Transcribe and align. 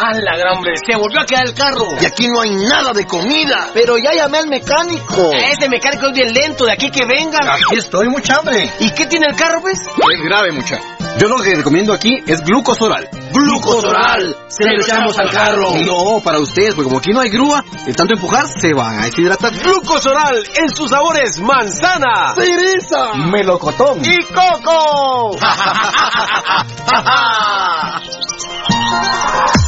¡A 0.00 0.12
la 0.12 0.36
gran 0.36 0.58
hombre! 0.58 0.74
¡Se 0.76 0.96
volvió 0.96 1.20
a 1.20 1.26
quedar 1.26 1.48
el 1.48 1.54
carro! 1.54 1.88
Y 2.00 2.06
aquí 2.06 2.28
no 2.28 2.40
hay 2.40 2.54
nada 2.54 2.92
de 2.92 3.04
comida. 3.04 3.70
Pero 3.74 3.96
ya 3.98 4.12
llamé 4.14 4.38
al 4.38 4.46
mecánico. 4.46 5.32
Ese 5.32 5.68
mecánico 5.68 6.06
es 6.06 6.12
bien 6.12 6.32
lento, 6.32 6.66
de 6.66 6.72
aquí 6.72 6.88
que 6.88 7.04
venga. 7.04 7.38
Aquí 7.42 7.76
estoy, 7.76 8.08
mucha 8.08 8.36
hambre. 8.36 8.72
¿Y 8.78 8.92
qué 8.92 9.06
tiene 9.06 9.26
el 9.28 9.34
carro, 9.34 9.60
pues? 9.60 9.80
Es 9.80 10.24
grave, 10.24 10.52
mucha. 10.52 10.78
Yo 11.18 11.26
lo 11.26 11.42
que 11.42 11.52
recomiendo 11.52 11.92
aquí 11.92 12.14
es 12.28 12.44
glucosoral. 12.44 13.08
¡Glucosoral! 13.32 14.36
Se 14.46 14.66
lo 14.66 14.80
echamos 14.80 15.18
al 15.18 15.32
carro. 15.32 15.72
No, 15.84 16.20
para 16.22 16.38
ustedes, 16.38 16.76
porque 16.76 16.90
como 16.90 17.00
aquí 17.00 17.10
no 17.10 17.18
hay 17.18 17.30
grúa, 17.30 17.64
de 17.84 17.92
tanto 17.92 18.14
empujar 18.14 18.46
se 18.46 18.72
van 18.72 19.00
a 19.00 19.06
deshidratar. 19.06 19.52
Glucosoral 19.52 20.44
en 20.62 20.70
sus 20.70 20.90
sabores 20.90 21.40
manzana, 21.40 22.36
¡Cereza! 22.36 23.14
melocotón 23.14 24.00
y 24.04 24.16
coco. 24.32 25.36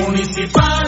Municipal 0.00 0.81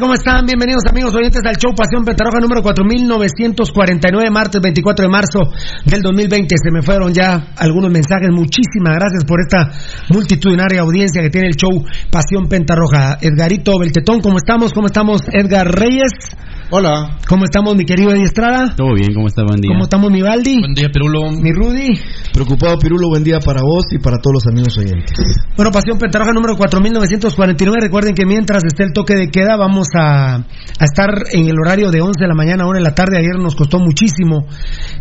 ¿cómo 0.00 0.14
están? 0.14 0.46
Bienvenidos 0.46 0.82
amigos 0.90 1.14
oyentes 1.14 1.42
al 1.44 1.56
show 1.56 1.74
Pasión 1.76 2.04
Pentarroja 2.04 2.40
número 2.40 2.62
4949, 2.62 4.30
martes 4.30 4.60
24 4.60 5.04
de 5.04 5.10
marzo 5.10 5.40
del 5.84 6.00
2020. 6.00 6.56
Se 6.56 6.70
me 6.72 6.80
fueron 6.80 7.12
ya 7.12 7.52
algunos 7.56 7.90
mensajes. 7.92 8.30
Muchísimas 8.32 8.96
gracias 8.96 9.24
por 9.26 9.40
esta 9.40 9.70
multitudinaria 10.08 10.80
audiencia 10.80 11.20
que 11.20 11.28
tiene 11.28 11.48
el 11.48 11.56
show 11.56 11.84
Pasión 12.10 12.48
Pentarroja. 12.48 13.18
Edgarito 13.20 13.78
Beltetón, 13.78 14.20
¿cómo 14.20 14.38
estamos? 14.38 14.72
¿Cómo 14.72 14.86
estamos? 14.86 15.20
Edgar 15.32 15.68
Reyes. 15.68 16.39
Hola. 16.72 17.18
¿Cómo 17.28 17.46
estamos, 17.46 17.74
mi 17.74 17.84
querido 17.84 18.12
Eddie 18.12 18.26
Estrada? 18.26 18.76
Todo 18.76 18.94
bien, 18.94 19.12
¿cómo 19.12 19.26
está? 19.26 19.42
Buen 19.42 19.60
día. 19.60 19.72
¿Cómo 19.72 19.82
estamos, 19.82 20.08
mi 20.12 20.22
Valdi? 20.22 20.60
Buen 20.60 20.74
día, 20.74 20.88
Pirulo. 20.92 21.32
Mi 21.32 21.50
Rudy. 21.52 21.98
Preocupado, 22.32 22.78
Pirulo, 22.78 23.08
buen 23.08 23.24
día 23.24 23.40
para 23.40 23.60
vos 23.60 23.86
y 23.90 23.98
para 23.98 24.18
todos 24.18 24.34
los 24.34 24.46
amigos 24.46 24.78
oyentes. 24.78 25.18
Bueno, 25.56 25.72
Pasión 25.72 25.98
Pentarroja 25.98 26.30
número 26.32 26.56
4949. 26.56 27.76
Recuerden 27.80 28.14
que 28.14 28.24
mientras 28.24 28.62
esté 28.64 28.84
el 28.84 28.92
toque 28.92 29.16
de 29.16 29.30
queda, 29.30 29.56
vamos 29.56 29.88
a, 29.98 30.36
a 30.36 30.84
estar 30.84 31.10
en 31.32 31.48
el 31.48 31.56
horario 31.58 31.90
de 31.90 32.02
11 32.02 32.20
de 32.20 32.28
la 32.28 32.36
mañana 32.36 32.62
a 32.62 32.68
1 32.68 32.78
de 32.78 32.84
la 32.84 32.94
tarde. 32.94 33.18
Ayer 33.18 33.34
nos 33.42 33.56
costó 33.56 33.80
muchísimo 33.80 34.46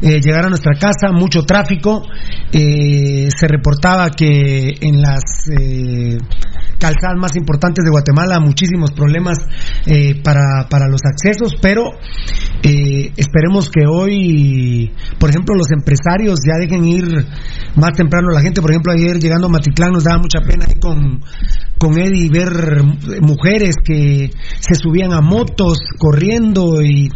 eh, 0.01 0.19
llegar 0.21 0.45
a 0.45 0.49
nuestra 0.49 0.73
casa, 0.73 1.11
mucho 1.11 1.43
tráfico. 1.43 2.01
Eh, 2.51 3.29
se 3.29 3.47
reportaba 3.47 4.09
que 4.09 4.73
en 4.81 5.03
las 5.03 5.21
eh, 5.55 6.17
calzadas 6.79 7.17
más 7.19 7.35
importantes 7.35 7.83
de 7.83 7.91
Guatemala 7.91 8.39
muchísimos 8.39 8.91
problemas 8.91 9.37
eh, 9.85 10.19
para, 10.23 10.67
para 10.69 10.87
los 10.87 11.01
accesos, 11.05 11.55
pero 11.61 11.91
eh, 12.63 13.11
esperemos 13.15 13.69
que 13.69 13.85
hoy, 13.85 14.91
por 15.19 15.29
ejemplo, 15.29 15.55
los 15.55 15.71
empresarios 15.71 16.39
ya 16.45 16.57
dejen 16.57 16.85
ir 16.85 17.05
más 17.75 17.91
temprano 17.93 18.29
la 18.31 18.41
gente. 18.41 18.61
Por 18.61 18.71
ejemplo, 18.71 18.91
ayer 18.91 19.19
llegando 19.19 19.47
a 19.47 19.49
Matitlán 19.49 19.91
nos 19.91 20.03
daba 20.03 20.19
mucha 20.19 20.39
pena 20.41 20.65
ir 20.69 20.79
con, 20.79 21.21
con 21.79 21.97
Eddie 21.97 22.29
ver 22.29 22.83
mujeres 23.21 23.75
que 23.83 24.29
se 24.59 24.75
subían 24.75 25.13
a 25.13 25.21
motos 25.21 25.79
corriendo 25.97 26.81
y 26.81 27.09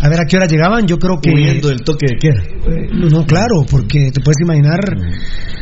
a 0.00 0.08
ver 0.08 0.20
a 0.20 0.24
qué 0.24 0.36
hora 0.36 0.46
llegaban. 0.46 0.86
Yo 0.86 0.98
creo 0.98 1.20
que. 1.20 1.30
Huyendo 1.30 1.68
del 1.68 1.82
toque 1.82 2.06
de 2.06 2.16
queda. 2.18 2.42
Eh, 2.42 2.88
no, 2.92 3.24
claro, 3.26 3.62
porque 3.70 4.10
te 4.10 4.20
puedes 4.20 4.40
imaginar, 4.42 4.80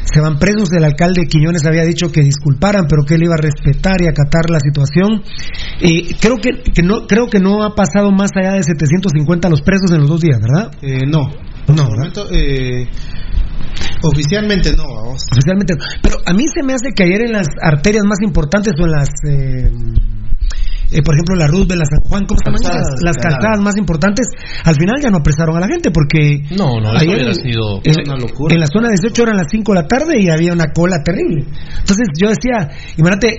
se 0.04 0.20
van 0.20 0.38
presos. 0.38 0.72
El 0.72 0.84
alcalde 0.84 1.26
Quiñones 1.26 1.66
había 1.66 1.84
dicho 1.84 2.10
que 2.10 2.22
disculparan, 2.22 2.86
pero 2.88 3.02
que 3.04 3.14
él 3.14 3.24
iba 3.24 3.34
a 3.34 3.42
respetar 3.42 4.00
y 4.00 4.06
acatar 4.06 4.50
la 4.50 4.60
situación. 4.60 5.22
Eh, 5.80 6.14
creo 6.20 6.36
que, 6.36 6.62
que 6.72 6.82
no 6.82 7.06
creo 7.06 7.26
que 7.28 7.40
no 7.40 7.64
ha 7.64 7.74
pasado 7.74 8.12
más 8.12 8.30
allá 8.36 8.52
de 8.52 8.62
750 8.62 9.48
los 9.48 9.62
presos 9.62 9.90
en 9.90 10.00
los 10.00 10.08
dos 10.08 10.20
días, 10.20 10.38
¿verdad? 10.40 10.70
Eh, 10.80 11.06
no. 11.06 11.28
No, 11.68 11.82
el 11.82 11.96
momento, 11.96 12.26
eh, 12.32 12.88
oficialmente 14.02 14.72
no, 14.76 14.84
vamos. 14.84 15.22
Oficialmente. 15.32 15.74
no. 15.74 15.84
Pero 16.02 16.16
a 16.24 16.32
mí 16.32 16.44
se 16.52 16.62
me 16.62 16.74
hace 16.74 16.92
que 16.94 17.04
ayer 17.04 17.22
en 17.22 17.32
las 17.32 17.48
arterias 17.62 18.04
más 18.06 18.18
importantes 18.22 18.74
o 18.78 18.84
en 18.84 18.90
las. 18.90 19.08
eh, 19.28 19.70
eh, 20.90 21.02
por 21.04 21.14
ejemplo, 21.14 21.36
la 21.36 21.46
Roosevelt, 21.46 21.80
la 21.80 21.84
San 21.84 22.00
Juan, 22.00 22.24
¿cómo 22.24 22.40
se 22.40 22.48
llaman? 22.48 22.62
Calzadas, 22.62 22.88
Las, 22.96 23.02
las 23.04 23.16
claro. 23.18 23.36
calzadas 23.36 23.60
más 23.60 23.76
importantes, 23.76 24.26
al 24.64 24.74
final 24.74 24.96
ya 25.02 25.10
no 25.10 25.18
apresaron 25.18 25.56
a 25.56 25.60
la 25.60 25.68
gente 25.68 25.90
porque. 25.90 26.40
No, 26.56 26.80
no, 26.80 26.88
eso 26.88 27.04
ayer 27.04 27.14
hubiera 27.14 27.34
sido 27.34 27.80
en, 27.84 28.08
una 28.08 28.16
locura. 28.16 28.54
En 28.54 28.60
la 28.60 28.66
zona 28.72 28.88
18 28.88 29.22
eran 29.22 29.36
las 29.36 29.48
5 29.50 29.72
de 29.72 29.80
la 29.82 29.86
tarde 29.86 30.16
y 30.18 30.30
había 30.30 30.52
una 30.52 30.72
cola 30.72 31.02
terrible. 31.04 31.44
Entonces 31.44 32.08
yo 32.16 32.28
decía, 32.28 32.72
imagínate, 32.96 33.36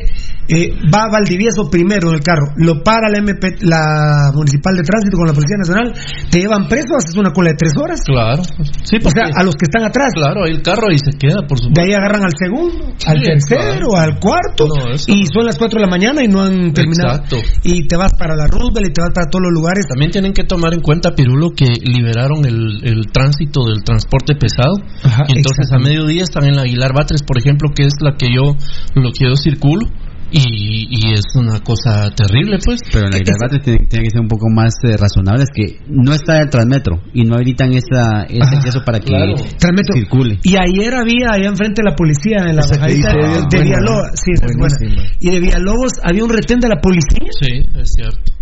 eh, 0.49 0.73
va 0.93 1.05
Valdivieso 1.11 1.69
primero 1.69 2.09
en 2.09 2.15
el 2.15 2.21
carro, 2.21 2.51
lo 2.57 2.81
para 2.83 3.09
la 3.09 3.19
MP, 3.19 3.57
la 3.61 4.31
Municipal 4.33 4.75
de 4.75 4.83
Tránsito 4.83 5.17
con 5.17 5.27
la 5.27 5.33
Policía 5.33 5.57
Nacional, 5.57 5.93
te 6.29 6.39
llevan 6.39 6.67
preso, 6.67 6.97
haces 6.97 7.15
una 7.15 7.31
cola 7.31 7.51
de 7.51 7.57
3 7.57 7.73
horas. 7.77 8.01
Claro. 8.05 8.43
Sí, 8.83 8.97
O 9.03 9.09
sea, 9.09 9.25
a 9.35 9.43
los 9.43 9.55
que 9.55 9.65
están 9.69 9.83
atrás. 9.83 10.11
Claro, 10.13 10.43
ahí 10.45 10.51
el 10.51 10.61
carro 10.61 10.89
ahí 10.89 10.97
se 10.97 11.17
queda, 11.17 11.45
por 11.47 11.57
De 11.59 11.63
supuesto. 11.69 11.81
ahí 11.81 11.93
agarran 11.93 12.23
al 12.25 12.33
segundo, 12.37 12.93
al 13.05 13.21
tercero, 13.21 13.89
claro. 13.89 13.97
al 13.97 14.19
cuarto, 14.19 14.67
No, 14.67 14.93
y 15.07 15.25
son 15.31 15.45
las 15.45 15.57
4 15.57 15.79
de 15.79 15.85
la 15.85 15.89
mañana 15.91 16.23
y 16.23 16.27
no 16.27 16.41
han 16.41 16.73
terminado. 16.73 17.23
Exacto. 17.23 17.37
Y 17.63 17.87
te 17.87 17.95
vas 17.95 18.11
para 18.17 18.35
la 18.35 18.47
Roosevelt 18.47 18.89
y 18.89 18.93
te 18.93 19.01
vas 19.01 19.11
para 19.13 19.29
todos 19.29 19.43
los 19.43 19.53
lugares. 19.53 19.85
También 19.87 20.11
tienen 20.11 20.33
que 20.33 20.43
tomar 20.43 20.73
en 20.73 20.81
cuenta, 20.81 21.11
Pirulo, 21.15 21.51
que 21.55 21.65
liberaron 21.83 22.45
el, 22.45 22.81
el 22.83 23.05
tránsito 23.11 23.65
del 23.65 23.83
transporte 23.83 24.35
pesado. 24.35 24.75
Ajá, 25.03 25.23
entonces 25.27 25.71
a 25.71 25.77
mediodía 25.79 26.23
están 26.23 26.45
en 26.45 26.55
la 26.55 26.63
Aguilar 26.63 26.93
Batres, 26.93 27.23
por 27.23 27.37
ejemplo, 27.37 27.69
que 27.75 27.83
es 27.85 27.93
la 28.01 28.15
que 28.17 28.27
yo, 28.33 28.55
lo 28.95 29.11
que 29.11 29.25
yo 29.29 29.35
circulo. 29.35 29.85
Y, 30.31 30.87
y 30.89 31.13
es 31.13 31.25
una 31.35 31.59
cosa 31.61 32.09
terrible, 32.11 32.59
pues. 32.63 32.81
Pero 32.91 33.05
en 33.05 33.11
la 33.11 33.19
Guilarbate 33.19 33.59
tiene, 33.59 33.85
tiene 33.87 34.05
que 34.05 34.11
ser 34.11 34.21
un 34.21 34.27
poco 34.27 34.47
más 34.49 34.73
eh, 34.83 34.95
razonable, 34.97 35.43
es 35.43 35.49
que 35.53 35.79
no 35.87 36.13
está 36.13 36.39
el 36.39 36.49
Transmetro 36.49 37.01
y 37.13 37.23
no 37.23 37.35
habilitan 37.35 37.73
esa, 37.73 38.23
ese 38.23 38.41
Ajá, 38.41 38.57
acceso 38.57 38.81
para 38.85 38.99
que 38.99 39.07
claro. 39.07 39.35
Transmetro. 39.57 39.95
circule. 39.95 40.39
Y 40.43 40.55
ayer 40.55 40.93
había 40.93 41.31
allá 41.31 41.49
enfrente 41.49 41.81
de 41.81 41.89
la 41.89 41.95
policía 41.95 42.37
en 42.47 42.55
la 42.55 42.61
bajadita 42.61 43.13
de, 43.13 43.45
de 43.49 43.63
Villalobos. 43.63 44.09
Sí, 44.13 44.31
es 44.33 44.57
buena. 44.57 44.75
Y 45.19 45.31
de 45.31 45.39
Villalobos 45.39 45.93
había 46.03 46.23
un 46.23 46.29
retén 46.29 46.59
de 46.59 46.67
la 46.69 46.79
policía. 46.81 47.27
Sí, 47.39 47.61
es 47.75 47.91
cierto. 47.95 48.38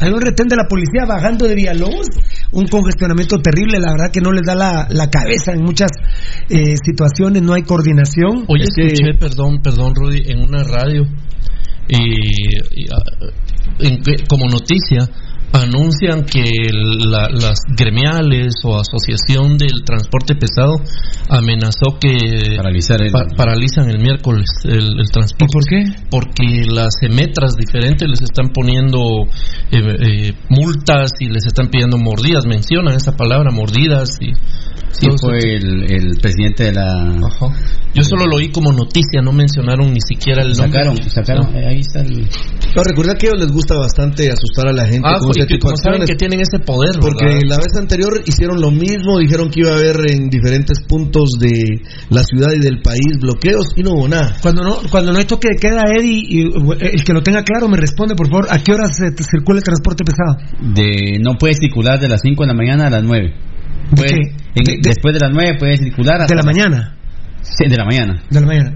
Había 0.00 0.14
un 0.14 0.20
retén 0.22 0.46
de 0.48 0.56
la 0.56 0.64
policía 0.68 1.04
bajando 1.06 1.46
de 1.46 1.54
Villalobos, 1.54 2.06
un 2.52 2.66
congestionamiento 2.68 3.38
terrible, 3.38 3.78
la 3.80 3.92
verdad 3.92 4.10
que 4.12 4.20
no 4.20 4.30
les 4.32 4.46
da 4.46 4.54
la, 4.54 4.86
la 4.90 5.10
cabeza 5.10 5.52
en 5.52 5.62
muchas 5.62 5.90
eh, 6.48 6.74
situaciones, 6.82 7.42
no 7.42 7.54
hay 7.54 7.62
coordinación. 7.62 8.44
Hoy 8.48 8.62
Es 8.62 8.70
que- 8.74 8.86
escuché, 8.92 9.14
perdón, 9.18 9.60
perdón, 9.62 9.94
Rudy, 9.94 10.22
en 10.30 10.40
una 10.40 10.62
radio, 10.62 11.02
y, 11.88 12.82
y, 12.82 12.86
ah, 12.92 13.28
en 13.80 14.00
como 14.28 14.46
noticia, 14.46 15.08
anuncian 15.54 16.24
que 16.24 16.42
la- 17.06 17.28
las 17.30 17.60
gremiales 17.76 18.54
o 18.64 18.78
asociación 18.80 19.56
del 19.56 19.84
transporte 19.84 20.34
pesado 20.34 20.74
amenazó 21.28 21.96
que 22.00 22.56
Paralizar 22.56 23.00
el- 23.02 23.12
pa- 23.12 23.26
paralizan 23.36 23.88
el 23.88 23.98
miércoles 24.00 24.46
el, 24.64 24.98
el 25.00 25.10
transporte. 25.10 25.44
¿Y 25.44 25.52
por 25.52 25.64
qué? 25.64 25.84
Porque 26.10 26.64
las 26.68 26.94
emetras 27.02 27.54
diferentes 27.56 28.08
les 28.08 28.20
están 28.22 28.48
poniendo 28.52 28.98
eh, 29.70 29.78
eh, 29.78 30.32
multas 30.48 31.12
y 31.20 31.26
les 31.26 31.46
están 31.46 31.68
pidiendo 31.70 31.98
mordidas, 31.98 32.46
mencionan 32.46 32.94
esa 32.94 33.12
palabra, 33.12 33.50
mordidas 33.50 34.08
y 34.20 34.32
Sí, 34.96 35.08
fue 35.20 35.38
el, 35.56 35.90
el 35.90 36.20
presidente 36.22 36.64
de 36.66 36.72
la... 36.74 36.86
Ajá. 37.26 37.46
Yo 37.94 38.04
solo 38.04 38.26
lo 38.26 38.36
oí 38.36 38.52
como 38.52 38.70
noticia, 38.72 39.22
no 39.24 39.32
mencionaron 39.32 39.92
ni 39.92 39.98
siquiera 40.00 40.42
el 40.42 40.52
nombre. 40.52 40.84
Sacaron, 40.84 41.10
sacaron, 41.10 41.46
ahí 41.66 41.80
está 41.80 42.00
el... 42.02 42.28
No, 42.76 42.82
recuerda 42.84 43.16
que 43.16 43.26
a 43.26 43.30
ellos 43.30 43.40
les 43.42 43.50
gusta 43.52 43.74
bastante 43.76 44.30
asustar 44.30 44.68
a 44.68 44.72
la 44.72 44.84
gente 44.86 45.02
Ah, 45.02 45.18
con 45.18 45.30
de 45.46 45.58
como 45.58 45.76
saben 45.76 46.04
que 46.06 46.14
tienen 46.16 46.40
ese 46.40 46.58
poder, 46.58 46.92
Porque 47.00 47.24
¿verdad? 47.24 47.40
la 47.46 47.56
vez 47.58 47.76
anterior 47.78 48.22
hicieron 48.26 48.60
lo 48.60 48.70
mismo, 48.70 49.18
dijeron 49.18 49.50
que 49.50 49.60
iba 49.60 49.70
a 49.70 49.74
haber 49.74 49.96
en 50.10 50.28
diferentes 50.30 50.80
puntos 50.80 51.30
de 51.38 51.82
la 52.10 52.22
ciudad 52.24 52.52
y 52.54 52.60
del 52.60 52.80
país 52.82 53.18
bloqueos 53.20 53.66
y 53.76 53.82
no 53.82 53.92
hubo 53.92 54.08
nada. 54.08 54.36
Cuando 54.42 54.62
no, 54.62 54.78
cuando 54.90 55.12
no 55.12 55.18
hay 55.18 55.24
toque 55.24 55.48
de 55.50 55.56
queda, 55.56 55.82
Eddie, 55.96 56.22
y, 56.28 56.42
eh, 56.46 56.90
el 56.94 57.04
que 57.04 57.12
lo 57.12 57.22
tenga 57.22 57.42
claro 57.42 57.68
me 57.68 57.76
responde, 57.76 58.14
por 58.14 58.28
favor, 58.28 58.46
¿a 58.50 58.58
qué 58.62 58.72
horas 58.72 58.96
se 58.96 59.10
te 59.12 59.22
circula 59.24 59.58
el 59.58 59.64
transporte 59.64 60.04
pesado? 60.04 60.36
De, 60.74 61.18
no 61.20 61.34
puede 61.38 61.54
circular 61.54 61.98
de 62.00 62.08
las 62.08 62.20
5 62.22 62.42
de 62.42 62.46
la 62.48 62.54
mañana 62.54 62.86
a 62.86 62.90
las 62.90 63.02
9. 63.02 63.32
¿De 63.90 63.96
Puede- 63.96 64.08
qué? 64.08 64.20
en- 64.54 64.64
De- 64.64 64.72
de- 64.72 64.78
después 64.82 65.14
de 65.14 65.20
las 65.20 65.30
9 65.32 65.56
puede 65.58 65.76
circular 65.76 66.20
hasta 66.22 66.34
De 66.34 66.36
la 66.36 66.42
mañana. 66.44 66.96
Sí, 67.42 67.68
de 67.68 67.76
la 67.76 67.84
mañana. 67.84 68.22
De 68.30 68.40
la 68.40 68.46
mañana. 68.46 68.74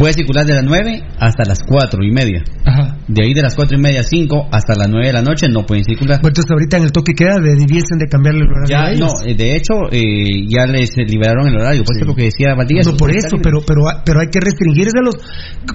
Puede 0.00 0.14
circular 0.14 0.46
de 0.46 0.54
las 0.54 0.64
9 0.64 1.02
hasta 1.20 1.44
las 1.44 1.58
4 1.68 2.00
y 2.02 2.10
media. 2.10 2.42
Ajá. 2.64 2.96
De 3.06 3.22
ahí 3.22 3.34
de 3.34 3.42
las 3.42 3.54
4 3.54 3.76
y 3.76 3.80
media 3.82 4.00
a 4.00 4.02
5 4.02 4.48
hasta 4.50 4.74
las 4.74 4.88
9 4.88 5.08
de 5.08 5.12
la 5.12 5.20
noche 5.20 5.46
no 5.52 5.66
pueden 5.66 5.84
circular. 5.84 6.16
Bueno, 6.22 6.30
entonces 6.32 6.50
ahorita 6.50 6.78
en 6.78 6.84
el 6.84 6.92
toque 6.92 7.12
queda 7.12 7.36
de- 7.36 7.54
debiesen 7.54 7.98
de 8.00 8.06
cambiarle 8.08 8.40
el 8.40 8.48
horario 8.48 8.78
a 8.78 8.92
Ya, 8.94 8.98
no, 8.98 9.10
eh, 9.26 9.34
de 9.34 9.56
hecho, 9.56 9.74
eh, 9.92 10.46
ya 10.48 10.64
les 10.64 10.96
liberaron 10.96 11.48
el 11.48 11.56
horario. 11.60 11.82
Pues 11.84 12.00
es 12.00 12.06
lo 12.06 12.14
que 12.14 12.24
decía 12.32 12.54
Valdivia. 12.54 12.82
No 12.86 12.96
por 12.96 13.10
eso, 13.10 13.36
pero, 13.42 13.60
pero, 13.66 13.82
pero 14.06 14.20
hay 14.20 14.28
que 14.32 14.40
restringírselos 14.40 15.16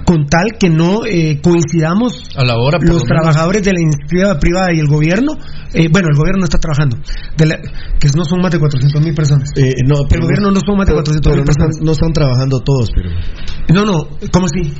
con 0.04 0.26
tal 0.26 0.58
que 0.58 0.70
no 0.70 1.06
eh, 1.06 1.38
coincidamos 1.40 2.24
A 2.34 2.44
la 2.44 2.58
hora, 2.58 2.78
por 2.78 2.88
los 2.88 3.02
lo 3.02 3.06
menos. 3.06 3.22
trabajadores 3.22 3.62
de 3.62 3.72
la 3.74 3.80
iniciativa 3.80 4.38
privada 4.40 4.74
y 4.74 4.80
el 4.80 4.88
gobierno. 4.88 5.38
eh, 5.74 5.88
bueno, 5.92 6.08
el 6.10 6.16
gobierno 6.16 6.38
no 6.40 6.44
está 6.46 6.56
trabajando, 6.58 6.96
de 7.36 7.44
la- 7.46 7.58
que 8.00 8.08
no 8.16 8.24
son 8.24 8.40
más 8.40 8.50
de 8.50 8.58
400 8.58 9.02
mil 9.02 9.12
personas. 9.14 9.50
Eh, 9.56 9.74
no, 9.86 9.96
el 10.10 10.20
gobierno 10.22 10.50
no 10.50 10.60
son 10.64 10.78
más 10.78 10.86
de 10.86 10.94
pero- 10.94 11.04
400 11.04 11.30
pero 11.30 11.36
mil 11.36 11.44
no 11.44 11.50
están, 11.50 11.66
personas. 11.68 11.84
no 11.84 11.92
están 11.92 12.12
trabajando 12.14 12.60
todos, 12.60 12.88
pero 12.94 13.10
No, 13.74 13.84
no, 13.84 14.15
¿cómo 14.32 14.46
así? 14.46 14.72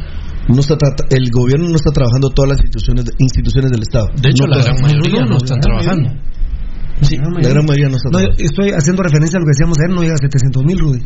no 0.49 0.61
está 0.61 0.77
trata- 0.79 1.05
el 1.11 1.29
gobierno 1.31 1.69
no 1.69 1.75
está 1.77 1.91
trabajando 1.91 2.31
todas 2.31 2.51
las 2.53 2.59
instituciones 2.61 3.05
instituciones 3.19 3.71
del 3.73 3.83
Estado. 3.83 4.07
De 4.21 4.31
hecho, 4.31 4.45
No 4.47 4.57
la 4.57 4.63
gran 4.63 4.81
mayoría 4.81 5.25
no, 5.25 5.37
están 5.39 5.59
gran 5.59 5.61
trabajando. 5.61 6.11
Sí, 7.03 7.17
La 7.19 7.49
gran 7.51 7.67
mayoría 7.67 7.89
no 7.91 7.97
está 7.97 8.09
No, 8.11 8.19
estoy 8.39 8.71
haciendo 8.71 9.03
referencia 9.03 9.37
a 9.37 9.41
lo 9.41 9.45
que 9.45 9.53
decíamos 9.53 9.77
ayer, 9.79 9.95
no 9.95 10.01
llega 10.01 10.15
a 10.15 10.19
700 10.19 10.65
mil, 10.65 10.79
Rudy. 10.79 11.01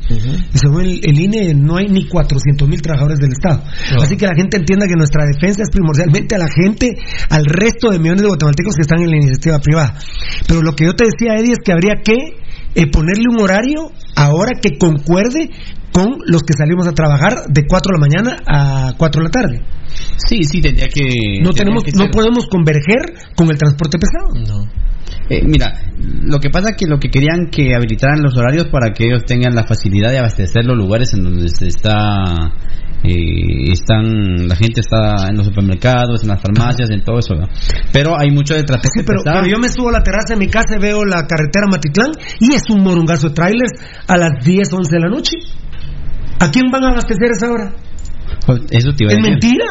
Y 0.54 0.58
según 0.58 0.82
el, 0.82 1.00
el 1.02 1.18
INE, 1.18 1.54
no 1.54 1.78
hay 1.78 1.88
ni 1.88 2.06
400 2.06 2.68
mil 2.68 2.80
trabajadores 2.80 3.18
del 3.18 3.32
Estado. 3.32 3.64
No. 3.96 4.02
Así 4.02 4.16
que 4.16 4.26
la 4.26 4.36
gente 4.36 4.56
entienda 4.58 4.86
que 4.86 4.94
nuestra 4.94 5.24
defensa 5.26 5.62
es 5.62 5.70
primordialmente 5.70 6.36
a 6.36 6.38
la 6.38 6.48
gente, 6.48 6.94
al 7.30 7.44
resto 7.44 7.90
de 7.90 7.98
millones 7.98 8.22
de 8.22 8.28
guatemaltecos 8.28 8.74
que 8.76 8.82
están 8.82 9.00
en 9.02 9.10
la 9.10 9.16
iniciativa 9.16 9.58
privada. 9.58 9.94
Pero 10.46 10.60
lo 10.62 10.76
que 10.76 10.84
yo 10.84 10.94
te 10.94 11.06
decía, 11.10 11.34
Eddie, 11.40 11.52
es 11.52 11.58
que 11.64 11.72
habría 11.72 11.94
que 12.04 12.36
eh, 12.76 12.86
ponerle 12.86 13.24
un 13.28 13.40
horario 13.40 13.90
ahora 14.14 14.52
que 14.62 14.78
concuerde 14.78 15.50
con 16.00 16.18
los 16.26 16.42
que 16.42 16.54
salimos 16.56 16.86
a 16.86 16.92
trabajar 16.92 17.44
de 17.48 17.66
4 17.66 17.92
de 17.92 17.98
la 17.98 18.00
mañana 18.00 18.36
a 18.46 18.92
4 18.96 19.22
de 19.22 19.24
la 19.24 19.30
tarde. 19.30 19.62
Sí, 20.16 20.42
sí, 20.44 20.60
tendría 20.60 20.88
que. 20.88 21.40
No 21.42 21.50
tenemos, 21.50 21.84
que 21.84 21.92
no 21.92 22.08
podemos 22.10 22.46
converger 22.46 23.34
con 23.36 23.50
el 23.50 23.58
transporte 23.58 23.98
pesado. 23.98 24.32
No. 24.34 24.70
Eh, 25.28 25.42
mira, 25.44 25.72
lo 25.98 26.38
que 26.38 26.50
pasa 26.50 26.70
es 26.70 26.76
que 26.76 26.86
lo 26.86 26.98
que 26.98 27.08
querían 27.08 27.50
que 27.50 27.74
habilitaran 27.74 28.22
los 28.22 28.36
horarios 28.36 28.68
para 28.68 28.92
que 28.92 29.06
ellos 29.06 29.24
tengan 29.26 29.54
la 29.54 29.64
facilidad 29.66 30.10
de 30.10 30.18
abastecer 30.18 30.64
los 30.64 30.76
lugares 30.76 31.12
en 31.14 31.24
donde 31.24 31.48
se 31.48 31.66
está 31.66 32.52
eh, 33.02 33.72
están 33.72 34.46
la 34.48 34.56
gente 34.56 34.80
está 34.80 35.28
en 35.28 35.36
los 35.36 35.46
supermercados, 35.46 36.22
en 36.22 36.28
las 36.28 36.40
farmacias, 36.40 36.90
en 36.90 37.02
todo 37.02 37.18
eso. 37.18 37.34
¿no? 37.34 37.46
Pero 37.92 38.18
hay 38.18 38.30
mucho 38.30 38.54
de 38.54 38.62
transporte 38.62 39.00
Sí, 39.00 39.04
pero, 39.06 39.22
pesado. 39.22 39.42
pero 39.42 39.56
yo 39.56 39.60
me 39.60 39.68
subo 39.68 39.88
a 39.88 39.92
la 39.92 40.02
terraza 40.02 40.34
de 40.34 40.36
mi 40.36 40.48
casa 40.48 40.76
y 40.76 40.80
veo 40.80 41.04
la 41.04 41.26
carretera 41.26 41.66
Matitlán 41.70 42.12
y 42.38 42.54
es 42.54 42.62
un 42.70 42.82
morungazo 42.82 43.28
de 43.28 43.34
trailers 43.34 43.72
a 44.06 44.16
las 44.16 44.44
10, 44.44 44.72
11 44.72 44.94
de 44.94 45.00
la 45.00 45.08
noche. 45.08 45.36
¿A 46.40 46.50
quién 46.50 46.70
van 46.70 46.84
a 46.84 46.88
abastecer 46.90 47.30
esa 47.32 47.50
hora? 47.50 47.72
Eso 48.70 48.92
te 48.96 49.04
iba 49.04 49.12
a 49.12 49.16
¿Es 49.16 49.20
mentira? 49.22 49.66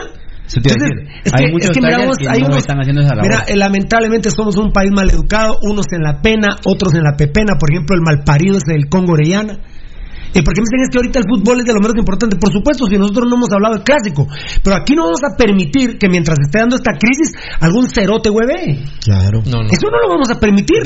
Eso 0.48 0.62
te 0.62 0.70
iba 0.70 0.74
a 0.74 0.88
Entonces, 0.88 0.90
decir. 0.90 1.22
es 1.26 1.34
hay 1.34 1.46
que- 1.46 1.52
muchos 1.52 1.70
es 1.70 1.78
que 1.78 2.28
hay 2.30 2.42
no 2.42 2.48
unos- 2.48 2.58
están 2.58 2.78
haciendo 2.80 3.02
esa 3.02 3.16
labor. 3.16 3.30
Mira, 3.32 3.44
eh, 3.48 3.56
lamentablemente 3.56 4.30
somos 4.32 4.56
un 4.58 4.72
país 4.72 4.92
mal 4.92 5.10
educado, 5.10 5.58
unos 5.64 5.86
en 5.92 6.02
la 6.02 6.22
pena, 6.22 6.58
otros 6.66 6.94
en 6.96 7.04
la 7.04 7.14
pepena, 7.18 7.54
por 7.60 7.72
ejemplo, 7.72 7.96
el 7.96 8.02
malparido 8.02 8.58
es 8.58 8.64
el 8.68 8.88
Congo 8.90 9.14
Orellana. 9.14 9.58
¿Y 10.34 10.42
por 10.42 10.54
qué 10.54 10.62
me 10.62 10.68
dicen 10.70 10.82
es 10.86 10.90
que 10.92 10.98
ahorita 10.98 11.20
el 11.20 11.26
fútbol 11.26 11.60
es 11.60 11.66
de 11.66 11.74
lo 11.74 11.82
menos 11.82 11.98
importante? 11.98 12.38
Por 12.38 12.52
supuesto, 12.54 12.86
si 12.86 12.98
nosotros 12.98 13.26
no 13.30 13.36
hemos 13.36 13.52
hablado 13.52 13.76
del 13.76 13.84
clásico. 13.84 14.28
Pero 14.64 14.76
aquí 14.76 14.94
no 14.94 15.06
vamos 15.06 15.22
a 15.26 15.36
permitir 15.36 15.98
que 15.98 16.08
mientras 16.10 16.38
esté 16.40 16.60
dando 16.60 16.76
esta 16.76 16.94
crisis, 16.98 17.34
algún 17.60 17.90
cerote 17.90 18.30
hueve. 18.30 18.86
Claro. 19.02 19.42
Eso 19.42 19.88
no 19.90 19.98
lo 20.02 20.10
vamos 20.10 20.30
a 20.30 20.40
permitir. 20.40 20.86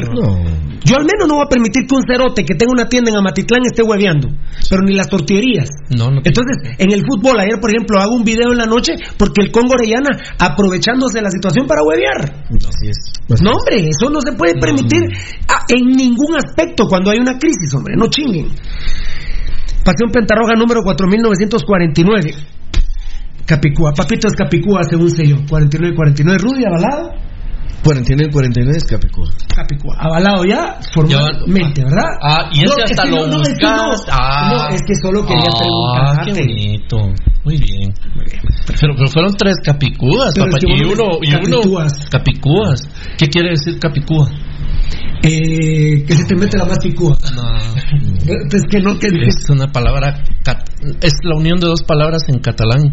Yo 0.83 0.95
al 0.95 1.05
menos 1.05 1.27
no 1.27 1.35
voy 1.35 1.45
a 1.45 1.49
permitir 1.49 1.87
que 1.87 1.95
un 1.95 2.03
cerote 2.07 2.43
que 2.43 2.55
tenga 2.55 2.71
una 2.71 2.87
tienda 2.87 3.11
en 3.11 3.17
Amatitlán 3.17 3.63
esté 3.65 3.83
hueveando. 3.83 4.29
Pero 4.69 4.83
ni 4.83 4.93
las 4.93 5.09
tortillerías. 5.09 5.69
No, 5.89 6.09
no. 6.09 6.21
Entonces, 6.23 6.57
en 6.77 6.91
el 6.91 7.03
fútbol, 7.03 7.39
ayer, 7.39 7.59
por 7.59 7.69
ejemplo, 7.69 7.99
hago 7.99 8.15
un 8.15 8.23
video 8.23 8.51
en 8.51 8.57
la 8.57 8.65
noche 8.65 8.93
porque 9.17 9.41
el 9.43 9.51
Congo 9.51 9.75
Orellana, 9.75 10.17
aprovechándose 10.39 11.19
de 11.19 11.23
la 11.23 11.31
situación 11.31 11.67
para 11.67 11.83
huevear. 11.83 12.47
Así 12.47 12.89
es. 12.89 13.13
No, 13.41 13.51
hombre, 13.51 13.89
eso 13.89 14.09
no 14.09 14.19
se 14.21 14.33
puede 14.33 14.55
permitir 14.59 15.03
ah, 15.47 15.65
en 15.69 15.91
ningún 15.91 16.35
aspecto 16.35 16.85
cuando 16.87 17.11
hay 17.11 17.19
una 17.19 17.37
crisis, 17.37 17.73
hombre, 17.73 17.95
no 17.97 18.07
chinguen. 18.07 18.47
Pasión 19.83 20.11
Pentarroja 20.11 20.53
número 20.55 20.81
4949. 20.83 22.31
Capicúa, 23.45 23.91
papito 23.93 24.27
es 24.27 24.33
Capicúa 24.35 24.83
según 24.89 25.09
sé 25.11 25.27
yo. 25.27 25.35
4949, 25.49 26.37
Rudy 26.41 26.65
avalado. 26.65 27.11
49 27.83 28.31
49 28.31 28.77
es 28.77 28.83
Capicúa. 28.85 29.27
Capicúa, 29.53 29.95
avalado 29.99 30.45
ya 30.45 30.79
formalmente, 30.93 31.83
¿verdad? 31.83 32.15
Ah, 32.21 32.49
y 32.53 32.63
ese 32.63 32.67
No, 32.67 32.83
es 32.85 32.91
hasta 32.91 33.03
que 33.03 33.09
lo 33.09 33.15
no, 33.17 33.27
no, 33.27 33.41
es 33.41 33.49
que 33.59 33.65
no. 33.65 33.83
buscaste. 33.91 34.11
Ah. 34.13 34.49
No, 34.69 34.75
es 34.75 34.81
que 34.87 34.95
solo 34.95 35.25
quería 35.25 35.43
Ah, 35.43 36.21
qué 36.23 36.31
preguntarte. 36.31 36.41
bonito. 36.41 36.97
Muy 37.43 37.57
bien. 37.57 37.93
Pero, 38.79 38.93
pero 38.95 39.07
fueron 39.11 39.33
tres 39.35 39.55
capicúas, 39.65 40.33
papá. 40.33 40.57
es 40.57 40.63
que 40.63 40.71
Y 40.71 40.83
uno, 40.85 40.95
no 40.95 41.17
y 41.21 41.35
uno. 41.35 41.85
Capicúas. 42.09 42.81
¿Qué 43.17 43.27
quiere 43.27 43.49
decir 43.49 43.77
capicúa? 43.79 44.29
Eh, 45.23 46.03
que 46.05 46.13
se 46.13 46.25
te 46.25 46.35
mete 46.35 46.57
la 46.57 46.65
más 46.65 46.79
picúa. 46.79 47.15
Es 47.15 48.63
que 48.69 48.81
no, 48.81 48.99
que 48.99 49.07
Es 49.07 49.49
una 49.49 49.71
palabra. 49.71 50.23
Es 51.01 51.13
la 51.23 51.35
unión 51.37 51.59
de 51.59 51.67
dos 51.67 51.83
palabras 51.83 52.23
en 52.27 52.39
catalán 52.39 52.91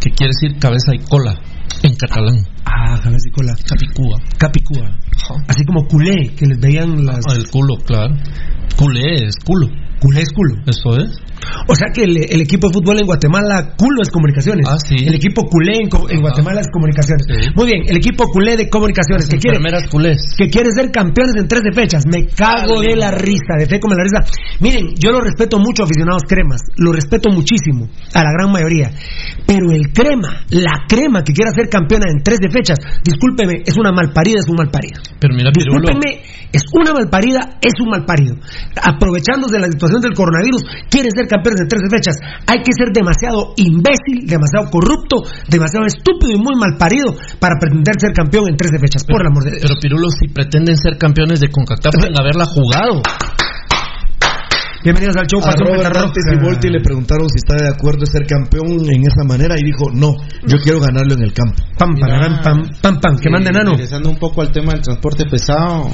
que 0.00 0.10
quiere 0.10 0.32
decir 0.34 0.58
cabeza 0.58 0.92
y 0.94 0.98
cola. 0.98 1.38
En 1.82 1.94
catalán. 1.94 2.44
Ah, 2.64 2.98
cabeza 3.00 3.28
y 3.28 3.30
cola. 3.30 3.54
Capicúa. 3.64 4.18
Capicúa. 4.38 4.98
Así 5.46 5.64
como 5.64 5.86
culé, 5.86 6.34
que 6.34 6.46
les 6.46 6.58
veían 6.58 7.04
las. 7.04 7.20
Ah, 7.28 7.34
el 7.36 7.48
culo, 7.48 7.76
claro. 7.76 8.14
Culé 8.76 9.26
es 9.26 9.36
culo. 9.44 9.68
Culé 10.00 10.22
es 10.22 10.32
culo. 10.32 10.56
Eso 10.66 10.96
es. 10.96 11.10
O 11.66 11.74
sea 11.74 11.88
que 11.92 12.02
el, 12.04 12.16
el 12.16 12.40
equipo 12.40 12.68
de 12.68 12.74
fútbol 12.74 12.98
en 12.98 13.06
Guatemala, 13.06 13.74
culo 13.76 14.02
es 14.02 14.10
comunicaciones. 14.10 14.66
Ah, 14.68 14.78
sí. 14.78 14.96
El 15.06 15.14
equipo 15.14 15.44
culé 15.48 15.78
en, 15.82 15.88
Guatemala 15.88 16.60
es 16.60 16.68
comunicaciones. 16.72 17.26
Muy 17.54 17.66
bien, 17.66 17.82
el 17.86 17.96
equipo 17.96 18.24
culé 18.32 18.56
de 18.56 18.68
comunicaciones. 18.68 19.28
que 19.28 19.38
quiere, 19.38 19.58
culés. 19.90 20.34
que 20.36 20.48
quiere 20.48 20.70
ser 20.72 20.90
campeones 20.90 21.36
en 21.36 21.46
13 21.46 21.72
fechas. 21.72 22.04
Me 22.06 22.26
cago 22.26 22.80
de 22.80 22.96
la 22.96 23.10
risa, 23.10 23.54
de 23.58 23.66
fe 23.66 23.78
como 23.80 23.94
la 23.94 24.02
risa. 24.02 24.24
Miren, 24.60 24.94
yo 24.98 25.10
lo 25.10 25.20
respeto 25.20 25.58
mucho, 25.58 25.84
aficionados 25.84 26.22
cremas. 26.26 26.60
Lo 26.76 26.92
respeto 26.92 27.30
muchísimo, 27.30 27.88
a 28.14 28.22
la 28.24 28.32
gran 28.32 28.50
mayoría. 28.50 28.90
Pero 29.46 29.70
el 29.70 29.92
crema, 29.92 30.44
la 30.50 30.84
crema 30.88 31.22
que 31.22 31.32
quiera 31.32 31.52
ser 31.52 31.68
campeona 31.68 32.06
en 32.10 32.22
13 32.22 32.50
fechas, 32.50 32.78
discúlpeme, 33.04 33.62
es 33.64 33.76
una 33.76 33.92
malparida, 33.92 34.40
es 34.40 34.48
un 34.48 34.56
malparido. 34.56 35.00
Pero 35.20 35.34
mira, 35.34 35.50
Pirulo. 35.52 35.80
Discúlpenme, 35.80 36.22
es 36.52 36.64
una 36.72 36.92
malparida, 36.92 37.58
es 37.60 37.74
un 37.80 37.90
malparido. 37.90 38.36
Aprovechándose 38.82 39.56
de 39.56 39.60
la 39.60 39.68
situación 39.68 40.00
del 40.00 40.14
coronavirus, 40.14 40.64
quieren 40.90 41.10
ser 41.12 41.27
campeones 41.28 41.60
de 41.62 41.66
13 41.68 41.86
fechas. 41.92 42.16
Hay 42.46 42.64
que 42.64 42.72
ser 42.72 42.90
demasiado 42.92 43.54
imbécil, 43.56 44.26
demasiado 44.26 44.70
corrupto, 44.72 45.22
demasiado 45.48 45.86
estúpido 45.86 46.32
y 46.34 46.40
muy 46.40 46.56
malparido 46.56 47.14
para 47.38 47.60
pretender 47.60 47.94
ser 48.00 48.12
campeón 48.12 48.48
en 48.48 48.56
13 48.56 48.78
fechas, 48.80 49.04
por 49.04 49.20
el 49.20 49.28
amor 49.28 49.44
de 49.44 49.50
Dios. 49.52 49.62
Pero 49.62 49.80
Pirulo, 49.80 50.08
si 50.10 50.28
pretenden 50.28 50.76
ser 50.76 50.98
campeones 50.98 51.40
de 51.40 51.48
CONCACAF, 51.52 51.94
pueden 51.94 52.18
haberla 52.18 52.44
jugado. 52.46 53.02
Bienvenidos 54.84 55.16
al 55.16 55.26
show, 55.26 55.40
A 55.42 55.52
Robert. 55.58 55.92
Dantes 55.92 56.22
y 56.32 56.38
Volti 56.40 56.68
le 56.70 56.80
preguntaron 56.80 57.28
si 57.28 57.38
está 57.38 57.56
de 57.56 57.68
acuerdo 57.68 58.00
en 58.00 58.06
ser 58.06 58.26
campeón 58.26 58.86
en 58.88 59.02
esa 59.02 59.24
manera 59.26 59.56
y 59.58 59.64
dijo, 59.64 59.90
no, 59.92 60.14
yo 60.46 60.56
quiero 60.62 60.78
ganarlo 60.78 61.14
en 61.14 61.22
el 61.22 61.32
campo. 61.32 61.60
Pam, 61.76 61.96
pam, 61.98 62.42
pam, 62.42 62.62
pam, 62.80 63.00
pam, 63.00 63.18
que 63.18 63.28
mande 63.28 63.50
enano. 63.50 63.72
Regresando 63.72 64.08
un 64.08 64.18
poco 64.18 64.40
al 64.40 64.52
tema 64.52 64.72
del 64.72 64.82
transporte 64.82 65.24
pesado, 65.28 65.90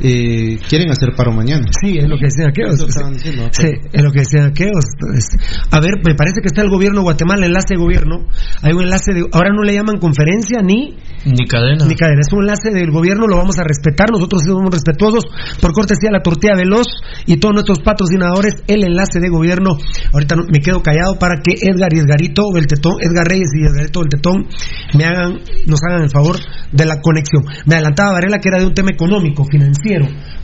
eh, 0.00 0.58
quieren 0.68 0.90
hacer 0.90 1.10
paro 1.16 1.32
mañana. 1.32 1.66
Sí, 1.82 1.98
es 1.98 2.08
lo 2.08 2.16
que 2.18 2.24
decían 2.26 2.48
aquellos. 2.50 2.78
Diciendo. 3.12 3.48
Sí, 3.52 3.68
es 3.92 4.02
lo 4.02 4.10
que 4.12 4.20
decían 4.20 4.46
aquellos. 4.46 4.84
Este, 5.16 5.36
A 5.70 5.80
ver, 5.80 5.94
me 6.04 6.14
parece 6.14 6.40
que 6.40 6.46
está 6.48 6.62
el 6.62 6.70
gobierno 6.70 7.00
de 7.00 7.04
Guatemala, 7.04 7.46
enlace 7.46 7.74
de 7.74 7.80
gobierno. 7.80 8.26
Hay 8.62 8.72
un 8.72 8.82
enlace 8.82 9.12
de. 9.14 9.26
Ahora 9.32 9.50
no 9.54 9.62
le 9.62 9.74
llaman 9.74 9.98
conferencia 9.98 10.60
ni. 10.62 10.96
Ni 11.24 11.46
cadena. 11.46 11.84
Ni 11.86 11.94
cadena, 11.96 12.20
es 12.20 12.32
un 12.32 12.40
enlace 12.42 12.70
del 12.72 12.90
gobierno, 12.90 13.26
lo 13.26 13.36
vamos 13.36 13.58
a 13.58 13.64
respetar. 13.64 14.10
Nosotros 14.10 14.42
somos 14.46 14.70
respetuosos 14.72 15.24
por 15.60 15.72
cortesía 15.72 16.10
la 16.12 16.22
tortilla 16.22 16.54
veloz 16.56 16.86
y 17.26 17.36
todos 17.38 17.54
nuestros 17.54 17.80
patrocinadores. 17.80 18.54
El 18.66 18.84
enlace 18.84 19.20
de 19.20 19.28
gobierno. 19.28 19.76
Ahorita 20.12 20.36
no- 20.36 20.44
me 20.50 20.60
quedo 20.60 20.82
callado 20.82 21.18
para 21.18 21.36
que 21.42 21.54
Edgar 21.60 21.92
y 21.92 21.98
Edgarito 21.98 22.42
Beltetón, 22.54 22.94
Edgar 23.00 23.26
Reyes 23.26 23.48
y 23.54 23.66
Edgarito 23.66 24.00
Beltetón 24.00 24.46
me 24.94 25.04
hagan, 25.04 25.38
nos 25.66 25.80
hagan 25.88 26.02
el 26.04 26.10
favor 26.10 26.36
de 26.72 26.84
la 26.86 27.00
conexión. 27.00 27.44
Me 27.66 27.74
adelantaba 27.74 28.12
Varela 28.12 28.38
que 28.38 28.48
era 28.48 28.58
de 28.60 28.66
un 28.66 28.74
tema 28.74 28.90
económico, 28.90 29.44
financiero, 29.44 29.87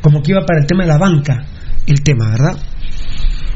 como 0.00 0.22
que 0.22 0.32
iba 0.32 0.44
para 0.44 0.60
el 0.60 0.66
tema 0.66 0.84
de 0.84 0.88
la 0.88 0.98
banca, 0.98 1.44
el 1.86 2.02
tema, 2.02 2.30
¿verdad? 2.30 2.56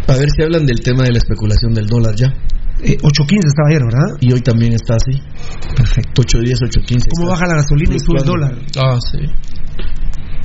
A 0.08 0.16
ver 0.16 0.28
si 0.34 0.42
hablan 0.42 0.64
del 0.64 0.80
tema 0.80 1.04
de 1.04 1.12
la 1.12 1.18
especulación 1.18 1.74
del 1.74 1.86
dólar 1.86 2.14
ya. 2.16 2.28
Eh, 2.82 2.96
8.15 2.96 3.46
estaba 3.46 3.68
ayer, 3.68 3.82
¿verdad? 3.82 4.16
Y 4.20 4.32
hoy 4.32 4.40
también 4.40 4.72
está 4.72 4.94
así. 4.94 5.20
Perfecto. 5.76 6.22
8.10, 6.22 6.70
8.15. 6.70 7.06
¿Cómo 7.16 7.30
baja 7.30 7.46
la 7.46 7.56
gasolina 7.56 7.94
y 7.94 7.98
sube 7.98 8.18
el 8.20 8.24
dólar? 8.24 8.54
Ah, 8.78 8.96
sí. 9.00 9.18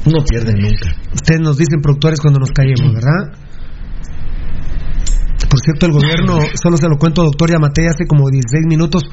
No 0.10 0.24
pierden 0.26 0.60
nunca. 0.60 0.96
Ustedes 1.14 1.40
nos 1.42 1.58
dicen 1.58 1.80
productores 1.82 2.20
cuando 2.20 2.40
nos 2.40 2.52
callemos, 2.52 2.94
¿verdad? 2.94 3.38
Por 5.50 5.60
cierto, 5.62 5.86
el 5.86 5.92
gobierno, 5.94 6.40
solo 6.62 6.78
se 6.78 6.88
lo 6.90 6.98
cuento, 6.98 7.24
doctor 7.24 7.52
Yamatei, 7.52 7.88
hace 7.88 8.06
como 8.08 8.30
16 8.30 8.66
minutos 8.66 9.04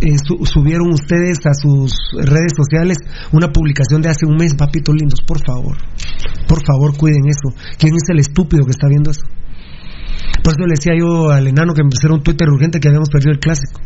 eh, 0.00 0.16
su- 0.22 0.44
subieron 0.46 0.92
ustedes 0.92 1.38
a 1.46 1.54
sus 1.54 1.92
redes 2.12 2.52
sociales 2.56 2.98
una 3.32 3.48
publicación 3.48 4.00
de 4.02 4.08
hace 4.10 4.26
un 4.26 4.36
mes, 4.36 4.54
papitos 4.54 4.94
lindos, 4.94 5.20
por 5.26 5.38
favor. 5.44 5.76
Por 6.48 6.64
favor, 6.64 6.96
cuiden 6.96 7.26
eso. 7.26 7.54
¿Quién 7.78 7.94
es 7.94 8.02
el 8.08 8.18
estúpido 8.20 8.64
que 8.64 8.70
está 8.72 8.86
viendo 8.88 9.10
eso? 9.10 9.22
Por 10.42 10.52
eso 10.54 10.66
le 10.66 10.74
decía 10.76 10.92
yo 10.98 11.30
al 11.30 11.46
enano 11.46 11.72
que 11.74 11.82
me 11.84 11.90
pusiera 11.90 12.14
un 12.14 12.22
Twitter 12.22 12.48
urgente 12.48 12.80
que 12.80 12.88
habíamos 12.88 13.08
perdido 13.10 13.32
el 13.32 13.38
clásico. 13.38 13.80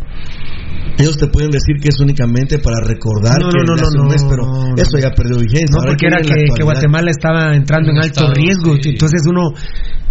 Ellos 0.98 1.18
te 1.18 1.26
pueden 1.26 1.50
decir 1.50 1.76
que 1.82 1.88
es 1.90 2.00
únicamente 2.00 2.58
para 2.58 2.80
recordar 2.80 3.38
No, 3.38 3.50
que 3.50 3.58
no, 3.58 3.64
no, 3.64 3.74
hace 3.74 3.96
no, 3.98 4.02
un 4.04 4.08
mes, 4.08 4.24
pero 4.28 4.46
no, 4.46 4.68
no. 4.68 4.74
eso 4.76 4.96
ya 4.98 5.10
perdió 5.10 5.36
vigencia. 5.36 5.66
No, 5.72 5.78
Ahora 5.80 5.90
porque 5.90 6.06
era 6.06 6.20
que. 6.22 6.62
Guatemala 6.62 7.10
estaba 7.10 7.54
entrando 7.54 7.90
en 7.90 7.96
En 7.98 8.02
alto 8.02 8.20
estado, 8.20 8.32
riesgo, 8.34 8.74
sí. 8.80 8.90
entonces 8.90 9.20
uno 9.28 9.52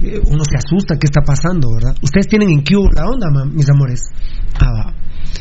eh, 0.03 0.19
uno 0.29 0.43
se 0.45 0.57
asusta, 0.57 0.95
¿qué 0.99 1.05
está 1.07 1.21
pasando, 1.25 1.69
verdad? 1.73 1.95
Ustedes 2.03 2.27
tienen 2.27 2.49
en 2.49 2.61
Q 2.61 2.87
la 2.93 3.07
onda, 3.07 3.27
ma- 3.31 3.45
mis 3.45 3.67
amores. 3.69 4.01
Ah, 4.59 4.69
va. 4.71 4.93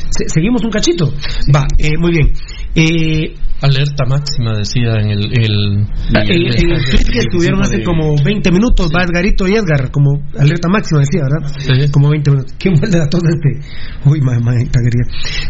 Se- 0.09 0.29
seguimos 0.29 0.63
un 0.63 0.71
cachito. 0.71 1.13
Va, 1.53 1.65
eh, 1.77 1.91
muy 1.99 2.11
bien. 2.11 2.33
Eh, 2.73 3.35
Alerta 3.61 4.03
máxima, 4.05 4.57
decía 4.57 4.99
en 4.99 5.11
el. 5.11 5.23
el, 5.31 5.87
el, 6.27 6.47
el 6.47 6.85
tweet 6.91 7.05
que 7.11 7.19
estuvieron 7.19 7.61
hace 7.61 7.81
como 7.83 8.15
20 8.21 8.51
minutos, 8.51 8.91
va 8.93 9.03
Edgarito 9.03 9.47
y 9.47 9.53
Edgar, 9.53 9.91
como 9.91 10.19
alerta 10.37 10.67
máxima 10.67 10.99
decía, 10.99 11.23
¿verdad? 11.23 11.47
Sí. 11.57 11.91
Como 11.91 12.09
20 12.09 12.31
minutos. 12.31 12.53
¿Quién 12.59 12.75
fue 12.75 12.87
el 12.87 12.91
de 12.91 12.99
la 12.99 13.07
tos 13.07 13.21
este? 13.23 14.09
Uy, 14.09 14.19
mamá, 14.19 14.51
quería. 14.57 15.05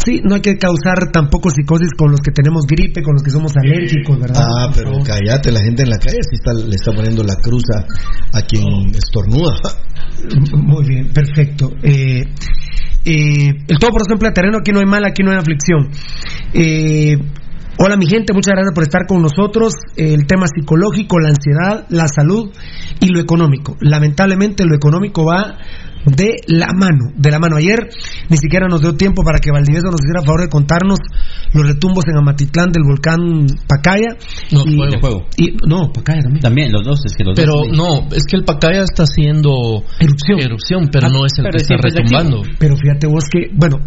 Sí, 0.05 0.21
no 0.23 0.35
hay 0.35 0.41
que 0.41 0.55
causar 0.55 1.11
tampoco 1.11 1.49
psicosis 1.49 1.89
con 1.97 2.11
los 2.11 2.21
que 2.21 2.31
tenemos 2.31 2.65
gripe, 2.67 3.01
con 3.01 3.13
los 3.13 3.23
que 3.23 3.31
somos 3.31 3.51
alérgicos, 3.57 4.19
¿verdad? 4.19 4.41
Ah, 4.45 4.71
pero 4.73 4.99
cállate, 5.03 5.51
la 5.51 5.61
gente 5.61 5.81
en 5.81 5.89
la 5.89 5.97
calle 5.97 6.19
sí 6.21 6.35
está, 6.35 6.53
le 6.53 6.75
está 6.75 6.91
poniendo 6.93 7.23
la 7.23 7.35
cruz 7.41 7.63
a, 7.75 8.37
a 8.37 8.41
quien 8.41 8.93
estornuda. 8.93 9.55
Muy 10.53 10.87
bien, 10.87 11.07
perfecto. 11.11 11.71
Eh, 11.81 12.23
eh, 13.05 13.49
el 13.67 13.77
todo 13.79 13.91
por 13.91 14.01
ejemplo 14.01 14.31
terreno, 14.33 14.59
aquí 14.59 14.71
no 14.71 14.79
hay 14.79 14.85
mal, 14.85 15.05
aquí 15.05 15.23
no 15.23 15.31
hay 15.31 15.37
aflicción. 15.37 15.89
Eh, 16.53 17.17
hola 17.77 17.97
mi 17.97 18.07
gente, 18.07 18.33
muchas 18.33 18.53
gracias 18.53 18.73
por 18.73 18.83
estar 18.83 19.05
con 19.07 19.21
nosotros. 19.21 19.73
El 19.95 20.25
tema 20.27 20.45
psicológico, 20.47 21.19
la 21.19 21.29
ansiedad, 21.29 21.85
la 21.89 22.07
salud 22.07 22.51
y 22.99 23.07
lo 23.07 23.19
económico. 23.19 23.75
Lamentablemente 23.81 24.65
lo 24.65 24.75
económico 24.75 25.25
va 25.25 25.57
de 26.05 26.35
la 26.47 26.67
mano, 26.73 27.11
de 27.15 27.31
la 27.31 27.39
mano. 27.39 27.57
Ayer 27.57 27.79
ni 28.29 28.37
siquiera 28.37 28.67
nos 28.67 28.81
dio 28.81 28.95
tiempo 28.95 29.23
para 29.23 29.39
que 29.39 29.51
Valdivieso 29.51 29.87
nos 29.87 30.01
hiciera 30.01 30.21
favor 30.21 30.41
de 30.41 30.49
contarnos 30.49 30.99
los 31.53 31.67
retumbos 31.67 32.05
en 32.07 32.17
Amatitlán 32.17 32.71
del 32.71 32.83
volcán 32.83 33.47
Pacaya. 33.67 34.15
No, 34.51 34.61
y, 34.65 34.75
fuego. 34.75 34.99
fuego. 35.01 35.25
Y, 35.37 35.57
no, 35.67 35.91
Pacaya 35.91 36.21
también. 36.21 36.41
También, 36.41 36.71
los 36.71 36.83
dos, 36.85 37.01
es 37.05 37.13
que 37.17 37.23
los 37.23 37.35
Pero 37.35 37.53
dos. 37.53 37.75
no, 37.75 38.07
es 38.15 38.23
que 38.29 38.37
el 38.37 38.43
Pacaya 38.43 38.83
está 38.83 39.03
haciendo 39.03 39.83
erupción, 39.99 40.39
erupción 40.39 40.89
pero 40.91 41.07
Ah, 41.07 41.09
no 41.09 41.25
es 41.25 41.33
el 41.37 41.43
pero 41.45 41.57
que 41.57 41.63
es 41.63 41.69
está 41.69 41.75
retumbando. 41.81 42.41
Pero 42.59 42.75
fíjate 42.77 43.07
vos 43.07 43.25
que, 43.31 43.49
bueno, 43.53 43.77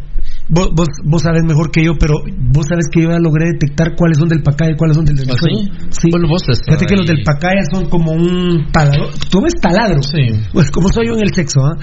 vos, 0.48 0.68
vos, 0.74 0.88
vos 1.04 1.22
sabes 1.22 1.42
mejor 1.44 1.70
que 1.70 1.84
yo, 1.84 1.92
pero 1.98 2.14
vos 2.52 2.66
sabes 2.68 2.87
que 2.92 3.02
yo 3.02 3.11
ya 3.11 3.18
logré 3.18 3.52
detectar 3.52 3.94
cuáles 3.96 4.18
son 4.18 4.28
del 4.28 4.42
Pacaya 4.42 4.72
y 4.72 4.76
cuáles 4.76 4.96
son 4.96 5.04
del 5.04 5.16
del 5.16 5.30
¿Ah, 5.30 5.34
sí? 5.38 5.68
Sí. 5.90 6.08
Bueno, 6.11 6.28
vos 6.28 6.42
estás 6.42 6.61
Fíjate 6.66 6.87
que 6.87 6.96
los 6.96 7.06
del 7.06 7.22
Pacaya 7.22 7.62
son 7.72 7.88
como 7.88 8.12
un 8.12 8.70
taladro. 8.72 9.11
¿Tú 9.30 9.40
ves 9.42 9.54
taladro? 9.61 10.02
Sí. 10.02 10.42
Pues 10.52 10.70
como 10.70 10.88
soy 10.88 11.06
yo 11.08 11.14
en 11.14 11.22
el 11.22 11.34
sexo, 11.34 11.61
¿ah? 11.61 11.76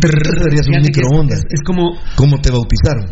Deberías 0.00 0.66
un 0.68 0.82
microondas. 0.82 1.38
Es, 1.38 1.44
es 1.50 1.62
como, 1.64 1.92
¿Cómo 2.16 2.40
te 2.40 2.50
bautizaron? 2.50 3.06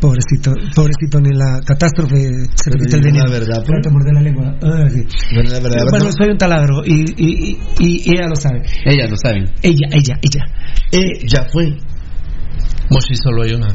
pobrecito, 0.00 0.52
pobrecito, 0.74 1.20
ni 1.20 1.30
la 1.36 1.60
catástrofe 1.64 2.16
se 2.54 2.70
quita 2.70 2.96
el 2.96 3.02
veneno. 3.02 3.24
la 3.24 3.30
verdad, 3.30 3.62
Pero 3.66 3.80
te 3.82 3.90
mordé 3.90 4.12
la 4.12 4.20
lengua. 4.20 4.54
Ah, 4.62 4.88
sí. 4.88 5.02
Bueno, 5.34 5.50
la 5.50 5.60
verdad, 5.60 5.84
Bueno, 5.90 6.04
¿no? 6.06 6.12
soy 6.12 6.30
un 6.30 6.38
taladro 6.38 6.82
y, 6.84 7.04
y, 7.16 7.58
y, 7.78 8.02
y 8.06 8.10
ella 8.12 8.28
lo 8.28 8.36
sabe. 8.36 8.62
Ellas 8.84 9.10
lo 9.10 9.16
saben. 9.16 9.44
Ella, 9.62 9.88
ella, 9.92 10.14
ella. 10.22 10.44
Eh, 10.92 11.26
ya 11.26 11.46
fue. 11.52 11.76
Moshi 12.90 13.14
solo 13.16 13.42
hay 13.42 13.54
una. 13.54 13.68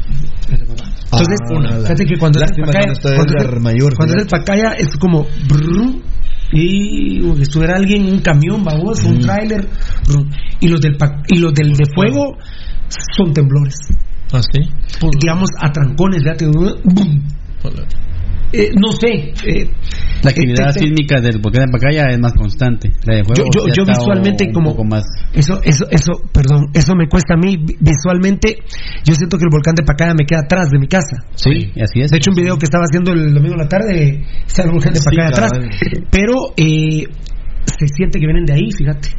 Entonces, 0.50 0.68
Ah, 1.12 1.54
una. 1.54 1.76
fíjate 1.80 2.06
que 2.06 2.18
cuando 2.18 2.40
es 2.40 2.50
el 2.56 2.64
pacaya, 2.64 2.92
cuando, 3.16 3.36
es, 3.56 3.62
Mayor, 3.62 3.94
cuando 3.96 4.14
es 4.14 4.22
el 4.22 4.28
pacaya 4.28 4.72
es 4.78 4.88
como 4.98 5.26
brrr, 5.48 6.00
y 6.52 7.20
que 7.34 7.42
estuviera 7.42 7.76
alguien 7.76 8.06
en 8.06 8.14
un 8.14 8.20
camión, 8.20 8.64
babos, 8.64 9.02
un 9.04 9.20
tráiler, 9.20 9.68
y 10.60 10.68
los 10.68 10.80
del 10.80 10.96
y 11.28 11.38
los 11.38 11.54
del 11.54 11.72
de 11.72 11.84
fuego 11.94 12.36
son 13.16 13.32
temblores, 13.32 13.76
¿Ah, 14.32 14.40
sí? 14.42 14.68
digamos 15.20 15.48
a 15.60 15.70
trancones, 15.70 16.22
fíjate, 16.22 16.46
boom. 16.46 17.22
Eh, 18.52 18.70
no 18.74 18.90
sé, 18.92 19.32
eh, 19.46 19.70
La 20.24 20.30
actividad 20.30 20.70
eh, 20.70 20.72
te- 20.74 20.80
te- 20.80 20.86
sísmica 20.86 21.20
del 21.20 21.38
volcán 21.40 21.66
de 21.66 21.72
Pacaya 21.72 22.08
es 22.10 22.18
más 22.18 22.32
constante. 22.34 22.90
La 23.06 23.16
de 23.16 23.22
yo, 23.22 23.44
yo, 23.54 23.62
yo 23.76 23.84
visualmente 23.86 24.46
un 24.48 24.52
como 24.52 24.70
poco 24.70 24.84
más. 24.84 25.04
eso 25.32 25.60
eso 25.62 25.84
eso 25.90 26.12
perdón 26.32 26.66
eso 26.74 26.94
me 26.96 27.08
cuesta 27.08 27.34
a 27.34 27.36
mí 27.36 27.56
vi- 27.56 27.76
visualmente 27.80 28.56
yo 29.04 29.14
siento 29.14 29.38
que 29.38 29.44
el 29.44 29.50
volcán 29.52 29.74
de 29.76 29.84
Pacaya 29.84 30.14
me 30.18 30.24
queda 30.26 30.40
atrás 30.44 30.68
de 30.70 30.78
mi 30.80 30.88
casa 30.88 31.22
Sí, 31.36 31.70
así 31.80 32.00
es. 32.00 32.10
De 32.10 32.16
hecho, 32.18 32.30
un 32.32 32.36
video 32.42 32.56
que 32.58 32.64
estaba 32.64 32.84
haciendo 32.84 33.12
el 33.12 33.32
domingo 33.32 33.54
en 33.54 33.60
la 33.60 33.68
tarde 33.68 34.24
está 34.46 34.64
el 34.64 34.70
volcán 34.72 34.92
de 34.94 34.98
Sí, 34.98 35.04
Pacaya 35.04 35.28
atrás. 35.28 35.52
Pero 36.10 36.34
eh, 36.56 37.04
se 37.66 37.86
siente 37.94 38.18
que 38.18 38.26
vienen 38.26 38.44
de 38.46 38.52
ahí, 38.54 38.68
fíjate. 38.76 39.10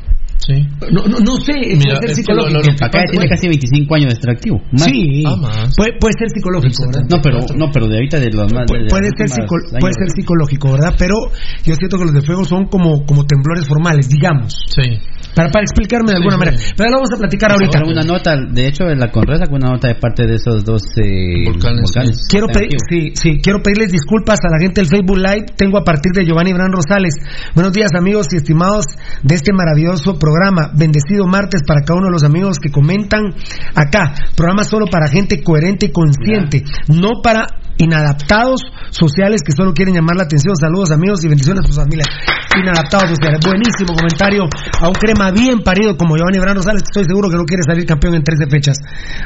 Sí. 0.46 0.54
No, 0.92 1.06
no, 1.06 1.20
no 1.20 1.36
sé, 1.38 1.54
Mira, 1.54 2.00
puede 2.02 2.08
ser 2.08 2.16
psicológico. 2.16 2.60
lo- 2.60 2.90
lo- 2.90 3.08
tiene 3.12 3.28
casi 3.30 3.48
25 3.48 3.96
años 3.96 4.10
de 4.10 4.14
estar 4.18 4.32
activo. 4.34 4.58
Más. 4.72 4.84
Sí, 4.86 5.24
Ah, 5.28 5.36
más. 5.40 5.76
puede, 5.78 5.94
puede 6.00 6.14
ser 6.18 6.30
psicológico, 6.34 6.82
¿verdad? 6.88 7.06
No, 7.10 7.22
pero, 7.22 7.38
no, 7.56 7.70
pero 7.72 7.88
de 7.88 7.96
ahorita 7.98 8.20
de 8.20 8.32
los 8.32 8.52
más. 8.52 8.66
Pu- 8.66 8.82
de 8.82 8.90
puede 8.90 9.10
ser, 9.16 9.30
psico- 9.30 9.62
puede 9.80 9.94
ser 9.94 10.10
psicológico, 10.10 10.72
¿verdad? 10.72 10.96
Pero 10.98 11.16
yo 11.64 11.76
siento 11.76 11.98
que 11.98 12.06
los 12.06 12.14
de 12.14 12.22
fuego 12.24 12.44
son 12.44 12.66
como, 12.66 13.06
como 13.06 13.24
temblores 13.26 13.68
formales, 13.68 14.10
digamos. 14.10 14.58
Sí. 14.74 14.98
Para, 15.36 15.50
para 15.50 15.64
explicarme 15.64 16.10
de 16.12 16.18
alguna 16.18 16.36
Sí, 16.36 16.40
manera. 16.40 16.58
sí. 16.58 16.74
Pero 16.76 16.90
lo 16.90 16.96
vamos 16.98 17.10
a 17.14 17.18
platicar 17.18 17.52
ahorita. 17.52 17.80
Una 17.86 18.02
nota, 18.02 18.36
de 18.36 18.68
hecho, 18.68 18.84
de 18.86 18.96
la 18.98 19.12
Conresa 19.12 19.46
con 19.46 19.62
una 19.62 19.72
nota 19.78 19.88
de 19.90 19.96
parte 19.96 20.26
de 20.26 20.36
esos 20.36 20.66
dos 20.66 20.82
eh, 20.98 21.46
Volcanes, 21.46 21.84
volcanes. 21.86 22.28
Quiero, 22.28 22.48
pedir, 22.48 22.76
sí, 22.90 23.12
sí, 23.14 23.40
quiero 23.42 23.62
pedirles 23.62 23.92
disculpas 23.94 24.40
a 24.44 24.50
la 24.50 24.58
gente 24.60 24.82
del 24.82 24.90
Facebook 24.90 25.18
Live. 25.18 25.54
Tengo 25.56 25.78
a 25.78 25.84
partir 25.86 26.12
de 26.14 26.26
Giovanni 26.26 26.52
Bran 26.52 26.72
Rosales. 26.74 27.14
Buenos 27.56 27.72
días, 27.74 27.92
amigos 27.96 28.28
y 28.34 28.38
estimados 28.38 28.86
de 29.24 29.36
este 29.36 29.54
maravilloso 29.54 30.18
programa. 30.18 30.31
Bendecido 30.74 31.28
martes 31.28 31.62
para 31.66 31.82
cada 31.82 32.00
uno 32.00 32.08
de 32.08 32.14
los 32.14 32.24
amigos 32.24 32.58
que 32.60 32.72
comentan 32.72 33.34
acá. 33.76 34.14
Programa 34.36 34.64
solo 34.64 34.86
para 34.88 35.08
gente 35.08 35.44
coherente 35.44 35.88
y 35.88 35.92
consciente, 35.92 36.64
no 36.88 37.22
para 37.22 37.48
inadaptados 37.78 38.62
sociales 38.92 39.42
que 39.46 39.54
solo 39.54 39.74
quieren 39.74 39.96
llamar 39.96 40.16
la 40.16 40.24
atención. 40.24 40.56
Saludos, 40.56 40.92
amigos, 40.92 41.24
y 41.24 41.28
bendiciones 41.28 41.64
a 41.64 41.68
sus 41.68 41.76
familias. 41.76 42.08
Inadaptados 42.56 43.10
sociales. 43.10 43.40
Buenísimo 43.44 43.96
comentario 43.96 44.44
a 44.80 44.88
un 44.88 44.94
crema 44.94 45.32
bien 45.32 45.60
parido 45.64 45.98
como 45.98 46.16
Giovanni 46.16 46.40
Bran 46.40 46.56
Rosales. 46.56 46.84
que 46.84 46.90
Estoy 46.92 47.06
seguro 47.06 47.30
que 47.30 47.38
no 47.38 47.46
quiere 47.46 47.64
salir 47.64 47.86
campeón 47.86 48.16
en 48.16 48.24
13 48.24 48.50
fechas. 48.50 48.78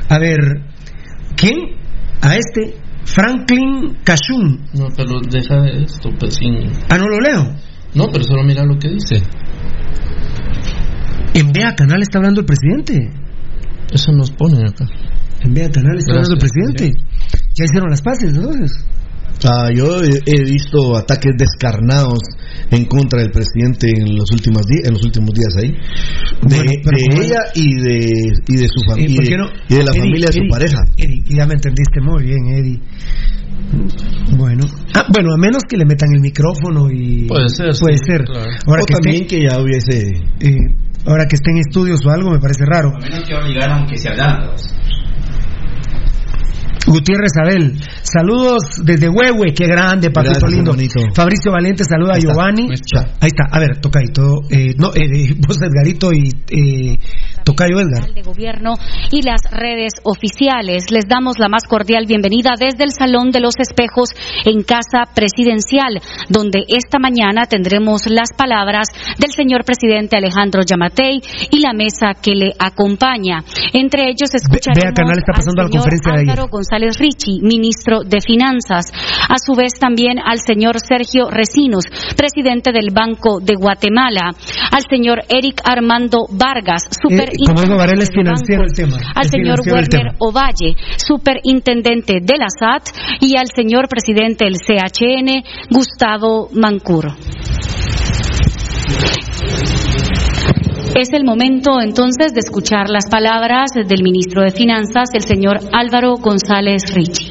A 0.09 0.19
ver, 0.19 0.39
¿quién? 1.35 1.77
A 2.21 2.35
este. 2.35 2.85
Franklin 3.05 3.97
Cashun. 4.03 4.67
No, 4.73 4.87
pero 4.95 5.19
deja 5.29 5.67
esto, 5.67 6.09
pues 6.19 6.35
sin. 6.35 6.71
Ah, 6.89 6.97
no 6.97 7.07
lo 7.07 7.19
leo. 7.19 7.55
No, 7.93 8.07
pero 8.11 8.23
solo 8.23 8.43
mira 8.43 8.63
lo 8.63 8.77
que 8.77 8.89
dice. 8.89 9.21
En 11.35 11.51
Vea 11.51 11.75
Canal 11.75 12.01
está 12.01 12.17
hablando 12.19 12.41
el 12.41 12.45
presidente. 12.47 13.11
Eso 13.93 14.11
nos 14.13 14.31
ponen 14.31 14.65
acá. 14.65 14.85
En 15.43 15.53
Vea 15.53 15.69
Canal 15.69 15.97
está 15.97 16.13
hablando 16.13 16.33
el 16.33 16.39
presidente. 16.39 16.91
Ya 17.55 17.65
hicieron 17.65 17.89
las 17.89 18.01
paces, 18.01 18.33
entonces. 18.35 18.71
Ah, 19.43 19.69
yo 19.75 20.01
he, 20.01 20.43
visto 20.45 20.95
ataques 20.95 21.33
descarnados 21.37 22.19
en 22.71 22.85
contra 22.85 23.19
del 23.21 23.31
presidente 23.31 23.87
en 23.91 24.15
los 24.15 24.31
últimos 24.31 24.65
días, 24.65 24.87
en 24.87 24.93
los 24.93 25.03
últimos 25.03 25.31
días 25.33 25.53
ahí, 25.61 25.71
de, 26.47 26.57
Bueno, 26.57 27.21
ella 27.21 27.39
y 27.53 27.75
de 27.83 28.31
y 28.47 28.55
de 28.55 28.67
su 28.69 28.79
Eh, 28.79 28.89
familia 28.89 29.15
¿por 29.17 29.27
qué 29.27 29.37
no? 29.37 29.45
y 29.67 29.73
de 29.75 29.83
la 29.83 29.91
Eddie, 29.91 29.99
familia 29.99 30.27
de 30.27 30.33
su 30.33 30.39
Eddie, 30.39 30.49
pareja. 30.49 30.81
Eddie, 30.97 31.23
ya 31.37 31.45
me 31.45 31.53
entendiste 31.53 31.99
muy 32.01 32.23
bien, 32.23 32.47
Eddie. 32.47 32.81
Bueno, 34.37 34.63
ah, 34.95 35.05
bueno, 35.13 35.33
a 35.33 35.37
menos 35.37 35.63
que 35.67 35.75
le 35.77 35.85
metan 35.85 36.09
el 36.15 36.21
micrófono 36.21 36.89
y 36.89 37.27
Puede 37.27 37.49
ser, 37.49 37.71
puede 37.79 37.97
sí, 37.97 38.05
ser. 38.07 38.23
claro. 38.23 38.49
Ahora 38.67 38.83
o 38.83 38.85
que 38.85 38.93
también 38.93 39.23
esté, 39.23 39.27
que 39.35 39.43
ya 39.43 39.59
hubiese 39.59 40.07
eh, 40.39 40.75
ahora 41.05 41.27
que 41.27 41.35
esté 41.35 41.51
en 41.51 41.57
estudios 41.57 42.05
o 42.05 42.09
algo 42.09 42.31
me 42.31 42.39
parece 42.39 42.65
raro. 42.65 42.91
A 42.95 42.99
menos 42.99 43.23
que 43.27 43.33
obligaron 43.35 43.85
que 43.87 43.97
se 43.97 44.09
hablaran. 44.09 44.49
Gutiérrez 46.87 47.31
Abel, 47.41 47.79
saludos 48.03 48.61
desde 48.83 49.09
Huehue, 49.09 49.53
qué 49.55 49.65
grande, 49.65 50.11
papito 50.11 50.33
Gracias, 50.39 50.51
lindo. 50.51 50.71
hermanito. 50.71 50.99
Fabricio 51.15 51.51
Valente, 51.51 51.83
saluda 51.83 52.13
a 52.13 52.15
Ahí. 52.15 52.21
Giovanni. 52.21 52.67
Ahí 52.69 52.75
está. 52.75 52.99
Ahí 53.21 53.27
está, 53.27 53.43
a 53.49 53.59
ver, 53.59 53.81
tocadito. 53.81 54.41
Eh, 54.51 54.75
no, 54.77 54.93
eh, 54.93 55.33
vos 55.47 55.57
Edgarito 55.63 56.13
y 56.13 56.29
eh, 56.51 56.99
Tocayo 57.45 57.79
Edgar. 57.79 58.11
de 58.11 58.23
Gobierno 58.23 58.73
y 59.11 59.21
las 59.21 59.41
redes 59.51 59.93
oficiales. 60.03 60.89
Les 60.89 61.07
damos 61.07 61.37
la 61.37 61.47
más 61.47 61.63
cordial 61.69 62.05
bienvenida 62.07 62.53
desde 62.59 62.83
el 62.83 62.91
Salón 62.91 63.29
de 63.29 63.39
los 63.39 63.53
Espejos 63.59 64.09
en 64.45 64.63
Casa 64.63 65.05
Presidencial, 65.13 66.01
donde 66.27 66.65
esta 66.67 66.97
mañana 66.97 67.45
tendremos 67.45 68.09
las 68.09 68.33
palabras 68.35 68.87
del 69.19 69.31
señor 69.31 69.63
presidente 69.63 70.17
Alejandro 70.17 70.63
Yamatei 70.65 71.21
y 71.51 71.59
la 71.59 71.73
mesa 71.73 72.17
que 72.19 72.33
le 72.33 72.53
acompaña. 72.57 73.45
Entre 73.73 74.09
ellos 74.09 74.33
escucharemos 74.33 74.95
Canal 74.95 75.19
está 75.19 75.33
pasando 75.33 75.61
al 75.61 75.67
la 75.67 75.71
señor 75.71 75.83
conferencia 75.83 76.11
de 76.13 76.31
ayer. 76.31 76.49
González 76.49 76.97
Ricci, 76.97 77.41
ministro 77.41 78.01
de 78.01 78.21
Finanzas. 78.21 78.89
A 79.29 79.37
su 79.37 79.53
vez 79.53 79.73
también 79.79 80.17
al 80.17 80.39
señor 80.39 80.79
Sergio 80.79 81.29
Recinos, 81.29 81.85
presidente 82.17 82.71
del 82.71 82.89
Banco 82.91 83.39
de 83.39 83.53
Guatemala. 83.53 84.33
Al 84.71 84.83
señor 84.89 85.23
Eric 85.29 85.61
Armando 85.63 86.25
Vargas, 86.31 86.89
super 86.89 87.34
Varela 87.77 88.03
es 88.03 88.11
financiero 88.11 88.63
el 88.63 88.73
tema. 88.73 88.97
al 89.15 89.25
señor 89.25 89.59
Werner. 89.65 90.15
Ovalle, 90.19 90.75
superintendente 90.97 92.19
de 92.21 92.37
la 92.37 92.47
SAT, 92.49 92.89
y 93.21 93.37
al 93.37 93.47
señor 93.53 93.87
presidente 93.87 94.45
del 94.45 94.55
CHN, 94.55 95.43
Gustavo 95.69 96.49
Mancuro. 96.53 97.15
Es 100.95 101.11
el 101.11 101.25
momento 101.25 101.81
entonces 101.81 102.33
de 102.33 102.39
escuchar 102.39 102.89
las 102.89 103.09
palabras 103.09 103.71
del 103.73 104.01
ministro 104.01 104.43
de 104.43 104.51
Finanzas, 104.51 105.09
el 105.13 105.23
señor 105.23 105.57
Álvaro 105.73 106.15
González 106.15 106.83
Ricci. 106.93 107.24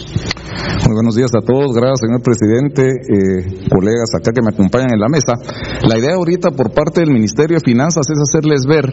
Muy 0.86 0.94
buenos 0.94 1.16
días 1.16 1.30
a 1.34 1.40
todos, 1.40 1.74
gracias 1.74 2.00
señor 2.06 2.22
presidente, 2.22 2.82
eh, 2.84 3.68
colegas 3.70 4.14
acá 4.14 4.32
que 4.32 4.42
me 4.42 4.50
acompañan 4.52 4.92
en 4.92 5.00
la 5.00 5.08
mesa. 5.08 5.34
La 5.82 5.98
idea 5.98 6.14
ahorita 6.14 6.50
por 6.50 6.72
parte 6.72 7.00
del 7.00 7.10
Ministerio 7.10 7.56
de 7.56 7.64
Finanzas 7.64 8.06
es 8.10 8.20
hacerles 8.20 8.66
ver 8.66 8.92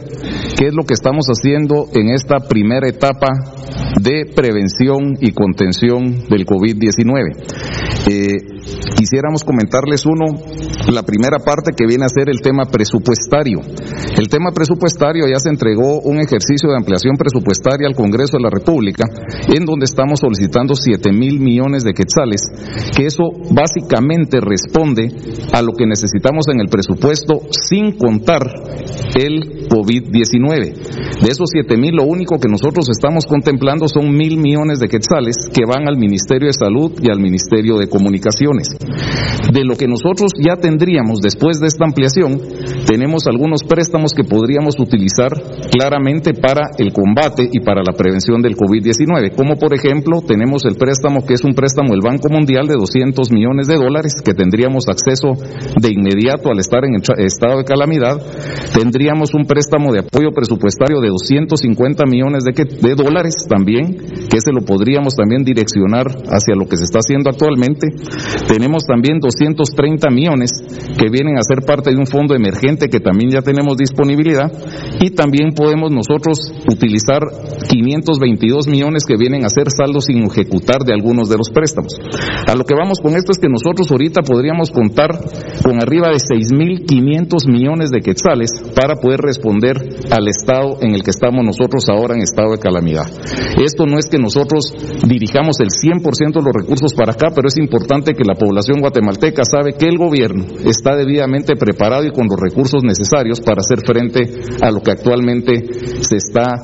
qué 0.58 0.68
es 0.68 0.74
lo 0.74 0.84
que 0.84 0.94
estamos 0.94 1.28
haciendo 1.28 1.88
en 1.94 2.10
esta 2.10 2.38
primera 2.48 2.88
etapa 2.88 3.30
de 4.02 4.26
prevención 4.34 5.18
y 5.20 5.32
contención 5.34 6.26
del 6.30 6.46
COVID-19. 6.46 7.36
Eh, 8.10 8.61
quisiéramos 8.98 9.44
comentarles 9.44 10.06
uno, 10.06 10.26
la 10.92 11.04
primera 11.04 11.40
parte 11.40 11.72
que 11.76 11.86
viene 11.86 12.06
a 12.06 12.10
ser 12.10 12.30
el 12.30 12.42
tema 12.42 12.66
presupuestario. 12.66 13.60
El 14.18 14.28
tema 14.30 14.52
presupuestario 14.52 15.26
ya 15.28 15.40
se 15.40 15.50
entregó 15.50 16.00
un 16.02 16.20
ejercicio 16.20 16.70
de 16.70 16.78
ampliación 16.78 17.16
presupuestaria 17.18 17.88
al 17.88 17.96
Congreso 17.96 18.38
de 18.38 18.44
la 18.44 18.50
República, 18.50 19.06
en 19.48 19.66
donde 19.66 19.86
estamos 19.86 20.20
solicitando 20.20 20.76
7 20.76 21.12
mil 21.12 21.40
millones 21.40 21.84
de 21.84 21.94
quetzales, 21.94 22.42
que 22.96 23.06
eso 23.06 23.24
básicamente 23.52 24.40
responde 24.40 25.10
a 25.54 25.62
lo 25.62 25.74
que 25.74 25.86
necesitamos 25.86 26.48
en 26.50 26.62
el 26.62 26.68
presupuesto 26.68 27.42
sin 27.52 27.98
contar 27.98 28.42
el 29.16 29.68
COVID-19. 29.68 31.22
De 31.22 31.30
esos 31.30 31.50
7 31.52 31.78
mil, 31.78 31.96
lo 31.96 32.04
único 32.04 32.40
que 32.40 32.48
nosotros 32.48 32.90
estamos 32.90 33.26
contemplando 33.26 33.88
son 33.88 34.12
mil 34.12 34.38
millones 34.38 34.80
de 34.80 34.88
quetzales 34.88 35.50
que 35.54 35.66
van 35.66 35.88
al 35.88 35.98
Ministerio 35.98 36.48
de 36.48 36.54
Salud 36.54 36.92
y 37.02 37.10
al 37.12 37.20
Ministerio 37.20 37.78
de 37.78 37.88
Comunicaciones. 37.88 38.61
De 38.70 39.64
lo 39.66 39.76
que 39.76 39.88
nosotros 39.88 40.32
ya 40.38 40.56
tendríamos 40.56 41.20
después 41.20 41.60
de 41.60 41.68
esta 41.68 41.86
ampliación, 41.86 42.40
tenemos 42.86 43.28
algunos 43.28 43.64
préstamos 43.64 44.14
que 44.14 44.24
podríamos 44.24 44.80
utilizar 44.80 45.32
claramente 45.72 46.34
para 46.34 46.72
el 46.78 46.94
combate 46.94 47.50
y 47.52 47.60
para 47.60 47.82
la 47.82 47.94
prevención 47.94 48.42
del 48.42 48.56
COVID-19, 48.56 49.36
como 49.36 49.56
por 49.56 49.74
ejemplo 49.74 50.22
tenemos 50.22 50.66
el 50.66 50.76
préstamo 50.76 51.26
que 51.26 51.34
es 51.34 51.44
un 51.44 51.54
préstamo 51.54 51.92
del 51.92 52.02
Banco 52.02 52.30
Mundial 52.30 52.68
de 52.68 52.76
200 52.76 53.32
millones 53.32 53.68
de 53.68 53.76
dólares 53.76 54.14
que 54.24 54.34
tendríamos 54.34 54.88
acceso 54.88 55.34
de 55.80 55.92
inmediato 55.92 56.50
al 56.50 56.60
estar 56.60 56.86
en 56.86 56.96
estado 57.18 57.60
de 57.60 57.64
calamidad, 57.64 58.18
tendríamos 58.74 59.34
un 59.34 59.46
préstamo 59.46 59.92
de 59.92 60.00
apoyo 60.00 60.32
presupuestario 60.32 61.00
de 61.00 61.10
250 61.10 62.06
millones 62.06 62.44
de, 62.44 62.54
de 62.54 62.96
dólares 62.96 63.36
también, 63.48 63.98
que 64.30 64.40
se 64.40 64.52
lo 64.52 64.62
podríamos 64.62 65.16
también 65.16 65.44
direccionar 65.44 66.08
hacia 66.30 66.56
lo 66.56 66.68
que 66.68 66.78
se 66.78 66.84
está 66.84 67.00
haciendo 67.00 67.30
actualmente, 67.30 67.88
tenemos 68.48 68.84
también 68.86 69.20
230 69.20 70.10
millones 70.10 70.52
que 70.98 71.10
vienen 71.10 71.38
a 71.38 71.44
ser 71.44 71.66
parte 71.66 71.92
de 71.92 71.98
un 71.98 72.06
fondo 72.06 72.36
emergente 72.36 72.90
que 72.90 73.00
también 73.00 73.32
ya 73.32 73.42
tenemos 73.42 73.78
disponibilidad 73.78 74.52
y 75.00 75.12
también 75.12 75.54
podemos 75.54 75.92
nosotros 75.92 76.52
utilizar 76.70 77.22
522 77.70 78.68
millones 78.68 79.04
que 79.06 79.18
vienen 79.18 79.46
a 79.46 79.50
ser 79.50 79.68
saldos 79.70 80.06
sin 80.06 80.24
ejecutar 80.24 80.84
de 80.84 80.94
algunos 80.94 81.30
de 81.30 81.38
los 81.38 81.50
préstamos. 81.50 81.98
A 82.48 82.56
lo 82.56 82.64
que 82.66 82.76
vamos 82.76 83.00
con 83.00 83.16
esto 83.16 83.32
es 83.32 83.40
que 83.40 83.50
nosotros 83.50 83.90
ahorita 83.92 84.22
podríamos 84.22 84.72
contar 84.72 85.12
con 85.64 85.82
arriba 85.82 86.10
de 86.10 86.18
6.500 86.18 87.50
millones 87.50 87.90
de 87.92 88.02
quetzales 88.02 88.52
para 88.76 88.96
poder 88.96 89.22
responder 89.22 89.78
al 90.12 90.28
estado 90.28 90.78
en 90.82 90.94
el 90.96 91.04
que 91.04 91.12
estamos 91.12 91.46
nosotros 91.46 91.86
ahora 91.90 92.16
en 92.16 92.22
estado 92.22 92.52
de 92.52 92.60
calamidad. 92.60 93.08
Esto 93.64 93.86
no 93.86 93.98
es 93.98 94.08
que 94.10 94.18
nosotros 94.18 94.74
dirijamos 95.08 95.60
el 95.60 95.70
100% 95.70 96.34
de 96.34 96.42
los 96.42 96.54
recursos 96.54 96.94
para 96.94 97.14
acá, 97.14 97.28
pero 97.34 97.48
es 97.48 97.58
importante 97.58 98.14
que 98.14 98.24
la 98.24 98.31
población 98.36 98.80
guatemalteca 98.80 99.44
sabe 99.44 99.74
que 99.74 99.88
el 99.88 99.98
gobierno 99.98 100.46
está 100.66 100.96
debidamente 100.96 101.56
preparado 101.56 102.06
y 102.06 102.12
con 102.12 102.28
los 102.28 102.40
recursos 102.40 102.84
necesarios 102.84 103.42
para 103.42 103.62
hacer 103.62 103.80
frente 103.86 104.22
a 104.62 104.72
lo 104.72 104.82
que 104.82 104.92
actualmente 104.92 105.54
se 106.02 106.18
está 106.18 106.56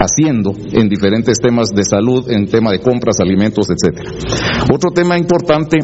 haciendo 0.00 0.52
en 0.72 0.88
diferentes 0.88 1.38
temas 1.40 1.70
de 1.70 1.84
salud, 1.84 2.30
en 2.30 2.46
tema 2.46 2.72
de 2.72 2.80
compras, 2.80 3.20
alimentos, 3.20 3.68
etcétera. 3.70 4.10
Otro 4.72 4.90
tema 4.90 5.18
importante 5.18 5.78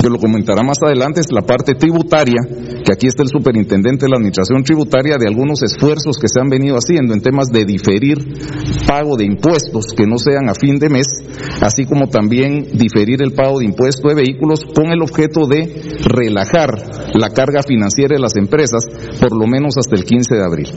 que 0.00 0.08
lo 0.08 0.18
comentará 0.18 0.62
más 0.62 0.78
adelante 0.84 1.20
es 1.20 1.30
la 1.30 1.42
parte 1.42 1.74
tributaria, 1.74 2.40
que 2.84 2.92
aquí 2.92 3.06
está 3.06 3.22
el 3.22 3.28
superintendente 3.28 4.06
de 4.06 4.10
la 4.10 4.16
Administración 4.16 4.62
Tributaria 4.64 5.16
de 5.18 5.28
algunos 5.28 5.62
esfuerzos 5.62 6.16
que 6.18 6.28
se 6.28 6.40
han 6.40 6.48
venido 6.48 6.76
haciendo 6.76 7.14
en 7.14 7.20
temas 7.20 7.48
de 7.52 7.64
diferir 7.64 8.16
pago 8.86 9.16
de 9.16 9.24
impuestos 9.24 9.92
que 9.96 10.06
no 10.06 10.18
sean 10.18 10.48
a 10.48 10.54
fin 10.54 10.78
de 10.78 10.88
mes, 10.88 11.06
así 11.60 11.84
como 11.84 12.08
también 12.08 12.66
diferir 12.72 13.22
el 13.22 13.32
pago 13.32 13.58
de 13.58 13.66
impuesto 13.66 14.08
de 14.08 14.14
vehículos 14.14 14.64
con 14.64 14.86
el 14.90 15.02
objeto 15.02 15.46
de 15.46 15.68
relajar 16.04 16.70
la 17.14 17.30
carga 17.30 17.62
financiera 17.62 18.14
de 18.16 18.22
las 18.22 18.36
empresas 18.36 18.84
por 19.20 19.36
lo 19.36 19.46
menos 19.46 19.76
hasta 19.76 19.96
el 19.96 20.04
15 20.04 20.34
de 20.34 20.44
abril. 20.44 20.68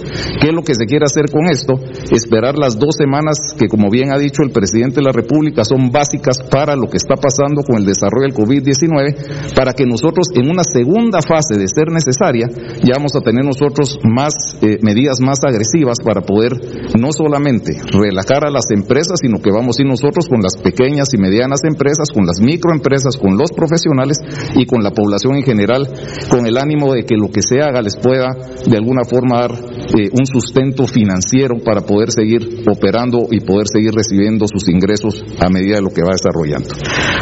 ¿Qué 0.41 0.49
es 0.49 0.53
lo 0.53 0.63
que 0.63 0.75
se 0.75 0.86
quiere 0.86 1.05
hacer 1.05 1.25
con 1.31 1.47
esto? 1.47 1.73
Esperar 2.12 2.57
las 2.57 2.77
dos 2.77 2.95
semanas 2.97 3.38
que, 3.57 3.67
como 3.67 3.89
bien 3.89 4.12
ha 4.12 4.17
dicho 4.17 4.43
el 4.43 4.51
presidente 4.51 4.97
de 4.97 5.03
la 5.03 5.12
República, 5.12 5.63
son 5.63 5.89
básicas 5.91 6.39
para 6.43 6.75
lo 6.75 6.88
que 6.88 6.97
está 6.97 7.15
pasando 7.15 7.63
con 7.63 7.77
el 7.77 7.86
desarrollo 7.86 8.27
del 8.27 8.36
COVID-19, 8.36 9.12
para 9.56 9.73
que 9.73 9.86
nosotros 9.86 10.28
en 10.34 10.49
una 10.49 10.63
segunda 10.63 11.19
fase 11.21 11.60
de 11.60 11.67
ser 11.67 11.91
necesaria, 11.91 12.47
ya 12.84 12.95
vamos 12.95 13.15
a 13.15 13.21
tener 13.21 13.45
nosotros 13.45 13.99
más 14.04 14.34
eh, 14.62 14.80
medidas 14.82 15.19
más 15.21 15.39
agresivas 15.43 15.97
para 16.04 16.21
poder 16.21 16.54
no 16.97 17.12
solamente 17.12 17.73
relajar 17.91 18.45
a 18.45 18.52
las 18.52 18.65
empresas, 18.76 19.19
sino 19.21 19.41
que 19.41 19.52
vamos 19.52 19.78
a 19.78 19.84
ir 19.84 19.88
nosotros 19.88 20.28
con 20.28 20.41
las 20.41 20.58
pequeñas 20.58 21.13
y 21.13 21.17
medianas 21.17 21.62
empresas, 21.63 22.10
con 22.13 22.26
las 22.26 22.39
microempresas, 22.39 23.17
con 23.17 23.38
los 23.38 23.52
profesionales 23.52 24.17
y 24.56 24.65
con 24.65 24.84
la 24.84 24.91
población 24.91 25.36
en 25.36 25.43
general, 25.43 25.88
con 26.30 26.45
el 26.45 26.58
ánimo 26.58 26.93
de 26.93 27.04
que 27.06 27.15
lo 27.15 27.30
que 27.30 27.41
se 27.41 27.62
haga 27.62 27.82
les 27.82 27.97
pueda 27.97 28.30
de 28.65 28.78
alguna 28.78 29.04
forma 29.04 29.41
dar 29.41 29.52
eh, 29.52 30.10
un 30.12 30.26
sustento 30.26 30.88
financiero 30.88 31.58
para 31.63 31.82
poder 31.82 32.12
seguir 32.12 32.63
operando 32.69 33.28
y 33.32 33.39
poder 33.41 33.67
seguir 33.67 33.91
recibiendo 33.93 34.45
sus 34.47 34.67
ingresos 34.69 35.23
a 35.39 35.49
medida 35.49 35.76
de 35.76 35.82
lo 35.82 35.89
que 35.89 36.02
va 36.02 36.13
desarrollando. 36.13 36.69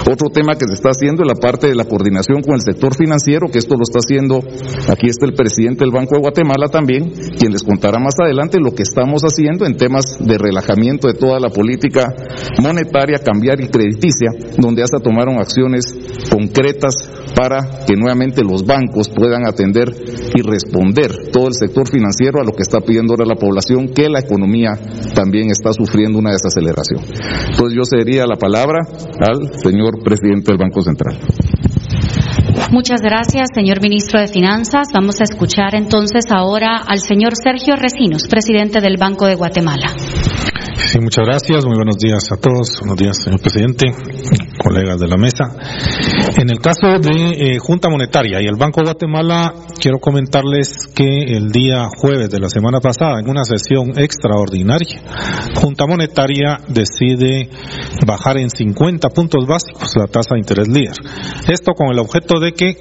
Otro 0.10 0.30
tema 0.30 0.56
que 0.56 0.68
se 0.68 0.74
está 0.74 0.90
haciendo 0.90 1.24
es 1.24 1.28
la 1.28 1.40
parte 1.40 1.68
de 1.72 1.76
la 1.76 1.86
coordinación 1.86 2.42
con 2.42 2.56
el 2.56 2.62
sector 2.62 2.96
financiero, 2.96 3.48
que 3.52 3.60
esto 3.60 3.76
lo 3.76 3.84
está 3.84 4.00
haciendo, 4.00 4.40
aquí 4.90 5.08
está 5.08 5.26
el 5.26 5.34
presidente 5.34 5.84
del 5.84 5.92
Banco 5.92 6.16
de 6.16 6.22
Guatemala 6.22 6.68
también, 6.68 7.12
quien 7.38 7.52
les 7.52 7.64
contará 7.64 8.00
más 8.00 8.16
adelante 8.20 8.60
lo 8.60 8.72
que 8.72 8.84
estamos 8.84 9.24
haciendo 9.24 9.66
en 9.66 9.76
temas 9.76 10.18
de 10.20 10.38
relajamiento 10.38 11.08
de 11.08 11.16
toda 11.16 11.40
la 11.40 11.50
política 11.50 12.14
monetaria, 12.62 13.20
cambiar 13.20 13.62
y 13.62 13.68
crediticia, 13.68 14.30
donde 14.58 14.84
hasta 14.84 15.00
tomaron 15.00 15.40
acciones 15.40 15.86
concretas 16.30 16.94
para 17.36 17.86
que 17.88 17.96
nuevamente 17.96 18.44
los 18.44 18.66
bancos 18.66 19.10
puedan 19.10 19.48
atender 19.48 19.90
y 20.36 20.42
responder 20.42 21.32
todo 21.32 21.48
el 21.48 21.54
sector 21.54 21.88
financiero 21.90 22.42
a 22.42 22.44
lo 22.44 22.52
que 22.52 22.64
está 22.64 22.80
pidiendo 22.82 23.14
ahora 23.14 23.26
la 23.26 23.36
población, 23.36 23.90
que 23.90 24.10
la 24.10 24.20
economía 24.20 24.78
también 25.16 25.50
está 25.50 25.74
sufriendo 25.74 26.20
una 26.20 26.32
desaceleración. 26.32 27.02
Entonces 27.50 27.76
yo 27.76 27.84
cedería 27.86 28.26
la 28.26 28.36
palabra 28.36 28.80
al 29.20 29.60
señor 29.60 30.04
presidente 30.04 30.52
del 30.52 30.58
Banco 30.58 30.82
Central. 30.82 31.18
Muchas 32.72 33.02
gracias, 33.02 33.50
señor 33.54 33.82
ministro 33.82 34.20
de 34.20 34.28
Finanzas. 34.28 34.88
Vamos 34.94 35.20
a 35.20 35.24
escuchar 35.24 35.76
entonces 35.76 36.26
ahora 36.30 36.78
al 36.88 37.00
señor 37.00 37.34
Sergio 37.36 37.76
Recinos, 37.76 38.28
presidente 38.28 38.82
del 38.82 38.98
Banco 38.98 39.26
de 39.26 39.36
Guatemala. 39.36 39.88
Sí, 40.88 41.00
muchas 41.00 41.26
gracias. 41.26 41.66
Muy 41.66 41.76
buenos 41.76 41.98
días 41.98 42.32
a 42.32 42.38
todos. 42.38 42.80
Buenos 42.80 42.98
días, 42.98 43.18
señor 43.24 43.40
presidente, 43.40 43.86
colegas 44.58 45.00
de 45.00 45.08
la 45.08 45.16
mesa. 45.16 45.46
En 46.38 46.50
el 46.50 46.60
caso 46.60 47.00
de 47.00 47.56
eh, 47.56 47.60
Junta 47.60 47.90
Monetaria 47.90 48.42
y 48.42 48.48
el 48.48 48.56
Banco 48.56 48.82
de 48.82 48.86
Guatemala, 48.86 49.54
quiero 49.80 50.00
comentarles 50.00 50.88
que 50.94 51.36
el 51.36 51.52
día 51.52 51.88
jueves 51.96 52.30
de 52.30 52.40
la 52.40 52.50
semana 52.50 52.80
pasada, 52.80 53.20
en 53.20 53.30
una 53.30 53.44
sesión 53.44 53.98
extraordinaria, 53.98 55.02
Junta 55.56 55.86
Monetaria 55.86 56.58
decide 56.68 57.50
bajar 58.06 58.38
en 58.38 58.50
50 58.50 59.10
puntos 59.10 59.46
básicos 59.46 59.96
la 59.96 60.08
tasa 60.08 60.34
de 60.34 60.40
interés 60.40 60.68
líder. 60.68 60.96
Esto 61.48 61.74
con 61.74 61.90
el 61.92 62.00
objeto 62.00 62.40
de 62.40 62.54
que 62.54 62.76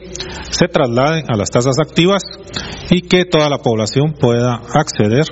se 0.51 0.69
traslade 0.69 1.25
a 1.29 1.37
las 1.37 1.51
tasas 1.51 1.77
activas 1.79 2.23
y 2.91 3.03
que 3.03 3.25
toda 3.25 3.49
la 3.49 3.59
población 3.59 4.15
pueda 4.19 4.63
acceder 4.75 5.25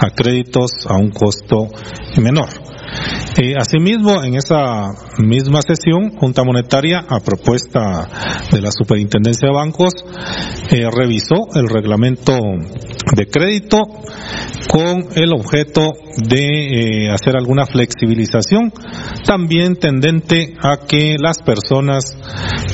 a 0.00 0.10
créditos 0.10 0.70
a 0.86 0.96
un 0.96 1.10
costo 1.10 1.68
menor. 2.20 2.48
Eh, 3.40 3.54
asimismo, 3.56 4.24
en 4.24 4.34
esa 4.34 4.88
misma 5.18 5.60
sesión, 5.62 6.10
Junta 6.18 6.42
Monetaria, 6.42 7.04
a 7.08 7.20
propuesta 7.20 8.08
de 8.50 8.60
la 8.60 8.70
Superintendencia 8.72 9.48
de 9.48 9.54
Bancos, 9.54 9.92
eh, 10.70 10.88
revisó 10.90 11.46
el 11.54 11.68
reglamento 11.68 12.32
de 13.14 13.26
crédito 13.26 13.82
con 14.68 15.06
el 15.14 15.32
objeto 15.32 15.92
de 16.16 17.06
eh, 17.06 17.10
hacer 17.10 17.36
alguna 17.36 17.64
flexibilización, 17.64 18.72
también 19.24 19.76
tendente 19.76 20.54
a 20.60 20.78
que 20.86 21.14
las 21.16 21.40
personas 21.40 22.16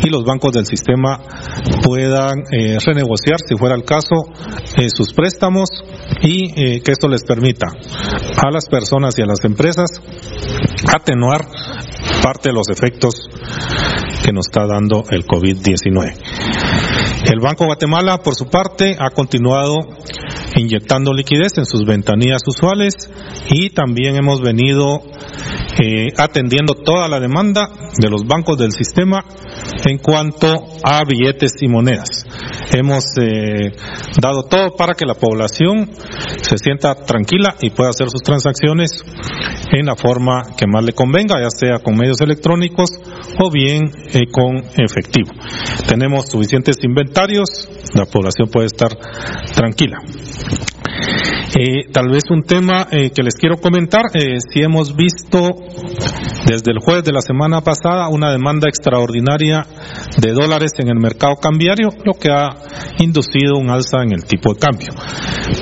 y 0.02 0.08
los 0.08 0.24
bancos 0.24 0.52
del 0.52 0.64
sistema 0.64 1.20
puedan 1.82 2.42
renegociar, 2.84 3.36
si 3.46 3.54
fuera 3.56 3.74
el 3.74 3.84
caso, 3.84 4.24
sus 4.88 5.12
préstamos 5.12 5.68
y 6.22 6.80
que 6.80 6.92
esto 6.92 7.08
les 7.08 7.22
permita 7.24 7.66
a 7.68 8.50
las 8.50 8.66
personas 8.66 9.18
y 9.18 9.22
a 9.22 9.26
las 9.26 9.44
empresas 9.44 9.90
atenuar 10.94 11.46
parte 12.22 12.50
de 12.50 12.54
los 12.54 12.68
efectos 12.68 13.14
que 14.24 14.32
nos 14.32 14.46
está 14.48 14.66
dando 14.66 15.04
el 15.10 15.26
COVID-19. 15.26 16.14
El 17.30 17.40
Banco 17.40 17.66
Guatemala, 17.66 18.18
por 18.18 18.34
su 18.34 18.46
parte, 18.46 18.96
ha 18.98 19.10
continuado 19.10 19.80
inyectando 20.56 21.12
liquidez 21.12 21.58
en 21.58 21.66
sus 21.66 21.84
ventanillas 21.84 22.42
usuales 22.46 23.10
y 23.50 23.70
también 23.70 24.16
hemos 24.16 24.40
venido 24.40 25.00
eh, 25.82 26.08
atendiendo 26.16 26.74
toda 26.74 27.08
la 27.08 27.20
demanda 27.20 27.68
de 27.98 28.10
los 28.10 28.24
bancos 28.24 28.58
del 28.58 28.72
sistema 28.72 29.24
en 29.86 29.98
cuanto 29.98 30.54
a 30.82 31.02
billetes 31.04 31.52
y 31.60 31.68
monedas. 31.68 32.26
Hemos 32.72 33.04
eh, 33.20 33.72
dado 34.20 34.44
todo 34.44 34.76
para 34.76 34.94
que 34.94 35.06
la 35.06 35.14
población 35.14 35.90
se 36.40 36.58
sienta 36.58 36.94
tranquila 36.94 37.54
y 37.60 37.70
pueda 37.70 37.90
hacer 37.90 38.08
sus 38.10 38.22
transacciones 38.22 39.04
en 39.72 39.86
la 39.86 39.96
forma 39.96 40.42
que 40.56 40.66
más 40.66 40.84
le 40.84 40.92
convenga, 40.92 41.40
ya 41.40 41.50
sea 41.50 41.78
con 41.78 41.96
medios 41.96 42.20
electrónicos 42.20 42.90
o 43.38 43.50
bien 43.50 43.90
eh, 44.12 44.22
con 44.30 44.58
efectivo. 44.76 45.30
Tenemos 45.86 46.28
suficientes 46.28 46.76
inventarios, 46.82 47.48
la 47.94 48.06
población 48.06 48.48
puede 48.50 48.66
estar 48.66 48.90
tranquila. 49.54 49.98
Eh, 51.56 51.90
tal 51.92 52.08
vez 52.10 52.24
un 52.30 52.42
tema 52.42 52.88
eh, 52.90 53.10
que 53.10 53.22
les 53.22 53.36
quiero 53.36 53.56
comentar, 53.58 54.02
si 54.10 54.60
hemos 54.60 54.96
visto 54.96 55.50
desde 56.46 56.72
el 56.72 56.78
jueves 56.80 57.04
de 57.04 57.12
la 57.12 57.20
semana 57.20 57.60
pasada 57.60 58.08
una 58.08 58.30
demanda 58.30 58.68
extraordinaria 58.68 59.64
de 60.20 60.32
dólares 60.32 60.72
en 60.78 60.88
el 60.88 60.98
mercado 60.98 61.36
cambiario, 61.36 61.88
lo 62.04 62.12
que 62.14 62.30
ha 62.30 62.50
inducido 62.98 63.56
un 63.58 63.70
alza 63.70 64.02
en 64.02 64.12
el 64.12 64.24
tipo 64.24 64.52
de 64.52 64.60
cambio. 64.60 64.88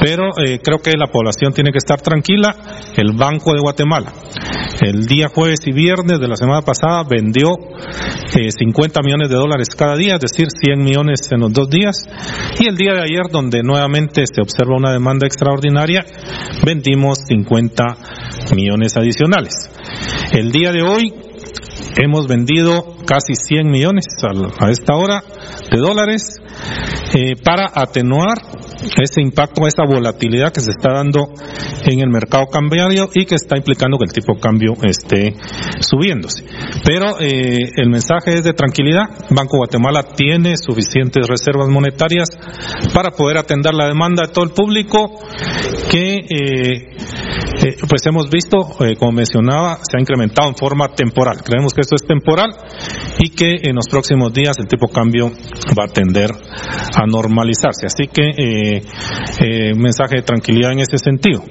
Pero 0.01 0.31
eh, 0.39 0.61
creo 0.63 0.79
que 0.79 0.93
la 0.97 1.07
población 1.07 1.53
tiene 1.53 1.71
que 1.71 1.79
estar 1.79 2.01
tranquila. 2.01 2.55
El 2.97 3.13
Banco 3.17 3.53
de 3.53 3.61
Guatemala, 3.61 4.13
el 4.81 5.07
día 5.07 5.29
jueves 5.29 5.61
y 5.67 5.73
viernes 5.73 6.19
de 6.19 6.29
la 6.29 6.37
semana 6.37 6.63
pasada, 6.63 7.05
vendió 7.09 7.51
eh, 8.37 8.51
50 8.51 9.01
millones 9.03 9.29
de 9.29 9.37
dólares 9.37 9.69
cada 9.77 9.97
día, 9.97 10.15
es 10.15 10.21
decir, 10.21 10.49
100 10.51 10.83
millones 10.83 11.21
en 11.31 11.41
los 11.41 11.53
dos 11.53 11.69
días. 11.69 11.97
Y 12.59 12.69
el 12.69 12.77
día 12.77 12.95
de 12.95 13.03
ayer, 13.03 13.31
donde 13.31 13.63
nuevamente 13.63 14.25
se 14.27 14.43
observa 14.43 14.77
una 14.77 14.93
demanda 14.93 15.27
extraordinaria, 15.27 15.82
vendimos 16.65 17.19
50 17.27 17.85
millones 18.55 18.97
adicionales. 18.97 19.55
El 20.33 20.53
día 20.53 20.73
de 20.73 20.83
hoy 20.83 21.13
hemos 21.97 22.27
vendido 22.27 22.97
casi 23.07 23.35
100 23.35 23.71
millones 23.71 24.05
a, 24.23 24.71
esta 24.71 24.95
hora 24.95 25.23
de 25.71 25.79
dólares 25.79 26.37
eh, 27.15 27.35
para 27.43 27.67
atenuar 27.75 28.39
ese 28.83 29.21
impacto, 29.21 29.67
esa 29.67 29.85
volatilidad 29.85 30.53
que 30.53 30.61
se 30.61 30.71
está 30.71 30.93
dando 30.93 31.33
en 31.85 32.01
el 32.01 32.09
mercado 32.09 32.47
cambiario 32.47 33.09
y 33.15 33.27
que 33.27 33.35
está 33.35 33.57
implicando 33.57 33.99
que 33.99 34.05
el 34.05 34.13
tipo 34.13 34.35
de 34.35 34.41
cambio 34.41 34.75
esté 34.83 35.35
subiéndose. 35.81 36.45
Pero 36.85 37.21
eh, 37.21 37.59
el 37.77 37.91
mensaje 37.91 38.35
es 38.35 38.45
de 38.45 38.53
tranquilidad. 38.53 39.05
Banco 39.31 39.59
Guatemala 39.59 40.03
tiene 40.15 40.57
suficientes 40.57 41.27
reservas 41.27 41.69
monetarias 41.69 42.29
para 42.95 43.11
poder 43.11 43.39
atender 43.39 43.75
la 43.75 43.87
demanda 43.87 44.27
de 44.27 44.33
todo 44.33 44.45
el 44.45 44.51
público 44.51 45.19
que 45.91 46.17
eh, 46.17 46.97
eh, 47.65 47.77
pues 47.89 48.07
hemos 48.07 48.31
visto, 48.31 48.59
como 48.99 49.13
mencionaba, 49.13 49.79
se 49.83 49.97
ha 49.97 50.01
incrementado 50.01 50.49
en 50.49 50.57
forma 50.57 50.89
temporal. 50.95 51.43
Creemos 51.45 51.75
que 51.75 51.83
esto 51.83 51.97
es 51.97 52.07
temporal 52.07 52.51
y 53.19 53.31
que 53.31 53.57
en 53.63 53.77
los 53.77 53.87
próximos 53.89 54.33
días 54.33 54.59
el 54.59 54.67
tipo 54.67 54.87
de 54.89 54.93
cambio 54.93 55.31
va 55.79 55.85
a 55.85 55.89
tender 55.89 56.31
a 56.31 57.07
normalizarse. 57.07 57.87
Así 57.87 58.09
que 58.09 58.72
eh, 58.77 58.83
eh, 59.41 59.73
mensaje 59.75 60.17
de 60.17 60.23
tranquilidad 60.23 60.73
en 60.73 60.81
ese 60.81 60.99
sentido. 60.99 61.43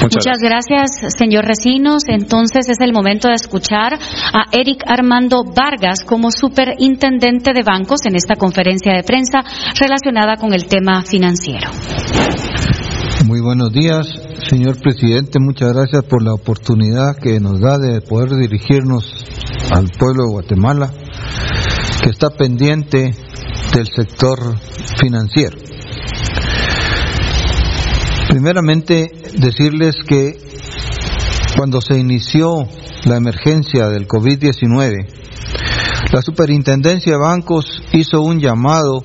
Muchas, 0.00 0.26
Muchas 0.26 0.38
gracias, 0.40 0.90
señor 1.18 1.44
Recinos. 1.44 2.04
Entonces 2.06 2.68
es 2.68 2.78
el 2.80 2.92
momento 2.92 3.28
de 3.28 3.34
escuchar 3.34 3.94
a 3.94 4.44
Eric 4.52 4.84
Armando 4.86 5.42
Vargas 5.44 6.04
como 6.04 6.30
superintendente 6.30 7.52
de 7.52 7.62
bancos 7.64 8.06
en 8.06 8.14
esta 8.14 8.36
conferencia 8.36 8.94
de 8.94 9.02
prensa 9.02 9.40
relacionada 9.78 10.36
con 10.36 10.54
el 10.54 10.66
tema 10.66 11.02
financiero. 11.02 11.70
Muy 13.26 13.40
buenos 13.40 13.72
días, 13.72 14.06
señor 14.48 14.80
presidente. 14.80 15.40
Muchas 15.40 15.72
gracias 15.72 16.04
por 16.04 16.22
la 16.22 16.32
oportunidad 16.32 17.16
que 17.20 17.40
nos 17.40 17.60
da 17.60 17.78
de 17.78 18.00
poder 18.00 18.30
dirigirnos 18.36 19.12
al 19.70 19.88
pueblo 19.90 20.24
de 20.24 20.32
Guatemala, 20.32 20.92
que 22.02 22.10
está 22.10 22.30
pendiente 22.30 23.14
del 23.74 23.86
sector 23.94 24.38
financiero. 25.00 25.58
Primeramente, 28.28 29.10
decirles 29.38 29.96
que 30.06 30.38
cuando 31.56 31.80
se 31.80 31.98
inició 31.98 32.68
la 33.04 33.16
emergencia 33.16 33.88
del 33.88 34.06
COVID-19, 34.06 35.18
la 36.12 36.22
Superintendencia 36.22 37.12
de 37.12 37.18
Bancos 37.18 37.82
hizo 37.92 38.20
un 38.22 38.38
llamado 38.38 39.04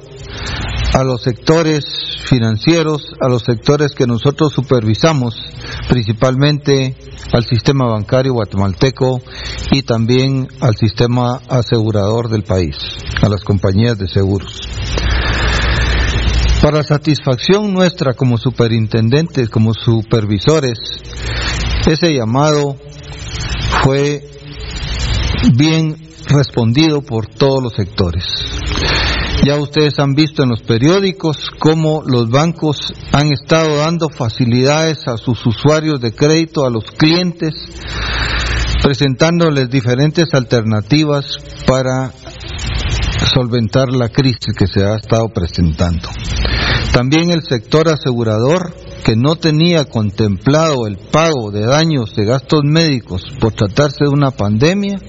a 0.93 1.03
los 1.03 1.21
sectores 1.23 1.83
financieros, 2.25 3.13
a 3.19 3.27
los 3.27 3.43
sectores 3.43 3.93
que 3.93 4.07
nosotros 4.07 4.53
supervisamos, 4.53 5.35
principalmente 5.89 6.95
al 7.31 7.45
sistema 7.45 7.85
bancario 7.85 8.33
guatemalteco 8.33 9.21
y 9.71 9.81
también 9.81 10.47
al 10.61 10.75
sistema 10.75 11.41
asegurador 11.49 12.29
del 12.29 12.43
país, 12.43 12.77
a 13.21 13.29
las 13.29 13.43
compañías 13.43 13.97
de 13.97 14.07
seguros. 14.07 14.59
Para 16.61 16.83
satisfacción 16.83 17.73
nuestra 17.73 18.13
como 18.13 18.37
superintendentes, 18.37 19.49
como 19.49 19.73
supervisores, 19.73 20.79
ese 21.85 22.13
llamado 22.13 22.77
fue 23.83 24.23
bien 25.57 25.97
respondido 26.27 27.01
por 27.01 27.27
todos 27.27 27.61
los 27.61 27.73
sectores. 27.73 28.23
Ya 29.45 29.57
ustedes 29.57 29.99
han 29.99 30.13
visto 30.13 30.43
en 30.43 30.49
los 30.49 30.61
periódicos 30.61 31.49
cómo 31.59 32.01
los 32.05 32.29
bancos 32.29 32.93
han 33.11 33.33
estado 33.33 33.75
dando 33.75 34.09
facilidades 34.09 35.05
a 35.05 35.17
sus 35.17 35.45
usuarios 35.45 35.99
de 35.99 36.13
crédito, 36.13 36.65
a 36.65 36.69
los 36.69 36.85
clientes, 36.85 37.53
presentándoles 38.81 39.69
diferentes 39.69 40.33
alternativas 40.33 41.25
para 41.67 42.13
solventar 43.33 43.89
la 43.89 44.07
crisis 44.07 44.55
que 44.57 44.67
se 44.67 44.85
ha 44.85 44.95
estado 44.95 45.27
presentando. 45.29 46.07
También 46.93 47.29
el 47.29 47.41
sector 47.41 47.89
asegurador, 47.89 48.73
que 49.03 49.17
no 49.17 49.35
tenía 49.35 49.83
contemplado 49.83 50.87
el 50.87 50.97
pago 51.11 51.51
de 51.51 51.65
daños 51.65 52.15
de 52.15 52.23
gastos 52.23 52.61
médicos 52.63 53.23
por 53.41 53.51
tratarse 53.51 54.05
de 54.05 54.09
una 54.09 54.31
pandemia, 54.31 54.99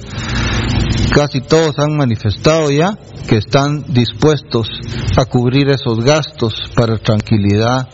casi 1.12 1.40
todos 1.40 1.78
han 1.78 1.96
manifestado 1.96 2.70
ya 2.70 2.96
que 3.28 3.36
están 3.36 3.84
dispuestos 3.88 4.68
a 5.16 5.24
cubrir 5.24 5.68
esos 5.68 6.04
gastos 6.04 6.54
para 6.74 6.98
tranquilidad 6.98 7.88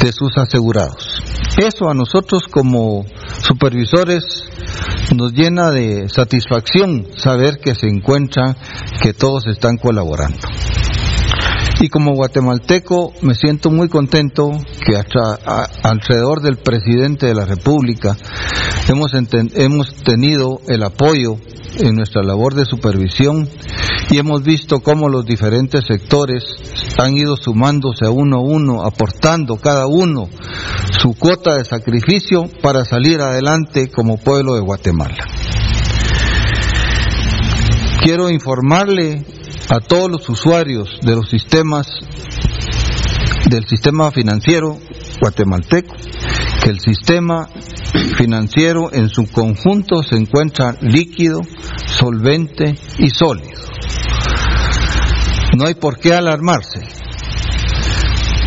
de 0.00 0.12
sus 0.12 0.36
asegurados. 0.36 1.22
Eso 1.58 1.88
a 1.88 1.94
nosotros 1.94 2.44
como 2.50 3.04
supervisores 3.42 4.22
nos 5.14 5.32
llena 5.32 5.70
de 5.70 6.08
satisfacción 6.08 7.08
saber 7.16 7.58
que 7.58 7.74
se 7.74 7.86
encuentran, 7.86 8.56
que 9.02 9.12
todos 9.12 9.46
están 9.46 9.76
colaborando. 9.76 10.38
Y 11.80 11.88
como 11.88 12.14
guatemalteco 12.14 13.12
me 13.22 13.34
siento 13.34 13.70
muy 13.70 13.88
contento 13.88 14.50
que 14.84 14.96
alrededor 15.82 16.42
del 16.42 16.56
presidente 16.56 17.26
de 17.26 17.34
la 17.34 17.44
República 17.44 18.16
hemos, 18.88 19.12
hemos 19.54 19.94
tenido 20.02 20.60
el 20.66 20.82
apoyo 20.82 21.36
en 21.78 21.94
nuestra 21.94 22.22
labor 22.22 22.54
de 22.54 22.64
supervisión 22.64 23.48
y 24.10 24.18
hemos 24.18 24.42
visto 24.42 24.80
cómo 24.80 25.08
los 25.08 25.24
diferentes 25.24 25.84
sectores 25.86 26.42
han 26.98 27.16
ido 27.16 27.36
sumándose 27.36 28.06
a 28.06 28.10
uno 28.10 28.38
a 28.38 28.40
uno, 28.40 28.82
aportando 28.82 29.56
cada 29.56 29.86
uno 29.86 30.28
su 31.00 31.14
cuota 31.14 31.56
de 31.56 31.64
sacrificio 31.64 32.46
para 32.62 32.84
salir 32.84 33.20
adelante 33.20 33.88
como 33.88 34.16
pueblo 34.16 34.54
de 34.54 34.60
Guatemala. 34.60 35.24
Quiero 38.02 38.30
informarle 38.30 39.24
a 39.70 39.80
todos 39.80 40.10
los 40.10 40.28
usuarios 40.28 40.98
de 41.02 41.14
los 41.14 41.28
sistemas 41.28 41.86
del 43.50 43.66
sistema 43.66 44.10
financiero 44.10 44.78
guatemalteco 45.20 45.94
que 46.62 46.70
el 46.70 46.80
sistema 46.80 47.48
financiero 48.16 48.92
en 48.92 49.08
su 49.08 49.26
conjunto 49.30 50.02
se 50.02 50.16
encuentra 50.16 50.76
líquido, 50.80 51.40
solvente 51.86 52.74
y 52.98 53.10
sólido. 53.10 53.60
No 55.56 55.66
hay 55.66 55.74
por 55.74 55.98
qué 55.98 56.14
alarmarse. 56.14 56.80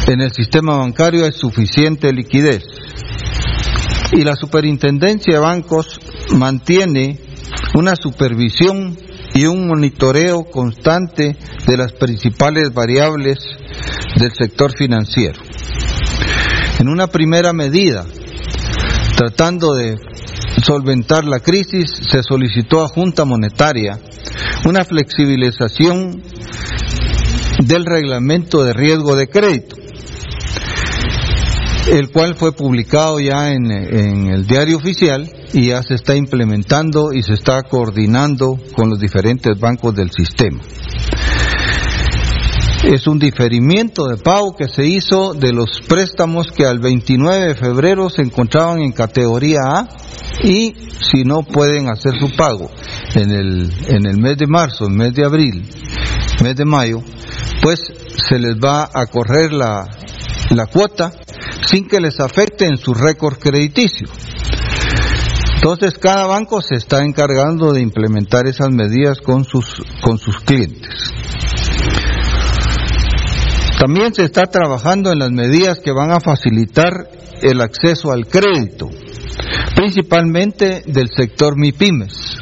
En 0.07 0.21
el 0.21 0.31
sistema 0.31 0.77
bancario 0.77 1.25
hay 1.25 1.31
suficiente 1.31 2.11
liquidez. 2.11 2.63
Y 4.11 4.23
la 4.23 4.35
superintendencia 4.35 5.35
de 5.35 5.39
bancos 5.39 5.99
mantiene 6.35 7.19
una 7.75 7.95
supervisión 7.95 8.97
y 9.33 9.45
un 9.45 9.67
monitoreo 9.67 10.43
constante 10.45 11.37
de 11.65 11.77
las 11.77 11.93
principales 11.93 12.73
variables 12.73 13.37
del 14.17 14.31
sector 14.33 14.75
financiero. 14.77 15.41
En 16.79 16.89
una 16.89 17.07
primera 17.07 17.53
medida, 17.53 18.05
tratando 19.15 19.73
de 19.73 19.97
solventar 20.63 21.25
la 21.25 21.39
crisis, 21.39 21.89
se 22.09 22.23
solicitó 22.23 22.83
a 22.83 22.87
Junta 22.87 23.25
Monetaria 23.25 23.99
una 24.65 24.83
flexibilización 24.83 26.21
del 27.59 27.85
reglamento 27.85 28.63
de 28.63 28.73
riesgo 28.73 29.15
de 29.15 29.27
crédito, 29.27 29.75
el 31.91 32.11
cual 32.11 32.35
fue 32.35 32.53
publicado 32.53 33.19
ya 33.19 33.51
en, 33.53 33.71
en, 33.71 34.27
el 34.27 34.45
diario 34.45 34.77
oficial 34.77 35.29
y 35.53 35.67
ya 35.67 35.81
se 35.83 35.95
está 35.95 36.15
implementando 36.15 37.13
y 37.13 37.23
se 37.23 37.33
está 37.33 37.63
coordinando 37.63 38.57
con 38.75 38.89
los 38.89 38.99
diferentes 38.99 39.59
bancos 39.59 39.95
del 39.95 40.11
sistema. 40.11 40.61
Es 42.83 43.05
un 43.05 43.19
diferimiento 43.19 44.07
de 44.07 44.17
pago 44.17 44.55
que 44.55 44.67
se 44.67 44.85
hizo 44.85 45.33
de 45.33 45.53
los 45.53 45.81
préstamos 45.87 46.51
que 46.51 46.65
al 46.65 46.79
29 46.79 47.49
de 47.49 47.55
febrero 47.55 48.09
se 48.09 48.23
encontraban 48.23 48.81
en 48.81 48.91
categoría 48.91 49.59
A 49.65 49.87
y 50.43 50.73
si 51.11 51.23
no 51.23 51.43
pueden 51.43 51.89
hacer 51.89 52.13
su 52.19 52.35
pago 52.35 52.71
en 53.13 53.31
el, 53.31 53.71
en 53.87 54.07
el 54.07 54.17
mes 54.17 54.37
de 54.37 54.47
marzo, 54.47 54.85
el 54.87 54.93
mes 54.93 55.13
de 55.13 55.25
abril, 55.25 55.69
mes 56.43 56.55
de 56.55 56.65
mayo, 56.65 57.03
pues 57.61 57.79
se 58.29 58.39
les 58.39 58.55
va 58.55 58.89
a 58.91 59.05
correr 59.05 59.53
la, 59.53 59.87
la 60.49 60.65
cuota 60.65 61.11
sin 61.67 61.87
que 61.87 61.99
les 61.99 62.19
afecte 62.19 62.65
en 62.65 62.77
su 62.77 62.93
récord 62.93 63.37
crediticio. 63.37 64.07
Entonces 65.63 65.93
cada 65.99 66.25
banco 66.25 66.59
se 66.63 66.73
está 66.73 67.05
encargando 67.05 67.71
de 67.71 67.81
implementar 67.81 68.47
esas 68.47 68.71
medidas 68.71 69.19
con 69.21 69.45
sus, 69.45 69.83
con 70.01 70.17
sus 70.17 70.39
clientes. 70.39 71.13
También 73.79 74.11
se 74.11 74.23
está 74.23 74.47
trabajando 74.47 75.11
en 75.11 75.19
las 75.19 75.29
medidas 75.29 75.79
que 75.79 75.91
van 75.91 76.09
a 76.13 76.19
facilitar 76.19 77.07
el 77.43 77.61
acceso 77.61 78.11
al 78.11 78.25
crédito, 78.25 78.89
principalmente 79.75 80.81
del 80.87 81.09
sector 81.15 81.55
MIPIMES. 81.55 82.37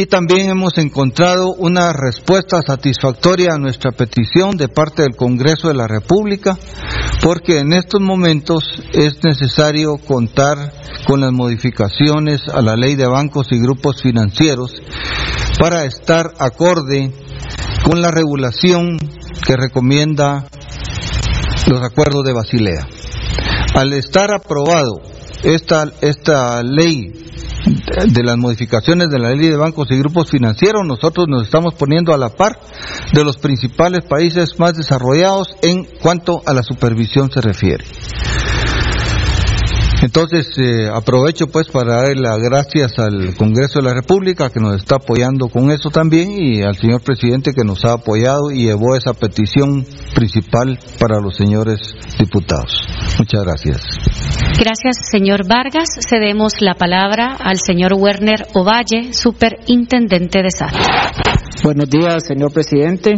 Y 0.00 0.06
también 0.06 0.48
hemos 0.48 0.78
encontrado 0.78 1.54
una 1.54 1.92
respuesta 1.92 2.62
satisfactoria 2.64 3.54
a 3.54 3.58
nuestra 3.58 3.90
petición 3.90 4.56
de 4.56 4.68
parte 4.68 5.02
del 5.02 5.16
Congreso 5.16 5.66
de 5.66 5.74
la 5.74 5.88
República, 5.88 6.56
porque 7.20 7.58
en 7.58 7.72
estos 7.72 8.00
momentos 8.00 8.62
es 8.92 9.18
necesario 9.24 9.96
contar 9.96 10.72
con 11.04 11.20
las 11.20 11.32
modificaciones 11.32 12.42
a 12.46 12.62
la 12.62 12.76
ley 12.76 12.94
de 12.94 13.08
bancos 13.08 13.48
y 13.50 13.58
grupos 13.58 14.00
financieros 14.00 14.72
para 15.58 15.84
estar 15.84 16.32
acorde 16.38 17.10
con 17.82 18.00
la 18.00 18.12
regulación 18.12 18.98
que 19.44 19.56
recomienda 19.56 20.46
los 21.66 21.82
acuerdos 21.82 22.24
de 22.24 22.32
Basilea. 22.34 22.86
Al 23.74 23.92
estar 23.94 24.32
aprobado 24.32 25.00
esta, 25.42 25.90
esta 26.02 26.62
ley 26.62 27.17
de 27.64 28.22
las 28.22 28.36
modificaciones 28.36 29.08
de 29.08 29.18
la 29.18 29.30
ley 29.30 29.48
de 29.48 29.56
bancos 29.56 29.90
y 29.90 29.98
grupos 29.98 30.30
financieros, 30.30 30.86
nosotros 30.86 31.26
nos 31.28 31.44
estamos 31.44 31.74
poniendo 31.74 32.14
a 32.14 32.18
la 32.18 32.30
par 32.30 32.58
de 33.12 33.24
los 33.24 33.36
principales 33.36 34.00
países 34.08 34.58
más 34.58 34.76
desarrollados 34.76 35.56
en 35.62 35.84
cuanto 36.00 36.42
a 36.46 36.54
la 36.54 36.62
supervisión 36.62 37.30
se 37.30 37.40
refiere. 37.40 37.84
Entonces, 40.00 40.46
eh, 40.58 40.88
aprovecho 40.92 41.48
pues 41.48 41.68
para 41.68 42.02
dar 42.02 42.16
las 42.16 42.38
gracias 42.38 42.98
al 42.98 43.34
Congreso 43.34 43.80
de 43.80 43.84
la 43.86 43.94
República 43.94 44.48
que 44.50 44.60
nos 44.60 44.76
está 44.76 44.96
apoyando 44.96 45.48
con 45.48 45.70
eso 45.72 45.90
también 45.90 46.30
y 46.30 46.62
al 46.62 46.76
señor 46.76 47.02
presidente 47.02 47.52
que 47.52 47.64
nos 47.64 47.84
ha 47.84 47.94
apoyado 47.94 48.52
y 48.52 48.66
llevó 48.66 48.94
esa 48.94 49.12
petición 49.12 49.84
principal 50.14 50.78
para 51.00 51.20
los 51.20 51.36
señores 51.36 51.80
diputados. 52.18 52.80
Muchas 53.18 53.42
gracias. 53.44 53.82
Gracias, 54.58 55.08
señor 55.10 55.48
Vargas. 55.48 55.88
Cedemos 56.08 56.60
la 56.60 56.74
palabra 56.74 57.36
al 57.38 57.58
señor 57.58 57.94
Werner 57.94 58.46
Ovalle, 58.54 59.12
superintendente 59.12 60.42
de 60.42 60.50
SAT. 60.50 60.74
Buenos 61.64 61.90
días, 61.90 62.24
señor 62.24 62.52
presidente. 62.52 63.14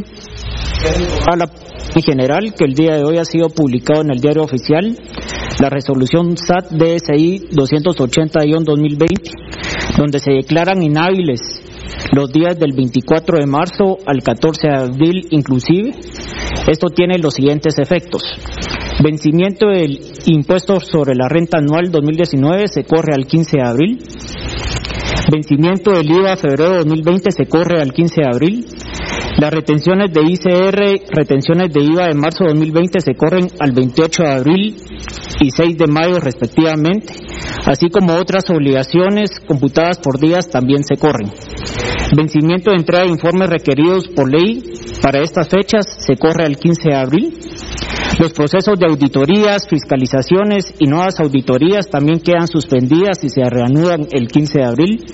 A 1.30 1.36
la 1.36 1.50
en 1.94 2.02
general, 2.02 2.54
que 2.56 2.64
el 2.64 2.74
día 2.74 2.96
de 2.96 3.04
hoy 3.04 3.18
ha 3.18 3.24
sido 3.24 3.48
publicado 3.48 4.02
en 4.02 4.12
el 4.12 4.20
diario 4.20 4.42
oficial 4.42 4.96
la 5.60 5.68
resolución 5.68 6.36
SAT 6.36 6.70
DSI 6.70 7.50
280-2020, 7.52 9.98
donde 9.98 10.18
se 10.18 10.32
declaran 10.32 10.82
inhábiles 10.82 11.60
los 12.12 12.32
días 12.32 12.58
del 12.58 12.72
24 12.72 13.38
de 13.38 13.46
marzo 13.46 13.98
al 14.06 14.22
14 14.22 14.68
de 14.68 14.74
abril 14.74 15.26
inclusive. 15.30 15.90
Esto 16.66 16.88
tiene 16.88 17.18
los 17.18 17.34
siguientes 17.34 17.78
efectos. 17.78 18.22
Vencimiento 19.02 19.68
del 19.68 19.98
impuesto 20.26 20.80
sobre 20.80 21.14
la 21.14 21.28
renta 21.28 21.58
anual 21.58 21.90
2019 21.90 22.68
se 22.68 22.84
corre 22.84 23.14
al 23.14 23.26
15 23.26 23.58
de 23.58 23.62
abril. 23.62 23.98
Vencimiento 25.28 25.90
del 25.90 26.10
IVA 26.10 26.36
febrero 26.36 26.78
2020 26.78 27.30
se 27.30 27.46
corre 27.46 27.80
al 27.80 27.92
15 27.92 28.14
de 28.22 28.26
abril. 28.26 28.66
Las 29.38 29.52
retenciones 29.52 30.12
de 30.12 30.22
ICR, 30.22 31.10
retenciones 31.10 31.72
de 31.72 31.82
IVA 31.82 32.06
de 32.08 32.14
marzo 32.14 32.44
2020 32.44 33.00
se 33.00 33.14
corren 33.14 33.48
al 33.58 33.72
28 33.72 34.22
de 34.22 34.28
abril 34.28 34.76
y 35.40 35.50
6 35.50 35.78
de 35.78 35.86
mayo 35.86 36.20
respectivamente, 36.20 37.14
así 37.66 37.88
como 37.90 38.14
otras 38.14 38.44
obligaciones 38.50 39.30
computadas 39.46 39.98
por 39.98 40.18
días 40.18 40.48
también 40.48 40.82
se 40.84 40.96
corren. 40.96 41.30
Vencimiento 42.16 42.70
de 42.70 42.76
entrega 42.76 43.04
de 43.04 43.10
informes 43.10 43.48
requeridos 43.48 44.08
por 44.08 44.30
ley 44.30 44.62
para 45.02 45.22
estas 45.22 45.48
fechas 45.48 45.84
se 45.98 46.16
corre 46.16 46.44
al 46.44 46.56
15 46.56 46.88
de 46.88 46.96
abril. 46.96 47.38
Los 48.18 48.32
procesos 48.32 48.78
de 48.78 48.86
auditorías, 48.86 49.66
fiscalizaciones 49.68 50.74
y 50.78 50.86
nuevas 50.86 51.20
auditorías 51.20 51.88
también 51.88 52.20
quedan 52.20 52.48
suspendidas 52.48 53.22
y 53.24 53.28
se 53.28 53.42
reanudan 53.48 54.06
el 54.10 54.28
15 54.28 54.58
de 54.58 54.64
abril. 54.64 55.04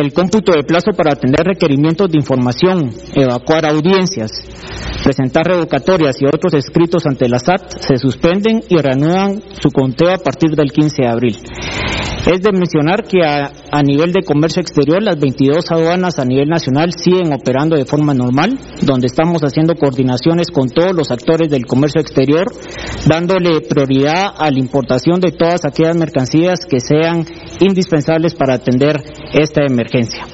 El 0.00 0.12
cómputo 0.12 0.52
de 0.52 0.64
plazo 0.64 0.90
para 0.96 1.12
atender 1.12 1.44
requerimientos 1.44 2.10
de 2.10 2.18
información, 2.18 2.90
evacuar 3.14 3.70
audiencias, 3.70 4.30
presentar 5.04 5.46
revocatorias 5.46 6.16
y 6.20 6.26
otros 6.26 6.54
escritos 6.54 7.06
ante 7.06 7.28
la 7.28 7.38
SAT 7.38 7.78
se 7.80 7.96
suspenden 7.96 8.60
y 8.68 8.76
reanudan 8.78 9.40
su 9.60 9.70
conteo 9.70 10.12
a 10.12 10.18
partir 10.18 10.56
del 10.56 10.72
15 10.72 11.02
de 11.02 11.08
abril. 11.08 11.36
Es 12.26 12.40
de 12.40 12.52
mencionar 12.52 13.04
que 13.04 13.22
a, 13.22 13.52
a, 13.70 13.82
nivel 13.82 14.10
de 14.10 14.22
comercio 14.24 14.62
exterior 14.62 15.02
las 15.02 15.20
22 15.20 15.70
aduanas 15.70 16.18
a 16.18 16.24
nivel 16.24 16.48
nacional 16.48 16.90
siguen 16.96 17.34
operando 17.34 17.76
de 17.76 17.84
forma 17.84 18.14
normal, 18.14 18.58
donde 18.80 19.08
estamos 19.08 19.42
haciendo 19.42 19.74
coordinaciones 19.74 20.48
con 20.50 20.70
todos 20.70 20.94
los 20.94 21.10
actores 21.10 21.50
del 21.50 21.66
comercio 21.66 22.00
exterior, 22.04 22.46
dándole 23.06 23.60
prioridad 23.60 24.32
a 24.36 24.50
la 24.50 24.58
importación 24.58 25.20
de 25.20 25.32
todas 25.32 25.64
aquellas 25.64 25.96
mercancías 25.96 26.60
que 26.64 26.78
sean 26.80 27.26
indispensables 27.60 28.34
para 28.34 28.54
atender 28.54 29.02
esta 29.32 29.64
emergencia. 29.64 30.24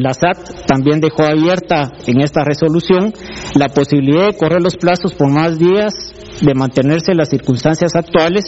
La 0.00 0.12
SAT 0.12 0.66
también 0.66 1.00
dejó 1.00 1.24
abierta 1.24 1.92
en 2.06 2.20
esta 2.20 2.42
resolución 2.44 3.14
la 3.54 3.68
posibilidad 3.68 4.26
de 4.26 4.36
correr 4.36 4.60
los 4.60 4.76
plazos 4.76 5.14
por 5.14 5.30
más 5.30 5.58
días 5.58 5.94
de 6.40 6.54
mantenerse 6.54 7.14
las 7.14 7.30
circunstancias 7.30 7.94
actuales 7.94 8.44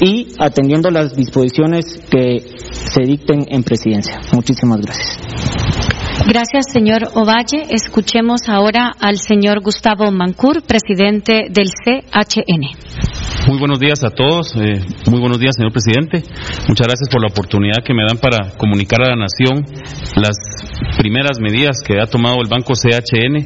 y 0.00 0.34
atendiendo 0.38 0.90
las 0.90 1.16
disposiciones 1.16 1.98
que 2.10 2.38
se 2.70 3.02
dicten 3.02 3.46
en 3.48 3.62
presidencia. 3.64 4.20
Muchísimas 4.32 4.80
gracias. 4.80 5.91
Gracias, 6.26 6.66
señor 6.72 7.08
Ovalle. 7.14 7.66
Escuchemos 7.70 8.42
ahora 8.48 8.92
al 9.00 9.18
señor 9.18 9.60
Gustavo 9.60 10.10
Mancur, 10.12 10.62
presidente 10.62 11.48
del 11.50 11.68
CHN. 11.68 12.62
Muy 13.48 13.58
buenos 13.58 13.80
días 13.80 14.04
a 14.04 14.10
todos. 14.10 14.54
Eh, 14.56 14.80
muy 15.10 15.18
buenos 15.18 15.40
días, 15.40 15.56
señor 15.56 15.72
presidente. 15.72 16.22
Muchas 16.68 16.86
gracias 16.86 17.08
por 17.10 17.20
la 17.20 17.26
oportunidad 17.28 17.82
que 17.84 17.92
me 17.92 18.04
dan 18.06 18.18
para 18.18 18.56
comunicar 18.56 19.02
a 19.02 19.10
la 19.10 19.16
nación 19.16 19.64
las 20.14 20.36
primeras 20.96 21.40
medidas 21.40 21.78
que 21.84 22.00
ha 22.00 22.06
tomado 22.06 22.36
el 22.40 22.48
Banco 22.48 22.74
CHN 22.74 23.36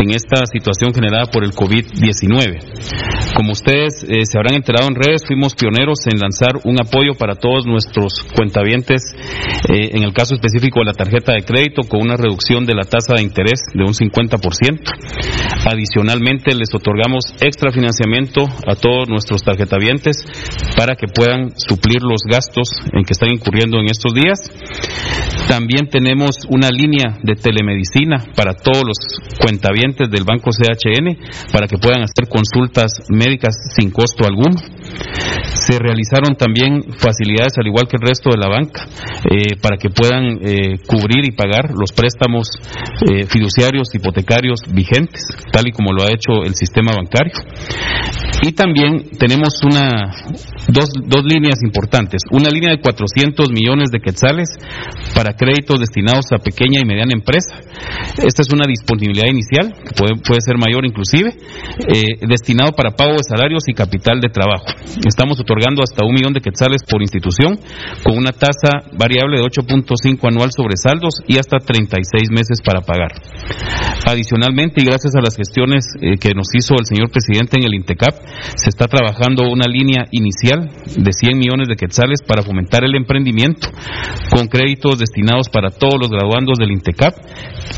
en 0.00 0.10
esta 0.10 0.44
situación 0.50 0.92
generada 0.92 1.26
por 1.30 1.44
el 1.44 1.52
COVID-19. 1.52 3.34
Como 3.36 3.52
ustedes 3.52 4.02
eh, 4.08 4.24
se 4.24 4.38
habrán 4.38 4.54
enterado 4.54 4.88
en 4.88 4.96
redes, 4.96 5.24
fuimos 5.26 5.54
pioneros 5.54 6.06
en 6.06 6.18
lanzar 6.18 6.58
un 6.64 6.80
apoyo 6.80 7.12
para 7.18 7.36
todos 7.36 7.66
nuestros 7.66 8.24
cuentavientes, 8.34 9.14
eh, 9.68 9.90
en 9.92 10.02
el 10.02 10.12
caso 10.12 10.34
específico 10.34 10.80
de 10.80 10.86
la 10.86 10.94
tarjeta 10.94 11.32
de 11.32 11.42
crédito, 11.44 11.82
con 11.88 12.00
una 12.00 12.15
reducción 12.16 12.64
de 12.64 12.74
la 12.74 12.84
tasa 12.84 13.14
de 13.16 13.22
interés 13.22 13.60
de 13.74 13.84
un 13.84 13.94
50%. 13.94 14.36
Adicionalmente, 15.66 16.54
les 16.54 16.74
otorgamos 16.74 17.24
extra 17.40 17.72
financiamiento 17.72 18.44
a 18.66 18.74
todos 18.74 19.08
nuestros 19.08 19.42
tarjetavientes 19.42 20.24
para 20.76 20.94
que 20.94 21.06
puedan 21.08 21.50
suplir 21.56 22.02
los 22.02 22.22
gastos 22.28 22.68
en 22.92 23.04
que 23.04 23.12
están 23.12 23.30
incurriendo 23.32 23.78
en 23.78 23.86
estos 23.86 24.14
días. 24.14 24.38
También 25.48 25.88
tenemos 25.90 26.38
una 26.48 26.68
línea 26.70 27.18
de 27.22 27.34
telemedicina 27.34 28.24
para 28.34 28.54
todos 28.54 28.82
los 28.84 28.98
cuentavientes 29.38 30.10
del 30.10 30.24
Banco 30.24 30.50
CHN 30.50 31.52
para 31.52 31.68
que 31.68 31.78
puedan 31.78 32.02
hacer 32.02 32.28
consultas 32.28 33.06
médicas 33.08 33.54
sin 33.78 33.90
costo 33.90 34.26
alguno. 34.26 34.56
Se 35.44 35.78
realizaron 35.78 36.36
también 36.36 36.82
facilidades, 36.98 37.54
al 37.58 37.66
igual 37.66 37.86
que 37.88 37.96
el 37.96 38.06
resto 38.06 38.30
de 38.30 38.38
la 38.38 38.48
banca, 38.48 38.86
eh, 39.30 39.56
para 39.60 39.76
que 39.76 39.90
puedan 39.90 40.38
eh, 40.42 40.78
cubrir 40.86 41.26
y 41.26 41.32
pagar 41.32 41.70
los 41.70 41.92
préstamos 42.06 42.46
eh, 43.10 43.26
fiduciarios, 43.26 43.92
hipotecarios 43.92 44.60
vigentes, 44.70 45.26
tal 45.50 45.66
y 45.66 45.72
como 45.72 45.92
lo 45.92 46.04
ha 46.04 46.12
hecho 46.14 46.44
el 46.44 46.54
sistema 46.54 46.92
bancario. 46.94 47.34
Y 48.42 48.52
también 48.52 49.10
tenemos 49.18 49.58
una, 49.64 50.14
dos, 50.68 50.90
dos 51.02 51.24
líneas 51.24 51.58
importantes. 51.64 52.22
Una 52.30 52.48
línea 52.48 52.70
de 52.70 52.80
400 52.80 53.50
millones 53.50 53.90
de 53.90 53.98
quetzales 53.98 54.54
para 55.14 55.34
créditos 55.34 55.80
destinados 55.80 56.26
a 56.30 56.38
pequeña 56.38 56.78
y 56.80 56.86
mediana 56.86 57.12
empresa. 57.12 57.58
Esta 58.22 58.42
es 58.42 58.52
una 58.52 58.64
disponibilidad 58.68 59.26
inicial, 59.26 59.72
que 59.72 59.94
puede, 59.96 60.14
puede 60.22 60.40
ser 60.44 60.58
mayor 60.58 60.86
inclusive, 60.86 61.34
eh, 61.90 62.22
destinado 62.28 62.72
para 62.72 62.94
pago 62.94 63.18
de 63.18 63.24
salarios 63.26 63.64
y 63.66 63.74
capital 63.74 64.20
de 64.20 64.28
trabajo. 64.28 64.66
Estamos 65.06 65.40
otorgando 65.40 65.82
hasta 65.82 66.04
un 66.06 66.14
millón 66.14 66.34
de 66.34 66.40
quetzales 66.40 66.82
por 66.88 67.02
institución, 67.02 67.58
con 68.04 68.16
una 68.16 68.30
tasa 68.30 68.86
variable 68.96 69.40
de 69.40 69.44
8.5 69.44 70.28
anual 70.28 70.50
sobre 70.54 70.76
saldos 70.76 71.22
y 71.26 71.38
hasta 71.38 71.58
36 71.88 72.30
meses 72.30 72.60
para 72.64 72.80
pagar. 72.80 73.12
Adicionalmente, 74.06 74.82
y 74.82 74.86
gracias 74.86 75.14
a 75.16 75.20
las 75.20 75.36
gestiones 75.36 75.86
eh, 76.00 76.16
que 76.18 76.34
nos 76.34 76.48
hizo 76.54 76.74
el 76.78 76.86
señor 76.86 77.10
presidente 77.10 77.58
en 77.58 77.64
el 77.64 77.74
INTECAP, 77.74 78.14
se 78.56 78.68
está 78.68 78.86
trabajando 78.86 79.50
una 79.50 79.66
línea 79.66 80.04
inicial 80.12 80.68
de 80.96 81.12
100 81.12 81.38
millones 81.38 81.68
de 81.68 81.76
quetzales 81.76 82.22
para 82.22 82.42
fomentar 82.42 82.84
el 82.84 82.94
emprendimiento 82.94 83.68
con 84.30 84.48
créditos 84.48 84.98
destinados 84.98 85.48
para 85.48 85.70
todos 85.70 85.96
los 86.00 86.10
graduandos 86.10 86.58
del 86.58 86.72
INTECAP 86.72 87.14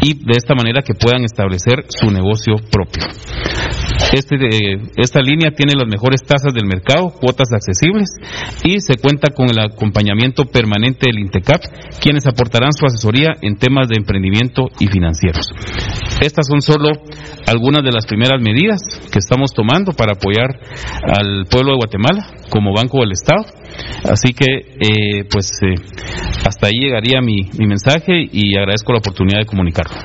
y 0.03 0.15
de 0.15 0.37
esta 0.37 0.55
manera 0.55 0.83
que 0.83 0.95
puedan 0.95 1.25
establecer 1.25 1.85
su 1.89 2.11
negocio 2.11 2.57
propio. 2.71 3.05
Este, 4.13 4.37
esta 4.97 5.21
línea 5.21 5.51
tiene 5.51 5.75
las 5.77 5.89
mejores 5.89 6.23
tasas 6.23 6.55
del 6.55 6.67
mercado, 6.67 7.11
cuotas 7.11 7.53
accesibles 7.53 8.09
y 8.65 8.81
se 8.81 8.97
cuenta 8.97 9.35
con 9.35 9.51
el 9.51 9.59
acompañamiento 9.59 10.45
permanente 10.47 11.07
del 11.07 11.19
INTECAP, 11.19 11.61
quienes 12.01 12.27
aportarán 12.27 12.73
su 12.73 12.87
asesoría 12.87 13.35
en 13.43 13.57
temas 13.57 13.89
de 13.89 13.98
emprendimiento 13.99 14.67
y 14.81 14.89
financieros. 14.89 15.51
Estas 16.21 16.47
son 16.49 16.63
solo 16.63 16.91
algunas 17.47 17.83
de 17.85 17.93
las 17.93 18.07
primeras 18.07 18.41
medidas 18.41 18.81
que 19.13 19.19
estamos 19.19 19.53
tomando 19.53 19.93
para 19.93 20.13
apoyar 20.13 20.49
al 21.03 21.47
pueblo 21.51 21.73
de 21.73 21.79
Guatemala 21.79 22.35
como 22.51 22.75
Banco 22.75 23.01
del 23.01 23.13
Estado. 23.13 23.45
Así 24.05 24.33
que, 24.33 24.47
eh, 24.81 25.25
pues, 25.31 25.51
eh, 25.63 25.75
hasta 26.45 26.69
ahí 26.69 26.79
llegaría 26.81 27.21
mi, 27.21 27.49
mi 27.59 27.67
mensaje 27.67 28.25
y 28.33 28.57
agradezco 28.57 28.93
la 28.93 28.99
oportunidad 28.99 29.41
de 29.41 29.47
comunicarlo. 29.47 29.97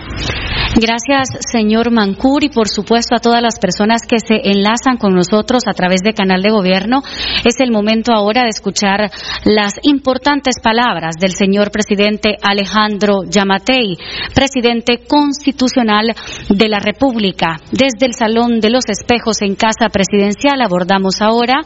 Gracias, 0.75 1.29
señor 1.51 1.91
Mancur, 1.91 2.43
y 2.43 2.49
por 2.49 2.67
supuesto 2.67 3.15
a 3.15 3.19
todas 3.19 3.43
las 3.43 3.59
personas 3.59 4.07
que 4.07 4.17
se 4.17 4.41
enlazan 4.49 4.97
con 4.97 5.13
nosotros 5.13 5.67
a 5.67 5.73
través 5.73 6.01
de 6.01 6.13
Canal 6.13 6.41
de 6.41 6.49
Gobierno. 6.49 7.03
Es 7.45 7.59
el 7.59 7.71
momento 7.71 8.11
ahora 8.11 8.41
de 8.41 8.49
escuchar 8.49 9.11
las 9.45 9.75
importantes 9.83 10.55
palabras 10.63 11.17
del 11.19 11.33
señor 11.33 11.69
presidente 11.69 12.37
Alejandro 12.41 13.21
Yamatei, 13.29 13.97
presidente 14.33 15.01
constitucional 15.07 16.15
de 16.49 16.67
la 16.67 16.79
República. 16.79 17.59
Desde 17.71 18.07
el 18.07 18.15
Salón 18.15 18.59
de 18.59 18.71
los 18.71 18.89
Espejos 18.89 19.43
en 19.43 19.53
Casa 19.53 19.89
Presidencial 19.89 20.59
abordamos 20.59 21.21
ahora 21.21 21.61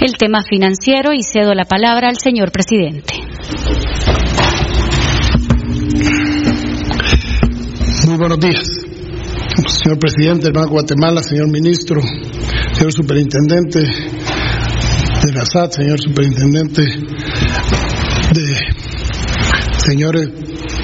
el 0.00 0.16
tema 0.16 0.42
financiero 0.48 1.12
y 1.12 1.24
cedo 1.44 1.54
la 1.54 1.64
palabra 1.66 2.08
al 2.08 2.16
señor 2.16 2.50
presidente. 2.50 3.14
Muy 8.06 8.16
buenos 8.18 8.40
días, 8.40 8.64
señor 9.66 9.98
presidente 9.98 10.44
del 10.44 10.52
Banco 10.52 10.68
de 10.68 10.74
Guatemala, 10.74 11.22
señor 11.22 11.50
ministro, 11.50 12.00
señor 12.72 12.92
superintendente 12.92 13.80
de 13.80 15.32
la 15.34 15.44
SAT, 15.44 15.72
señor 15.72 16.00
superintendente 16.00 16.82
de 18.32 18.60
señor 19.78 20.14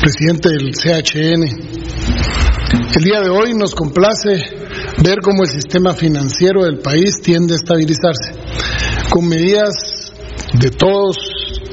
presidente 0.01 0.49
del 0.51 0.73
CHN. 0.73 1.43
El 2.97 3.05
día 3.05 3.21
de 3.21 3.31
hoy 3.31 3.55
nos 3.55 3.75
complace 3.75 4.45
ver 5.03 5.21
cómo 5.23 5.43
el 5.43 5.49
sistema 5.49 5.95
financiero 5.95 6.65
del 6.65 6.81
país 6.81 7.21
tiende 7.23 7.55
a 7.55 7.57
estabilizarse, 7.57 8.33
con 9.11 9.27
medidas 9.27 9.90
de 10.55 10.71
todos 10.71 11.17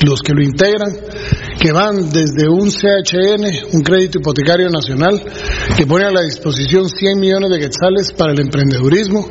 los 0.05 0.21
que 0.21 0.33
lo 0.33 0.43
integran, 0.43 0.91
que 1.59 1.71
van 1.71 2.09
desde 2.09 2.47
un 2.49 2.69
CHN, 2.69 3.73
un 3.73 3.81
crédito 3.81 4.19
hipotecario 4.19 4.69
nacional, 4.69 5.21
que 5.75 5.85
pone 5.85 6.05
a 6.05 6.11
la 6.11 6.21
disposición 6.21 6.89
100 6.89 7.19
millones 7.19 7.49
de 7.49 7.59
quetzales 7.59 8.13
para 8.13 8.33
el 8.33 8.39
emprendedurismo 8.39 9.27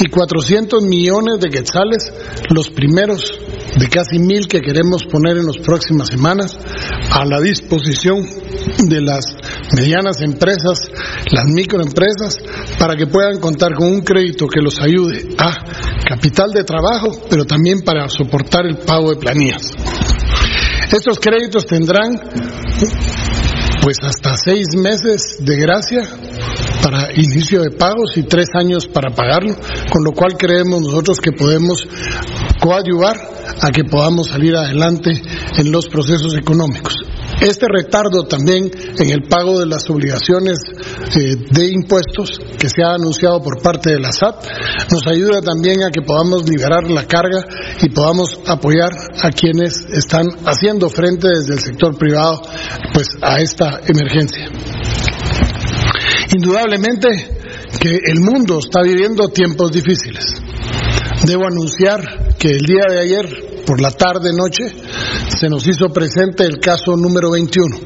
y 0.00 0.08
400 0.08 0.82
millones 0.84 1.40
de 1.40 1.50
quetzales, 1.50 2.12
los 2.50 2.70
primeros 2.70 3.32
de 3.78 3.88
casi 3.88 4.18
mil 4.18 4.46
que 4.46 4.60
queremos 4.60 5.02
poner 5.10 5.36
en 5.36 5.46
las 5.46 5.58
próximas 5.58 6.08
semanas, 6.08 6.56
a 7.10 7.24
la 7.24 7.40
disposición 7.40 8.24
de 8.88 9.00
las 9.00 9.34
medianas 9.76 10.20
empresas, 10.22 10.90
las 11.30 11.46
microempresas, 11.46 12.38
para 12.78 12.94
que 12.96 13.06
puedan 13.06 13.40
contar 13.40 13.74
con 13.74 13.88
un 13.88 14.00
crédito 14.02 14.46
que 14.46 14.60
los 14.60 14.80
ayude 14.80 15.34
a 15.38 15.52
capital 16.08 16.52
de 16.52 16.64
trabajo, 16.64 17.10
pero 17.28 17.44
también 17.44 17.80
para 17.80 18.08
soportar 18.08 18.66
el 18.66 18.78
pago 18.78 19.10
de 19.10 19.16
planillas. 19.16 19.72
Estos 20.94 21.18
créditos 21.18 21.66
tendrán 21.66 22.20
pues 23.82 23.98
hasta 24.00 24.36
seis 24.36 24.68
meses 24.76 25.38
de 25.40 25.56
gracia 25.56 26.02
para 26.84 27.12
inicio 27.16 27.62
de 27.62 27.72
pagos 27.72 28.16
y 28.16 28.22
tres 28.22 28.46
años 28.54 28.86
para 28.86 29.10
pagarlo, 29.10 29.56
con 29.90 30.04
lo 30.04 30.12
cual 30.12 30.36
creemos 30.38 30.82
nosotros 30.82 31.18
que 31.20 31.32
podemos 31.32 31.84
coadyuvar 32.60 33.16
a 33.60 33.70
que 33.70 33.82
podamos 33.82 34.28
salir 34.28 34.54
adelante 34.54 35.10
en 35.58 35.72
los 35.72 35.88
procesos 35.88 36.36
económicos. 36.36 36.94
Este 37.40 37.66
retardo 37.68 38.24
también 38.24 38.70
en 38.98 39.10
el 39.10 39.22
pago 39.24 39.60
de 39.60 39.66
las 39.66 39.88
obligaciones 39.90 40.58
eh, 41.16 41.36
de 41.50 41.66
impuestos 41.72 42.40
que 42.58 42.68
se 42.68 42.82
ha 42.82 42.94
anunciado 42.94 43.42
por 43.42 43.60
parte 43.60 43.92
de 43.92 44.00
la 44.00 44.12
SAT 44.12 44.44
nos 44.90 45.02
ayuda 45.06 45.40
también 45.42 45.82
a 45.82 45.90
que 45.90 46.02
podamos 46.02 46.48
liberar 46.48 46.84
la 46.88 47.06
carga 47.06 47.44
y 47.82 47.88
podamos 47.90 48.40
apoyar 48.46 48.90
a 49.22 49.30
quienes 49.30 49.84
están 49.92 50.26
haciendo 50.46 50.88
frente 50.88 51.28
desde 51.28 51.54
el 51.54 51.60
sector 51.60 51.96
privado 51.98 52.40
pues 52.92 53.08
a 53.20 53.40
esta 53.40 53.80
emergencia. 53.86 54.48
Indudablemente 56.34 57.08
que 57.80 57.98
el 58.06 58.20
mundo 58.20 58.58
está 58.58 58.82
viviendo 58.82 59.28
tiempos 59.28 59.72
difíciles. 59.72 60.24
Debo 61.26 61.46
anunciar 61.46 62.36
que 62.38 62.48
el 62.48 62.60
día 62.60 62.84
de 62.88 63.00
ayer, 63.00 63.53
por 63.66 63.80
la 63.80 63.90
tarde 63.90 64.32
noche, 64.32 64.64
se 65.28 65.48
nos 65.48 65.66
hizo 65.66 65.88
presente 65.88 66.44
el 66.44 66.58
caso 66.58 66.96
número 66.96 67.30
21. 67.30 67.76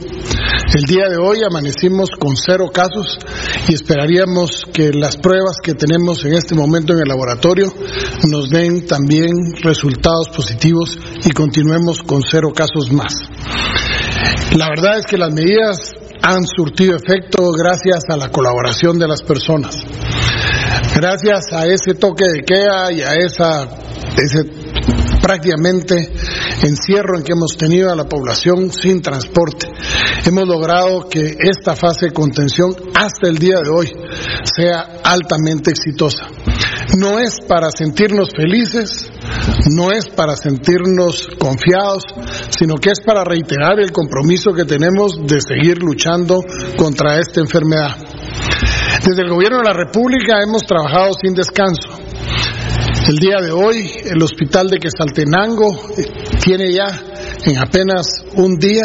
El 0.75 0.85
día 0.85 1.09
de 1.09 1.17
hoy 1.17 1.39
amanecimos 1.43 2.11
con 2.19 2.37
cero 2.37 2.67
casos 2.73 3.19
y 3.69 3.75
esperaríamos 3.75 4.65
que 4.73 4.93
las 4.93 5.17
pruebas 5.17 5.57
que 5.63 5.75
tenemos 5.75 6.25
en 6.25 6.35
este 6.35 6.55
momento 6.55 6.93
en 6.93 7.01
el 7.01 7.09
laboratorio 7.09 7.73
nos 8.29 8.51
den 8.51 8.87
también 8.87 9.31
resultados 9.63 10.29
positivos 10.29 10.99
y 11.25 11.31
continuemos 11.31 12.03
con 12.03 12.23
cero 12.23 12.53
casos 12.55 12.93
más. 12.93 13.15
La 14.57 14.69
verdad 14.69 14.99
es 14.99 15.07
que 15.07 15.17
las 15.17 15.33
medidas 15.33 15.93
han 16.23 16.45
surtido 16.45 16.97
efecto 16.97 17.51
gracias 17.53 18.05
a 18.11 18.17
la 18.17 18.29
colaboración 18.31 18.99
de 18.99 19.09
las 19.09 19.23
personas. 19.23 19.77
Gracias 20.95 21.53
a 21.53 21.67
ese 21.67 21.95
toque 21.95 22.25
de 22.25 22.43
queda 22.43 22.93
y 22.93 23.03
a 23.03 23.15
esa, 23.15 23.69
ese 24.17 24.58
prácticamente 25.29 26.11
encierro 26.63 27.19
en 27.19 27.23
que 27.23 27.35
hemos 27.35 27.55
tenido 27.59 27.93
a 27.93 27.95
la 27.95 28.05
población 28.05 28.73
sin 28.73 29.03
transporte. 29.03 29.69
Hemos 30.25 30.49
logrado 30.49 31.07
que 31.07 31.37
esta 31.39 31.77
fase 31.77 32.07
de 32.07 32.13
contención 32.13 32.75
hasta 32.95 33.29
el 33.29 33.37
día 33.37 33.57
de 33.63 33.69
hoy 33.69 33.93
sea 34.57 35.01
altamente 35.05 35.71
exitosa. 35.71 36.29
No 36.97 37.19
es 37.19 37.41
para 37.47 37.71
sentirnos 37.71 38.31
felices, 38.35 39.11
no 39.71 39.93
es 39.93 40.09
para 40.09 40.35
sentirnos 40.35 41.29
confiados, 41.39 42.05
sino 42.49 42.77
que 42.77 42.93
es 42.93 43.01
para 43.05 43.23
reiterar 43.23 43.81
el 43.81 43.93
compromiso 43.93 44.55
que 44.55 44.65
tenemos 44.65 45.13
de 45.27 45.43
seguir 45.43 45.77
luchando 45.83 46.41
contra 46.79 47.21
esta 47.21 47.41
enfermedad. 47.41 47.99
Desde 49.07 49.23
el 49.25 49.29
Gobierno 49.29 49.59
de 49.59 49.65
la 49.65 49.75
República 49.75 50.43
hemos 50.43 50.63
trabajado 50.63 51.13
sin 51.21 51.35
descanso. 51.35 51.91
El 53.09 53.17
día 53.17 53.41
de 53.41 53.51
hoy 53.51 53.91
el 54.05 54.23
hospital 54.23 54.69
de 54.69 54.77
Quesaltenango 54.77 55.95
tiene 56.45 56.71
ya 56.75 56.89
en 57.43 57.57
apenas 57.57 58.05
un 58.35 58.59
día 58.59 58.83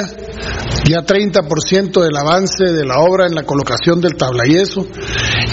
ya 0.85 1.03
30% 1.05 2.01
del 2.01 2.15
avance 2.15 2.71
de 2.71 2.85
la 2.85 3.01
obra 3.01 3.27
en 3.27 3.35
la 3.35 3.43
colocación 3.43 3.99
del 3.99 4.15
tablayeso 4.15 4.87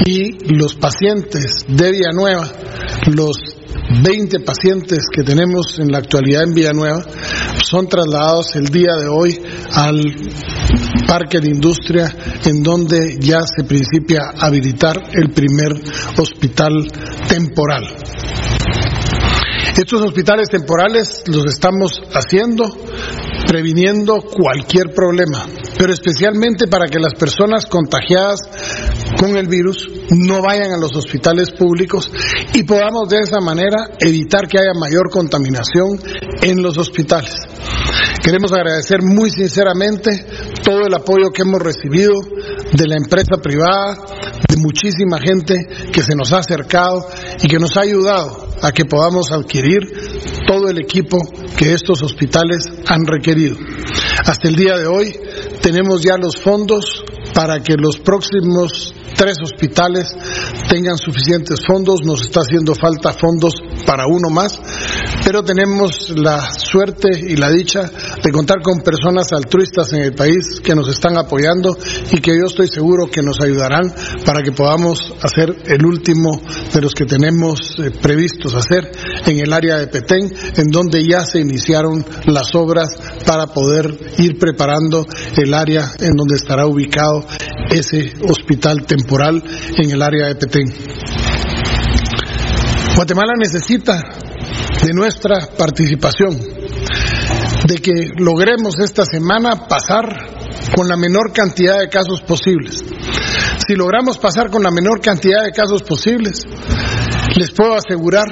y 0.06 0.54
los 0.54 0.76
pacientes 0.76 1.64
de 1.66 1.90
Villanueva, 1.90 2.48
los 3.08 3.36
20 4.04 4.38
pacientes 4.38 5.00
que 5.12 5.24
tenemos 5.24 5.80
en 5.80 5.90
la 5.90 5.98
actualidad 5.98 6.44
en 6.44 6.54
Villanueva 6.54 7.02
son 7.64 7.88
trasladados 7.88 8.54
el 8.54 8.66
día 8.66 8.94
de 8.94 9.08
hoy 9.08 9.36
al 9.72 10.00
parque 11.08 11.40
de 11.40 11.48
industria 11.48 12.14
en 12.44 12.62
donde 12.62 13.18
ya 13.18 13.40
se 13.40 13.64
principia 13.64 14.20
a 14.38 14.46
habilitar 14.46 14.96
el 15.12 15.30
primer 15.30 15.72
hospital 16.16 16.86
temporal. 17.28 17.84
Estos 19.76 20.02
hospitales 20.02 20.48
temporales 20.48 21.22
los 21.26 21.46
estamos 21.46 21.92
haciendo 22.12 22.64
previniendo 23.46 24.20
cualquier 24.20 24.94
problema, 24.94 25.46
pero 25.76 25.92
especialmente 25.92 26.66
para 26.68 26.86
que 26.86 27.00
las 27.00 27.14
personas 27.14 27.66
contagiadas 27.66 28.40
con 29.18 29.36
el 29.36 29.48
virus 29.48 29.88
no 30.10 30.40
vayan 30.40 30.72
a 30.72 30.76
los 30.76 30.94
hospitales 30.94 31.50
públicos 31.50 32.10
y 32.54 32.62
podamos 32.62 33.08
de 33.08 33.18
esa 33.18 33.40
manera 33.40 33.90
evitar 33.98 34.46
que 34.46 34.58
haya 34.58 34.78
mayor 34.78 35.10
contaminación 35.10 35.98
en 36.42 36.62
los 36.62 36.78
hospitales. 36.78 37.34
Queremos 38.22 38.52
agradecer 38.52 39.02
muy 39.02 39.30
sinceramente 39.30 40.26
todo 40.62 40.86
el 40.86 40.94
apoyo 40.94 41.30
que 41.34 41.42
hemos 41.42 41.60
recibido 41.60 42.14
de 42.72 42.86
la 42.86 42.96
empresa 42.96 43.38
privada, 43.42 43.98
de 44.48 44.56
muchísima 44.58 45.18
gente 45.18 45.54
que 45.90 46.02
se 46.02 46.14
nos 46.14 46.32
ha 46.32 46.38
acercado 46.38 47.06
y 47.42 47.48
que 47.48 47.58
nos 47.58 47.76
ha 47.76 47.80
ayudado 47.80 48.49
a 48.62 48.72
que 48.72 48.84
podamos 48.84 49.32
adquirir 49.32 49.80
todo 50.46 50.68
el 50.68 50.78
equipo 50.78 51.18
que 51.56 51.72
estos 51.72 52.02
hospitales 52.02 52.64
han 52.86 53.06
requerido. 53.06 53.56
Hasta 54.24 54.48
el 54.48 54.56
día 54.56 54.76
de 54.76 54.86
hoy 54.86 55.18
tenemos 55.62 56.02
ya 56.02 56.16
los 56.16 56.36
fondos 56.36 57.04
para 57.40 57.58
que 57.60 57.74
los 57.74 57.96
próximos 58.00 58.92
tres 59.16 59.36
hospitales 59.42 60.08
tengan 60.68 60.98
suficientes 60.98 61.60
fondos. 61.66 62.00
Nos 62.04 62.20
está 62.20 62.40
haciendo 62.40 62.74
falta 62.74 63.14
fondos 63.14 63.54
para 63.86 64.04
uno 64.06 64.28
más, 64.28 64.60
pero 65.24 65.42
tenemos 65.42 66.10
la 66.10 66.52
suerte 66.52 67.08
y 67.28 67.36
la 67.36 67.48
dicha 67.50 67.90
de 68.22 68.30
contar 68.30 68.58
con 68.62 68.80
personas 68.80 69.32
altruistas 69.32 69.90
en 69.94 70.02
el 70.02 70.12
país 70.12 70.60
que 70.62 70.74
nos 70.74 70.88
están 70.88 71.16
apoyando 71.16 71.74
y 72.12 72.20
que 72.20 72.32
yo 72.32 72.44
estoy 72.46 72.68
seguro 72.68 73.06
que 73.10 73.22
nos 73.22 73.40
ayudarán 73.40 73.90
para 74.26 74.42
que 74.42 74.52
podamos 74.52 75.14
hacer 75.22 75.56
el 75.64 75.84
último 75.86 76.42
de 76.74 76.80
los 76.82 76.92
que 76.92 77.06
tenemos 77.06 77.74
eh, 77.78 77.90
previstos 77.90 78.54
hacer 78.54 78.90
en 79.26 79.38
el 79.38 79.50
área 79.52 79.78
de 79.78 79.86
Petén, 79.86 80.30
en 80.56 80.70
donde 80.70 81.02
ya 81.08 81.24
se 81.24 81.40
iniciaron 81.40 82.04
las 82.26 82.54
obras 82.54 82.90
para 83.26 83.46
poder 83.46 83.98
ir 84.18 84.38
preparando 84.38 85.06
el 85.38 85.54
área 85.54 85.90
en 86.00 86.14
donde 86.14 86.36
estará 86.36 86.66
ubicado 86.66 87.29
ese 87.70 88.12
hospital 88.28 88.84
temporal 88.86 89.42
en 89.76 89.90
el 89.90 90.02
área 90.02 90.28
de 90.28 90.34
Petén. 90.36 90.66
Guatemala 92.96 93.32
necesita 93.38 94.02
de 94.82 94.92
nuestra 94.92 95.38
participación, 95.56 96.38
de 97.66 97.74
que 97.76 98.10
logremos 98.18 98.78
esta 98.78 99.04
semana 99.04 99.66
pasar 99.68 100.06
con 100.74 100.88
la 100.88 100.96
menor 100.96 101.32
cantidad 101.32 101.80
de 101.80 101.88
casos 101.88 102.22
posibles. 102.22 102.82
Si 103.66 103.74
logramos 103.74 104.18
pasar 104.18 104.50
con 104.50 104.62
la 104.62 104.70
menor 104.70 105.00
cantidad 105.00 105.44
de 105.44 105.52
casos 105.52 105.82
posibles, 105.82 106.46
les 107.36 107.50
puedo 107.52 107.74
asegurar 107.74 108.26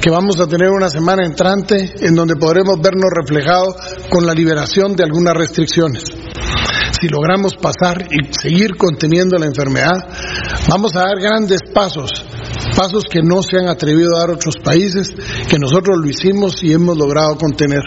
que 0.00 0.10
vamos 0.10 0.40
a 0.40 0.46
tener 0.46 0.68
una 0.68 0.88
semana 0.88 1.24
entrante 1.24 1.94
en 2.00 2.14
donde 2.14 2.36
podremos 2.36 2.80
vernos 2.82 3.10
reflejados 3.14 3.76
con 4.10 4.26
la 4.26 4.34
liberación 4.34 4.94
de 4.96 5.04
algunas 5.04 5.34
restricciones. 5.34 6.04
Si 7.00 7.08
logramos 7.08 7.54
pasar 7.56 8.06
y 8.10 8.32
seguir 8.32 8.76
conteniendo 8.76 9.38
la 9.38 9.46
enfermedad, 9.46 9.96
vamos 10.68 10.94
a 10.94 11.00
dar 11.00 11.20
grandes 11.20 11.60
pasos, 11.74 12.10
pasos 12.76 13.04
que 13.10 13.20
no 13.22 13.42
se 13.42 13.58
han 13.58 13.68
atrevido 13.68 14.14
a 14.16 14.20
dar 14.20 14.30
otros 14.30 14.56
países, 14.58 15.08
que 15.48 15.58
nosotros 15.58 15.98
lo 15.98 16.08
hicimos 16.08 16.62
y 16.62 16.72
hemos 16.72 16.96
logrado 16.96 17.36
contener. 17.36 17.82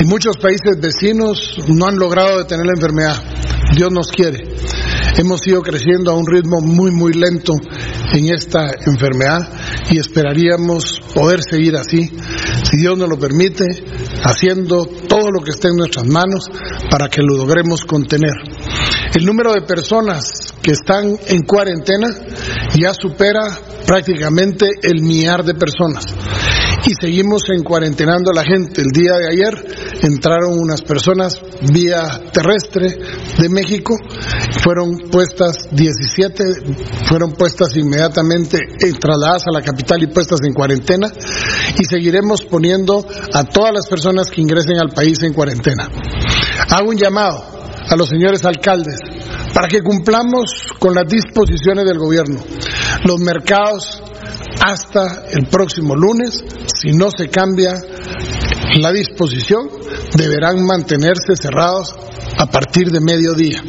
En 0.00 0.08
muchos 0.08 0.36
países 0.36 0.78
vecinos 0.80 1.56
no 1.68 1.86
han 1.86 1.98
logrado 1.98 2.38
detener 2.38 2.66
la 2.66 2.74
enfermedad. 2.74 3.16
Dios 3.76 3.90
nos 3.92 4.08
quiere. 4.08 4.44
Hemos 5.16 5.46
ido 5.46 5.62
creciendo 5.62 6.10
a 6.10 6.14
un 6.14 6.26
ritmo 6.26 6.60
muy, 6.60 6.90
muy 6.90 7.12
lento 7.12 7.54
en 8.12 8.32
esta 8.32 8.70
enfermedad 8.86 9.40
y 9.90 9.98
esperaríamos 9.98 11.00
poder 11.14 11.40
seguir 11.42 11.76
así, 11.76 12.10
si 12.62 12.76
Dios 12.76 12.98
nos 12.98 13.08
lo 13.08 13.18
permite, 13.18 13.64
haciendo 14.22 14.86
todo 14.86 15.30
lo 15.30 15.40
que 15.40 15.50
esté 15.50 15.68
en 15.68 15.76
nuestras 15.76 16.06
manos 16.06 16.48
para 16.90 17.08
que 17.08 17.22
lo 17.22 17.36
logremos 17.36 17.84
contener. 17.84 18.34
El 19.14 19.24
número 19.24 19.52
de 19.54 19.62
personas 19.62 20.47
que 20.62 20.72
están 20.72 21.16
en 21.28 21.42
cuarentena 21.42 22.08
ya 22.78 22.92
supera 22.94 23.42
prácticamente 23.86 24.66
el 24.82 25.02
millar 25.02 25.44
de 25.44 25.54
personas 25.54 26.04
y 26.86 26.94
seguimos 27.00 27.42
en 27.50 27.62
cuarentenando 27.62 28.30
a 28.30 28.34
la 28.34 28.44
gente. 28.44 28.82
El 28.82 28.90
día 28.92 29.14
de 29.18 29.28
ayer 29.28 30.00
entraron 30.02 30.58
unas 30.58 30.82
personas 30.82 31.40
vía 31.72 32.20
terrestre 32.32 32.96
de 33.38 33.48
México, 33.48 33.94
fueron 34.62 34.96
puestas 35.10 35.68
17, 35.72 36.44
fueron 37.08 37.32
puestas 37.32 37.76
inmediatamente 37.76 38.58
eh, 38.58 38.92
trasladadas 38.98 39.46
a 39.46 39.52
la 39.52 39.62
capital 39.62 40.02
y 40.02 40.06
puestas 40.06 40.40
en 40.44 40.54
cuarentena 40.54 41.10
y 41.78 41.84
seguiremos 41.84 42.42
poniendo 42.44 43.04
a 43.34 43.44
todas 43.44 43.72
las 43.74 43.86
personas 43.86 44.30
que 44.30 44.40
ingresen 44.40 44.78
al 44.78 44.90
país 44.90 45.22
en 45.22 45.32
cuarentena. 45.32 45.88
Hago 46.70 46.90
un 46.90 46.96
llamado 46.96 47.44
a 47.88 47.96
los 47.96 48.08
señores 48.08 48.44
alcaldes 48.44 48.98
para 49.54 49.68
que 49.68 49.82
cumplamos 49.82 50.66
con 50.78 50.94
las 50.94 51.06
disposiciones 51.06 51.84
del 51.84 51.98
gobierno. 51.98 52.40
Los 53.04 53.20
mercados 53.20 54.02
hasta 54.60 55.24
el 55.30 55.46
próximo 55.48 55.94
lunes, 55.94 56.44
si 56.74 56.92
no 56.92 57.10
se 57.10 57.28
cambia 57.28 57.74
la 58.80 58.92
disposición, 58.92 59.68
deberán 60.16 60.64
mantenerse 60.64 61.36
cerrados 61.40 61.94
a 62.38 62.46
partir 62.46 62.90
de 62.90 63.00
mediodía. 63.00 63.62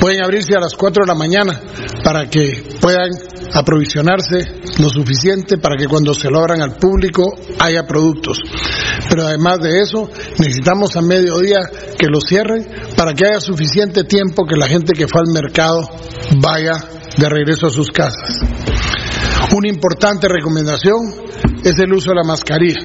Pueden 0.00 0.22
abrirse 0.22 0.54
a 0.54 0.60
las 0.60 0.74
4 0.74 1.04
de 1.04 1.08
la 1.08 1.18
mañana 1.18 1.60
para 2.04 2.28
que 2.28 2.76
puedan 2.80 3.10
aprovisionarse 3.52 4.38
lo 4.78 4.88
suficiente 4.88 5.58
para 5.58 5.76
que 5.76 5.86
cuando 5.86 6.14
se 6.14 6.30
lo 6.30 6.38
abran 6.38 6.60
al 6.60 6.76
público 6.76 7.24
haya 7.58 7.86
productos. 7.86 8.38
Pero 9.08 9.26
además 9.26 9.58
de 9.60 9.80
eso, 9.80 10.08
necesitamos 10.38 10.96
a 10.96 11.02
mediodía 11.02 11.60
que 11.98 12.06
lo 12.06 12.20
cierren 12.20 12.66
para 12.96 13.14
que 13.14 13.26
haya 13.26 13.40
suficiente 13.40 14.04
tiempo 14.04 14.44
que 14.46 14.56
la 14.56 14.68
gente 14.68 14.92
que 14.92 15.08
fue 15.08 15.22
al 15.22 15.32
mercado 15.32 15.88
vaya 16.40 16.72
de 17.16 17.28
regreso 17.28 17.66
a 17.66 17.70
sus 17.70 17.88
casas. 17.88 18.40
Una 19.56 19.68
importante 19.68 20.28
recomendación 20.28 21.14
es 21.64 21.78
el 21.78 21.92
uso 21.92 22.10
de 22.10 22.16
la 22.16 22.24
mascarilla. 22.24 22.82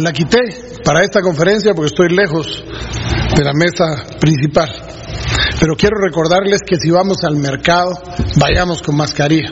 La 0.00 0.12
quité 0.12 0.40
para 0.84 1.02
esta 1.02 1.20
conferencia 1.20 1.74
porque 1.74 1.92
estoy 1.92 2.08
lejos 2.08 2.64
de 3.36 3.44
la 3.44 3.52
mesa 3.52 4.18
principal. 4.20 4.91
Pero 5.62 5.76
quiero 5.76 5.96
recordarles 6.00 6.58
que 6.66 6.74
si 6.74 6.90
vamos 6.90 7.18
al 7.22 7.36
mercado, 7.36 7.92
vayamos 8.36 8.82
con 8.82 8.96
mascarilla. 8.96 9.48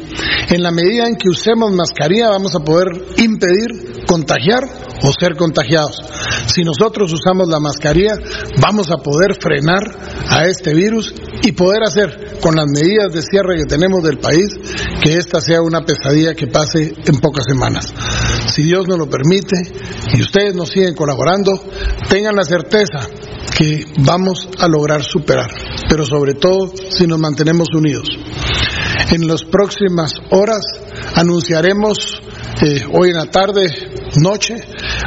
En 0.49 0.61
la 0.61 0.73
medida 0.73 1.07
en 1.07 1.15
que 1.15 1.29
usemos 1.29 1.71
mascarilla, 1.71 2.31
vamos 2.31 2.53
a 2.57 2.65
poder 2.65 2.89
impedir 3.19 4.03
contagiar 4.09 4.65
o 5.05 5.13
ser 5.13 5.37
contagiados. 5.37 6.03
Si 6.47 6.65
nosotros 6.65 7.13
usamos 7.13 7.49
la 7.49 7.61
mascarilla, 7.61 8.15
vamos 8.61 8.91
a 8.91 8.97
poder 8.97 9.37
frenar 9.41 9.85
a 10.29 10.47
este 10.47 10.75
virus 10.75 11.15
y 11.45 11.53
poder 11.53 11.85
hacer 11.85 12.39
con 12.41 12.57
las 12.57 12.67
medidas 12.67 13.13
de 13.13 13.23
cierre 13.23 13.59
que 13.59 13.67
tenemos 13.67 14.03
del 14.03 14.19
país 14.19 14.49
que 15.05 15.17
esta 15.17 15.41
sea 15.41 15.63
una 15.63 15.83
pesadilla 15.83 16.35
que 16.35 16.49
pase 16.49 16.93
en 17.07 17.21
pocas 17.21 17.45
semanas. 17.49 17.87
Si 18.53 18.65
Dios 18.65 18.89
nos 18.89 18.99
lo 18.99 19.09
permite 19.09 19.57
y 20.13 20.23
ustedes 20.23 20.57
nos 20.57 20.71
siguen 20.71 20.97
colaborando, 20.97 21.53
tengan 22.09 22.35
la 22.35 22.43
certeza 22.43 22.99
que 23.57 23.85
vamos 23.99 24.49
a 24.59 24.67
lograr 24.69 25.03
superar, 25.03 25.51
pero 25.91 26.07
sobre 26.07 26.35
todo 26.35 26.73
si 26.97 27.07
nos 27.09 27.19
mantenemos 27.19 27.67
unidos. 27.75 28.07
En 29.11 29.27
las 29.27 29.43
próximas 29.43 30.13
horas 30.31 30.63
anunciaremos, 31.17 32.23
eh, 32.63 32.85
hoy 32.93 33.11
en 33.11 33.17
la 33.17 33.27
tarde, 33.27 33.67
noche, 34.23 34.55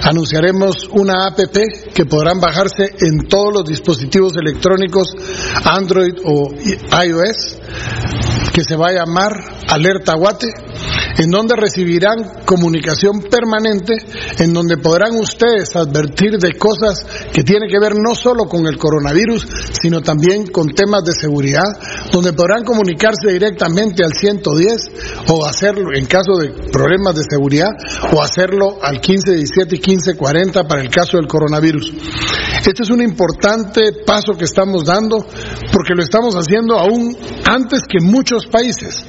anunciaremos 0.04 0.90
una 0.92 1.28
APP 1.28 1.93
que 1.94 2.06
podrán 2.06 2.40
bajarse 2.40 2.90
en 3.00 3.28
todos 3.28 3.54
los 3.54 3.66
dispositivos 3.66 4.34
electrónicos 4.36 5.14
Android 5.64 6.14
o 6.26 6.50
iOS, 6.52 7.58
que 8.54 8.64
se 8.64 8.76
va 8.76 8.90
a 8.90 8.94
llamar 8.94 9.32
Alerta 9.68 10.16
Guate, 10.16 10.48
en 11.18 11.30
donde 11.30 11.56
recibirán 11.56 12.46
comunicación 12.46 13.22
permanente, 13.30 13.94
en 14.40 14.54
donde 14.54 14.78
podrán 14.78 15.16
ustedes 15.16 15.76
advertir 15.76 16.38
de 16.38 16.54
cosas 16.58 17.06
que 17.32 17.44
tienen 17.44 17.70
que 17.70 17.80
ver 17.80 17.94
no 17.96 18.16
solo 18.16 18.46
con 18.46 18.66
el 18.66 18.78
coronavirus, 18.78 19.46
sino 19.82 20.02
también 20.02 20.48
con 20.48 20.70
temas 20.70 21.04
de 21.04 21.14
seguridad, 21.14 21.66
donde 22.12 22.34
podrán 22.34 22.64
comunicarse 22.64 23.32
directamente 23.32 24.04
al 24.04 24.14
110 24.14 24.92
o 25.30 25.46
hacerlo 25.46 25.94
en 25.94 26.06
caso 26.06 26.38
de 26.38 26.50
problemas 26.72 27.16
de 27.16 27.24
seguridad 27.30 27.70
o 28.12 28.22
hacerlo 28.22 28.78
al 28.82 28.96
1517 28.96 29.76
y 29.76 29.80
1540 29.80 30.64
para 30.68 30.82
el 30.82 30.90
caso 30.90 31.18
del 31.18 31.28
coronavirus. 31.28 31.83
Este 32.66 32.84
es 32.84 32.90
un 32.90 33.02
importante 33.02 33.92
paso 34.06 34.34
que 34.38 34.46
estamos 34.46 34.86
dando 34.86 35.18
porque 35.72 35.94
lo 35.96 36.04
estamos 36.04 36.36
haciendo 36.36 36.80
aún 36.80 37.16
antes 37.46 37.82
que 37.88 38.00
muchos 38.04 38.48
países 38.48 39.06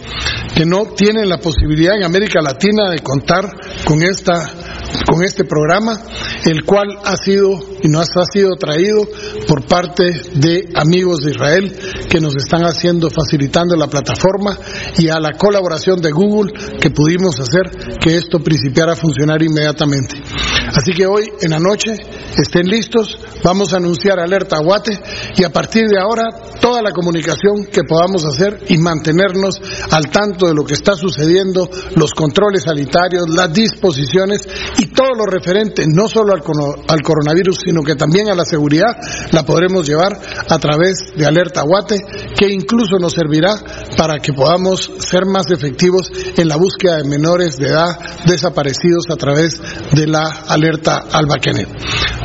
que 0.54 0.64
no 0.64 0.86
tienen 0.96 1.28
la 1.28 1.38
posibilidad 1.38 1.96
en 1.96 2.04
América 2.04 2.40
Latina 2.40 2.90
de 2.90 3.00
contar 3.00 3.44
con 3.84 4.02
esta 4.02 4.63
con 5.10 5.22
este 5.22 5.44
programa, 5.44 6.00
el 6.44 6.64
cual 6.64 6.88
ha 7.04 7.16
sido 7.16 7.60
y 7.82 7.88
nos 7.88 8.08
ha 8.16 8.24
sido 8.32 8.50
traído 8.56 9.06
por 9.46 9.66
parte 9.66 10.04
de 10.34 10.68
amigos 10.74 11.20
de 11.20 11.32
Israel 11.32 11.76
que 12.08 12.20
nos 12.20 12.34
están 12.36 12.62
haciendo, 12.62 13.10
facilitando 13.10 13.76
la 13.76 13.88
plataforma 13.88 14.56
y 14.98 15.08
a 15.08 15.20
la 15.20 15.32
colaboración 15.32 16.00
de 16.00 16.12
Google 16.12 16.52
que 16.80 16.90
pudimos 16.90 17.38
hacer 17.40 17.70
que 18.00 18.16
esto 18.16 18.38
principiara 18.40 18.92
a 18.92 18.96
funcionar 18.96 19.42
inmediatamente. 19.42 20.16
Así 20.74 20.92
que 20.92 21.06
hoy 21.06 21.30
en 21.40 21.50
la 21.50 21.60
noche 21.60 21.94
estén 22.36 22.66
listos, 22.66 23.18
vamos 23.42 23.72
a 23.72 23.76
anunciar 23.76 24.18
alerta 24.18 24.58
Guate 24.58 24.98
y 25.36 25.44
a 25.44 25.50
partir 25.50 25.86
de 25.86 26.00
ahora 26.00 26.30
toda 26.60 26.82
la 26.82 26.92
comunicación 26.92 27.66
que 27.70 27.84
podamos 27.84 28.24
hacer 28.24 28.64
y 28.68 28.78
mantenernos 28.78 29.60
al 29.90 30.10
tanto 30.10 30.46
de 30.46 30.54
lo 30.54 30.64
que 30.64 30.74
está 30.74 30.94
sucediendo, 30.94 31.68
los 31.96 32.12
controles 32.12 32.62
sanitarios, 32.62 33.28
las 33.28 33.52
disposiciones 33.52 34.48
y 34.78 34.83
todo 34.86 35.14
lo 35.16 35.26
referente 35.26 35.84
no 35.86 36.08
solo 36.08 36.32
al, 36.32 36.42
al 36.88 37.02
coronavirus, 37.02 37.58
sino 37.64 37.82
que 37.82 37.94
también 37.94 38.28
a 38.28 38.34
la 38.34 38.44
seguridad, 38.44 38.96
la 39.32 39.44
podremos 39.44 39.86
llevar 39.86 40.12
a 40.48 40.58
través 40.58 41.12
de 41.16 41.26
Alerta 41.26 41.62
Guate, 41.62 42.00
que 42.36 42.50
incluso 42.50 42.98
nos 42.98 43.12
servirá 43.12 43.54
para 43.96 44.18
que 44.18 44.32
podamos 44.32 44.90
ser 44.98 45.26
más 45.26 45.50
efectivos 45.50 46.10
en 46.36 46.48
la 46.48 46.56
búsqueda 46.56 46.98
de 46.98 47.08
menores 47.08 47.56
de 47.56 47.68
edad 47.68 47.98
desaparecidos 48.26 49.04
a 49.10 49.16
través 49.16 49.60
de 49.92 50.06
la 50.06 50.24
alerta 50.48 51.04
Alba 51.12 51.36
Kenneth. 51.36 51.68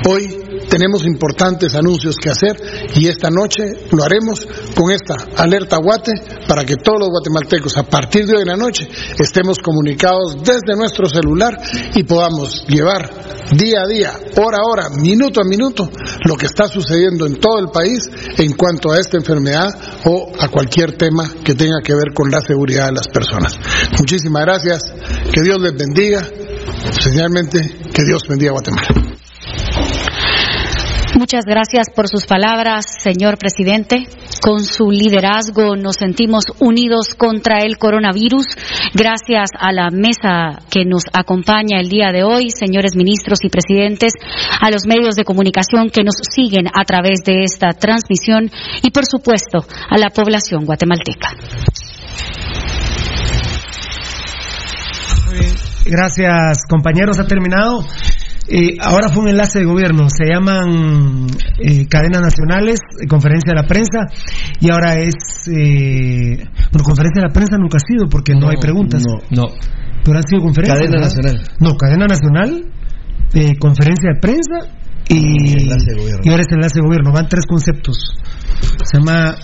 Hoy 0.07 0.49
tenemos 0.70 1.05
importantes 1.05 1.76
anuncios 1.76 2.15
que 2.15 2.30
hacer 2.30 2.55
y 2.95 3.07
esta 3.07 3.30
noche 3.30 3.63
lo 3.91 4.03
haremos 4.03 4.47
con 4.76 4.91
esta 4.91 5.15
alerta 5.38 5.78
Guate 5.78 6.13
para 6.47 6.63
que 6.63 6.76
todos 6.76 6.99
los 6.99 7.09
guatemaltecos 7.09 7.78
a 7.78 7.84
partir 7.84 8.26
de 8.26 8.36
hoy 8.36 8.41
en 8.41 8.49
la 8.49 8.57
noche 8.57 8.88
estemos 9.20 9.57
comunicados 9.59 10.38
desde 10.43 10.78
nuestro 10.78 11.07
celular 11.07 11.57
y 11.95 12.03
podamos 12.03 12.65
llevar 12.67 13.09
día 13.51 13.82
a 13.82 13.88
día, 13.88 14.11
hora 14.38 14.59
a 14.59 14.70
hora, 14.70 14.89
minuto 15.01 15.41
a 15.41 15.43
minuto, 15.43 15.89
lo 16.26 16.36
que 16.36 16.45
está 16.45 16.67
sucediendo 16.67 17.26
en 17.26 17.39
todo 17.39 17.59
el 17.59 17.70
país 17.70 17.99
en 18.38 18.53
cuanto 18.53 18.91
a 18.91 18.99
esta 18.99 19.17
enfermedad 19.17 19.70
o 20.05 20.32
a 20.39 20.47
cualquier 20.49 20.97
tema 20.97 21.30
que 21.43 21.55
tenga 21.55 21.80
que 21.84 21.93
ver 21.93 22.13
con 22.13 22.30
la 22.30 22.41
seguridad 22.41 22.88
de 22.88 22.93
las 22.93 23.07
personas. 23.07 23.57
Muchísimas 23.97 24.43
gracias, 24.43 24.82
que 25.34 25.41
Dios 25.41 25.59
les 25.59 25.76
bendiga, 25.76 26.26
señalmente 26.99 27.78
que 27.93 28.03
Dios 28.03 28.24
bendiga 28.28 28.51
a 28.51 28.53
Guatemala. 28.53 29.09
Muchas 31.20 31.43
gracias 31.43 31.88
por 31.93 32.07
sus 32.07 32.26
palabras, 32.26 32.86
señor 33.03 33.38
presidente. 33.38 34.07
Con 34.41 34.63
su 34.63 34.89
liderazgo 34.89 35.76
nos 35.76 35.97
sentimos 35.97 36.45
unidos 36.59 37.13
contra 37.13 37.59
el 37.59 37.78
coronavirus. 37.78 38.45
Gracias 38.93 39.49
a 39.59 39.74
la 39.74 39.89
mesa 39.91 40.59
que 40.72 40.86
nos 40.86 41.03
acompaña 41.11 41.82
el 41.82 41.89
día 41.89 42.13
de 42.13 42.24
hoy, 42.24 42.51
señores 42.51 42.95
ministros 42.95 43.39
y 43.43 43.49
presidentes, 43.49 44.13
a 44.61 44.72
los 44.72 44.88
medios 44.88 45.15
de 45.15 45.26
comunicación 45.26 45.89
que 45.89 46.05
nos 46.05 46.15
siguen 46.34 46.67
a 46.67 46.86
través 46.86 47.20
de 47.26 47.43
esta 47.43 47.74
transmisión 47.74 48.49
y, 48.82 48.89
por 48.91 49.03
supuesto, 49.05 49.65
a 49.89 49.97
la 49.97 50.11
población 50.11 50.63
guatemalteca. 50.63 51.36
Gracias, 55.86 56.59
compañeros. 56.70 57.20
Ha 57.20 57.28
terminado. 57.28 57.84
Eh, 58.52 58.76
ahora 58.82 59.10
fue 59.10 59.24
un 59.24 59.30
enlace 59.30 59.60
de 59.60 59.66
gobierno, 59.66 60.08
se 60.10 60.26
llaman 60.26 61.28
eh, 61.60 61.86
cadenas 61.88 62.22
nacionales, 62.22 62.80
eh, 63.00 63.06
conferencia 63.08 63.54
de 63.54 63.62
la 63.62 63.68
prensa, 63.68 64.08
y 64.60 64.72
ahora 64.72 64.95
es, 64.95 65.14
eh, 65.47 66.38
bueno, 66.72 66.84
conferencia 66.84 67.22
de 67.22 67.28
la 67.28 67.34
prensa 67.34 67.58
nunca 67.58 67.78
ha 67.78 67.80
sido 67.80 68.10
porque 68.10 68.34
no, 68.34 68.50
hay 68.50 68.58
preguntas. 68.58 69.04
No, 69.06 69.20
no. 69.30 69.54
Pero 70.04 70.18
han 70.18 70.28
sido 70.28 70.41
conferencias. 70.41 70.80
Cadena 70.80 70.97
¿verdad? 71.00 71.16
nacional. 71.16 71.43
No, 71.60 71.78
cadena 71.78 72.06
nacional, 72.08 72.66
eh, 73.36 73.56
conferencia 73.60 74.10
de 74.14 74.20
prensa 74.20 74.74
y, 75.10 75.62
Enlace 75.62 75.91
de 75.93 76.00
gobierno. 76.02 76.22
y 76.24 76.30
ahora 76.30 76.41
es 76.41 76.52
enlace 76.52 76.76
de 76.76 76.82
gobierno. 76.82 77.12
Van 77.12 77.28
tres 77.30 77.45
conceptos. 77.45 77.97
Se 78.84 78.97
llama 78.97 79.36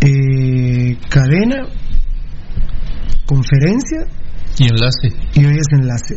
eh, 0.00 0.96
cadena, 1.10 1.66
conferencia 3.26 4.06
Y 4.58 4.64
enlace. 4.68 5.08
y 5.34 5.44
hoy 5.44 5.56
es 5.58 5.66
enlace. 5.78 6.16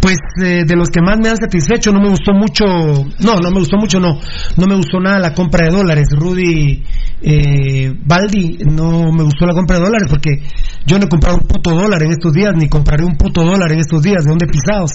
Pues 0.00 0.18
eh, 0.42 0.64
de 0.66 0.76
los 0.76 0.88
que 0.88 1.00
más 1.00 1.18
me 1.18 1.30
han 1.30 1.36
satisfecho, 1.36 1.90
no 1.92 2.00
me 2.00 2.10
gustó 2.10 2.32
mucho, 2.32 2.64
no, 2.64 3.36
no 3.36 3.50
me 3.50 3.58
gustó 3.58 3.78
mucho, 3.78 4.00
no, 4.00 4.18
no 4.56 4.66
me 4.66 4.76
gustó 4.76 5.00
nada 5.00 5.18
la 5.18 5.32
compra 5.32 5.66
de 5.66 5.72
dólares. 5.72 6.08
Rudy 6.10 6.82
eh, 7.22 7.92
Baldi, 8.04 8.58
no 8.70 9.10
me 9.12 9.22
gustó 9.22 9.46
la 9.46 9.54
compra 9.54 9.78
de 9.78 9.84
dólares 9.84 10.08
porque 10.10 10.42
yo 10.84 10.98
no 10.98 11.06
he 11.06 11.08
comprado 11.08 11.38
un 11.40 11.48
puto 11.48 11.70
dólar 11.70 12.02
en 12.02 12.10
estos 12.10 12.32
días, 12.32 12.52
ni 12.54 12.68
compraré 12.68 13.04
un 13.04 13.16
puto 13.16 13.42
dólar 13.42 13.72
en 13.72 13.78
estos 13.78 14.02
días, 14.02 14.24
de 14.24 14.30
dónde 14.30 14.46
pisados. 14.46 14.90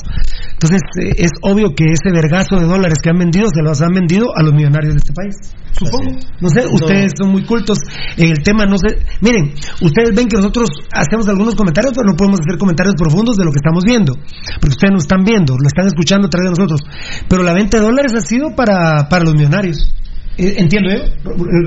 Entonces 0.51 0.81
eh, 1.01 1.15
es 1.17 1.31
obvio 1.41 1.73
que 1.75 1.85
ese 1.85 2.13
vergazo 2.13 2.57
de 2.57 2.67
dólares 2.67 2.99
que 3.01 3.09
han 3.09 3.17
vendido 3.17 3.47
se 3.49 3.63
los 3.63 3.81
han 3.81 3.93
vendido 3.93 4.27
a 4.35 4.43
los 4.43 4.53
millonarios 4.53 4.93
de 4.93 4.99
este 4.99 5.13
país. 5.13 5.35
Supongo. 5.71 6.19
No 6.41 6.49
sé, 6.49 6.67
ustedes 6.67 7.13
son 7.17 7.31
muy 7.31 7.45
cultos 7.45 7.77
en 8.17 8.29
el 8.29 8.43
tema, 8.43 8.65
no 8.65 8.77
sé. 8.77 8.99
Miren, 9.21 9.53
ustedes 9.81 10.13
ven 10.15 10.27
que 10.27 10.37
nosotros 10.37 10.69
hacemos 10.93 11.27
algunos 11.27 11.55
comentarios, 11.55 11.93
pero 11.95 12.09
no 12.09 12.15
podemos 12.15 12.39
hacer 12.41 12.57
comentarios 12.57 12.95
profundos 12.95 13.37
de 13.37 13.45
lo 13.45 13.51
que 13.51 13.57
estamos 13.57 13.83
viendo. 13.85 14.13
Porque 14.59 14.73
ustedes 14.73 14.93
nos 14.93 15.03
están 15.03 15.23
viendo, 15.23 15.55
lo 15.57 15.67
están 15.67 15.87
escuchando 15.87 16.27
a 16.27 16.29
través 16.29 16.51
de 16.51 16.55
nosotros. 16.57 16.81
Pero 17.27 17.43
la 17.43 17.53
venta 17.53 17.77
de 17.77 17.83
dólares 17.83 18.13
ha 18.15 18.21
sido 18.21 18.55
para, 18.55 19.07
para 19.09 19.23
los 19.23 19.35
millonarios. 19.35 19.93
Eh, 20.37 20.55
Entiendo 20.57 20.89
yo, 20.89 21.03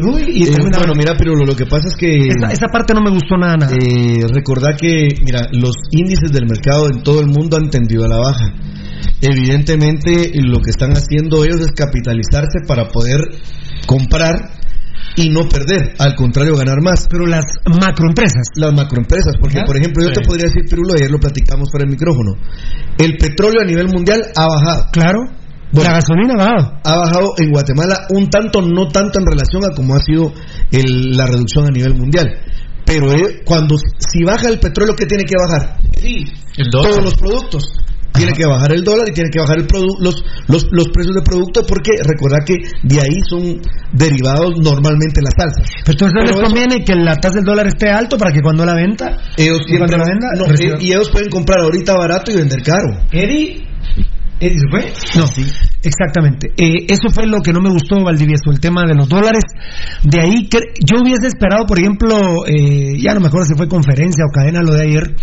Rudy, 0.01 0.25
y 0.33 0.43
Eh, 0.45 0.57
bueno, 0.57 0.95
mira, 0.95 1.15
pero 1.19 1.35
lo, 1.35 1.45
lo 1.45 1.55
que 1.55 1.67
pasa 1.67 1.89
es 1.89 1.95
que... 1.95 2.29
esa, 2.29 2.51
esa 2.51 2.69
parte 2.69 2.95
no 2.95 3.03
me 3.03 3.11
gustó 3.11 3.37
nada, 3.37 3.57
nada. 3.57 3.73
Eh, 3.77 4.25
recordá 4.33 4.75
que, 4.77 5.09
mira, 5.23 5.47
los 5.53 5.75
índices 5.91 6.33
del 6.33 6.47
mercado 6.47 6.87
en 6.87 7.03
todo 7.03 7.21
el 7.21 7.27
mundo 7.27 7.59
han 7.59 7.69
tendido 7.69 8.07
a 8.07 8.09
la 8.09 8.17
baja. 8.17 8.55
Evidentemente, 9.21 10.33
lo 10.35 10.61
que 10.61 10.71
están 10.71 10.93
haciendo 10.93 11.45
ellos 11.45 11.61
es 11.61 11.73
capitalizarse 11.73 12.61
para 12.67 12.89
poder 12.89 13.21
comprar 13.87 14.62
y 15.17 15.29
no 15.31 15.49
perder, 15.49 15.95
al 15.99 16.15
contrario, 16.15 16.57
ganar 16.57 16.81
más. 16.83 17.07
Pero 17.11 17.27
las 17.27 17.45
macroempresas. 17.67 18.43
Las 18.57 18.73
macroempresas, 18.75 19.35
porque, 19.41 19.57
¿Ya? 19.59 19.65
por 19.65 19.77
ejemplo, 19.77 20.03
yo 20.05 20.09
Sí. 20.09 20.15
te 20.21 20.27
podría 20.27 20.47
decir, 20.47 20.63
Pirulo, 20.69 20.95
ayer 20.95 21.11
lo 21.11 21.19
platicamos 21.19 21.69
por 21.71 21.83
el 21.83 21.89
micrófono. 21.91 22.33
El 22.99 23.17
petróleo 23.19 23.61
a 23.63 23.65
nivel 23.65 23.89
mundial 23.89 24.23
ha 24.37 24.47
bajado. 24.47 24.87
Claro. 24.93 25.19
la 25.75 25.93
gasolina 25.95 26.35
ha 26.35 26.37
bajado. 26.37 26.81
Ha 26.85 26.97
bajado 26.99 27.33
en 27.39 27.51
Guatemala 27.51 28.07
un 28.11 28.29
tanto, 28.29 28.61
no 28.61 28.89
tanto 28.89 29.19
en 29.21 29.25
relación 29.25 29.65
a 29.65 29.75
como 29.75 29.95
ha 29.95 30.01
sido 30.01 30.31
el- 30.71 31.17
la 31.17 31.25
reducción 31.27 31.65
a 31.65 31.71
nivel 31.71 31.95
mundial. 31.95 32.29
Pero 32.85 33.11
eh, 33.11 33.41
cuando 33.47 33.77
si 33.79 34.23
baja 34.23 34.49
el 34.51 34.61
petróleo, 34.61 34.95
¿qué 34.95 35.07
tiene 35.07 35.25
que 35.25 35.33
bajar? 35.39 35.79
El 36.03 36.71
dólar. 36.71 36.91
Todos 36.91 37.05
los 37.05 37.15
productos. 37.15 37.65
Tiene 38.13 38.33
que 38.33 38.45
bajar 38.47 38.73
el 38.73 38.85
dólar 38.85 39.09
y 39.09 39.13
tiene 39.13 39.31
que 39.31 39.41
bajar 39.41 39.59
el 39.59 39.67
produ- 39.67 39.99
los, 40.01 40.23
los, 40.49 40.67
los 40.71 40.89
precios 40.89 41.15
de 41.15 41.23
producto 41.23 41.65
porque 41.67 41.93
recordad 42.05 42.39
que 42.47 42.57
de 42.83 43.01
ahí 43.01 43.21
son 43.29 43.61
derivados 43.93 44.59
normalmente 44.63 45.21
las 45.23 45.35
salsas. 45.37 45.65
Pero 45.85 45.93
entonces 45.93 46.13
Pero 46.15 46.27
les 46.27 46.37
eso- 46.37 46.45
conviene 46.45 46.85
que 46.85 46.95
la 46.95 47.17
tasa 47.17 47.37
del 47.37 47.45
dólar 47.45 47.67
esté 47.69 47.89
alto 47.91 48.17
para 48.19 48.33
que 48.33 48.41
cuando 48.43 48.65
la 48.67 48.75
venta, 48.75 49.17
Ellos 49.37 49.59
siempre 49.67 49.97
la 49.97 50.05
venda, 50.05 50.27
no, 50.37 50.45
eh, 50.47 50.77
y 50.81 50.93
ellos 50.93 51.09
pueden 51.11 51.31
comprar 51.31 51.61
ahorita 51.61 51.95
barato 51.97 52.31
y 52.31 52.37
vender 52.37 52.63
caro. 52.63 52.99
Eddie, 53.11 53.67
Eddie 54.41 54.59
se 54.59 54.69
fue. 54.71 54.93
No, 55.17 55.27
exactamente. 55.83 56.49
Eh, 56.57 56.87
eso 56.89 57.09
fue 57.13 57.27
lo 57.27 57.41
que 57.41 57.53
no 57.53 57.61
me 57.61 57.71
gustó, 57.71 58.03
Valdivieso, 58.03 58.51
el 58.51 58.61
tema 58.61 58.85
de 58.87 58.95
los 58.95 59.09
dólares. 59.09 59.45
De 60.03 60.21
ahí 60.21 60.49
que 60.49 60.59
yo 60.85 61.01
hubiese 61.03 61.27
esperado, 61.27 61.67
por 61.67 61.79
ejemplo, 61.79 62.47
eh, 62.47 62.99
ya 62.99 63.15
no 63.15 63.21
me 63.21 63.29
acuerdo 63.29 63.47
si 63.47 63.55
fue 63.55 63.69
conferencia 63.69 64.25
o 64.25 64.33
cadena 64.33 64.63
lo 64.63 64.73
de 64.73 64.83
ayer, 64.83 65.15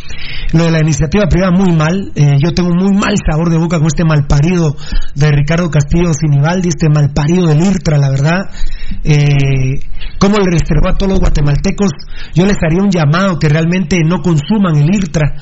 lo 0.54 0.66
de 0.66 0.72
la 0.72 0.80
iniciativa 0.80 1.26
privada 1.28 1.52
muy 1.52 1.72
mal. 1.72 2.12
Eh, 2.16 2.38
yo 2.44 2.54
tengo 2.54 2.70
muy 2.74 2.94
mal 2.94 3.16
sabor 3.30 3.50
de 3.50 3.58
boca 3.58 3.78
con 3.78 3.88
este 3.88 4.04
malparido 4.04 4.76
de 5.16 5.32
Ricardo 5.32 5.70
Castillo 5.70 6.14
Sinibaldi, 6.14 6.70
este 6.70 6.90
malparido 6.90 7.48
del 7.48 7.62
IRTRA, 7.62 7.98
la 7.98 8.10
verdad. 8.10 8.40
Eh, 9.04 9.80
cómo 10.20 10.38
le 10.38 10.52
restregó 10.52 10.90
a 10.90 10.98
todos 10.98 11.12
los 11.12 11.20
guatemaltecos. 11.20 11.92
Yo 12.34 12.46
les 12.46 12.58
haría 12.64 12.84
un 12.84 12.90
llamado 12.90 13.40
que 13.40 13.50
realmente 13.50 13.98
no 14.04 14.18
consuman 14.22 14.76
el 14.78 14.94
IRTRA, 14.94 15.34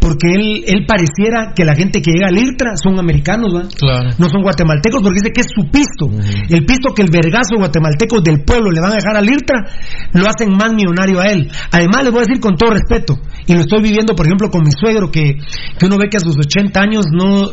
porque 0.00 0.28
él, 0.32 0.64
él 0.66 0.84
pareciera 0.86 1.52
que 1.54 1.64
la 1.64 1.74
gente 1.74 2.02
que 2.02 2.12
llega 2.12 2.28
al 2.28 2.36
IRTRA 2.36 2.76
son 2.76 2.98
americanos, 2.98 3.54
¿va? 3.54 3.62
Claro. 3.76 4.10
no 4.18 4.28
son 4.28 4.42
guatemaltecos, 4.42 4.65
porque 5.02 5.20
dice 5.20 5.32
que 5.32 5.40
es 5.40 5.48
su 5.54 5.62
pisto. 5.70 6.06
El 6.48 6.64
pisto 6.64 6.94
que 6.94 7.02
el 7.02 7.10
vergazo 7.10 7.56
guatemaltecos 7.58 8.22
del 8.22 8.42
pueblo 8.44 8.70
le 8.70 8.80
van 8.80 8.92
a 8.92 8.96
dejar 8.96 9.16
al 9.16 9.28
IRTRA, 9.28 9.60
lo 10.12 10.26
hacen 10.26 10.50
más 10.56 10.72
millonario 10.72 11.20
a 11.20 11.26
él. 11.26 11.50
Además, 11.70 12.04
les 12.04 12.12
voy 12.12 12.20
a 12.22 12.26
decir 12.26 12.40
con 12.40 12.56
todo 12.56 12.70
respeto, 12.70 13.18
y 13.46 13.54
lo 13.54 13.60
estoy 13.60 13.82
viviendo, 13.82 14.14
por 14.14 14.26
ejemplo, 14.26 14.50
con 14.50 14.62
mi 14.62 14.70
suegro, 14.70 15.10
que, 15.10 15.34
que 15.78 15.86
uno 15.86 15.96
ve 15.98 16.08
que 16.10 16.16
a 16.16 16.20
sus 16.20 16.36
80 16.36 16.80
años 16.80 17.04
no. 17.12 17.50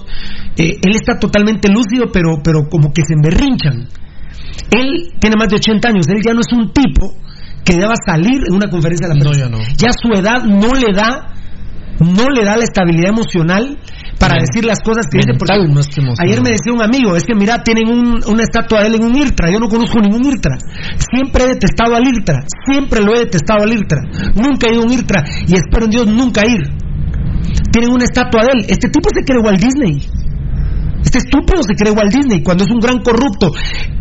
eh, 0.57 0.77
él 0.81 0.95
está 0.95 1.19
totalmente 1.19 1.69
lúcido, 1.69 2.11
pero, 2.11 2.37
pero 2.43 2.67
como 2.69 2.91
que 2.91 3.01
se 3.05 3.13
emberrinchan. 3.13 3.87
Él 4.71 5.13
tiene 5.19 5.35
más 5.37 5.49
de 5.49 5.55
80 5.57 5.87
años, 5.89 6.07
él 6.07 6.21
ya 6.25 6.33
no 6.33 6.41
es 6.41 6.51
un 6.53 6.71
tipo 6.73 7.13
que 7.63 7.75
deba 7.75 7.93
salir 8.05 8.41
en 8.47 8.55
una 8.55 8.69
conferencia 8.69 9.07
de 9.07 9.13
la 9.15 9.19
No, 9.23 9.29
prensa. 9.31 9.45
ya 9.45 9.49
no. 9.49 9.57
Ya 9.77 9.89
su 9.91 10.09
edad 10.19 10.43
no 10.43 10.73
le 10.73 10.93
da 10.93 11.29
no 11.99 12.27
le 12.29 12.43
da 12.43 12.57
la 12.57 12.63
estabilidad 12.63 13.09
emocional 13.09 13.77
para 14.19 14.35
decir 14.39 14.63
las 14.65 14.79
cosas 14.79 15.05
que 15.11 15.17
dice 15.19 15.33
porque 15.37 15.53
ayer 16.23 16.41
me 16.41 16.51
decía 16.51 16.71
un 16.73 16.81
amigo 16.81 17.15
es 17.15 17.23
que 17.25 17.35
mira 17.35 17.61
tienen 17.63 17.87
un- 17.89 18.23
una 18.27 18.43
estatua 18.43 18.81
de 18.81 18.87
él 18.87 18.95
en 18.95 19.03
un 19.03 19.15
IRTRA 19.17 19.51
yo 19.51 19.59
no 19.59 19.67
conozco 19.67 19.99
ningún 19.99 20.23
IRTRA. 20.25 20.57
Siempre 21.11 21.43
he 21.43 21.47
detestado 21.55 21.95
al 21.95 22.07
IRTRA 22.07 22.39
siempre 22.65 23.01
lo 23.01 23.15
he 23.15 23.19
detestado 23.19 23.63
al 23.63 23.73
IRTRA. 23.73 24.01
Nunca 24.35 24.67
he 24.67 24.73
ido 24.73 24.81
a 24.81 24.85
un 24.85 24.93
IRTRA 24.93 25.23
y 25.47 25.53
espero 25.55 25.85
en 25.85 25.91
Dios 25.91 26.07
nunca 26.07 26.41
ir. 26.47 26.61
Tienen 27.71 27.91
una 27.91 28.05
estatua 28.05 28.43
de 28.43 28.49
él. 28.53 28.65
Este 28.69 28.87
tipo 28.89 29.09
se 29.13 29.23
cree 29.25 29.39
Walt 29.39 29.59
Disney 29.59 30.07
este 31.03 31.19
estúpido 31.19 31.61
se 31.63 31.75
cree 31.75 31.91
Walt 31.91 32.13
Disney 32.13 32.41
cuando 32.41 32.63
es 32.63 32.71
un 32.71 32.79
gran 32.79 32.99
corrupto. 32.99 33.51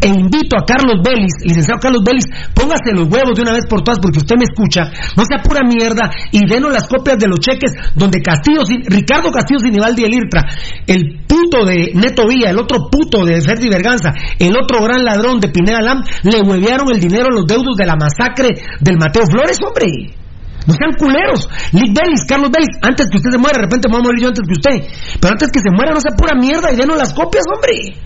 E 0.01 0.09
invito 0.09 0.57
a 0.57 0.65
Carlos 0.65 1.03
Vélez, 1.03 1.33
licenciado 1.43 1.81
Carlos 1.81 2.03
Vélez, 2.05 2.25
póngase 2.55 2.95
los 2.95 3.09
huevos 3.09 3.35
de 3.35 3.43
una 3.43 3.53
vez 3.53 3.67
por 3.69 3.83
todas 3.83 3.99
porque 4.01 4.19
usted 4.19 4.37
me 4.39 4.45
escucha. 4.45 4.91
No 5.17 5.25
sea 5.25 5.43
pura 5.43 5.67
mierda 5.67 6.11
y 6.31 6.47
denos 6.47 6.73
las 6.73 6.89
copias 6.89 7.19
de 7.19 7.29
los 7.29 7.41
cheques 7.41 7.73
donde 7.95 8.23
Castillo, 8.23 8.63
Ricardo 8.87 9.31
Castillo 9.31 9.61
Sinibaldi 9.61 10.05
el 10.05 10.15
IRTRA, 10.15 10.43
el 10.87 11.21
puto 11.27 11.65
de 11.65 11.93
Neto 11.95 12.27
Villa, 12.27 12.51
el 12.51 12.59
otro 12.59 12.89
puto 12.91 13.25
de 13.25 13.41
Ferdi 13.41 13.69
Berganza, 13.69 14.11
el 14.39 14.55
otro 14.57 14.83
gran 14.83 15.05
ladrón 15.05 15.41
de 15.41 15.49
Pineda 15.49 15.83
Lam, 15.83 16.03
le 16.23 16.41
huevearon 16.41 16.87
el 16.93 17.01
dinero 17.01 17.27
a 17.31 17.35
los 17.35 17.47
deudos 17.47 17.77
de 17.77 17.87
la 17.87 17.97
masacre 17.97 18.51
del 18.81 18.97
Mateo 18.97 19.25
Flores, 19.27 19.59
hombre. 19.67 20.22
No 20.67 20.75
sean 20.75 20.93
culeros. 20.99 21.49
Lick 21.73 21.91
Vélez, 21.95 22.25
Carlos 22.29 22.51
Vélez, 22.51 22.69
antes 22.83 23.07
que 23.11 23.17
usted 23.19 23.31
se 23.31 23.39
muera, 23.39 23.59
de 23.59 23.65
repente 23.65 23.89
me 23.89 23.95
voy 23.97 24.01
a 24.03 24.07
morir 24.07 24.23
yo 24.23 24.29
antes 24.29 24.45
que 24.47 24.53
usted. 24.55 24.77
Pero 25.21 25.33
antes 25.33 25.51
que 25.51 25.61
se 25.61 25.71
muera, 25.75 25.93
no 25.93 26.01
sea 26.01 26.17
pura 26.17 26.35
mierda 26.39 26.71
y 26.73 26.77
denos 26.77 26.97
las 26.97 27.13
copias, 27.13 27.45
hombre. 27.53 27.99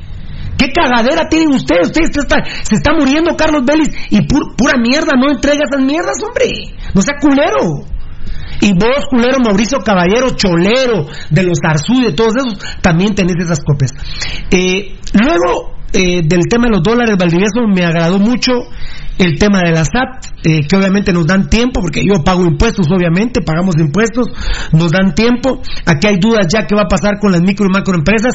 ¿Qué 0.56 0.72
cagadera 0.72 1.28
tienen 1.28 1.52
ustedes? 1.52 1.92
Se 1.92 2.00
está, 2.20 2.36
se 2.62 2.76
está 2.76 2.92
muriendo 2.98 3.36
Carlos 3.36 3.62
Vélez 3.66 3.88
y 4.10 4.20
pu- 4.26 4.56
pura 4.56 4.78
mierda, 4.80 5.12
no 5.18 5.30
entrega 5.30 5.64
esas 5.68 5.84
mierdas, 5.84 6.16
hombre. 6.26 6.48
No 6.94 7.02
sea 7.02 7.14
culero. 7.20 7.84
Y 8.62 8.72
vos, 8.72 9.04
culero, 9.10 9.38
Mauricio 9.44 9.80
Caballero, 9.80 10.30
cholero, 10.30 11.06
de 11.28 11.42
los 11.42 11.58
Arzú 11.62 12.00
y 12.00 12.04
de 12.04 12.12
todos 12.12 12.32
esos, 12.36 12.58
también 12.80 13.14
tenés 13.14 13.36
esas 13.38 13.60
copias. 13.62 13.92
Eh, 14.50 14.96
luego, 15.12 15.74
eh, 15.92 16.22
del 16.24 16.48
tema 16.48 16.64
de 16.64 16.70
los 16.70 16.82
dólares, 16.82 17.16
Valdivieso, 17.18 17.60
me 17.68 17.84
agradó 17.84 18.18
mucho 18.18 18.52
el 19.18 19.38
tema 19.38 19.60
de 19.60 19.72
la 19.72 19.84
SAT, 19.84 20.26
eh, 20.44 20.66
que 20.68 20.76
obviamente 20.76 21.12
nos 21.12 21.26
dan 21.26 21.48
tiempo, 21.48 21.80
porque 21.80 22.02
yo 22.04 22.22
pago 22.22 22.44
impuestos, 22.44 22.86
obviamente, 22.90 23.40
pagamos 23.40 23.76
impuestos, 23.78 24.28
nos 24.72 24.92
dan 24.92 25.14
tiempo. 25.14 25.62
Aquí 25.86 26.06
hay 26.06 26.18
dudas 26.18 26.46
ya 26.52 26.66
qué 26.66 26.74
va 26.74 26.82
a 26.82 26.88
pasar 26.88 27.18
con 27.18 27.32
las 27.32 27.42
micro 27.42 27.66
y 27.66 27.70
macroempresas. 27.70 28.34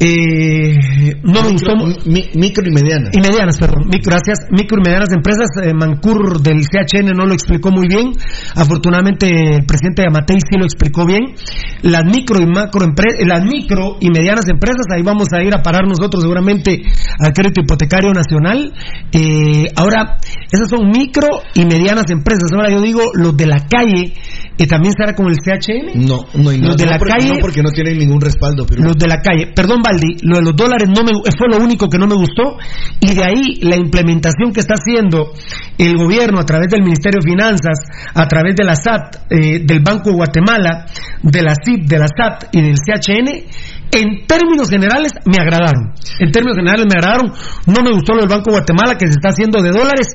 Eh, 0.00 0.76
no 1.24 1.42
me 1.42 1.50
gustó. 1.50 1.72
micro 2.06 2.64
y 2.66 2.70
medianas. 2.72 3.10
Y 3.12 3.20
medianas, 3.20 3.58
perdón. 3.58 3.84
Micro, 3.90 4.10
gracias. 4.14 4.38
Micro 4.50 4.78
y 4.78 4.82
medianas 4.86 5.08
empresas. 5.12 5.48
Eh, 5.62 5.72
Mancur 5.74 6.40
del 6.40 6.60
CHN 6.62 7.12
no 7.16 7.26
lo 7.26 7.34
explicó 7.34 7.70
muy 7.70 7.88
bien. 7.88 8.12
Afortunadamente, 8.54 9.26
el 9.28 9.64
presidente 9.66 10.02
Yamatei 10.04 10.36
sí 10.40 10.56
lo 10.58 10.64
explicó 10.64 11.04
bien. 11.06 11.34
Las 11.82 12.04
micro 12.04 12.40
y 12.40 12.46
macro 12.46 12.84
empresas, 12.84 13.20
las 13.26 13.42
micro 13.44 13.96
y 14.00 14.08
medianas 14.10 14.48
empresas, 14.48 14.86
ahí 14.94 15.02
vamos 15.02 15.28
a 15.32 15.42
ir 15.42 15.54
a 15.54 15.62
parar 15.62 15.82
nosotros 15.86 16.22
seguramente 16.22 16.82
al 17.18 17.32
crédito 17.32 17.60
hipotecario 17.62 18.12
nacional. 18.12 18.72
Eh, 19.12 19.66
ahora, 19.76 20.18
esas 20.50 20.68
son 20.70 20.88
micro 20.90 21.26
y 21.54 21.64
medianas 21.64 22.04
empresas. 22.10 22.50
Ahora 22.54 22.70
yo 22.70 22.80
digo, 22.80 23.02
los 23.14 23.36
de 23.36 23.46
la 23.46 23.66
calle, 23.68 24.14
y 24.56 24.66
también 24.66 24.92
será 24.96 25.14
con 25.14 25.26
el 25.28 25.36
CHN. 25.36 26.06
No, 26.06 26.24
no 26.34 26.50
hay 26.50 26.58
Los 26.58 26.76
de 26.76 26.84
no, 26.84 26.90
la 26.92 26.98
porque, 26.98 27.12
calle- 27.14 27.34
no, 27.34 27.40
porque 27.40 27.62
no 27.62 27.70
tienen 27.70 27.98
ningún 27.98 28.20
respaldo. 28.20 28.64
Pero... 28.68 28.82
Los 28.82 28.96
de 28.96 29.06
la 29.08 29.20
calle. 29.22 29.52
Perdón, 29.54 29.80
Lo 30.22 30.38
de 30.38 30.42
los 30.42 30.56
dólares 30.56 30.88
no 30.88 31.04
me, 31.04 31.12
fue 31.36 31.48
lo 31.50 31.62
único 31.62 31.88
que 31.88 31.98
no 31.98 32.06
me 32.06 32.14
gustó. 32.14 32.56
Y 33.00 33.14
de 33.14 33.24
ahí 33.24 33.56
la 33.62 33.76
implementación 33.76 34.52
que 34.52 34.60
está 34.60 34.74
haciendo 34.74 35.32
el 35.78 35.96
gobierno 35.96 36.40
a 36.40 36.44
través 36.44 36.68
del 36.68 36.82
Ministerio 36.82 37.20
de 37.22 37.30
Finanzas, 37.30 37.78
a 38.14 38.26
través 38.26 38.54
de 38.56 38.64
la 38.64 38.74
SAT, 38.74 39.16
eh, 39.30 39.60
del 39.64 39.80
Banco 39.80 40.10
de 40.10 40.16
Guatemala, 40.16 40.86
de 41.22 41.42
la 41.42 41.54
CIP, 41.54 41.86
de 41.86 41.98
la 41.98 42.06
SAT 42.08 42.48
y 42.52 42.62
del 42.62 42.76
CHN, 42.76 43.44
en 43.92 44.26
términos 44.26 44.68
generales 44.68 45.12
me 45.24 45.38
agradaron. 45.40 45.92
En 46.20 46.30
términos 46.32 46.56
generales 46.56 46.86
me 46.88 46.98
agradaron. 46.98 47.32
No 47.66 47.82
me 47.82 47.90
gustó 47.92 48.14
lo 48.14 48.20
del 48.20 48.28
Banco 48.28 48.50
Guatemala 48.50 48.96
que 48.96 49.06
se 49.06 49.12
está 49.16 49.28
haciendo 49.30 49.62
de 49.62 49.70
dólares, 49.70 50.08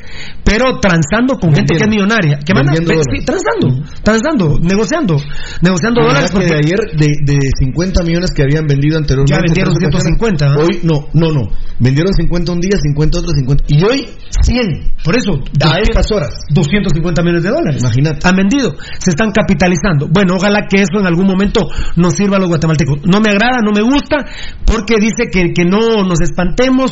pero 0.44 0.80
transando 0.80 1.36
con 1.40 1.54
gente 1.54 1.76
que 1.76 1.84
es 1.84 1.90
millonaria. 1.90 2.40
Que 2.46 2.54
manda, 2.54 2.74
sí, 2.74 3.26
transando, 3.26 3.84
transando, 4.04 4.60
negociando, 4.62 5.18
negociando 5.62 6.02
La 6.02 6.08
dólares. 6.08 6.32
porque- 6.32 6.48
de 6.48 6.56
ayer, 6.56 6.80
de, 6.98 7.08
de 7.26 7.40
50 7.60 8.04
millones 8.04 8.32
que 8.32 8.44
habían 8.44 8.66
vendido 8.68 8.98
anteriormente. 8.98 9.34
Ya 9.34 9.42
vendieron 9.42 9.74
tres 9.74 9.90
ocasiones, 9.90 10.20
150, 10.20 10.46
¿no? 10.50 10.60
Hoy, 10.62 10.80
no, 10.84 11.08
no, 11.14 11.32
no. 11.34 11.50
Vendieron 11.80 12.14
50 12.14 12.52
un 12.52 12.60
día, 12.62 12.78
50 12.78 13.20
otro, 13.20 13.32
50. 13.32 13.64
Y 13.68 13.84
hoy, 13.84 14.08
100. 14.44 14.92
Por 15.04 15.18
eso, 15.18 15.32
A 15.62 15.80
estas 15.80 16.12
horas. 16.12 16.30
250 16.54 17.22
millones 17.24 17.44
de 17.44 17.50
dólares. 17.50 17.82
Imagínate. 17.82 18.28
Han 18.28 18.36
vendido, 18.36 18.74
se 19.00 19.10
están 19.12 19.32
capitalizando. 19.32 20.08
Bueno, 20.08 20.36
ojalá 20.36 20.68
que 20.70 20.82
eso 20.82 21.00
en 21.00 21.08
algún 21.08 21.26
momento 21.28 21.68
nos 21.96 22.14
sirva 22.14 22.38
a 22.38 22.40
los 22.40 22.50
guatemaltecos. 22.50 23.00
No 23.06 23.20
me 23.20 23.32
agrada, 23.32 23.60
no 23.64 23.72
me 23.72 23.82
gusta, 23.82 24.18
porque 24.66 24.96
dice 25.00 25.32
que, 25.32 25.54
que 25.54 25.66
no 25.66 26.04
nos 26.04 26.22
espantemos. 26.22 26.92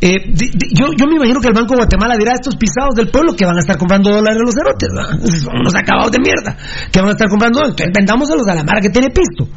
Eh, 0.00 0.30
yo, 0.70 0.92
yo 0.96 1.06
me 1.06 1.16
imagino 1.16 1.40
que 1.40 1.48
el 1.48 1.54
Banco 1.54 1.74
de 1.74 1.82
Guatemala 1.82 2.16
dirá 2.16 2.32
a 2.32 2.34
estos 2.34 2.56
pisados 2.56 2.94
del 2.94 3.08
pueblo 3.10 3.34
que 3.34 3.44
van 3.44 3.56
a 3.56 3.60
estar 3.60 3.76
comprando 3.76 4.10
dólares 4.10 4.38
a 4.38 4.44
los 4.44 4.54
cerotes. 4.54 4.88
Son 5.42 5.56
unos 5.58 5.74
acabados 5.74 6.12
de 6.12 6.18
mierda, 6.20 6.56
que 6.92 7.00
van 7.00 7.08
a 7.08 7.12
estar 7.12 7.28
comprando 7.28 7.58
dólares. 7.58 7.74
Entonces 7.78 7.92
vendámoselos 7.96 8.46
a 8.46 8.54
la 8.54 8.64
mara 8.64 8.80
que 8.80 8.90
tiene 8.90 9.08
pisto. 9.10 9.48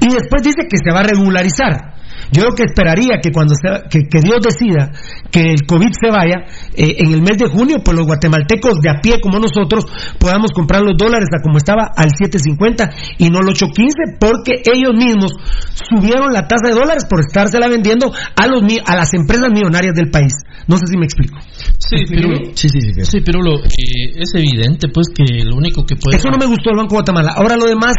Y 0.00 0.08
después 0.08 0.42
dice 0.42 0.64
que 0.70 0.78
se 0.78 0.92
va 0.92 1.00
a 1.00 1.04
regularizar. 1.04 1.97
Yo 2.32 2.42
lo 2.44 2.54
que 2.54 2.64
esperaría 2.64 3.20
que 3.22 3.30
cuando 3.32 3.54
se- 3.54 3.88
que, 3.88 4.00
que 4.08 4.20
Dios 4.20 4.38
decida 4.42 4.90
que 5.30 5.40
el 5.52 5.66
COVID 5.66 5.92
se 6.00 6.10
vaya, 6.10 6.44
eh, 6.76 6.96
en 6.98 7.12
el 7.12 7.22
mes 7.22 7.38
de 7.38 7.46
junio, 7.48 7.76
pues 7.84 7.96
los 7.96 8.06
guatemaltecos 8.06 8.80
de 8.80 8.90
a 8.90 9.00
pie 9.00 9.20
como 9.20 9.38
nosotros 9.38 9.84
podamos 10.18 10.50
comprar 10.52 10.82
los 10.82 10.94
dólares 10.96 11.28
a 11.36 11.42
como 11.42 11.58
estaba 11.58 11.90
al 11.96 12.08
7.50 12.10 12.90
y 13.18 13.28
no 13.30 13.38
al 13.38 13.46
8.15 13.46 14.18
porque 14.20 14.62
ellos 14.64 14.92
mismos 14.94 15.32
subieron 15.88 16.32
la 16.32 16.46
tasa 16.46 16.68
de 16.68 16.74
dólares 16.74 17.04
por 17.08 17.20
estársela 17.20 17.68
vendiendo 17.68 18.12
a, 18.36 18.46
los, 18.46 18.62
mi- 18.62 18.78
a 18.84 18.96
las 18.96 19.12
empresas 19.14 19.50
millonarias 19.52 19.94
del 19.94 20.10
país. 20.10 20.32
No 20.66 20.76
sé 20.76 20.86
si 20.86 20.98
me 20.98 21.04
explico. 21.06 21.38
Sí, 21.78 22.04
pero, 22.08 22.28
sí, 22.54 22.68
sí, 22.68 22.80
sí. 22.80 22.92
sí, 23.04 23.20
pero 23.24 23.40
lo, 23.40 23.58
eh, 23.60 24.12
es 24.20 24.30
evidente 24.34 24.88
pues 24.92 25.08
que 25.14 25.24
lo 25.44 25.56
único 25.56 25.84
que 25.86 25.96
puede... 25.96 26.16
Eso 26.18 26.28
no 26.30 26.36
me 26.36 26.46
gustó 26.46 26.70
el 26.70 26.76
Banco 26.76 26.94
de 26.96 26.98
Guatemala. 26.98 27.32
Ahora 27.36 27.56
lo 27.56 27.64
demás, 27.66 27.94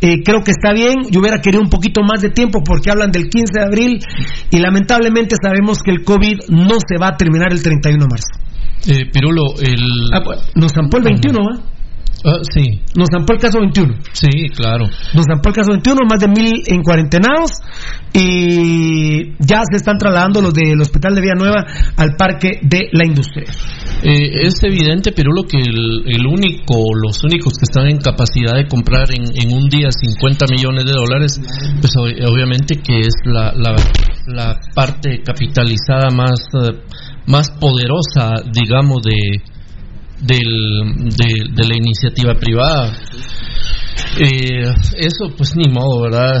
eh, 0.00 0.22
creo 0.24 0.40
que 0.42 0.52
está 0.52 0.72
bien. 0.72 0.96
Yo 1.10 1.20
hubiera 1.20 1.40
querido 1.40 1.62
un 1.62 1.68
poquito 1.68 2.00
más 2.02 2.22
de 2.22 2.30
tiempo 2.30 2.60
porque 2.64 2.90
hablan 2.90 3.10
del 3.10 3.28
15 3.28 3.47
de 3.52 3.62
abril 3.62 4.00
y 4.50 4.58
lamentablemente 4.58 5.36
sabemos 5.42 5.78
que 5.82 5.90
el 5.90 6.04
COVID 6.04 6.48
no 6.48 6.76
se 6.86 6.98
va 7.00 7.08
a 7.08 7.16
terminar 7.16 7.52
el 7.52 7.62
31 7.62 7.98
de 7.98 8.08
marzo. 8.08 8.48
Eh, 8.86 9.10
Pirulo, 9.12 9.54
el... 9.60 9.80
Ah, 10.12 10.22
pues, 10.24 10.52
nos 10.54 10.72
zampó 10.72 10.98
el 10.98 11.04
21, 11.04 11.38
¿va? 11.38 11.77
Ah, 12.24 12.40
sí. 12.52 12.80
Nos 12.96 13.08
zampó 13.12 13.34
el 13.34 13.38
caso 13.38 13.60
21. 13.60 13.94
Sí, 14.12 14.48
claro. 14.54 14.84
Nos 15.14 15.24
zampó 15.30 15.50
el 15.50 15.54
caso 15.54 15.70
21, 15.70 16.00
más 16.10 16.20
de 16.20 16.28
mil 16.28 16.52
en 16.66 16.82
cuarentenados 16.82 17.50
y 18.12 19.34
ya 19.38 19.62
se 19.70 19.76
están 19.76 19.98
trasladando 19.98 20.40
los 20.40 20.52
del 20.52 20.80
Hospital 20.80 21.14
de 21.14 21.20
Villanueva 21.20 21.64
al 21.96 22.16
Parque 22.16 22.58
de 22.62 22.88
la 22.92 23.04
Industria. 23.06 23.46
Eh, 24.02 24.46
es 24.46 24.62
evidente, 24.62 25.12
Pirulo, 25.12 25.44
que 25.44 25.58
el, 25.58 26.02
el 26.06 26.26
único, 26.26 26.74
los 27.04 27.22
únicos 27.24 27.52
que 27.54 27.64
están 27.68 27.88
en 27.88 27.98
capacidad 27.98 28.54
de 28.54 28.66
comprar 28.66 29.06
en, 29.12 29.24
en 29.34 29.56
un 29.56 29.68
día 29.68 29.88
50 29.90 30.46
millones 30.50 30.84
de 30.84 30.92
dólares, 30.92 31.40
pues 31.80 31.92
ob- 31.96 32.28
obviamente 32.32 32.76
que 32.76 33.00
es 33.00 33.14
la, 33.24 33.52
la, 33.54 33.76
la 34.26 34.58
parte 34.74 35.20
capitalizada 35.24 36.10
más, 36.12 36.38
eh, 36.64 36.78
más 37.26 37.50
poderosa, 37.60 38.34
digamos, 38.52 39.02
de, 39.02 39.42
del, 40.20 41.10
de, 41.16 41.68
la 41.68 41.76
iniciativa 41.76 42.34
privada. 42.34 42.92
Eh, 44.18 44.64
eso, 44.96 45.34
pues 45.36 45.54
ni 45.56 45.70
modo, 45.70 46.02
¿verdad? 46.02 46.40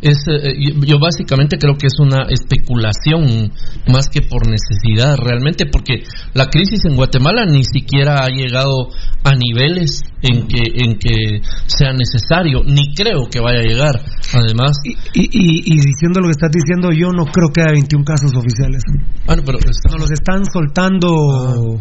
Es, 0.00 0.18
eh, 0.28 0.54
yo- 0.58 0.80
yo 0.84 0.98
básicamente 1.00 1.58
creo 1.58 1.74
que 1.76 1.88
es 1.88 1.98
una 1.98 2.22
especulación 2.30 3.50
más 3.88 4.08
que 4.08 4.22
por 4.22 4.46
necesidad 4.46 5.16
realmente 5.18 5.66
porque 5.66 6.04
la 6.34 6.46
crisis 6.46 6.84
en 6.84 6.94
Guatemala 6.94 7.44
ni 7.46 7.64
siquiera 7.64 8.24
ha 8.24 8.28
llegado 8.28 8.88
a 9.24 9.32
niveles 9.34 10.02
en 10.22 10.46
que 10.46 10.62
en 10.84 10.98
que 10.98 11.40
sea 11.66 11.92
necesario 11.92 12.62
ni 12.64 12.94
creo 12.94 13.28
que 13.30 13.40
vaya 13.40 13.58
a 13.58 13.62
llegar 13.62 13.94
además 14.34 14.76
Y, 15.14 15.22
y- 15.22 15.62
y 15.66 15.76
diciendo 15.76 16.20
lo 16.20 16.26
que 16.26 16.32
estás 16.38 16.50
diciendo, 16.52 16.90
yo 16.92 17.10
no 17.12 17.24
creo 17.26 17.50
que 17.52 17.62
haya 17.62 17.72
21 17.72 18.04
casos 18.04 18.30
oficiales. 18.36 18.82
Bueno, 19.26 19.42
pero 19.44 19.58
Nos 19.90 20.00
los 20.00 20.10
están 20.12 20.42
soltando 20.52 21.80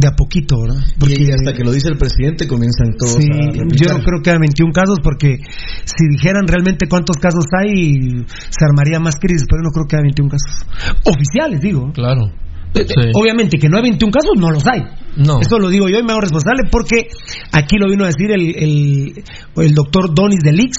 de 0.00 0.08
a 0.08 0.12
poquito, 0.12 0.56
¿verdad? 0.62 0.82
y 1.06 1.32
hasta 1.32 1.52
que 1.52 1.64
lo 1.64 1.72
dice 1.72 1.88
el 1.88 1.98
presidente 1.98 2.46
comienzan 2.46 2.94
todos 2.96 3.14
Sí, 3.14 3.26
a 3.26 3.52
yo 3.74 3.98
no 3.98 4.04
creo 4.04 4.22
que 4.22 4.30
haya 4.30 4.38
21 4.38 4.72
casos 4.72 4.98
porque 5.02 5.38
si 5.84 6.08
dijeran 6.10 6.46
realmente 6.46 6.86
cuántos 6.88 7.16
casos 7.16 7.44
hay, 7.58 8.24
se 8.28 8.64
armaría 8.64 9.00
más 9.00 9.16
crisis, 9.16 9.46
pero 9.50 9.62
no 9.62 9.70
creo 9.70 9.86
que 9.86 9.96
haya 9.96 10.02
21 10.02 10.30
casos. 10.30 10.66
Oficiales, 11.04 11.60
digo. 11.60 11.90
claro 11.92 12.30
Eh, 12.74 12.82
eh, 12.82 13.12
Obviamente 13.14 13.58
que 13.58 13.68
no 13.68 13.78
hay 13.78 13.82
21 13.84 14.12
casos, 14.12 14.30
no 14.36 14.50
los 14.50 14.66
hay. 14.66 14.82
No. 15.16 15.40
Eso 15.40 15.58
lo 15.58 15.68
digo 15.68 15.88
yo 15.88 15.98
y 15.98 16.02
me 16.02 16.12
hago 16.12 16.20
responsable 16.20 16.68
porque 16.70 17.08
aquí 17.52 17.76
lo 17.78 17.88
vino 17.88 18.04
a 18.04 18.08
decir 18.08 18.30
el, 18.30 18.54
el, 18.54 19.24
el 19.56 19.74
doctor 19.74 20.14
Donis 20.14 20.40
de 20.44 20.52
Lix, 20.52 20.76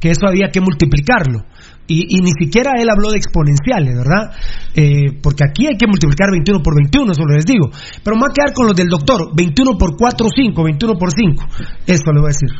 que 0.00 0.10
eso 0.10 0.26
había 0.26 0.48
que 0.50 0.60
multiplicarlo. 0.60 1.44
Y, 1.92 2.16
y 2.16 2.20
ni 2.24 2.32
siquiera 2.40 2.72
él 2.80 2.88
habló 2.88 3.10
de 3.10 3.18
exponenciales, 3.18 3.94
¿verdad? 3.94 4.32
Eh, 4.74 5.18
porque 5.22 5.44
aquí 5.44 5.66
hay 5.66 5.76
que 5.76 5.86
multiplicar 5.86 6.30
21 6.32 6.62
por 6.62 6.74
21, 6.74 7.12
eso 7.12 7.22
les 7.26 7.44
digo. 7.44 7.68
Pero 8.02 8.16
me 8.16 8.20
voy 8.22 8.30
a 8.30 8.34
quedar 8.34 8.52
con 8.54 8.66
los 8.66 8.74
del 8.76 8.88
doctor, 8.88 9.30
21 9.36 9.76
por 9.76 9.96
4, 9.96 10.26
5, 10.34 10.64
21 10.64 10.94
por 10.98 11.10
5. 11.12 11.44
Eso 11.86 12.12
le 12.12 12.20
voy 12.20 12.30
a 12.30 12.34
decir. 12.34 12.50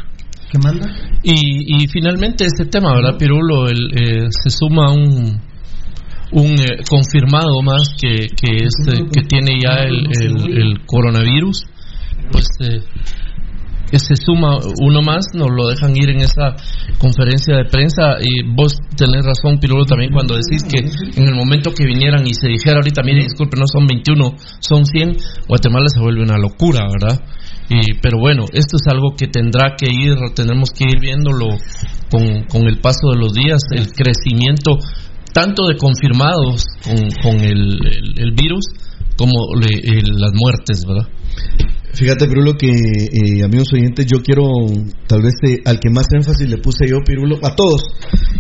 ¿Qué 0.53 0.59
manda? 0.59 0.87
Y, 1.23 1.83
y 1.83 1.89
finalmente 1.89 2.45
este 2.45 2.67
tema, 2.67 2.93
¿verdad, 2.95 3.17
Pirulo? 3.17 3.69
El, 3.69 3.89
eh, 3.97 4.27
se 4.31 4.51
suma 4.51 4.93
un, 4.93 5.41
un 6.33 6.51
eh, 6.61 6.85
confirmado 6.89 7.63
más 7.65 7.95
que, 7.99 8.27
que, 8.37 8.65
es, 8.67 8.75
eh, 8.89 9.05
que 9.13 9.23
tiene 9.23 9.59
ya 9.63 9.85
el, 9.85 10.07
el- 10.21 10.59
el 10.59 10.87
coronavirus. 10.87 11.65
Pues 12.31 12.47
eh, 12.61 12.81
que 13.93 13.99
se 13.99 14.17
suma 14.17 14.57
uno 14.81 15.03
más, 15.03 15.27
nos 15.35 15.51
lo 15.55 15.69
dejan 15.69 15.95
ir 15.95 16.09
en 16.09 16.21
esa 16.25 16.57
conferencia 16.99 17.57
de 17.59 17.67
prensa. 17.67 18.17
Y 18.25 18.43
vos 18.57 18.73
tenés 18.97 19.21
razón, 19.27 19.61
Pirulo, 19.61 19.85
también 19.85 20.11
cuando 20.13 20.35
decís 20.35 20.65
que 20.65 20.79
en 20.81 21.29
el 21.29 21.35
momento 21.35 21.73
que 21.77 21.85
vinieran 21.85 22.27
y 22.27 22.33
se 22.33 22.49
dijera 22.49 22.77
ahorita, 22.77 23.03
mire, 23.05 23.23
disculpe, 23.25 23.59
no 23.61 23.67
son 23.71 23.87
21, 23.87 24.33
son 24.61 24.87
100, 24.87 25.17
Guatemala 25.47 25.87
se 25.93 26.01
vuelve 26.01 26.23
una 26.23 26.39
locura, 26.39 26.89
¿verdad? 26.89 27.21
Y, 27.69 27.95
pero 28.01 28.19
bueno, 28.19 28.45
esto 28.53 28.77
es 28.81 28.87
algo 28.91 29.15
que 29.17 29.29
tendrá 29.29 29.77
que 29.77 29.93
ir, 29.93 30.15
tendremos 30.35 30.71
que 30.71 30.85
ir 30.85 30.99
viéndolo 30.99 31.49
con, 32.11 32.45
con 32.45 32.67
el 32.67 32.81
paso 32.81 33.11
de 33.13 33.19
los 33.19 33.35
días, 33.35 33.61
el 33.73 33.93
crecimiento 33.93 34.79
tanto 35.35 35.67
de 35.67 35.77
confirmados 35.77 36.65
con, 36.85 36.97
con 37.23 37.41
el- 37.41 37.79
el 38.19 38.33
virus 38.33 38.65
como 39.17 39.55
le- 39.55 39.81
el- 39.99 40.17
las 40.19 40.33
muertes, 40.35 40.85
¿verdad? 40.87 41.09
Fíjate, 41.95 42.27
Pirulo, 42.27 42.55
que 42.55 42.71
eh, 42.71 43.45
amigos 43.45 43.69
oyentes, 43.75 44.07
yo 44.07 44.23
quiero, 44.23 44.45
tal 45.07 45.21
vez 45.23 45.35
eh, 45.47 45.59
al 45.67 45.79
que 45.79 45.91
más 45.91 46.07
énfasis 46.11 46.49
le 46.49 46.57
puse 46.57 46.89
yo, 46.89 46.97
Pirulo, 47.05 47.37
a 47.43 47.55
todos. 47.55 47.83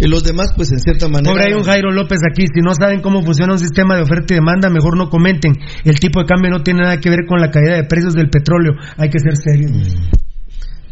Y 0.00 0.08
los 0.08 0.24
demás, 0.24 0.52
pues 0.56 0.72
en 0.72 0.78
cierta 0.78 1.06
manera. 1.08 1.32
Pobre 1.34 1.44
hay 1.48 1.52
un 1.52 1.62
Jairo 1.62 1.92
López 1.92 2.18
aquí, 2.30 2.46
si 2.46 2.60
no 2.64 2.72
saben 2.74 3.02
cómo 3.02 3.22
funciona 3.22 3.52
un 3.52 3.58
sistema 3.58 3.94
de 3.96 4.02
oferta 4.02 4.32
y 4.32 4.36
demanda, 4.36 4.70
mejor 4.70 4.96
no 4.96 5.10
comenten. 5.10 5.52
El 5.84 6.00
tipo 6.00 6.20
de 6.20 6.26
cambio 6.26 6.50
no 6.50 6.62
tiene 6.62 6.80
nada 6.80 6.96
que 6.98 7.10
ver 7.10 7.26
con 7.28 7.40
la 7.40 7.50
caída 7.50 7.76
de 7.76 7.84
precios 7.84 8.14
del 8.14 8.30
petróleo, 8.30 8.72
hay 8.96 9.10
que 9.10 9.18
ser 9.18 9.36
serios. 9.36 9.72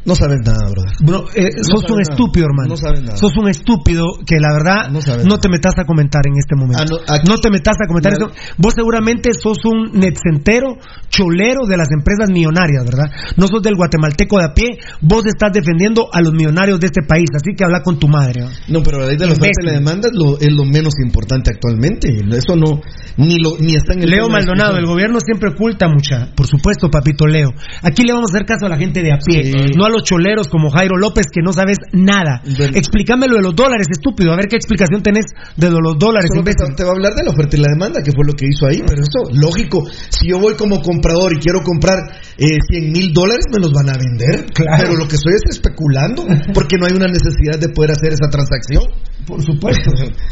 No 0.03 0.15
sabes 0.15 0.39
nada, 0.45 0.65
brother. 0.71 0.95
Bro, 1.05 1.27
eh, 1.35 1.51
No 1.57 1.63
sos 1.63 1.91
un 1.91 1.99
nada. 1.99 2.09
estúpido, 2.09 2.47
hermano. 2.47 2.71
No 2.71 2.77
sabes 2.77 3.03
nada. 3.03 3.17
Sos 3.17 3.37
un 3.37 3.49
estúpido 3.49 4.05
que 4.27 4.37
la 4.41 4.53
verdad 4.53 4.89
no, 4.89 5.39
te 5.39 5.49
metas 5.51 5.75
a 5.79 5.85
comentar 5.85 6.23
en 6.27 6.39
este 6.39 6.57
momento. 6.57 7.01
Ah, 7.07 7.19
no, 7.27 7.39
te 7.39 7.51
metas 7.51 7.77
a 7.85 7.87
comentar 7.87 8.13
esto. 8.13 8.31
Vos 8.57 8.73
seguramente 8.75 9.31
sos 9.35 9.59
un 9.65 9.93
netcentero, 10.01 10.79
cholero 11.11 11.67
de 11.69 11.77
las 11.77 11.89
empresas 11.93 12.31
millonarias, 12.31 12.85
¿verdad? 12.85 13.13
No 13.37 13.47
sos 13.47 13.63
del 13.63 13.77
guatemalteco 13.77 14.39
de 14.39 14.45
a 14.45 14.55
pie. 14.55 14.79
Vos 15.03 15.27
estás 15.27 15.53
defendiendo 15.53 16.09
a 16.13 16.23
los 16.23 16.33
millonarios 16.33 16.81
de 16.81 16.87
este 16.87 17.03
país. 17.07 17.29
Así 17.35 17.55
que 17.55 17.65
habla 17.65 17.83
con 17.83 17.99
tu 17.99 18.09
madre. 18.09 18.45
No, 18.69 18.83
pero 18.83 19.01
la 19.01 19.07
ley 19.07 19.19
de 19.19 19.27
la 19.27 19.33
oferta 19.33 19.61
y 19.63 19.67
la 19.67 19.73
demanda 19.73 20.09
es 20.09 20.15
lo, 20.15 20.39
es 20.41 20.51
lo 20.51 20.65
menos 20.65 20.95
importante 21.05 21.51
actualmente. 21.51 22.09
Eso 22.33 22.57
no, 22.57 22.81
ni 23.19 23.37
lo, 23.39 23.59
ni 23.59 23.75
está 23.75 23.93
en 23.93 24.03
el 24.05 24.11
Leo 24.11 24.29
Maldonado, 24.31 24.79
el 24.79 24.87
gobierno 24.87 25.21
siempre 25.21 25.51
oculta 25.51 25.89
mucha. 25.89 26.33
Por 26.35 26.47
supuesto, 26.47 26.91
papito 26.91 27.27
Leo. 27.27 27.51
Aquí 27.83 28.03
le 28.03 28.13
vamos 28.13 28.31
a 28.31 28.37
hacer 28.37 28.47
caso 28.47 28.65
a 28.67 28.69
la 28.71 28.79
gente 28.79 29.03
de 29.03 29.13
a 29.13 29.19
pie, 29.19 29.53
no 29.77 29.90
a 29.91 29.93
los 29.93 30.05
choleros 30.05 30.49
como 30.49 30.71
Jairo 30.71 30.97
López 30.97 31.27
que 31.33 31.43
no 31.43 31.53
sabes 31.53 31.79
nada. 31.93 32.43
Explícame 32.75 33.27
lo 33.29 33.37
de 33.37 33.43
los 33.43 33.55
dólares, 33.55 33.89
estúpido. 33.91 34.33
A 34.33 34.37
ver 34.37 34.47
qué 34.49 34.57
explicación 34.57 35.03
tenés 35.03 35.27
de 35.57 35.71
lo 35.71 35.77
de 35.77 35.83
los 35.83 35.99
dólares, 35.99 36.31
imbécil. 36.35 36.75
te 36.75 36.85
va 36.85 36.91
a 36.91 36.93
hablar 36.93 37.15
de 37.15 37.25
la 37.25 37.31
oferta 37.31 37.57
y 37.57 37.61
la 37.61 37.69
demanda, 37.73 38.03
que 38.03 38.13
fue 38.13 38.25
lo 38.25 38.33
que 38.33 38.47
hizo 38.47 38.67
ahí, 38.67 38.83
pero 38.87 39.03
eso, 39.03 39.31
lógico, 39.33 39.85
si 40.09 40.29
yo 40.29 40.39
voy 40.39 40.55
como 40.55 40.81
comprador 40.81 41.33
y 41.35 41.39
quiero 41.39 41.61
comprar 41.63 41.99
eh, 42.39 42.59
100 42.71 42.93
mil 42.93 43.13
dólares, 43.13 43.47
me 43.53 43.61
los 43.61 43.73
van 43.73 43.91
a 43.91 43.99
vender. 43.99 44.47
Claro. 44.53 44.85
Pero 44.85 44.97
lo 44.97 45.09
que 45.09 45.17
estoy 45.17 45.35
es 45.35 45.57
especulando, 45.57 46.27
porque 46.55 46.77
no 46.79 46.87
hay 46.87 46.93
una 46.95 47.07
necesidad 47.07 47.59
de 47.59 47.69
poder 47.69 47.93
hacer 47.93 48.13
esa 48.13 48.29
transacción. 48.31 48.85
Por 49.27 49.43
supuesto. 49.43 49.91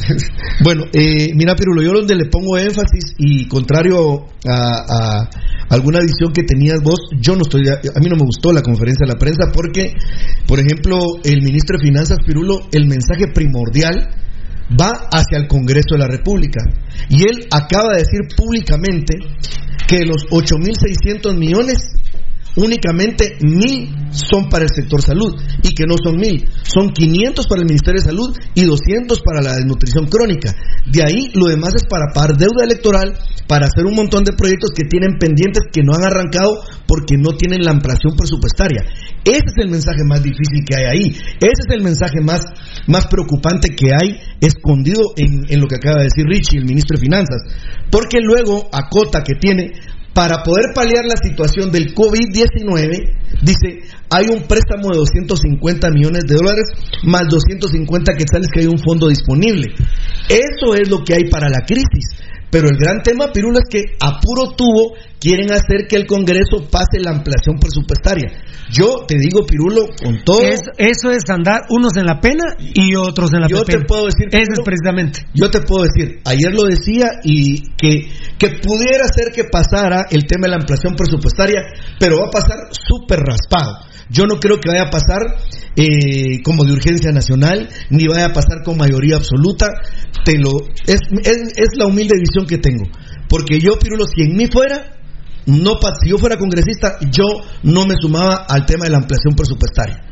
bueno, 0.64 0.84
eh, 0.92 1.28
mira, 1.34 1.54
Pirulo, 1.54 1.82
yo 1.82 1.92
donde 1.92 2.16
le 2.16 2.26
pongo 2.26 2.58
énfasis 2.58 3.14
y 3.18 3.46
contrario 3.46 4.26
a, 4.46 5.20
a 5.24 5.30
alguna 5.68 6.00
visión 6.00 6.32
que 6.32 6.42
tenías 6.42 6.80
vos, 6.82 6.98
yo 7.20 7.34
no 7.34 7.42
estoy, 7.42 7.68
a 7.68 8.00
mí 8.00 8.08
no 8.08 8.16
me 8.16 8.24
gustó 8.24 8.52
la 8.52 8.62
conferencia 8.62 9.06
de 9.06 9.12
la 9.12 9.18
prensa 9.18 9.50
porque, 9.52 9.94
por 10.46 10.60
ejemplo, 10.60 10.98
el 11.24 11.42
ministro 11.42 11.78
de 11.78 11.84
Finanzas, 11.84 12.18
Pirulo, 12.24 12.60
el 12.72 12.86
mensaje 12.86 13.28
primordial 13.32 14.08
va 14.78 15.08
hacia 15.10 15.38
el 15.38 15.48
Congreso 15.48 15.94
de 15.94 15.98
la 15.98 16.08
República. 16.08 16.60
Y 17.08 17.22
él 17.22 17.46
acaba 17.50 17.92
de 17.92 18.04
decir 18.04 18.20
públicamente 18.36 19.18
que 19.86 20.04
los 20.04 20.26
8.600 20.30 21.36
millones, 21.36 21.78
únicamente 22.58 23.38
mil 23.40 23.94
son 24.10 24.48
para 24.48 24.64
el 24.64 24.70
sector 24.70 25.02
salud 25.02 25.34
y 25.62 25.74
que 25.74 25.84
no 25.86 25.96
son 26.02 26.16
mil, 26.16 26.48
son 26.62 26.90
500 26.90 27.46
para 27.46 27.60
el 27.60 27.68
Ministerio 27.68 28.00
de 28.00 28.06
Salud 28.06 28.36
y 28.54 28.64
200 28.64 29.20
para 29.22 29.42
la 29.42 29.56
desnutrición 29.56 30.06
crónica. 30.06 30.54
De 30.86 31.02
ahí 31.04 31.30
lo 31.34 31.46
demás 31.46 31.74
es 31.76 31.84
para 31.88 32.12
pagar 32.12 32.36
deuda 32.36 32.64
electoral, 32.64 33.18
para 33.46 33.66
hacer 33.66 33.86
un 33.86 33.94
montón 33.94 34.24
de 34.24 34.32
proyectos 34.32 34.70
que 34.74 34.88
tienen 34.88 35.18
pendientes 35.18 35.64
que 35.72 35.82
no 35.82 35.94
han 35.94 36.04
arrancado 36.04 36.60
porque 36.86 37.16
no 37.16 37.36
tienen 37.36 37.62
la 37.62 37.72
ampliación 37.72 38.16
presupuestaria. 38.16 38.84
Ese 39.24 39.44
es 39.46 39.56
el 39.58 39.70
mensaje 39.70 40.04
más 40.04 40.22
difícil 40.22 40.64
que 40.66 40.76
hay 40.76 40.84
ahí. 40.84 41.06
Ese 41.40 41.62
es 41.66 41.70
el 41.70 41.82
mensaje 41.82 42.20
más, 42.22 42.42
más 42.86 43.06
preocupante 43.06 43.70
que 43.70 43.94
hay 43.94 44.16
escondido 44.40 45.12
en, 45.16 45.44
en 45.48 45.60
lo 45.60 45.66
que 45.66 45.76
acaba 45.76 45.98
de 45.98 46.04
decir 46.04 46.24
Richie, 46.26 46.58
el 46.58 46.66
ministro 46.66 46.96
de 46.96 47.04
Finanzas. 47.04 47.42
Porque 47.90 48.18
luego 48.20 48.68
acota 48.72 49.22
que 49.22 49.34
tiene 49.40 49.72
para 50.18 50.42
poder 50.42 50.74
paliar 50.74 51.04
la 51.04 51.14
situación 51.14 51.70
del 51.70 51.94
COVID-19, 51.94 53.38
dice, 53.40 53.86
hay 54.10 54.26
un 54.26 54.48
préstamo 54.48 54.90
de 54.90 54.98
250 54.98 55.90
millones 55.90 56.24
de 56.26 56.34
dólares 56.34 56.66
más 57.04 57.22
250 57.30 58.14
quetzales 58.14 58.48
que 58.52 58.62
hay 58.62 58.66
un 58.66 58.80
fondo 58.80 59.06
disponible. 59.06 59.68
Eso 60.28 60.74
es 60.74 60.90
lo 60.90 61.04
que 61.04 61.14
hay 61.14 61.30
para 61.30 61.48
la 61.48 61.64
crisis. 61.64 62.18
Pero 62.50 62.68
el 62.68 62.76
gran 62.78 63.02
tema, 63.02 63.30
Pirulo, 63.32 63.58
es 63.58 63.68
que 63.68 63.96
a 64.00 64.20
puro 64.20 64.52
tubo 64.56 64.94
quieren 65.20 65.52
hacer 65.52 65.86
que 65.88 65.96
el 65.96 66.06
Congreso 66.06 66.64
pase 66.70 66.98
la 67.00 67.10
ampliación 67.10 67.56
presupuestaria. 67.58 68.42
Yo 68.70 69.04
te 69.06 69.16
digo, 69.18 69.44
Pirulo, 69.46 69.86
con 70.02 70.22
todo... 70.24 70.42
Es- 70.42 70.60
eso 70.78 71.10
es 71.10 71.22
andar 71.28 71.62
unos 71.70 71.96
en 71.96 72.06
la 72.06 72.20
pena 72.20 72.44
y 72.58 72.94
otros 72.94 73.32
en 73.34 73.40
la 73.42 73.48
Yo 73.48 73.64
te 73.64 73.72
puedo 73.86 74.06
decir, 74.06 74.28
Ese 74.30 74.52
es 74.52 74.60
precisamente. 74.64 75.20
Yo 75.34 75.50
te 75.50 75.60
puedo 75.62 75.84
decir, 75.84 76.20
ayer 76.24 76.54
lo 76.54 76.62
decía 76.64 77.08
y 77.24 77.62
que, 77.76 78.08
que 78.38 78.48
pudiera 78.62 79.04
ser 79.14 79.32
que 79.32 79.44
pasara 79.44 80.06
el 80.10 80.26
tema 80.26 80.46
de 80.46 80.50
la 80.50 80.56
ampliación 80.56 80.94
presupuestaria, 80.94 81.62
pero 81.98 82.18
va 82.20 82.26
a 82.28 82.30
pasar 82.30 82.56
súper 82.70 83.20
raspado. 83.20 83.87
Yo 84.10 84.24
no 84.26 84.40
creo 84.40 84.58
que 84.58 84.70
vaya 84.70 84.84
a 84.84 84.90
pasar 84.90 85.20
eh, 85.76 86.42
como 86.42 86.64
de 86.64 86.72
urgencia 86.72 87.12
nacional, 87.12 87.68
ni 87.90 88.06
vaya 88.06 88.26
a 88.26 88.32
pasar 88.32 88.62
con 88.64 88.76
mayoría 88.76 89.16
absoluta. 89.16 89.66
Te 90.24 90.38
lo, 90.38 90.50
es, 90.86 91.00
la 91.76 91.86
humilde 91.86 92.14
visión 92.18 92.46
que 92.46 92.58
tengo. 92.58 92.84
Porque 93.28 93.60
yo, 93.60 93.78
Pirulo, 93.78 94.06
si 94.06 94.22
en 94.22 94.36
mí 94.36 94.46
fuera, 94.46 94.96
no, 95.46 95.78
si 96.02 96.10
yo 96.10 96.18
fuera 96.18 96.36
congresista, 96.36 96.98
yo 97.10 97.24
no 97.62 97.86
me 97.86 97.94
sumaba 98.00 98.46
al 98.48 98.64
tema 98.66 98.84
de 98.84 98.90
la 98.90 98.98
ampliación 98.98 99.34
presupuestaria. 99.34 100.04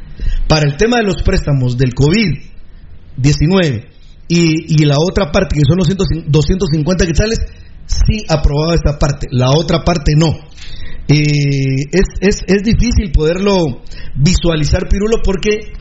Para 0.47 0.69
el 0.69 0.77
tema 0.77 0.99
de 0.99 1.05
los 1.05 1.23
préstamos 1.23 1.77
del 1.77 1.95
COVID-19 1.95 3.87
y, 4.29 4.83
y 4.83 4.85
la 4.85 4.97
otra 4.99 5.33
parte, 5.33 5.57
que 5.57 5.63
son 5.67 5.79
los 5.79 5.87
100 5.87 6.31
250 6.31 7.07
quetzales, 7.07 7.39
sí 7.87 8.25
aprobaba 8.29 8.75
esta 8.75 8.99
parte, 8.99 9.27
la 9.31 9.51
otra 9.51 9.85
parte 9.85 10.13
no. 10.17 10.35
Eh, 11.09 11.87
es, 11.93 12.07
es, 12.21 12.43
es 12.47 12.63
difícil 12.63 13.13
poderlo 13.13 13.83
visualizar, 14.17 14.89
Pirulo, 14.89 15.19
porque 15.23 15.73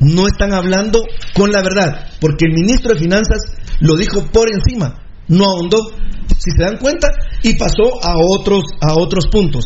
no 0.00 0.26
están 0.26 0.52
hablando 0.52 1.02
con 1.34 1.50
la 1.50 1.62
verdad, 1.62 2.10
porque 2.20 2.46
el 2.46 2.52
ministro 2.52 2.94
de 2.94 3.00
Finanzas 3.00 3.40
lo 3.80 3.96
dijo 3.96 4.26
por 4.32 4.48
encima, 4.48 5.02
no 5.28 5.44
ahondó, 5.44 5.78
si 6.38 6.50
se 6.50 6.62
dan 6.62 6.78
cuenta, 6.78 7.08
y 7.42 7.54
pasó 7.54 8.02
a 8.02 8.14
otros, 8.16 8.64
a 8.80 8.94
otros 8.94 9.26
puntos. 9.30 9.64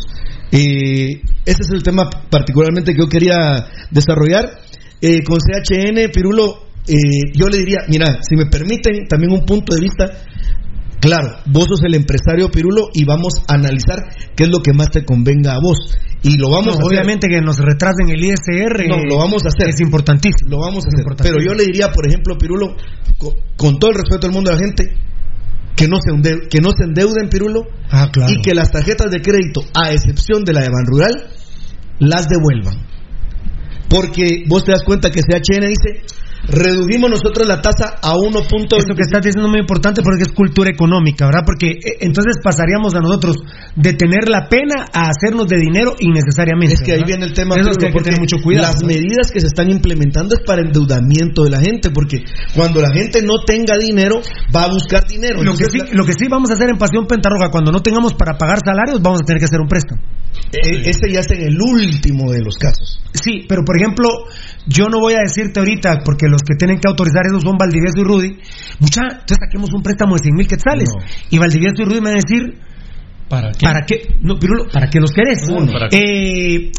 Eh, 0.50 1.22
ese 1.44 1.62
es 1.62 1.70
el 1.72 1.82
tema 1.82 2.08
particularmente 2.30 2.92
que 2.92 3.00
yo 3.00 3.08
quería 3.08 3.66
desarrollar. 3.90 4.58
Eh, 5.00 5.22
con 5.24 5.38
CHN, 5.38 6.10
Pirulo, 6.12 6.66
eh, 6.86 6.94
yo 7.34 7.46
le 7.46 7.58
diría, 7.58 7.78
mira, 7.88 8.18
si 8.22 8.36
me 8.36 8.46
permiten 8.46 9.06
también 9.08 9.32
un 9.32 9.44
punto 9.44 9.74
de 9.74 9.80
vista, 9.80 10.10
claro, 11.02 11.36
vos 11.46 11.66
sos 11.68 11.82
el 11.84 11.94
empresario 11.94 12.48
Pirulo 12.50 12.88
y 12.94 13.04
vamos 13.04 13.42
a 13.48 13.54
analizar 13.54 13.98
qué 14.34 14.44
es 14.44 14.48
lo 14.48 14.60
que 14.62 14.72
más 14.72 14.88
te 14.90 15.04
convenga 15.04 15.52
a 15.52 15.58
vos. 15.60 15.98
Y 16.22 16.36
lo 16.38 16.48
vamos 16.50 16.66
No, 16.66 16.72
a 16.72 16.74
hacer. 16.76 16.86
obviamente 16.86 17.26
que 17.28 17.40
nos 17.42 17.58
retrasen 17.58 18.08
el 18.08 18.22
ISR. 18.24 18.86
No, 18.88 19.02
lo 19.04 19.18
vamos 19.18 19.42
a 19.44 19.48
hacer. 19.48 19.68
Es 19.74 19.80
importantísimo. 19.80 20.48
Lo 20.50 20.58
vamos 20.60 20.84
a 20.84 20.88
hacer. 20.88 21.04
Pero 21.20 21.42
yo 21.44 21.52
le 21.52 21.64
diría, 21.64 21.90
por 21.90 22.06
ejemplo, 22.06 22.38
Pirulo, 22.38 22.76
co- 23.18 23.34
con, 23.56 23.78
todo 23.80 23.90
el 23.90 23.96
respeto 23.96 24.28
del 24.28 24.32
mundo 24.32 24.50
de 24.52 24.56
la 24.56 24.62
gente, 24.62 24.96
que 25.74 25.88
no 25.88 25.96
se, 26.00 26.12
endeu- 26.14 26.48
que 26.48 26.60
no 26.60 26.70
se 26.70 26.84
endeuden, 26.84 27.28
Pirulo, 27.28 27.62
Ah, 27.90 28.08
claro. 28.12 28.32
y 28.32 28.40
que 28.40 28.54
las 28.54 28.70
tarjetas 28.70 29.10
de 29.10 29.20
crédito, 29.20 29.62
a 29.74 29.90
excepción 29.90 30.44
de 30.44 30.52
la 30.52 30.60
de 30.60 30.68
Ban 30.68 30.86
Rural, 30.86 31.26
las 31.98 32.28
devuelvan. 32.28 32.86
Porque 33.88 34.44
vos 34.46 34.64
te 34.64 34.72
das 34.72 34.82
cuenta 34.84 35.10
que 35.10 35.20
CHN 35.20 35.66
dice, 35.68 36.02
redujimos 36.48 37.10
nosotros 37.10 37.46
la 37.46 37.60
tasa 37.60 37.96
a 38.02 38.16
1. 38.16 38.38
Eso 38.38 38.94
que 38.94 39.02
estás 39.02 39.22
diciendo 39.22 39.46
es 39.46 39.50
muy 39.50 39.60
importante 39.60 40.02
porque 40.02 40.22
es 40.22 40.32
cultura 40.32 40.70
económica, 40.70 41.26
¿verdad? 41.26 41.42
Porque 41.46 41.70
eh, 41.70 41.98
entonces 42.00 42.36
pasaríamos 42.42 42.94
a 42.94 43.00
nosotros 43.00 43.36
de 43.76 43.92
tener 43.94 44.28
la 44.28 44.48
pena 44.48 44.86
a 44.92 45.10
hacernos 45.10 45.46
de 45.46 45.58
dinero 45.58 45.94
innecesariamente. 45.98 46.74
Es 46.74 46.82
que 46.82 46.92
ahí 46.92 47.04
viene 47.06 47.26
el 47.26 47.32
tema, 47.32 47.54
Eso 47.56 47.70
que 47.78 47.86
hay 47.86 47.92
que 47.92 48.02
tener 48.02 48.20
mucho 48.20 48.36
cuidado. 48.42 48.72
Las 48.72 48.82
¿no? 48.82 48.88
medidas 48.88 49.30
que 49.30 49.40
se 49.40 49.46
están 49.46 49.70
implementando 49.70 50.34
es 50.34 50.40
para 50.44 50.62
endeudamiento 50.62 51.44
de 51.44 51.50
la 51.50 51.60
gente, 51.60 51.90
porque 51.90 52.24
cuando 52.54 52.80
la 52.80 52.90
gente 52.92 53.22
no 53.22 53.44
tenga 53.44 53.76
dinero, 53.78 54.20
va 54.54 54.64
a 54.64 54.68
buscar 54.68 55.06
dinero. 55.06 55.42
Lo 55.42 55.54
que, 55.54 55.66
sí, 55.66 55.78
lo 55.92 56.04
que 56.04 56.12
sí 56.12 56.26
vamos 56.28 56.50
a 56.50 56.54
hacer 56.54 56.70
en 56.70 56.78
Pasión 56.78 57.06
Pentarroja, 57.06 57.50
cuando 57.50 57.72
no 57.72 57.80
tengamos 57.80 58.14
para 58.14 58.36
pagar 58.36 58.58
salarios, 58.64 59.00
vamos 59.00 59.20
a 59.22 59.24
tener 59.24 59.38
que 59.38 59.46
hacer 59.46 59.60
un 59.60 59.68
préstamo. 59.68 60.00
eh, 60.52 60.82
este 60.86 61.12
ya 61.12 61.20
es 61.20 61.30
en 61.30 61.42
el 61.42 61.58
último 61.60 62.32
de 62.32 62.40
los 62.40 62.56
casos. 62.56 63.00
Sí, 63.12 63.44
pero 63.48 63.62
por 63.64 63.76
ejemplo, 63.76 64.08
yo 64.66 64.88
no 64.88 64.98
voy 65.00 65.14
a 65.14 65.20
decirte 65.20 65.60
ahorita, 65.60 66.00
porque 66.04 66.26
los 66.32 66.42
que 66.42 66.56
tienen 66.56 66.80
que 66.80 66.88
autorizar 66.88 67.22
eso 67.26 67.40
son 67.40 67.56
Valdivieso 67.56 68.00
y 68.00 68.04
Rudy. 68.04 68.30
Mucha, 68.80 69.02
entonces 69.02 69.38
saquemos 69.38 69.70
un 69.72 69.82
préstamo 69.82 70.16
de 70.16 70.22
100 70.24 70.34
mil 70.34 70.48
quetzales. 70.48 70.88
Y 71.30 71.38
Valdivieso 71.38 71.82
y 71.82 71.84
Rudy 71.84 72.00
me 72.00 72.10
van 72.10 72.18
a 72.18 72.22
decir, 72.24 72.58
¿Para 73.28 73.52
qué? 73.52 73.64
¿para 73.64 73.80
qué? 73.86 73.96
No, 74.20 74.38
Pirulo, 74.38 74.68
¿para 74.72 74.88
qué 74.88 75.00
los 75.00 75.12
querés? 75.12 75.48
No, 75.48 75.64
¿para 75.70 75.88
qué? 75.88 75.96
Eh, 75.96 76.72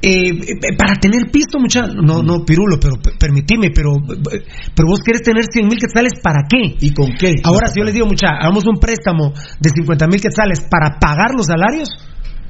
eh, 0.00 0.30
eh, 0.30 0.76
para 0.78 0.94
tener 0.94 1.28
pisto, 1.32 1.58
mucha, 1.58 1.82
no, 1.82 2.22
no, 2.22 2.44
Pirulo, 2.44 2.78
pero 2.80 2.94
permitime, 3.18 3.70
pero, 3.74 3.96
eh, 3.96 4.44
pero 4.74 4.88
vos 4.88 5.00
querés 5.04 5.22
tener 5.22 5.42
100 5.50 5.66
mil 5.66 5.76
quetzales, 5.76 6.12
¿para 6.22 6.46
qué? 6.48 6.76
¿Y 6.78 6.94
con 6.94 7.10
qué? 7.18 7.34
Ahora, 7.42 7.66
si 7.66 7.80
yo 7.80 7.84
les 7.84 7.94
digo, 7.94 8.06
mucha, 8.06 8.28
hagamos 8.28 8.64
un 8.66 8.78
préstamo 8.78 9.32
de 9.58 9.70
50 9.70 10.06
mil 10.06 10.20
quetzales 10.20 10.60
para 10.70 11.00
pagar 11.00 11.34
los 11.36 11.46
salarios, 11.46 11.88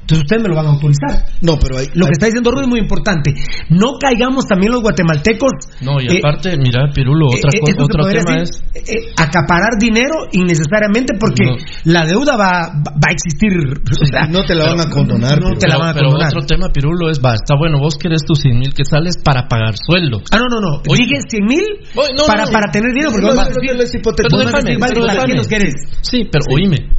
entonces 0.09 0.25
ustedes 0.25 0.41
me 0.41 0.49
lo 0.49 0.55
van 0.57 0.65
a 0.65 0.69
autorizar. 0.73 1.21
No, 1.45 1.53
pero 1.61 1.77
hay, 1.77 1.85
Lo 1.93 2.09
que 2.09 2.17
está 2.17 2.25
diciendo 2.25 2.49
Rudy 2.49 2.63
es 2.65 2.67
muy 2.73 2.79
importante. 2.81 3.29
No 3.69 4.01
caigamos 4.01 4.45
también 4.49 4.71
los 4.73 4.81
guatemaltecos. 4.81 5.53
No, 5.85 6.01
y 6.01 6.07
eh, 6.09 6.17
aparte, 6.17 6.57
mira, 6.57 6.89
Pirulo, 6.89 7.27
otra 7.29 7.51
eh, 7.53 7.59
cosa, 7.61 7.83
otro 7.85 8.03
tema 8.09 8.41
decir, 8.41 8.65
es... 8.73 8.89
eh, 8.89 8.93
eh, 8.97 9.13
acaparar 9.21 9.77
dinero 9.77 10.25
innecesariamente 10.33 11.13
porque 11.19 11.45
No. 11.45 11.55
la 11.85 12.05
deuda 12.09 12.33
va, 12.37 12.73
va 12.81 13.07
a 13.07 13.13
existir. 13.13 13.53
o 14.01 14.05
sea, 14.09 14.25
no 14.25 14.41
te 14.41 14.55
la 14.55 14.73
van 14.73 14.81
a 14.81 14.89
condonar. 14.89 15.37
No 15.39 15.53
te 15.53 15.67
la 15.69 15.77
van 15.77 15.89
a 15.89 15.93
pero 15.93 16.09
condonar. 16.09 16.33
otro 16.33 16.41
tema, 16.47 16.69
Pirulo, 16.73 17.09
es, 17.11 17.21
va, 17.21 17.35
está 17.37 17.53
bueno, 17.55 17.77
vos 17.77 17.93
querés 18.01 18.25
tus 18.25 18.39
100 18.39 18.57
mil 18.57 18.73
que 18.73 18.85
sales 18.85 19.13
para 19.23 19.47
pagar 19.47 19.75
sueldo. 19.77 20.21
Ah, 20.31 20.39
no, 20.41 20.49
no, 20.49 20.59
no. 20.59 20.81
Oye. 20.89 21.05
Dije 21.05 21.21
100 21.29 21.45
mil 21.45 21.65
no, 21.93 22.25
para, 22.25 22.45
no. 22.45 22.51
para 22.51 22.71
tener 22.71 22.89
dinero. 22.93 23.11
Porque 23.11 23.27
No, 23.27 23.27
vos 23.29 23.37
vas 23.37 23.47
a 23.47 23.51
no, 23.53 23.77
decir, 23.77 24.01
¿para 24.01 25.25
qué 25.25 25.33
los 25.35 25.47
querés? 25.47 25.73
Sí, 26.01 26.27
pero 26.31 26.45
oíme, 26.51 26.89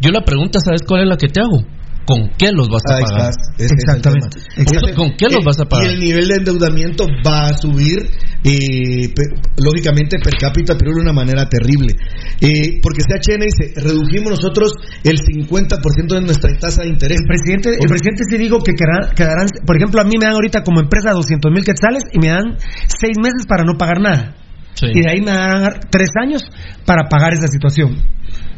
yo 0.00 0.10
la 0.10 0.22
pregunta, 0.22 0.58
¿sabes 0.64 0.82
cuál 0.86 1.02
es 1.02 1.08
la 1.08 1.16
que 1.16 1.28
te 1.28 1.40
hago? 1.40 1.64
Con 2.06 2.30
qué 2.36 2.52
los 2.52 2.68
vas 2.68 2.82
a 2.86 3.00
pagar. 3.00 3.30
estás, 3.30 3.76
Exactamente. 3.76 4.94
¿Con 4.94 5.16
qué 5.16 5.26
los 5.30 5.44
vas 5.44 5.58
a 5.60 5.64
pagar? 5.64 5.86
Y 5.86 5.94
el 5.94 6.00
nivel 6.00 6.28
de 6.28 6.34
endeudamiento 6.36 7.06
va 7.26 7.48
a 7.48 7.56
subir, 7.56 8.10
eh, 8.44 9.08
lógicamente, 9.56 10.18
per 10.22 10.34
cápita, 10.36 10.76
pero 10.76 10.92
de 10.94 11.00
una 11.00 11.12
manera 11.12 11.48
terrible. 11.48 11.94
Eh, 12.40 12.80
porque 12.82 13.02
CHN 13.02 13.40
dice, 13.40 13.72
redujimos 13.80 14.30
nosotros 14.30 14.72
el 15.02 15.16
50% 15.18 16.14
de 16.14 16.20
nuestra 16.20 16.50
tasa 16.58 16.82
de 16.82 16.88
interés. 16.88 17.18
El 17.20 17.26
presidente, 17.26 17.70
el 17.70 17.88
presidente 17.88 18.22
sí 18.28 18.36
dijo 18.36 18.58
que 18.60 18.74
quedarán, 18.74 19.14
quedarán, 19.14 19.46
por 19.66 19.76
ejemplo, 19.76 20.00
a 20.00 20.04
mí 20.04 20.16
me 20.18 20.26
dan 20.26 20.34
ahorita 20.34 20.62
como 20.62 20.80
empresa 20.80 21.12
200 21.12 21.50
mil 21.50 21.64
quetzales 21.64 22.04
y 22.12 22.18
me 22.18 22.28
dan 22.28 22.58
seis 22.86 23.16
meses 23.18 23.46
para 23.48 23.64
no 23.64 23.78
pagar 23.78 24.00
nada. 24.00 24.36
Sí. 24.74 24.86
Y 24.92 25.02
de 25.02 25.10
ahí 25.10 25.20
me 25.20 25.32
dar 25.32 25.80
tres 25.88 26.10
años 26.20 26.42
para 26.84 27.08
pagar 27.08 27.32
esa 27.32 27.46
situación, 27.46 27.96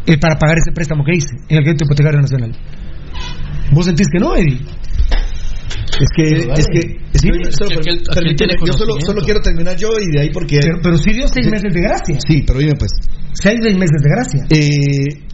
eh, 0.06 0.18
para 0.18 0.36
pagar 0.36 0.56
ese 0.58 0.72
préstamo 0.74 1.04
que 1.04 1.12
hice 1.12 1.36
en 1.48 1.58
el 1.58 1.62
crédito 1.62 1.84
hipotecario 1.84 2.20
nacional. 2.20 2.52
¿Vos 3.72 3.84
sentís 3.86 4.06
que 4.12 4.18
no, 4.18 4.36
Eddie? 4.36 4.60
Es 5.98 6.08
que, 6.14 6.22
es 6.24 6.66
que, 6.66 6.80
es 7.12 7.22
que- 7.22 7.52
solo 7.52 7.70
permíteme, 7.80 8.34
tiene 8.34 8.54
yo 8.66 8.72
solo, 8.74 8.94
solo 9.00 9.22
quiero 9.22 9.40
terminar 9.40 9.76
yo 9.76 9.88
y 9.98 10.12
de 10.14 10.20
ahí 10.22 10.30
porque... 10.30 10.58
Pero, 10.60 10.78
pero 10.82 10.98
sí 10.98 11.12
dio 11.12 11.26
seis 11.26 11.46
meses 11.50 11.72
de 11.72 11.80
gracia. 11.80 12.18
Sí, 12.26 12.44
pero 12.46 12.58
dime 12.58 12.74
pues. 12.78 12.90
Seis 13.32 13.60
meses 13.60 14.02
de 14.02 14.10
gracia. 14.10 14.46
Eh, 14.50 15.25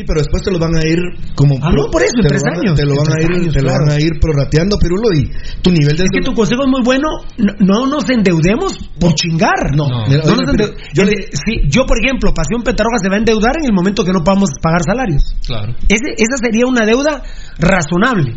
sí, 0.00 0.04
pero 0.06 0.20
después 0.20 0.42
te 0.42 0.50
lo 0.50 0.58
van 0.58 0.74
a 0.76 0.82
ir 0.86 0.98
como... 1.36 1.56
Ah, 1.60 1.70
no, 1.70 1.90
por 1.92 2.00
eso, 2.02 2.16
en 2.16 2.22
te 2.24 2.28
tres 2.28 2.42
lo 2.42 2.50
van 2.50 2.56
a- 2.56 2.60
años. 2.64 2.74
Te 2.80 2.84
lo 2.86 2.94
van 2.96 3.12
a 3.12 3.20
ir, 3.20 3.30
años, 3.36 3.52
te 3.54 3.60
lo 3.62 3.68
claro. 3.68 3.84
van 3.84 3.92
a 3.94 4.00
ir 4.00 4.12
prorrateando, 4.20 4.78
Pirulo, 4.78 5.08
y 5.14 5.30
tu 5.62 5.70
nivel 5.70 5.96
de... 5.96 6.04
Es 6.04 6.10
que 6.12 6.24
tu 6.24 6.32
consejo 6.34 6.62
es 6.64 6.70
muy 6.70 6.82
bueno. 6.84 7.08
No, 7.38 7.52
no 7.60 7.86
nos 7.86 8.08
endeudemos 8.08 8.72
por 8.98 9.14
chingar. 9.14 9.76
No, 9.76 9.88
No. 9.88 10.06
nos 10.08 10.24
oye, 10.26 10.44
endeu- 10.44 10.56
pero 10.56 10.66
yo, 10.94 11.04
le- 11.04 11.28
sí, 11.36 11.68
yo, 11.68 11.84
por 11.86 11.98
ejemplo, 12.02 12.32
Pasión 12.32 12.62
Petaroga 12.62 12.98
se 13.02 13.08
va 13.08 13.16
a 13.16 13.18
endeudar 13.18 13.58
en 13.58 13.66
el 13.66 13.72
momento 13.72 14.04
que 14.04 14.12
no 14.12 14.24
podamos 14.24 14.50
pagar 14.62 14.82
salarios. 14.82 15.34
Claro. 15.46 15.72
Ese- 15.88 16.14
esa 16.16 16.36
sería 16.40 16.66
una 16.66 16.86
deuda 16.86 17.22
razonable. 17.58 18.36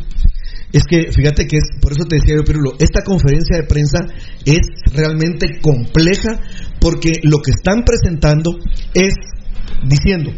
Es 0.71 0.83
que 0.89 1.11
fíjate 1.11 1.45
que 1.45 1.57
es, 1.57 1.63
por 1.79 1.91
eso 1.91 2.03
te 2.09 2.15
decía 2.15 2.35
yo, 2.35 2.43
Pirulo, 2.43 2.71
esta 2.79 3.03
conferencia 3.03 3.57
de 3.57 3.63
prensa 3.63 3.99
es 4.43 4.61
realmente 4.95 5.59
compleja 5.61 6.39
porque 6.81 7.13
lo 7.23 7.37
que 7.39 7.51
están 7.51 7.83
presentando 7.85 8.57
es 8.95 9.13
diciendo, 9.85 10.31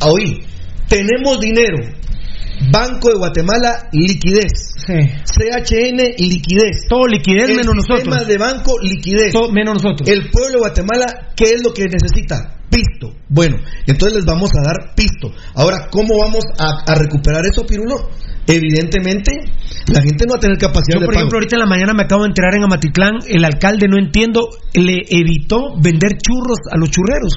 "Ah, 0.00 0.08
hoy 0.08 0.44
tenemos 0.88 1.40
dinero, 1.40 1.78
Banco 2.72 3.08
de 3.10 3.16
Guatemala, 3.16 3.88
liquidez. 3.92 4.52
CHN, 4.86 5.98
liquidez. 6.18 6.86
Todo 6.88 7.06
liquidez 7.06 7.50
El 7.50 7.56
menos 7.56 7.74
sistema 7.76 8.16
nosotros. 8.16 8.26
de 8.28 8.38
banco, 8.38 8.72
liquidez. 8.80 9.32
Todo 9.32 9.52
menos 9.52 9.82
nosotros. 9.82 10.08
El 10.08 10.30
pueblo 10.30 10.52
de 10.52 10.58
Guatemala, 10.58 11.32
¿qué 11.36 11.44
es 11.52 11.62
lo 11.62 11.72
que 11.74 11.84
necesita? 11.84 12.56
Pisto. 12.70 13.12
Bueno, 13.28 13.56
entonces 13.86 14.16
les 14.16 14.24
vamos 14.24 14.50
a 14.58 14.62
dar 14.62 14.94
pisto. 14.94 15.32
Ahora, 15.54 15.88
¿cómo 15.90 16.14
vamos 16.18 16.44
a, 16.58 16.90
a 16.90 16.94
recuperar 16.94 17.44
eso, 17.44 17.64
Pirulo? 17.66 18.08
Evidentemente, 18.46 19.32
la 19.88 20.00
gente 20.02 20.24
no 20.26 20.32
va 20.32 20.36
a 20.38 20.40
tener 20.40 20.56
capacidad 20.58 20.94
Yo, 20.94 21.00
de 21.00 21.06
por 21.06 21.14
pago. 21.14 21.20
ejemplo, 21.24 21.36
ahorita 21.38 21.56
en 21.56 21.60
la 21.60 21.66
mañana 21.66 21.92
me 21.94 22.04
acabo 22.04 22.22
de 22.22 22.28
enterar 22.28 22.54
en 22.54 22.64
Amatitlán, 22.64 23.14
el 23.28 23.44
alcalde, 23.44 23.86
no 23.88 23.98
entiendo, 23.98 24.48
le 24.72 25.02
evitó 25.10 25.74
vender 25.80 26.16
churros 26.18 26.58
a 26.72 26.78
los 26.78 26.90
churreros. 26.90 27.34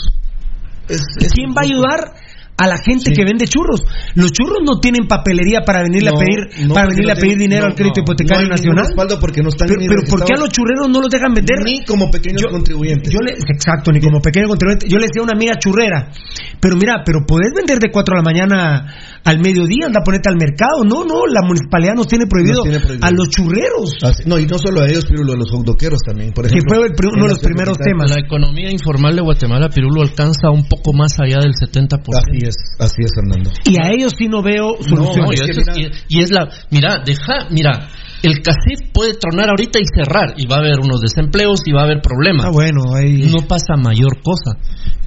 ¿Quién 0.87 1.49
va 1.51 1.61
a 1.61 1.65
ayudar 1.65 2.13
a 2.59 2.67
la 2.67 2.77
gente 2.77 3.11
que 3.11 3.23
vende 3.23 3.47
churros? 3.47 3.81
Los 4.15 4.31
churros 4.31 4.59
no 4.63 4.79
tienen 4.79 5.07
papelería 5.07 5.61
para 5.65 5.81
venirle 5.83 6.11
No, 6.11 6.17
a 6.17 6.19
pedir 6.19 6.67
no, 6.67 6.73
para 6.73 6.87
venirle 6.87 7.13
no 7.13 7.17
a 7.17 7.21
pedir 7.21 7.37
tienen- 7.37 7.49
dinero 7.49 7.65
al 7.67 7.75
crédito 7.75 8.01
hipotecario 8.01 8.49
nacional. 8.49 8.87
porque 9.19 9.41
no 9.41 9.49
están 9.49 9.67
pero, 9.69 9.79
pero 9.87 10.01
¿por 10.09 10.25
qué 10.25 10.33
a 10.35 10.39
los 10.39 10.49
churreros 10.49 10.89
no 10.89 10.99
los 11.01 11.09
dejan 11.09 11.33
vender? 11.33 11.57
Ni 11.63 11.83
como 11.85 12.11
pequeños 12.11 12.43
contribuyentes. 12.51 13.11
Yo 13.13 13.19
le, 13.19 13.31
exacto, 13.31 13.91
ni 13.91 13.99
como 14.01 14.19
pequeño 14.21 14.47
contribuyente. 14.47 14.87
Yo 14.89 14.97
le 14.97 15.07
decía 15.07 15.21
a 15.21 15.23
una 15.23 15.33
amiga 15.35 15.55
churrera, 15.57 16.11
pero 16.59 16.75
mira, 16.75 17.01
pero 17.05 17.25
podés 17.25 17.53
vender 17.55 17.79
de 17.79 17.89
4 17.91 18.15
de 18.15 18.19
la 18.19 18.23
mañana 18.23 18.95
al 19.23 19.39
mediodía, 19.39 19.85
anda 19.87 19.99
a 20.01 20.03
ponerte 20.03 20.29
al 20.29 20.37
mercado. 20.37 20.83
No, 20.83 21.03
no, 21.05 21.25
la 21.27 21.41
municipalidad 21.45 21.93
nos 21.95 22.07
tiene 22.07 22.25
prohibido, 22.27 22.57
Nos 22.57 22.63
tiene 22.63 22.79
prohibido. 22.79 23.05
a 23.07 23.11
los 23.11 23.29
churreros. 23.29 23.97
Así- 24.03 24.23
no, 24.25 24.39
y 24.39 24.45
no 24.45 24.57
solo 24.57 24.81
a 24.81 24.87
ellos, 24.87 25.05
Pirulo, 25.05 25.33
a 25.33 25.37
los 25.37 25.51
hotdoqueros 25.51 25.99
también, 26.05 26.31
por 26.33 26.45
Que 26.45 26.55
ejemplo. 26.57 26.75
fue 26.77 26.87
el 26.87 26.93
pri- 26.93 27.09
uno 27.13 27.23
de 27.25 27.29
los 27.29 27.39
primeros 27.39 27.77
temas. 27.77 28.09
La 28.09 28.19
economía 28.19 28.71
informal 28.71 29.15
de 29.15 29.21
Guatemala, 29.21 29.69
Pirulo, 29.69 30.01
alcanza 30.01 30.49
un 30.51 30.67
poco 30.67 30.93
más 30.93 31.13
allá 31.19 31.39
del 31.41 31.53
70%. 31.55 32.19
Así 32.29 32.47
es, 32.47 32.55
así 32.79 33.01
es, 33.03 33.11
Fernando. 33.15 33.51
Y 33.65 33.75
a 33.81 33.89
ellos 33.91 34.13
sí 34.17 34.27
no 34.27 34.41
veo 34.41 34.71
No, 34.89 35.11
y, 35.31 35.33
eso 35.35 35.61
es, 35.61 35.77
y- 36.09 36.17
y 36.17 36.21
es 36.23 36.31
la. 36.31 36.47
Mira, 36.71 36.97
deja. 37.05 37.47
Mira, 37.51 37.87
el 38.23 38.41
CACIF 38.41 38.91
puede 38.93 39.13
tronar 39.13 39.49
ahorita 39.49 39.79
y 39.79 39.83
cerrar, 39.95 40.33
y 40.37 40.45
va 40.47 40.57
a 40.57 40.59
haber 40.59 40.79
unos 40.79 41.01
desempleos 41.01 41.61
y 41.65 41.71
va 41.71 41.81
a 41.81 41.83
haber 41.85 42.01
problemas. 42.01 42.45
Ah, 42.47 42.51
bueno, 42.51 42.81
ahí. 42.95 43.29
No 43.33 43.47
pasa 43.47 43.75
mayor 43.77 44.21
cosa. 44.21 44.57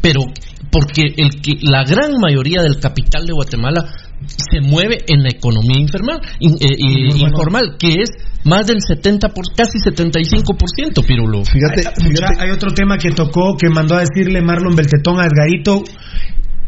Pero 0.01 0.21
porque 0.71 1.03
el 1.17 1.41
que 1.43 1.59
la 1.63 1.85
gran 1.85 2.13
mayoría 2.21 2.63
del 2.63 2.79
capital 2.81 3.27
de 3.27 3.33
Guatemala 3.33 3.85
se 4.27 4.61
mueve 4.61 4.99
en 5.09 5.23
la 5.23 5.29
economía 5.31 5.79
informal, 5.81 6.21
in- 6.41 6.55
eh, 6.55 6.77
eh, 6.79 7.09
bueno. 7.11 7.29
informal 7.29 7.77
que 7.79 7.89
es 8.03 8.11
más 8.45 8.67
del 8.67 8.79
70 8.81 9.29
por 9.29 9.45
casi 9.55 9.79
75%, 9.79 11.05
Pirulo. 11.07 11.45
Fíjate, 11.45 11.83
Mucha- 12.09 12.27
hay 12.39 12.51
otro 12.51 12.71
tema 12.71 12.97
que 12.97 13.11
tocó 13.11 13.57
que 13.59 13.69
mandó 13.69 13.97
a 13.97 14.01
decirle 14.01 14.41
Marlon 14.43 14.75
Beltetón 14.75 15.21
a 15.21 15.25
Edgarito. 15.27 15.83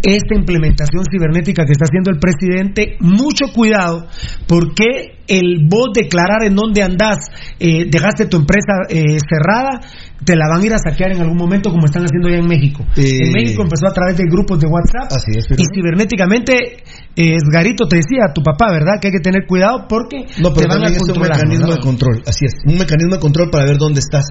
Esta 0.07 0.35
implementación 0.37 1.03
cibernética 1.11 1.65
que 1.65 1.73
está 1.73 1.87
haciendo 1.87 2.11
el 2.11 2.19
presidente, 2.19 2.97
mucho 3.01 3.47
cuidado, 3.55 4.07
porque 4.47 5.17
el 5.27 5.67
vos 5.67 5.89
declarar 5.95 6.45
en 6.45 6.55
dónde 6.55 6.83
andás, 6.83 7.17
eh, 7.59 7.87
dejaste 7.91 8.27
tu 8.27 8.37
empresa 8.37 8.85
eh, 8.91 9.17
cerrada, 9.27 9.81
te 10.23 10.37
la 10.37 10.47
van 10.49 10.61
a 10.61 10.67
ir 10.67 10.73
a 10.75 10.79
saquear 10.79 11.13
en 11.13 11.23
algún 11.23 11.39
momento 11.39 11.71
como 11.71 11.87
están 11.87 12.05
haciendo 12.05 12.29
ya 12.29 12.37
en 12.37 12.47
México. 12.49 12.85
Eh, 12.97 13.25
en 13.25 13.33
México 13.33 13.63
empezó 13.63 13.89
a 13.89 13.95
través 13.95 14.19
de 14.19 14.25
grupos 14.25 14.61
de 14.61 14.67
WhatsApp 14.67 15.09
Así 15.11 15.33
es, 15.39 15.47
pero- 15.49 15.63
y 15.63 15.65
cibernéticamente, 15.75 16.85
eh, 17.17 17.37
Edgarito 17.41 17.87
te 17.89 17.97
decía, 17.97 18.33
tu 18.35 18.43
papá, 18.43 18.71
¿verdad? 18.73 19.01
Que 19.01 19.09
hay 19.09 19.13
que 19.13 19.21
tener 19.21 19.47
cuidado 19.49 19.87
porque 19.89 20.27
No, 20.39 20.53
te 20.53 20.67
van 20.69 20.85
a 20.85 20.89
es 20.89 21.01
un 21.01 21.09
controlar. 21.09 21.37
mecanismo 21.37 21.73
de 21.73 21.81
control, 21.81 22.23
así 22.27 22.45
es, 22.45 22.53
un 22.67 22.77
mecanismo 22.79 23.15
de 23.15 23.21
control 23.21 23.49
para 23.51 23.65
ver 23.65 23.79
dónde 23.79 24.01
estás. 24.01 24.25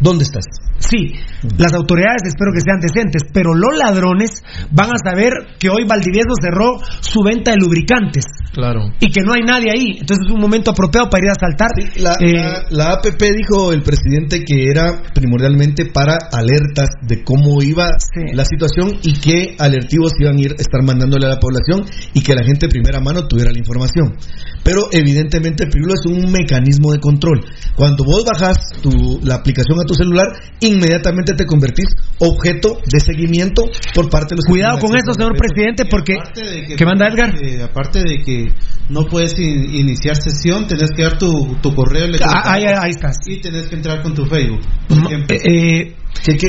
¿Dónde 0.00 0.24
estás? 0.24 0.44
Sí, 0.78 1.14
las 1.56 1.72
autoridades 1.72 2.22
espero 2.26 2.50
que 2.52 2.60
sean 2.60 2.80
decentes, 2.80 3.22
pero 3.32 3.54
los 3.54 3.76
ladrones 3.78 4.42
van 4.70 4.90
a 4.90 4.98
saber 5.02 5.32
que 5.58 5.70
hoy 5.70 5.84
Valdivieso 5.86 6.34
cerró 6.42 6.78
su 7.00 7.22
venta 7.22 7.52
de 7.52 7.56
lubricantes 7.58 8.24
Claro. 8.52 8.90
y 9.00 9.10
que 9.10 9.22
no 9.22 9.32
hay 9.32 9.42
nadie 9.42 9.70
ahí. 9.72 9.96
Entonces 10.00 10.26
es 10.26 10.32
un 10.32 10.40
momento 10.40 10.72
apropiado 10.72 11.08
para 11.08 11.24
ir 11.24 11.30
a 11.30 11.34
saltar. 11.40 11.70
La, 11.96 12.12
Eh, 12.20 12.34
la- 12.34 12.64
la 12.70 12.92
APP 12.92 13.22
dijo 13.36 13.72
el 13.72 13.82
presidente 13.82 14.44
que 14.44 14.68
era 14.68 15.02
primordialmente 15.14 15.86
para 15.86 16.18
alertas 16.32 16.88
de 17.02 17.22
cómo 17.24 17.62
iba 17.62 17.88
la 18.32 18.44
situación 18.44 18.98
y 19.02 19.14
qué 19.20 19.56
alertivos 19.58 20.12
iban 20.20 20.36
a 20.36 20.40
ir 20.40 20.52
estar 20.58 20.82
mandándole 20.84 21.26
a 21.26 21.30
la 21.30 21.40
población 21.40 21.84
y 22.12 22.20
que 22.20 22.34
la 22.34 22.44
gente 22.44 22.66
de 22.66 22.70
primera 22.70 23.00
mano 23.00 23.26
tuviera 23.26 23.50
la 23.52 23.58
información. 23.58 24.16
Pero 24.62 24.88
evidentemente 24.92 25.66
Pirulo 25.66 25.94
es 25.94 26.04
un 26.10 26.30
mecanismo 26.32 26.92
de 26.92 26.98
control. 27.00 27.40
Cuando 27.76 28.04
vos 28.04 28.24
bajas 28.24 28.56
tu, 28.82 29.20
la 29.22 29.36
aplicación 29.36 29.73
a 29.82 29.84
tu 29.86 29.94
celular, 29.94 30.26
inmediatamente 30.60 31.34
te 31.34 31.44
convertís 31.46 31.86
objeto 32.18 32.78
de 32.90 33.00
seguimiento 33.00 33.62
por 33.94 34.08
parte 34.10 34.34
de 34.34 34.36
los 34.36 34.44
Cuidado 34.46 34.78
con 34.78 34.96
eso, 34.96 35.12
señor 35.14 35.36
presidente, 35.36 35.84
porque... 35.86 36.14
¿Qué 36.76 36.84
manda 36.84 37.08
Edgar? 37.08 37.34
Eh, 37.42 37.62
aparte 37.62 38.00
de 38.02 38.18
que 38.22 38.46
no 38.88 39.04
puedes 39.06 39.38
in- 39.38 39.74
iniciar 39.74 40.16
sesión, 40.16 40.66
tenés 40.66 40.90
que 40.94 41.02
dar 41.02 41.18
tu, 41.18 41.56
tu 41.62 41.74
correo 41.74 42.04
electrónico. 42.04 42.40
Ah, 42.44 42.52
ahí, 42.54 42.64
ahí 42.64 42.90
estás. 42.90 43.16
Y 43.26 43.40
tenés 43.40 43.66
que 43.68 43.76
entrar 43.76 44.02
con 44.02 44.14
tu 44.14 44.24
Facebook. 44.26 44.60
por 44.88 44.98
Mm, 44.98 45.06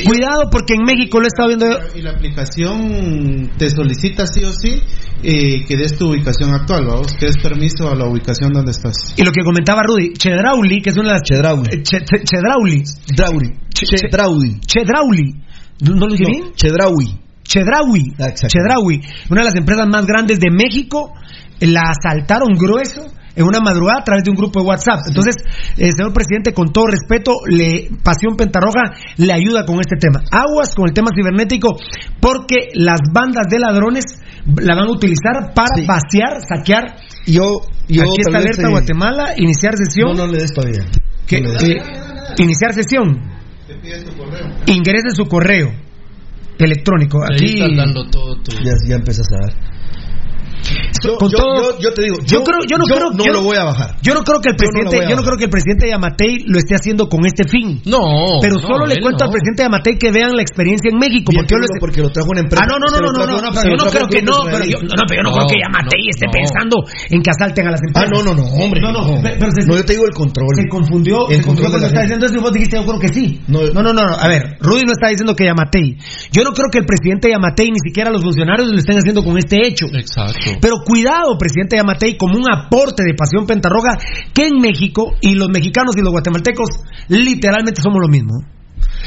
cuidado 0.05 0.43
porque 0.51 0.75
en 0.75 0.83
México 0.83 1.19
lo 1.19 1.25
he 1.25 1.27
estado 1.27 1.47
viendo... 1.49 1.67
Y 1.95 2.01
la 2.01 2.11
aplicación 2.11 3.51
te 3.57 3.69
solicita 3.69 4.25
sí 4.27 4.43
o 4.43 4.53
sí 4.53 4.81
eh, 5.23 5.65
que 5.67 5.75
des 5.75 5.97
tu 5.97 6.09
ubicación 6.11 6.53
actual, 6.53 6.85
vamos, 6.85 7.13
que 7.19 7.25
des 7.25 7.37
permiso 7.37 7.89
a 7.89 7.95
la 7.95 8.07
ubicación 8.07 8.53
donde 8.53 8.71
estás. 8.71 9.13
Y 9.17 9.23
lo 9.23 9.31
que 9.31 9.43
comentaba 9.43 9.81
Rudy, 9.83 10.13
Chedrauli, 10.13 10.81
que 10.81 10.91
es 10.91 10.95
una 10.97 11.07
de 11.09 11.13
las... 11.13 11.23
Chedrauli. 11.23 11.69
Eh, 11.71 11.83
Che- 11.83 12.05
Che- 12.05 12.23
Chedrauli. 12.23 12.83
Chedrauli. 14.65 15.33
¿No 15.81 16.07
lo 16.07 16.13
dije 16.13 16.25
bien? 16.25 16.53
Chedraui. 16.55 17.19
Chedraui. 17.43 18.13
Chedraui. 18.47 19.01
Una 19.29 19.41
de 19.41 19.45
las 19.45 19.55
empresas 19.55 19.87
más 19.87 20.05
grandes 20.05 20.39
de 20.39 20.49
México. 20.51 21.11
La 21.59 21.83
asaltaron 21.91 22.49
grueso 22.57 23.05
en 23.35 23.45
una 23.45 23.59
madrugada 23.59 23.99
a 24.01 24.03
través 24.03 24.23
de 24.23 24.31
un 24.31 24.37
grupo 24.37 24.61
de 24.61 24.65
WhatsApp. 24.67 25.01
Entonces, 25.07 25.35
eh, 25.77 25.91
señor 25.91 26.13
presidente, 26.13 26.53
con 26.53 26.71
todo 26.71 26.85
respeto, 26.87 27.33
le, 27.47 27.89
Pasión 28.03 28.35
Pentarroja 28.37 28.93
le 29.17 29.33
ayuda 29.33 29.65
con 29.65 29.79
este 29.79 29.97
tema. 29.99 30.21
Aguas 30.31 30.73
con 30.75 30.87
el 30.87 30.93
tema 30.93 31.09
cibernético, 31.15 31.75
porque 32.21 32.69
las 32.73 32.99
bandas 33.13 33.47
de 33.49 33.59
ladrones 33.59 34.05
la 34.45 34.75
van 34.75 34.87
a 34.87 34.91
utilizar 34.91 35.53
para 35.53 35.69
vaciar, 35.85 36.41
saquear. 36.47 36.95
Yo, 37.25 37.61
yo 37.87 38.03
Aquí 38.03 38.21
está 38.21 38.37
alerta 38.37 38.67
eh, 38.67 38.71
Guatemala, 38.71 39.33
iniciar 39.37 39.75
sesión. 39.75 40.15
No, 40.15 40.25
no 40.25 40.31
le 40.31 40.39
des 40.39 40.53
todavía. 40.53 40.85
Que- 41.27 41.41
No 41.41 41.49
le 41.49 41.53
des. 41.53 41.63
eh, 41.63 41.83
iniciar 42.37 42.73
sesión. 42.73 43.19
Ingrese 44.67 45.09
su 45.15 45.25
correo 45.25 45.71
electrónico. 46.59 47.23
Ahí 47.23 47.59
estás 47.59 47.75
dando 47.75 48.09
todo 48.09 48.35
tu... 48.41 48.51
Ya, 48.63 48.71
ya 48.87 48.95
empiezas 48.95 49.25
a 49.33 49.47
dar. 49.47 49.74
Yo, 51.05 51.17
con 51.17 51.29
yo- 51.29 51.37
todo- 51.37 51.55
yo- 51.55 51.79
yo 51.79 51.93
te 51.93 52.01
digo, 52.03 52.17
yo, 52.19 52.39
yo- 52.39 52.43
creo, 52.43 52.59
yo 52.67 52.77
no 52.77 52.85
yo 52.87 52.95
creo, 52.95 53.09
no 53.11 53.25
yo- 53.25 53.33
lo 53.33 53.41
voy 53.43 53.57
a 53.57 53.63
bajar. 53.63 53.95
Yo 54.01 54.13
no 54.13 54.21
creo 54.23 54.39
que 54.41 54.49
el 54.49 54.55
no 54.55 54.57
presidente, 54.57 55.05
a 55.05 55.09
yo 55.09 55.15
no 55.15 55.23
creo 55.23 55.37
que 55.37 55.45
el 55.45 55.49
presidente 55.49 55.89
Yamatei 55.89 56.43
lo 56.47 56.57
esté 56.57 56.75
haciendo 56.75 57.07
con 57.09 57.25
este 57.25 57.43
fin. 57.47 57.81
No, 57.85 58.39
pero 58.41 58.55
no, 58.55 58.61
solo 58.67 58.85
le 58.85 58.99
cuento 59.01 59.23
no. 59.23 59.25
al 59.25 59.31
presidente 59.31 59.63
Yamatei 59.63 59.97
que 59.97 60.11
vean 60.11 60.35
la 60.35 60.41
experiencia 60.41 60.89
en 60.91 60.97
México, 60.97 61.31
Bien, 61.31 61.45
porque 61.45 61.55
les- 61.61 61.79
porque 61.79 62.01
lo 62.01 62.09
trajo 62.09 62.29
una 62.31 62.41
empresa. 62.41 62.63
Ah, 62.63 62.67
no, 62.67 62.77
no, 62.79 62.87
no, 62.89 62.99
no, 63.01 63.11
no, 63.11 63.25
no, 63.25 63.49
yo 63.51 63.75
no 63.77 63.85
creo 63.91 64.07
que 64.07 64.21
no, 64.21 64.45
pero 64.45 64.65
yo, 64.65 64.77
no, 64.81 65.03
pero 65.07 65.17
yo 65.19 65.23
no, 65.23 65.31
creo 65.35 65.47
que 65.47 65.57
Yamatei 65.61 66.03
esté 66.09 66.25
pensando 66.31 66.77
en 67.09 67.21
que 67.21 67.29
asalten 67.31 67.67
a 67.67 67.71
las 67.71 67.81
empresas. 67.81 68.09
Ah, 68.09 68.11
no, 68.13 68.23
no, 68.23 68.33
no, 68.35 68.43
hombre. 68.55 68.81
No, 68.81 68.91
no, 68.91 69.01
No, 69.05 69.75
yo 69.75 69.85
te 69.85 69.93
digo 69.93 70.05
el 70.05 70.13
control. 70.13 70.47
Se 70.55 70.67
confundió, 70.67 71.29
El 71.29 71.41
control 71.43 71.69
cuando 71.69 71.87
está 71.87 72.01
diciendo 72.01 72.25
eso 72.25 72.35
y 72.35 72.41
vos 72.41 72.53
dijiste, 72.53 72.77
yo 72.77 72.85
creo 72.85 72.99
que 72.99 73.09
sí. 73.09 73.41
No, 73.47 73.61
no, 73.73 73.81
no, 73.81 73.93
no, 73.93 74.01
a 74.01 74.27
ver, 74.27 74.57
Rudy 74.59 74.81
no 74.85 74.91
está 74.91 75.09
diciendo 75.09 75.35
que 75.35 75.45
Yamatei. 75.45 75.97
Yo 76.31 76.43
no 76.43 76.51
creo 76.51 76.67
que 76.71 76.79
el 76.79 76.85
presidente 76.85 77.29
Yamatei 77.29 77.69
ni 77.71 77.79
siquiera 77.83 78.09
los 78.11 78.23
funcionarios 78.23 78.67
lo 78.69 78.77
estén 78.77 78.97
haciendo 78.97 79.23
con 79.23 79.37
este 79.37 79.57
hecho. 79.67 79.85
Exacto. 79.93 80.51
Pero 80.61 80.75
cuidado, 80.95 81.37
presidente 81.37 81.75
Yamatei, 81.75 82.15
como 82.15 82.37
un 82.37 82.47
aporte 82.49 83.03
de 83.03 83.13
Pasión 83.13 83.45
Pentarroja, 83.45 83.97
que 84.33 84.47
en 84.47 84.61
México, 84.61 85.11
y 85.19 85.35
los 85.35 85.49
mexicanos 85.49 85.97
y 85.97 86.01
los 86.01 86.11
guatemaltecos, 86.11 86.69
literalmente 87.09 87.81
somos 87.81 87.99
lo 87.99 88.07
mismo. 88.07 88.31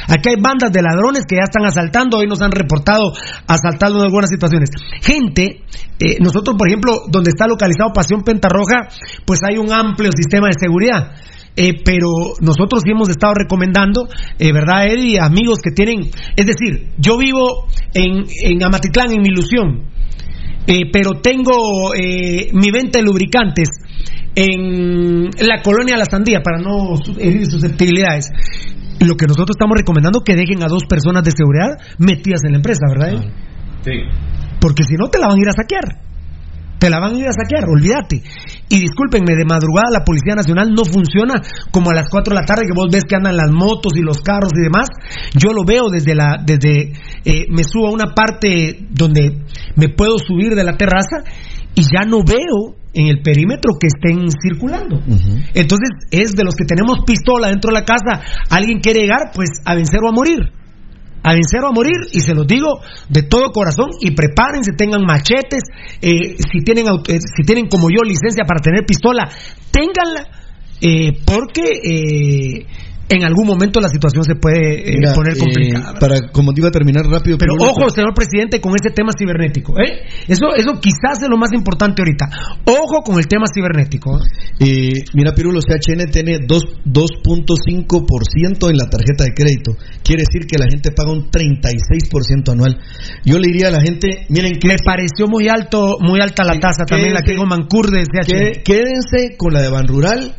Aquí 0.07 0.29
hay 0.29 0.37
bandas 0.37 0.71
de 0.71 0.83
ladrones 0.83 1.25
que 1.27 1.37
ya 1.37 1.49
están 1.49 1.65
asaltando, 1.65 2.19
hoy 2.19 2.27
nos 2.27 2.43
han 2.43 2.53
reportado 2.53 3.13
asaltando 3.47 4.01
en 4.01 4.05
algunas 4.05 4.29
situaciones. 4.29 4.69
Gente, 5.01 5.65
eh, 5.99 6.17
nosotros, 6.21 6.57
por 6.59 6.69
ejemplo, 6.69 7.09
donde 7.09 7.31
está 7.31 7.47
localizado 7.47 7.93
Pasión 7.95 8.23
Pentarroja, 8.23 8.89
pues 9.25 9.41
hay 9.49 9.57
un 9.57 9.73
amplio 9.73 10.11
sistema 10.15 10.49
de 10.49 10.61
seguridad. 10.61 11.13
Eh, 11.57 11.83
pero 11.85 12.09
nosotros 12.41 12.83
sí 12.85 12.93
hemos 12.93 13.09
estado 13.09 13.33
recomendando, 13.35 14.09
eh, 14.39 14.53
¿verdad, 14.53 14.87
Eddie? 14.87 15.19
Amigos 15.21 15.59
que 15.65 15.73
tienen. 15.73 16.11
Es 16.37 16.47
decir, 16.47 16.93
yo 16.99 17.17
vivo 17.17 17.67
en, 17.95 18.25
en 18.45 18.63
Amatitlán, 18.63 19.11
en 19.11 19.23
mi 19.23 19.29
ilusión, 19.29 19.89
eh, 20.71 20.91
pero 20.93 21.23
tengo 21.23 21.95
eh, 21.95 22.51
mi 22.53 22.71
venta 22.71 22.99
de 22.99 23.05
lubricantes 23.05 23.69
en 24.35 25.31
la 25.41 25.63
colonia 25.63 25.97
La 25.97 26.05
Sandía 26.05 26.41
para 26.45 26.59
no 26.59 26.95
herir 27.19 27.47
susceptibilidades. 27.47 28.31
Lo 29.01 29.17
que 29.17 29.27
nosotros 29.27 29.57
estamos 29.57 29.79
recomendando 29.79 30.21
que 30.21 30.35
dejen 30.35 30.63
a 30.63 30.69
dos 30.69 30.85
personas 30.85 31.25
de 31.25 31.31
seguridad 31.31 31.79
metidas 31.99 32.41
en 32.45 32.53
la 32.53 32.59
empresa, 32.59 32.83
¿verdad? 32.87 33.15
Eddie? 33.15 33.33
Sí. 33.83 33.93
Porque 34.61 34.85
si 34.85 34.97
no 34.97 35.09
te 35.09 35.19
la 35.19 35.29
van 35.29 35.39
a 35.39 35.41
ir 35.41 35.49
a 35.49 35.53
saquear. 35.53 36.03
Te 36.79 36.91
la 36.91 37.01
van 37.01 37.15
a 37.15 37.19
ir 37.19 37.29
a 37.29 37.33
saquear, 37.33 37.65
olvídate. 37.67 38.23
Y 38.69 38.81
discúlpenme, 38.81 39.35
de 39.35 39.45
madrugada 39.45 39.89
la 39.91 40.05
Policía 40.05 40.35
Nacional 40.35 40.69
no 40.75 40.85
funciona 40.85 41.41
como 41.71 41.91
a 41.91 41.95
las 41.95 42.09
4 42.11 42.35
de 42.35 42.41
la 42.41 42.47
tarde 42.47 42.67
que 42.67 42.77
vos 42.77 42.89
ves 42.93 43.05
que 43.05 43.17
andan 43.17 43.37
las 43.37 43.51
motos 43.51 43.93
y 43.97 44.03
los 44.03 44.21
carros 44.21 44.53
y 44.55 44.63
demás. 44.63 44.89
Yo 45.35 45.53
lo 45.53 45.65
veo 45.65 45.89
desde 45.91 46.15
la, 46.15 46.37
desde, 46.45 46.93
eh, 47.25 47.47
me 47.49 47.65
subo 47.65 47.89
a 47.89 47.93
una 47.93 48.15
parte 48.15 48.87
donde 48.91 49.43
me 49.77 49.89
puedo 49.89 50.19
subir 50.19 50.55
de 50.55 50.65
la 50.65 50.77
terraza 50.77 51.25
y 51.75 51.83
ya 51.83 52.05
no 52.05 52.19
veo 52.25 52.77
en 52.93 53.07
el 53.07 53.23
perímetro 53.23 53.79
que 53.81 53.87
estén 53.87 54.29
circulando. 54.31 55.01
Entonces 55.55 55.91
es 56.11 56.35
de 56.35 56.45
los 56.45 56.55
que 56.55 56.65
tenemos 56.65 57.01
pistola 57.07 57.49
dentro 57.49 57.71
de 57.71 57.81
la 57.81 57.85
casa, 57.85 58.21
alguien 58.51 58.81
quiere 58.81 59.01
llegar, 59.01 59.31
pues 59.35 59.51
a 59.65 59.75
vencer 59.75 60.01
o 60.05 60.09
a 60.11 60.13
morir 60.13 60.58
a 61.23 61.33
vencer 61.33 61.61
o 61.63 61.69
a 61.69 61.73
morir 61.73 61.97
y 62.13 62.21
se 62.21 62.35
los 62.35 62.47
digo 62.47 62.81
de 63.09 63.23
todo 63.23 63.53
corazón 63.53 63.91
y 64.01 64.13
prepárense, 64.13 64.73
tengan 64.73 65.05
machetes, 65.05 65.63
eh, 66.01 66.37
si 66.39 66.61
tienen 66.65 66.87
eh, 67.09 67.19
si 67.21 67.43
tienen 67.45 67.69
como 67.69 67.91
yo 67.91 68.03
licencia 68.03 68.45
para 68.45 68.61
tener 68.61 68.85
pistola, 68.87 69.29
ténganla 69.71 70.39
eh, 70.81 71.13
porque 71.25 71.63
eh, 71.83 72.67
en 73.11 73.25
algún 73.25 73.47
momento 73.47 73.81
la 73.81 73.89
situación 73.89 74.23
se 74.25 74.35
puede 74.35 74.81
eh, 74.89 74.97
Mira, 74.99 75.15
poner 75.15 75.35
eh, 75.35 75.39
complicada. 75.39 75.95
para, 75.99 76.29
como 76.31 76.53
te 76.53 76.61
iba 76.61 76.69
a 76.69 76.73
terminar 76.73 77.05
rápido. 77.07 77.39
Pero 77.39 77.55
ojo, 77.59 77.89
señor 77.91 78.13
presidente, 78.15 78.61
con 78.61 78.75
ese 78.75 78.91
tema 78.95 79.13
cibernético. 79.19 79.73
¿eh? 79.81 80.05
Eso, 80.29 80.47
eso 80.57 80.79
quizás 80.81 81.23
es 81.23 81.29
lo 81.29 81.37
más 81.39 81.53
importante 81.53 82.03
ahorita. 82.03 82.27
Ojo 82.67 83.03
con 83.05 83.19
el 83.19 83.27
tema 83.27 83.47
cibernético. 83.53 84.19
¿eh? 84.61 84.93
Mira, 85.15 85.33
Pirulo, 85.33 85.61
CHN 85.61 86.11
tiene 86.11 86.39
dos- 86.47 86.65
2.5% 86.85 88.71
en 88.71 88.77
la 88.77 88.89
tarjeta 88.91 89.25
de 89.25 89.35
crédito. 89.35 89.73
Quiere 90.03 90.23
decir 90.29 90.47
que 90.47 90.59
la 90.59 90.67
gente 90.71 90.91
paga 90.93 91.13
un 91.13 91.31
36% 91.31 92.53
anual. 92.53 92.79
Yo 93.25 93.39
le 93.39 93.49
diría 93.49 93.69
a 93.69 93.71
la 93.71 93.81
gente, 93.81 94.27
miren 94.29 94.59
que... 94.59 94.69
Me 94.69 94.77
pareció 94.85 95.27
muy 95.29 95.49
alto, 95.49 95.97
muy 96.01 96.21
alta 96.21 96.45
la 96.45 96.59
tasa 96.61 96.85
también, 96.85 97.15
la 97.15 97.23
que 97.23 97.33
dijo 97.33 97.47
Mancur 97.47 97.91
de 97.91 98.03
CHN. 98.05 98.63
quédense 98.65 99.37
con 99.37 99.53
la 99.53 99.63
de 99.63 99.69
Ban 99.69 99.87
Rural, 99.87 100.37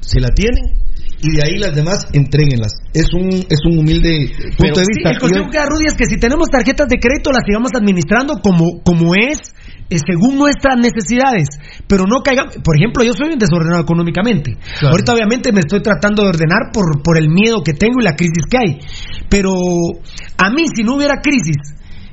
si 0.00 0.18
la 0.20 0.28
tienen, 0.28 0.81
y 1.22 1.30
de 1.36 1.42
ahí 1.46 1.56
las 1.58 1.74
demás, 1.74 2.06
entréguenlas. 2.12 2.72
Es 2.92 3.06
un, 3.14 3.28
es 3.30 3.60
un 3.64 3.78
humilde 3.78 4.28
punto 4.58 4.80
de 4.80 4.86
Sí, 4.86 4.92
vista. 4.94 5.10
el 5.10 5.18
consejo 5.18 5.50
que 5.50 5.58
da 5.58 5.66
Rudy 5.66 5.86
es 5.86 5.94
que 5.94 6.06
si 6.06 6.18
tenemos 6.18 6.48
tarjetas 6.50 6.88
de 6.88 6.98
crédito 6.98 7.30
las 7.30 7.44
sigamos 7.46 7.70
administrando 7.74 8.40
como, 8.42 8.82
como 8.82 9.14
es, 9.14 9.38
eh, 9.88 9.96
según 10.04 10.36
nuestras 10.36 10.76
necesidades, 10.78 11.46
pero 11.86 12.04
no 12.10 12.22
caigamos. 12.22 12.56
Por 12.64 12.76
ejemplo, 12.76 13.04
yo 13.04 13.12
soy 13.12 13.32
un 13.34 13.38
desordenado 13.38 13.82
económicamente. 13.82 14.56
Claro. 14.78 14.94
Ahorita 14.94 15.14
obviamente 15.14 15.52
me 15.52 15.60
estoy 15.60 15.80
tratando 15.80 16.24
de 16.24 16.30
ordenar 16.30 16.72
por, 16.72 17.02
por 17.02 17.16
el 17.16 17.28
miedo 17.28 17.62
que 17.62 17.74
tengo 17.74 18.00
y 18.00 18.04
la 18.04 18.16
crisis 18.16 18.44
que 18.50 18.58
hay. 18.58 18.78
Pero 19.28 19.52
a 20.38 20.50
mí, 20.50 20.64
si 20.74 20.82
no 20.82 20.96
hubiera 20.96 21.20
crisis, 21.22 21.56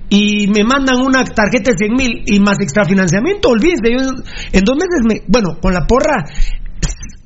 y 0.10 0.48
me 0.48 0.64
mandan 0.64 1.02
una 1.02 1.24
tarjeta 1.24 1.72
de 1.72 1.78
100 1.78 1.94
mil 1.94 2.24
y 2.26 2.40
más 2.40 2.58
extrafinanciamiento, 2.60 3.50
olvídense, 3.50 3.92
yo 3.92 4.00
en 4.52 4.64
dos 4.64 4.76
meses, 4.76 5.02
me, 5.08 5.22
bueno, 5.28 5.58
con 5.62 5.74
la 5.74 5.86
porra, 5.86 6.26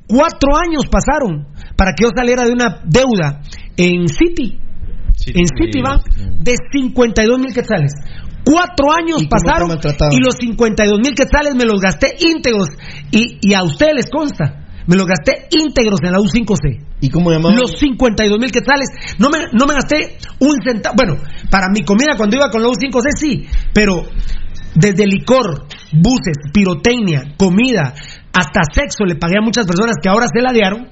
cuatro 0.07 0.55
años 0.57 0.85
pasaron 0.89 1.47
para 1.75 1.93
que 1.93 2.03
yo 2.03 2.09
saliera 2.15 2.45
de 2.45 2.51
una 2.51 2.81
deuda 2.85 3.41
en 3.77 4.07
City, 4.07 4.59
en 5.27 5.45
Citibank, 5.47 6.03
de 6.39 6.55
52 6.71 7.39
mil 7.39 7.53
quetzales. 7.53 7.93
Cuatro 8.45 8.91
años 8.91 9.21
¿Y 9.23 9.27
cómo 9.30 9.77
te 9.80 9.93
pasaron 9.93 10.11
y 10.11 10.19
los 10.19 10.35
52 10.35 10.99
mil 10.99 11.15
quetzales 11.15 11.55
me 11.55 11.63
los 11.63 11.80
gasté 11.80 12.15
íntegros. 12.19 12.69
Y, 13.09 13.39
y 13.41 13.53
a 13.53 13.63
ustedes 13.63 13.93
les 13.95 14.09
consta, 14.09 14.63
me 14.85 14.97
los 14.97 15.05
gasté 15.05 15.47
íntegros 15.51 15.99
en 16.03 16.11
la 16.11 16.19
U5C. 16.19 16.85
¿Y 16.99 17.09
cómo 17.09 17.31
llamaban? 17.31 17.57
Los 17.57 17.80
52 17.80 18.39
mil 18.39 18.51
quetzales. 18.51 18.89
No 19.17 19.30
me, 19.30 19.39
no 19.53 19.65
me 19.65 19.73
gasté 19.73 20.17
un 20.39 20.57
centavo. 20.65 20.95
Bueno, 20.97 21.15
para 21.49 21.67
mi 21.69 21.84
comida 21.84 22.15
cuando 22.17 22.35
iba 22.35 22.49
con 22.49 22.61
la 22.61 22.67
U5C 22.67 23.09
sí, 23.15 23.45
pero 23.73 24.05
desde 24.75 25.05
licor, 25.05 25.67
buses, 25.91 26.38
pirotecnia, 26.53 27.35
comida, 27.38 27.93
hasta 28.34 28.61
sexo 28.73 29.05
le 29.05 29.15
pagué 29.15 29.38
a 29.38 29.41
muchas 29.41 29.65
personas 29.65 29.95
que 30.01 30.10
ahora 30.10 30.26
se 30.27 30.41
ladearon. 30.41 30.88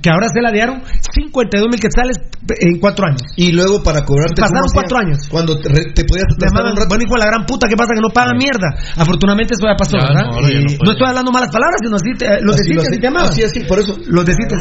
Que 0.00 0.10
ahora 0.10 0.26
se 0.28 0.40
ladearon 0.42 0.82
52 1.14 1.68
mil 1.70 1.80
quetzales 1.80 2.16
en 2.60 2.78
cuatro 2.80 3.06
años. 3.06 3.22
Y 3.36 3.52
luego 3.52 3.82
para 3.82 4.04
cobrarte... 4.04 4.40
Pasaron 4.42 4.66
¿cómo 4.68 4.74
cuatro 4.74 4.98
años. 4.98 5.18
Cuando 5.30 5.58
te, 5.58 5.68
re- 5.68 5.92
te 5.94 6.04
podías 6.04 6.26
Me 6.28 6.34
atrasar 6.34 6.50
llamaban, 6.50 6.72
un 6.72 6.76
rato. 6.78 6.88
bueno, 6.88 7.04
hijo 7.06 7.14
de 7.14 7.20
la 7.20 7.26
gran 7.26 7.46
puta, 7.46 7.68
¿qué 7.68 7.76
pasa? 7.76 7.94
Que 7.94 8.02
no 8.02 8.10
pagan 8.10 8.36
mierda. 8.36 8.68
Afortunadamente 8.96 9.54
eso 9.54 9.64
ya 9.66 9.76
pasó, 9.78 9.96
Ya, 9.96 10.04
¿verdad? 10.10 10.24
no, 10.28 10.32
ahora 10.34 10.48
ya 10.50 10.60
no 10.60 10.70
Eh, 10.72 10.78
no 10.84 10.90
estoy 10.92 11.06
hablando 11.08 11.30
malas 11.32 11.50
palabras, 11.52 11.78
sino 11.82 11.96
así, 11.96 12.10
te- 12.18 12.40
los 12.42 12.54
Así 12.58 12.68
de 12.68 12.74
lo 12.74 12.82
Cites 12.82 12.88
hace- 12.90 12.94
se 12.94 13.00
llamaban. 13.00 13.30
así, 13.30 13.40
así, 13.44 13.60
por 13.64 13.78
eso. 13.78 13.96
Los 14.06 14.24
de 14.26 14.32
Cites. 14.34 14.60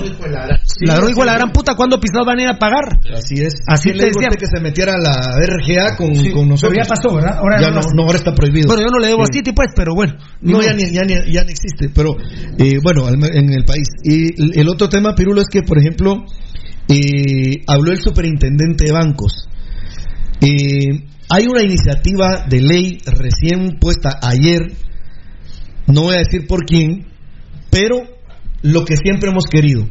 Ladrón 0.85 1.09
hijo 1.11 1.19
de 1.21 1.25
la 1.25 1.35
gran 1.35 1.51
puta, 1.51 1.75
¿cuándo 1.75 1.99
pisados 1.99 2.25
van 2.27 2.39
a 2.39 2.41
ir 2.43 2.49
a 2.49 2.57
pagar? 2.57 2.99
Así 3.15 3.35
es. 3.43 3.55
Así 3.67 3.89
¿Quién 3.89 3.97
te 3.97 4.03
a 4.03 4.07
decía. 4.07 4.29
que 4.37 4.47
se 4.47 4.59
metiera 4.61 4.93
a 4.93 4.97
la 5.01 5.13
RGA 5.43 5.95
con, 5.97 6.15
Sí, 6.15 6.31
con 6.31 6.47
nosotros? 6.49 6.71
pero 6.73 6.83
ya 6.83 6.89
pasó, 6.89 7.15
¿verdad? 7.15 7.37
Ahora 7.39 7.61
ya 7.61 7.69
no 7.71 7.81
no, 7.95 8.03
ahora 8.03 8.17
está 8.17 8.33
prohibido. 8.33 8.67
Bueno, 8.67 8.83
yo 8.83 8.89
no 8.91 8.99
le 8.99 9.07
debo 9.07 9.23
a 9.23 9.25
Sí. 9.27 9.39
City, 9.39 9.51
pues, 9.53 9.69
pero 9.75 9.93
bueno. 9.95 10.13
ni 10.41 10.53
No, 10.53 10.61
ya, 10.61 10.73
ni, 10.73 10.91
ya, 10.91 11.03
ni, 11.03 11.13
ya 11.31 11.43
no 11.43 11.49
existe, 11.49 11.89
pero 11.93 12.15
eh, 12.57 12.77
bueno, 12.83 13.07
al 13.07 13.17
me- 13.17 13.27
en 13.33 13.51
el 13.51 13.65
país. 13.65 13.87
Y 14.03 14.59
el 14.59 14.69
otro 14.69 14.89
tema, 14.89 15.15
Es 15.37 15.47
que, 15.51 15.63
por 15.63 15.79
ejemplo, 15.79 16.25
eh, 16.87 17.63
habló 17.67 17.91
el 17.91 17.99
superintendente 17.99 18.85
de 18.85 18.91
bancos. 18.91 19.47
Eh, 20.41 21.05
hay 21.29 21.47
una 21.47 21.63
iniciativa 21.63 22.45
de 22.47 22.61
ley 22.61 22.97
recién 23.05 23.79
puesta 23.79 24.19
ayer, 24.21 24.73
no 25.87 26.01
voy 26.01 26.15
a 26.15 26.19
decir 26.19 26.45
por 26.47 26.65
quién, 26.65 27.07
pero 27.69 28.01
lo 28.61 28.85
que 28.85 28.97
siempre 28.97 29.29
hemos 29.29 29.45
querido, 29.45 29.87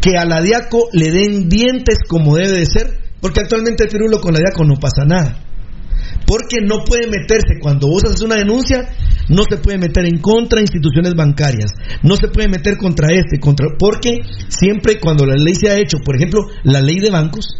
que 0.00 0.16
a 0.16 0.24
la 0.24 0.40
DIACO 0.40 0.88
le 0.92 1.10
den 1.10 1.48
dientes 1.48 1.98
como 2.08 2.36
debe 2.36 2.60
de 2.60 2.66
ser, 2.66 2.98
porque 3.20 3.40
actualmente 3.40 3.88
Pirulo 3.88 4.20
con 4.20 4.32
la 4.32 4.40
DIACO 4.40 4.64
no 4.64 4.76
pasa 4.76 5.04
nada. 5.04 5.38
Porque 6.26 6.58
no 6.64 6.84
puede 6.84 7.08
meterse, 7.08 7.58
cuando 7.60 7.88
vos 7.88 8.04
haces 8.04 8.22
una 8.22 8.36
denuncia, 8.36 8.88
no 9.28 9.44
se 9.48 9.56
puede 9.58 9.78
meter 9.78 10.04
en 10.06 10.18
contra 10.18 10.56
de 10.56 10.62
instituciones 10.62 11.14
bancarias, 11.14 11.70
no 12.02 12.16
se 12.16 12.28
puede 12.28 12.48
meter 12.48 12.76
contra 12.76 13.08
este, 13.12 13.38
contra, 13.40 13.66
porque 13.78 14.18
siempre 14.48 14.98
cuando 15.00 15.26
la 15.26 15.36
ley 15.36 15.54
se 15.54 15.70
ha 15.70 15.78
hecho, 15.78 15.98
por 16.04 16.16
ejemplo, 16.16 16.40
la 16.64 16.80
ley 16.80 16.98
de 16.98 17.10
bancos, 17.10 17.56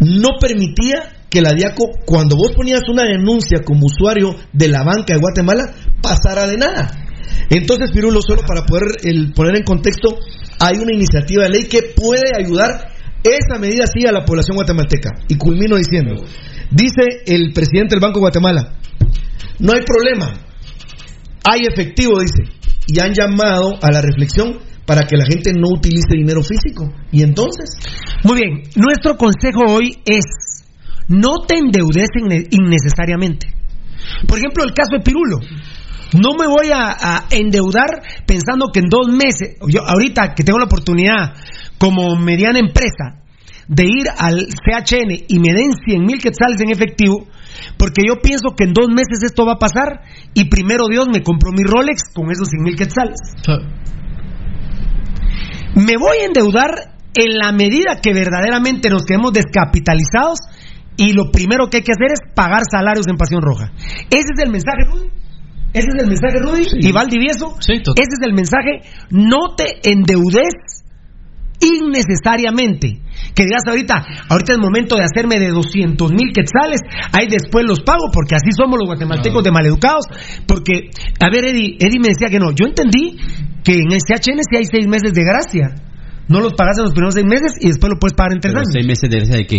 no 0.00 0.28
permitía 0.40 1.18
que 1.30 1.42
la 1.42 1.52
DIACO, 1.52 1.84
cuando 2.06 2.36
vos 2.36 2.52
ponías 2.52 2.82
una 2.88 3.04
denuncia 3.04 3.60
como 3.64 3.86
usuario 3.86 4.34
de 4.52 4.68
la 4.68 4.82
banca 4.82 5.14
de 5.14 5.20
Guatemala, 5.20 5.74
pasara 6.00 6.46
de 6.46 6.56
nada. 6.56 6.90
Entonces, 7.50 7.90
Pirulo, 7.92 8.20
solo 8.26 8.42
para 8.46 8.64
poder 8.64 8.84
el, 9.04 9.32
poner 9.32 9.56
en 9.56 9.62
contexto, 9.62 10.18
hay 10.58 10.78
una 10.78 10.94
iniciativa 10.94 11.44
de 11.44 11.50
ley 11.50 11.64
que 11.68 11.94
puede 11.94 12.32
ayudar 12.38 12.92
esa 13.22 13.58
medida 13.58 13.84
sí 13.86 14.06
a 14.06 14.12
la 14.12 14.24
población 14.24 14.56
guatemalteca. 14.56 15.10
Y 15.28 15.36
culmino 15.36 15.76
diciendo, 15.76 16.24
dice 16.70 17.22
el 17.26 17.52
presidente 17.52 17.94
del 17.94 18.00
Banco 18.00 18.18
de 18.18 18.22
Guatemala, 18.22 18.72
no 19.58 19.72
hay 19.72 19.82
problema, 19.82 20.34
hay 21.44 21.60
efectivo, 21.70 22.20
dice, 22.20 22.44
y 22.86 23.00
han 23.00 23.12
llamado 23.12 23.78
a 23.82 23.90
la 23.90 24.00
reflexión 24.00 24.58
para 24.86 25.02
que 25.02 25.16
la 25.16 25.24
gente 25.26 25.52
no 25.52 25.68
utilice 25.76 26.14
dinero 26.16 26.42
físico. 26.42 26.90
Y 27.12 27.22
entonces, 27.22 27.76
Muy 28.24 28.36
bien, 28.36 28.62
nuestro 28.76 29.16
consejo 29.16 29.60
hoy 29.68 29.98
es 30.04 30.24
no 31.08 31.38
te 31.46 31.56
endeudes 31.58 32.08
inne- 32.20 32.46
innecesariamente. 32.50 33.48
Por 34.26 34.38
ejemplo, 34.38 34.64
el 34.64 34.72
caso 34.72 34.96
de 34.96 35.00
Pirulo. 35.00 35.38
No 36.14 36.30
me 36.38 36.46
voy 36.46 36.70
a, 36.72 36.96
a 36.98 37.24
endeudar 37.30 38.02
pensando 38.26 38.68
que 38.72 38.80
en 38.80 38.88
dos 38.88 39.08
meses, 39.08 39.56
yo 39.68 39.82
ahorita 39.86 40.34
que 40.34 40.42
tengo 40.42 40.58
la 40.58 40.64
oportunidad 40.64 41.34
como 41.76 42.16
mediana 42.16 42.58
empresa 42.58 43.22
de 43.68 43.84
ir 43.84 44.08
al 44.16 44.48
CHN 44.48 45.24
y 45.28 45.38
me 45.38 45.52
den 45.52 45.72
100 45.72 46.04
mil 46.04 46.18
quetzales 46.20 46.60
en 46.60 46.70
efectivo, 46.70 47.26
porque 47.76 48.02
yo 48.06 48.20
pienso 48.20 48.56
que 48.56 48.64
en 48.64 48.72
dos 48.72 48.88
meses 48.88 49.22
esto 49.22 49.44
va 49.44 49.52
a 49.52 49.58
pasar 49.58 50.00
y 50.34 50.48
primero 50.48 50.86
Dios 50.90 51.06
me 51.12 51.22
compró 51.22 51.52
mi 51.52 51.62
Rolex 51.62 52.02
con 52.14 52.30
esos 52.30 52.48
100 52.48 52.62
mil 52.62 52.76
quetzales. 52.76 53.18
Me 55.74 55.94
voy 56.00 56.18
a 56.22 56.24
endeudar 56.24 56.96
en 57.14 57.38
la 57.38 57.52
medida 57.52 58.00
que 58.02 58.12
verdaderamente 58.12 58.88
nos 58.90 59.04
quedemos 59.04 59.32
descapitalizados 59.32 60.38
y 60.96 61.12
lo 61.12 61.30
primero 61.30 61.68
que 61.68 61.78
hay 61.78 61.82
que 61.82 61.92
hacer 61.92 62.12
es 62.12 62.20
pagar 62.34 62.62
salarios 62.68 63.06
en 63.06 63.16
Pasión 63.16 63.42
Roja. 63.42 63.70
Ese 64.10 64.32
es 64.34 64.42
el 64.42 64.50
mensaje, 64.50 64.84
Rudy. 64.90 65.08
Ese 65.72 65.88
es 65.94 66.02
el 66.02 66.08
mensaje, 66.08 66.38
Rudy. 66.40 66.66
Y 66.80 66.92
Valdivieso. 66.92 67.54
Ese 67.94 68.14
es 68.18 68.26
el 68.26 68.32
mensaje. 68.32 68.82
No 69.10 69.54
te 69.56 69.90
endeudes 69.90 70.54
innecesariamente. 71.60 73.00
Que 73.34 73.44
digas 73.44 73.62
ahorita, 73.68 74.04
ahorita 74.28 74.52
es 74.52 74.58
momento 74.58 74.96
de 74.96 75.04
hacerme 75.04 75.38
de 75.38 75.50
200 75.50 76.10
mil 76.12 76.32
quetzales, 76.32 76.80
ahí 77.12 77.26
después 77.28 77.64
los 77.66 77.80
pago, 77.80 78.10
porque 78.12 78.34
así 78.36 78.50
somos 78.56 78.78
los 78.78 78.86
guatemaltecos 78.86 79.42
de 79.44 79.50
maleducados. 79.50 80.04
Porque, 80.46 80.90
a 81.20 81.30
ver, 81.30 81.44
Eddie, 81.44 81.76
Eddie 81.78 82.00
me 82.00 82.08
decía 82.08 82.28
que 82.30 82.38
no. 82.38 82.52
Yo 82.52 82.66
entendí 82.66 83.16
que 83.64 83.74
en 83.74 83.90
el 83.92 83.98
CHN 84.00 84.40
sí 84.48 84.56
hay 84.56 84.64
seis 84.64 84.86
meses 84.86 85.12
de 85.12 85.24
gracia. 85.24 85.74
No 86.28 86.40
los 86.40 86.52
pagas 86.54 86.78
en 86.78 86.84
los 86.84 86.92
primeros 86.92 87.14
seis 87.14 87.26
meses 87.26 87.52
y 87.60 87.68
después 87.68 87.90
lo 87.90 87.98
puedes 87.98 88.14
pagar 88.14 88.32
en 88.32 88.40
tres 88.40 88.52
Pero 88.52 88.60
años. 88.60 88.72
¿Seis 88.72 88.86
meses 88.86 89.10
de 89.10 89.16
gracia 89.16 89.36
de 89.36 89.46
qué? 89.46 89.58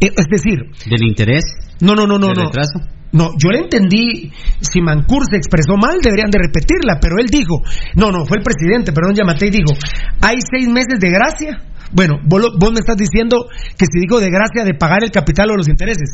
Eh, 0.00 0.12
Es 0.14 0.26
decir, 0.30 0.58
¿Del 0.90 1.08
interés? 1.08 1.44
no, 1.80 1.94
no, 1.94 2.06
no, 2.06 2.18
no, 2.18 2.28
¿Del 2.28 2.36
no. 2.36 2.44
retraso? 2.44 2.80
No, 3.12 3.30
yo 3.42 3.50
le 3.50 3.60
entendí, 3.60 4.32
si 4.60 4.80
Mancur 4.80 5.24
se 5.30 5.36
expresó 5.36 5.76
mal, 5.76 5.98
deberían 6.02 6.30
de 6.30 6.38
repetirla, 6.38 6.98
pero 7.00 7.16
él 7.18 7.26
dijo, 7.28 7.62
no, 7.94 8.10
no, 8.10 8.26
fue 8.26 8.38
el 8.38 8.42
presidente, 8.44 8.92
perdón, 8.92 9.14
Yamatei 9.14 9.48
dijo, 9.50 9.72
hay 10.20 10.36
seis 10.50 10.68
meses 10.68 10.98
de 11.00 11.10
gracia. 11.10 11.62
Bueno, 11.92 12.14
vos, 12.24 12.42
lo- 12.42 12.58
vos 12.58 12.72
me 12.72 12.80
estás 12.80 12.96
diciendo 12.96 13.46
que 13.78 13.86
si 13.86 14.00
dijo 14.00 14.18
de 14.20 14.28
gracia 14.28 14.64
de 14.64 14.74
pagar 14.74 15.04
el 15.04 15.12
capital 15.12 15.50
o 15.52 15.56
los 15.56 15.68
intereses. 15.68 16.10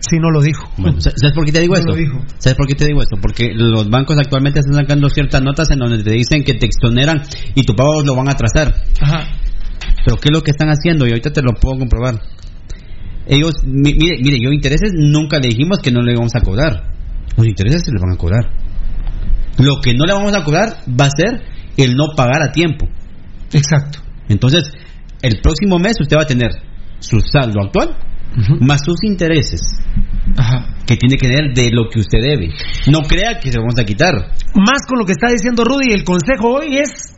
Si 0.00 0.18
no 0.18 0.30
lo 0.30 0.40
dijo. 0.40 0.68
Bueno, 0.78 1.00
¿sa- 1.02 1.12
¿Sabes 1.14 1.34
por 1.34 1.44
qué 1.44 1.52
te 1.52 1.60
digo 1.60 1.74
No 1.74 1.80
esto? 1.80 1.92
lo 1.92 1.96
dijo. 1.98 2.18
¿Sabes 2.38 2.56
por 2.56 2.66
qué 2.66 2.74
te 2.74 2.86
digo 2.86 3.02
esto? 3.02 3.16
Porque 3.20 3.50
los 3.54 3.88
bancos 3.90 4.16
actualmente 4.18 4.60
están 4.60 4.74
sacando 4.74 5.10
ciertas 5.10 5.42
notas 5.42 5.70
en 5.70 5.78
donde 5.80 6.02
te 6.02 6.12
dicen 6.12 6.42
que 6.44 6.54
te 6.54 6.66
exoneran 6.66 7.22
y 7.54 7.62
tu 7.64 7.74
pago 7.76 8.02
lo 8.02 8.16
van 8.16 8.28
a 8.28 8.32
atrasar. 8.32 8.74
Ajá. 9.02 9.28
Pero 10.04 10.16
¿qué 10.16 10.28
es 10.30 10.32
lo 10.34 10.40
que 10.42 10.50
están 10.50 10.68
haciendo? 10.70 11.06
Y 11.06 11.10
ahorita 11.10 11.30
te 11.30 11.42
lo 11.42 11.52
puedo 11.54 11.78
comprobar. 11.78 12.14
Ellos, 13.26 13.52
mi- 13.64 13.94
mire, 13.94 14.18
mire, 14.22 14.38
yo 14.42 14.50
intereses 14.52 14.92
nunca 14.94 15.38
le 15.38 15.48
dijimos 15.48 15.78
que 15.80 15.90
no 15.90 16.02
le 16.02 16.14
vamos 16.14 16.34
a 16.34 16.40
cobrar. 16.40 16.90
Los 17.36 17.46
intereses 17.46 17.82
se 17.84 17.92
les 17.92 18.00
van 18.02 18.12
a 18.14 18.16
cobrar. 18.16 18.50
Lo 19.58 19.80
que 19.80 19.94
no 19.94 20.04
le 20.04 20.12
vamos 20.12 20.34
a 20.34 20.44
cobrar 20.44 20.78
va 20.88 21.06
a 21.06 21.10
ser 21.10 21.42
el 21.76 21.94
no 21.94 22.08
pagar 22.16 22.42
a 22.42 22.52
tiempo. 22.52 22.86
Exacto. 23.52 24.00
Entonces, 24.28 24.64
el 25.22 25.40
próximo 25.40 25.78
mes 25.78 25.96
usted 26.00 26.16
va 26.16 26.22
a 26.22 26.26
tener 26.26 26.50
su 26.98 27.20
saldo 27.20 27.60
actual 27.62 27.96
más 28.60 28.80
sus 28.82 29.04
intereses 29.04 29.60
que 30.86 30.96
tiene 30.96 31.16
que 31.18 31.28
tener 31.28 31.52
de 31.54 31.70
lo 31.70 31.90
que 31.90 32.00
usted 32.00 32.18
debe. 32.20 32.48
No 32.90 33.00
crea 33.02 33.38
que 33.38 33.50
se 33.50 33.56
lo 33.58 33.62
vamos 33.64 33.78
a 33.78 33.84
quitar. 33.84 34.14
Más 34.54 34.86
con 34.88 34.98
lo 34.98 35.04
que 35.04 35.12
está 35.12 35.28
diciendo 35.30 35.64
Rudy, 35.64 35.92
el 35.92 36.02
consejo 36.02 36.48
hoy 36.48 36.78
es 36.78 37.14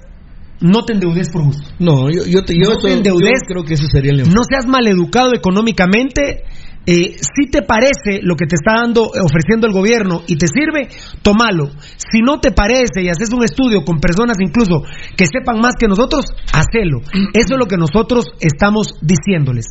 no 0.60 0.84
te 0.84 0.94
endeudes 0.94 1.30
por 1.30 1.44
gusto. 1.44 1.62
No, 1.78 2.10
yo, 2.10 2.24
yo, 2.26 2.44
te- 2.44 2.54
yo 2.54 2.70
no 2.70 2.78
te 2.78 2.88
eso- 2.88 2.96
endeudes. 2.96 3.40
yo 3.42 3.46
creo 3.48 3.64
que 3.64 3.74
ese 3.74 3.86
sería 3.86 4.12
el. 4.12 4.18
No 4.32 4.42
seas 4.48 4.66
maleducado 4.66 5.32
económicamente. 5.34 6.44
Eh, 6.86 7.16
si 7.18 7.48
te 7.50 7.62
parece 7.62 8.20
lo 8.20 8.36
que 8.36 8.44
te 8.44 8.56
está 8.56 8.82
dando, 8.82 9.06
eh, 9.14 9.20
ofreciendo 9.24 9.66
el 9.66 9.72
gobierno 9.72 10.20
y 10.26 10.36
te 10.36 10.46
sirve, 10.48 10.88
tómalo. 11.22 11.70
Si 11.96 12.20
no 12.20 12.40
te 12.40 12.50
parece 12.52 13.02
y 13.02 13.08
haces 13.08 13.30
un 13.32 13.42
estudio 13.42 13.86
con 13.86 14.00
personas 14.00 14.36
incluso 14.38 14.82
que 15.16 15.24
sepan 15.24 15.60
más 15.60 15.76
que 15.80 15.88
nosotros, 15.88 16.26
hacelo. 16.52 16.98
Eso 17.32 17.54
es 17.54 17.58
lo 17.58 17.64
que 17.66 17.78
nosotros 17.78 18.26
estamos 18.38 18.88
diciéndoles. 19.00 19.64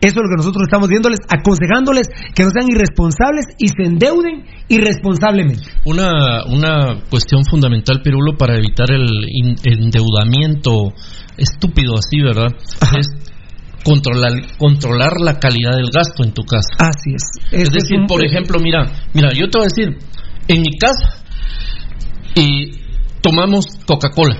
Eso 0.00 0.14
es 0.20 0.22
lo 0.22 0.28
que 0.28 0.36
nosotros 0.36 0.62
estamos 0.64 0.88
diciéndoles, 0.88 1.18
aconsejándoles 1.28 2.06
que 2.34 2.44
no 2.44 2.50
sean 2.50 2.68
irresponsables 2.68 3.46
y 3.58 3.68
se 3.68 3.82
endeuden 3.84 4.44
irresponsablemente. 4.68 5.62
Una, 5.84 6.44
una 6.46 7.00
cuestión 7.08 7.44
fundamental, 7.44 8.02
Pirulo, 8.02 8.36
para 8.36 8.56
evitar 8.56 8.90
el 8.90 9.06
endeudamiento 9.64 10.92
estúpido 11.36 11.94
así, 11.94 12.20
¿verdad? 12.22 12.48
Es 12.98 13.08
controlar, 13.84 14.32
controlar 14.58 15.12
la 15.22 15.38
calidad 15.38 15.76
del 15.76 15.90
gasto 15.90 16.24
en 16.24 16.32
tu 16.32 16.42
casa. 16.42 16.68
Así 16.78 17.14
es. 17.14 17.22
Es 17.52 17.62
Ese 17.68 17.72
decir, 17.72 17.94
es 17.96 18.00
un- 18.00 18.06
por 18.06 18.24
ejemplo, 18.24 18.58
mira, 18.60 18.84
mira, 19.14 19.30
yo 19.32 19.48
te 19.48 19.58
voy 19.58 19.66
a 19.66 19.70
decir, 19.74 19.96
en 20.48 20.60
mi 20.62 20.76
casa 20.78 21.22
y 22.34 22.72
tomamos 23.22 23.66
Coca-Cola. 23.86 24.36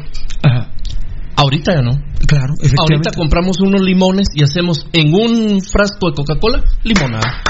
Ahorita 1.37 1.75
ya 1.75 1.83
no. 1.83 1.93
Claro, 2.27 2.55
Ahorita 2.79 3.11
compramos 3.15 3.61
unos 3.61 3.83
limones 3.83 4.29
y 4.35 4.43
hacemos 4.43 4.87
en 4.93 5.13
un 5.15 5.61
frasco 5.63 6.09
de 6.11 6.15
Coca-Cola 6.17 6.63
limonada. 6.83 7.43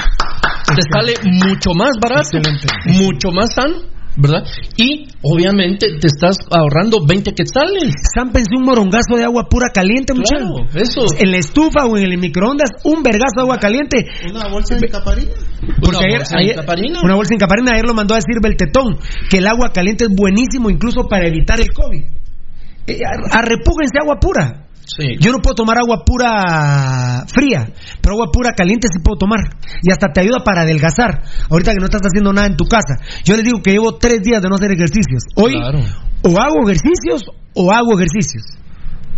Te 0.67 0.83
sale 0.93 1.15
mucho 1.25 1.71
más 1.75 1.93
barato, 2.01 2.39
mucho 2.87 3.31
más 3.31 3.55
sano, 3.55 3.77
¿verdad? 4.17 4.43
Y 4.77 5.07
obviamente 5.23 5.87
te 6.01 6.09
estás 6.09 6.37
ahorrando 6.51 6.99
20 7.07 7.33
quetzales. 7.33 7.95
Zámpense 8.15 8.51
un 8.57 8.65
morongazo 8.65 9.17
de 9.17 9.25
agua 9.25 9.45
pura 9.49 9.69
caliente, 9.73 10.13
Claro, 10.15 10.47
muchachos. 10.49 10.83
eso. 10.83 11.07
En 11.21 11.31
la 11.31 11.39
estufa 11.39 11.87
o 11.87 11.97
en 11.97 12.11
el 12.11 12.19
microondas, 12.19 12.71
un 12.83 13.03
vergazo 13.05 13.37
de 13.37 13.43
agua 13.43 13.59
caliente. 13.59 14.05
Una 14.29 14.49
bolsa 14.49 14.75
de 14.75 14.89
caparina. 14.89 15.31
Porque 15.81 15.97
Una 15.97 15.99
ayer, 16.07 16.19
bolsa 16.19 16.37
de 16.37 16.43
ayer- 16.43 16.57
Caparina. 16.57 17.01
una 17.03 17.15
bolsa 17.15 17.35
en 17.35 17.39
caparina, 17.41 17.71
ayer 17.73 17.85
lo 17.87 17.95
mandó 17.95 18.15
a 18.15 18.19
decir 18.19 18.41
Beltetón, 18.43 18.99
que 19.31 19.39
el 19.39 19.47
agua 19.47 19.71
caliente 19.73 20.05
es 20.05 20.11
buenísimo 20.15 20.69
incluso 20.71 21.07
para 21.09 21.27
evitar 21.29 21.61
el 21.61 21.73
COVID. 21.73 22.03
Eh, 22.87 23.01
arrepúguense 23.33 23.99
agua 24.01 24.17
pura. 24.21 24.67
Yo 25.19 25.33
no 25.33 25.39
puedo 25.43 25.55
tomar 25.55 25.79
agua 25.79 26.05
pura 26.05 27.27
fría, 27.27 27.69
pero 28.01 28.15
agua 28.15 28.31
pura 28.33 28.53
caliente 28.53 28.87
sí 28.91 29.03
puedo 29.03 29.19
tomar. 29.19 29.41
Y 29.83 29.91
hasta 29.91 30.13
te 30.13 30.21
ayuda 30.21 30.45
para 30.45 30.63
adelgazar. 30.63 31.23
Ahorita 31.51 31.73
que 31.73 31.81
no 31.81 31.87
estás 31.87 32.03
haciendo 32.03 32.33
nada 32.33 32.47
en 32.47 32.57
tu 32.57 32.65
casa. 32.65 33.03
Yo 33.25 33.37
les 33.37 33.45
digo 33.45 33.61
que 33.63 33.73
llevo 33.73 33.99
tres 33.99 34.23
días 34.23 34.41
de 34.41 34.49
no 34.49 34.55
hacer 34.55 34.71
ejercicios. 34.71 35.25
Hoy 35.35 35.55
o 36.23 36.41
hago 36.41 36.63
ejercicios 36.65 37.23
o 37.55 37.73
hago 37.73 37.99
ejercicios. 37.99 38.45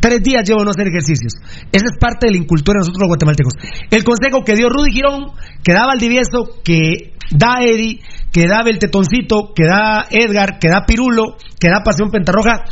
Tres 0.01 0.23
días 0.23 0.49
llevo 0.49 0.61
de 0.61 0.65
no 0.67 0.71
hacer 0.71 0.89
ejercicios. 0.89 1.35
Esa 1.73 1.87
es 1.87 1.99
parte 2.01 2.27
de 2.27 2.33
la 2.33 2.39
incultura 2.39 2.79
de 2.79 2.81
nosotros 2.81 3.03
los 3.03 3.09
guatemaltecos. 3.09 3.55
El 3.91 4.05
consejo 4.05 4.45
que 4.45 4.55
dio 4.55 4.69
Rudy 4.69 4.93
Girón, 4.93 5.33
que 5.63 5.73
da 5.73 5.87
Valdivieso, 5.87 6.63
que 6.65 7.15
da 7.31 7.61
Eddie, 7.61 8.01
que 8.33 8.47
da 8.47 8.63
Beltetoncito, 8.63 9.53
que 9.55 9.65
da 9.65 10.07
Edgar, 10.11 10.59
que 10.59 10.69
da 10.69 10.87
Pirulo, 10.87 11.37
que 11.61 11.69
da 11.69 11.83
Pasión 11.85 12.11
Pentarroja, 12.11 12.65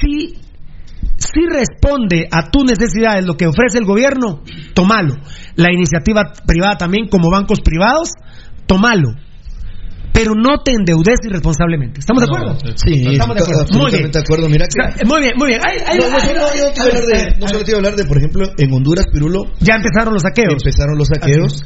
sí, 0.00 0.34
sí 1.16 1.40
responde 1.50 2.28
a 2.30 2.50
tus 2.50 2.64
necesidades 2.64 3.26
lo 3.26 3.36
que 3.36 3.46
ofrece 3.46 3.78
el 3.78 3.84
gobierno, 3.84 4.42
tomalo. 4.74 5.14
La 5.56 5.72
iniciativa 5.72 6.32
privada 6.46 6.76
también, 6.76 7.08
como 7.08 7.30
bancos 7.30 7.60
privados, 7.60 8.10
tomalo. 8.66 9.10
Pero 10.12 10.32
no 10.34 10.62
te 10.64 10.72
endeudes 10.72 11.20
irresponsablemente. 11.24 12.00
¿Estamos 12.00 12.24
de 12.24 12.28
acuerdo? 12.28 12.58
Sí, 12.74 13.06
estamos 13.06 13.36
de 13.36 13.42
acuerdo. 13.42 13.66
Muy 13.78 13.90
bien. 13.90 14.10
de 14.10 14.18
acuerdo. 14.18 14.48
Mira 14.48 14.66
que... 14.66 15.04
Muy 15.04 15.20
bien, 15.20 15.34
muy 15.36 15.48
bien. 15.48 15.60
Ay, 15.64 15.78
ay, 15.86 15.98
no, 15.98 16.10
no, 16.10 16.16
ay, 16.16 16.34
no, 16.34 16.46
ay, 16.46 16.58
yo 16.58 16.66
no 16.66 16.72
te 16.72 16.80
iba 16.80 16.82
a 16.82 16.88
hablar 16.88 17.04
de, 17.06 17.38
no 17.38 17.48
solo 17.48 17.64
te 17.64 17.70
iba 17.70 17.76
a 17.76 17.78
hablar 17.78 17.96
de, 17.96 18.04
por 18.04 18.18
ejemplo, 18.18 18.46
en 18.56 18.72
Honduras, 18.72 19.06
Pirulo. 19.12 19.44
Ya 19.60 19.74
empezaron 19.76 20.14
los 20.14 20.22
saqueos. 20.22 20.54
Empezaron 20.64 20.98
los 20.98 21.08
saqueos. 21.08 21.62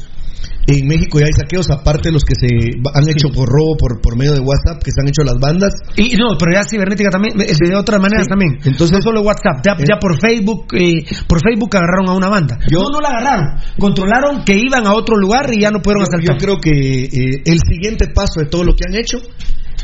En 0.67 0.87
México 0.87 1.19
ya 1.19 1.27
hay 1.27 1.33
saqueos, 1.33 1.71
aparte 1.71 2.09
de 2.09 2.13
los 2.13 2.25
que 2.25 2.35
se 2.35 2.47
han 2.47 3.09
hecho 3.09 3.29
por 3.35 3.49
robo, 3.49 3.77
por, 3.77 4.01
por 4.01 4.17
medio 4.17 4.33
de 4.33 4.41
WhatsApp, 4.41 4.83
que 4.83 4.91
se 4.93 5.01
han 5.01 5.09
hecho 5.09 5.23
las 5.25 5.39
bandas. 5.41 5.75
Y 5.97 6.15
no, 6.17 6.39
pero 6.39 6.53
ya 6.55 6.63
cibernética 6.65 7.11
también, 7.11 7.41
eh, 7.41 7.53
de 7.59 7.75
otras 7.75 8.01
maneras 8.01 8.29
también. 8.29 8.59
Entonces, 8.65 8.93
no 8.93 9.03
solo 9.03 9.23
WhatsApp, 9.23 9.65
ya, 9.65 9.77
ya 9.79 9.99
por 9.99 10.21
Facebook, 10.21 10.67
eh, 10.75 11.05
por 11.27 11.41
Facebook 11.43 11.77
agarraron 11.77 12.09
a 12.09 12.15
una 12.15 12.29
banda. 12.29 12.59
no, 12.71 12.91
no 12.91 13.01
la 13.01 13.09
agarraron, 13.09 13.59
controlaron 13.79 14.45
que 14.45 14.55
iban 14.55 14.87
a 14.87 14.95
otro 14.95 15.17
lugar 15.17 15.51
y 15.53 15.61
ya 15.61 15.71
no 15.71 15.81
pudieron 15.83 16.05
Yo, 16.05 16.11
asaltar. 16.13 16.39
yo 16.39 16.39
creo 16.39 16.57
que 16.61 17.05
eh, 17.05 17.43
el 17.45 17.59
siguiente 17.59 18.09
paso 18.15 18.41
de 18.41 18.47
todo 18.47 18.65
lo 18.65 18.75
que 18.75 18.85
han 18.87 18.95
hecho 18.95 19.19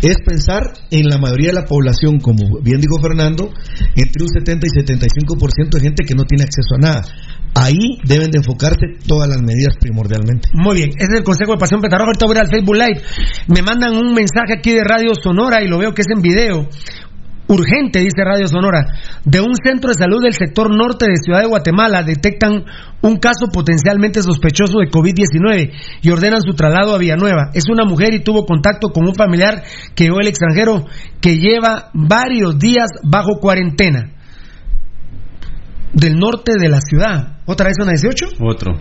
es 0.02 0.16
pensar 0.24 0.62
en 0.90 1.08
la 1.08 1.18
mayoría 1.18 1.48
de 1.48 1.60
la 1.60 1.64
población, 1.64 2.20
como 2.20 2.60
bien 2.62 2.80
dijo 2.80 3.00
Fernando, 3.00 3.50
entre 3.96 4.22
un 4.22 4.28
70 4.28 4.66
y 4.66 4.70
75% 4.70 5.70
de 5.70 5.80
gente 5.80 6.04
que 6.04 6.14
no 6.14 6.24
tiene 6.24 6.44
acceso 6.44 6.74
a 6.76 6.78
nada. 6.78 7.02
Ahí 7.54 7.98
deben 8.04 8.30
de 8.30 8.38
enfocarse 8.38 8.86
todas 9.06 9.28
las 9.28 9.42
medidas 9.42 9.74
primordialmente. 9.80 10.48
Muy 10.54 10.76
bien, 10.76 10.90
ese 10.90 11.12
es 11.12 11.18
el 11.18 11.24
consejo 11.24 11.52
de 11.52 11.58
Pasión 11.58 11.80
Petarroja. 11.80 12.10
Ahorita 12.10 12.26
voy 12.26 12.36
a 12.36 12.38
ir 12.38 12.44
al 12.44 12.50
Facebook 12.50 12.76
Live. 12.76 13.02
Me 13.48 13.62
mandan 13.62 13.96
un 13.96 14.14
mensaje 14.14 14.54
aquí 14.58 14.72
de 14.72 14.84
Radio 14.84 15.12
Sonora 15.20 15.62
y 15.62 15.68
lo 15.68 15.78
veo 15.78 15.92
que 15.92 16.02
es 16.02 16.08
en 16.14 16.22
video. 16.22 16.68
Urgente, 17.48 18.00
dice 18.00 18.22
Radio 18.24 18.46
Sonora. 18.46 18.84
De 19.24 19.40
un 19.40 19.54
centro 19.56 19.88
de 19.88 19.94
salud 19.94 20.22
del 20.22 20.34
sector 20.34 20.68
norte 20.70 21.06
de 21.06 21.16
Ciudad 21.16 21.40
de 21.40 21.48
Guatemala 21.48 22.02
detectan 22.02 22.64
un 23.00 23.16
caso 23.16 23.46
potencialmente 23.50 24.22
sospechoso 24.22 24.80
de 24.80 24.90
COVID-19 24.90 25.72
y 26.02 26.10
ordenan 26.10 26.42
su 26.42 26.52
traslado 26.52 26.94
a 26.94 26.98
Villanueva. 26.98 27.50
Es 27.54 27.64
una 27.72 27.84
mujer 27.84 28.12
y 28.12 28.22
tuvo 28.22 28.44
contacto 28.44 28.90
con 28.90 29.06
un 29.06 29.14
familiar 29.14 29.62
que 29.94 30.04
llegó 30.04 30.20
el 30.20 30.28
extranjero 30.28 30.84
que 31.22 31.38
lleva 31.38 31.90
varios 31.94 32.58
días 32.58 32.88
bajo 33.02 33.40
cuarentena. 33.40 34.12
Del 35.94 36.16
norte 36.16 36.52
de 36.60 36.68
la 36.68 36.80
ciudad. 36.80 37.38
¿Otra 37.46 37.68
vez 37.68 37.76
zona 37.80 37.92
18? 37.92 38.26
Otro. 38.40 38.74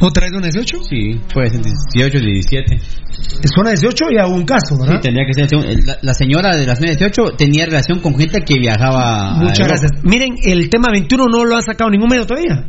¿Otra 0.00 0.26
vez 0.26 0.32
zona 0.32 0.48
18? 0.48 0.78
Sí, 0.88 1.20
puede 1.32 1.50
ser 1.50 1.62
18, 1.62 2.18
17. 2.18 2.74
¿Es 2.76 3.50
zona 3.54 3.70
18 3.70 4.04
y 4.10 4.16
hubo 4.20 4.36
un 4.36 4.44
caso, 4.44 4.78
¿verdad? 4.78 4.96
Sí, 4.96 5.08
tendría 5.08 5.26
que 5.26 5.32
ser. 5.34 5.48
La, 5.84 5.98
la 6.02 6.14
señora 6.14 6.56
de 6.56 6.66
la 6.66 6.76
zona 6.76 6.92
18 6.92 7.36
tenía 7.36 7.66
relación 7.66 8.00
con 8.00 8.16
gente 8.16 8.40
que 8.40 8.58
viajaba. 8.58 9.36
a 9.36 9.38
Muchas 9.38 9.66
gracias. 9.66 9.92
Miren, 10.02 10.34
el 10.44 10.68
tema 10.68 10.88
21 10.92 11.26
no 11.26 11.44
lo 11.44 11.56
ha 11.56 11.62
sacado 11.62 11.90
ningún 11.90 12.08
medio 12.08 12.26
todavía. 12.26 12.66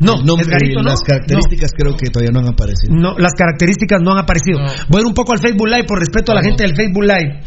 No, 0.00 0.14
y 0.20 0.74
no. 0.74 0.82
las 0.82 1.02
características 1.02 1.72
creo 1.72 1.96
que 1.96 2.10
todavía 2.10 2.32
no 2.32 2.40
han 2.40 2.48
aparecido. 2.48 2.94
No, 2.94 3.14
las 3.16 3.32
características 3.32 4.02
no 4.02 4.12
han 4.12 4.18
aparecido. 4.18 4.58
Voy 4.88 4.98
a 4.98 5.00
ir 5.02 5.06
un 5.06 5.14
poco 5.14 5.32
al 5.32 5.38
Facebook 5.38 5.68
Live 5.68 5.84
por 5.84 6.00
respeto 6.00 6.32
a 6.32 6.34
la 6.34 6.42
gente 6.42 6.64
del 6.64 6.74
Facebook 6.74 7.04
Live. 7.04 7.40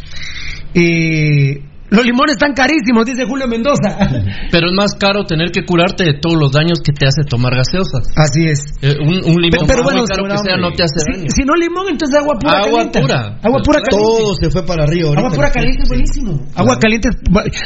Eh, 0.73 1.64
los 1.90 2.06
limones 2.06 2.36
están 2.36 2.54
carísimos, 2.54 3.06
dice 3.06 3.24
Julio 3.28 3.48
Mendoza. 3.48 3.96
Pero 4.52 4.68
es 4.68 4.74
más 4.76 4.94
caro 5.00 5.24
tener 5.26 5.52
que 5.52 5.64
curarte 5.66 6.04
de 6.04 6.20
todos 6.20 6.36
los 6.38 6.52
daños 6.52 6.80
que 6.84 6.92
te 6.92 7.06
hace 7.08 7.24
tomar 7.24 7.56
gaseosas. 7.56 8.12
Así 8.16 8.46
es. 8.46 8.60
Eh, 8.82 8.96
un, 9.00 9.16
un 9.24 9.42
limón, 9.42 9.66
Pero- 9.66 9.68
pero 9.68 9.84
bueno, 9.84 10.04
caro 10.06 10.24
que 10.28 10.38
sea, 10.38 10.58
no 10.58 10.72
te 10.72 10.84
hace 10.84 11.00
si, 11.00 11.12
daño. 11.20 11.30
si 11.34 11.44
no 11.44 11.54
limón, 11.56 11.86
entonces 11.90 12.20
agua 12.20 12.36
pura 12.40 12.60
Agua 12.60 12.72
caliente. 12.92 13.02
pura. 13.02 13.40
Agua 13.42 13.60
pura 13.64 13.80
caliente. 13.82 13.98
Todo 14.06 14.34
se 14.36 14.50
fue 14.52 14.64
para 14.66 14.84
arriba. 14.84 15.08
ahorita. 15.10 15.22
Agua 15.26 15.36
pura 15.36 15.52
caliente 15.52 15.84
es 15.84 15.90
buenísimo. 15.90 16.32
Agua 16.56 16.80
caliente, 16.80 17.10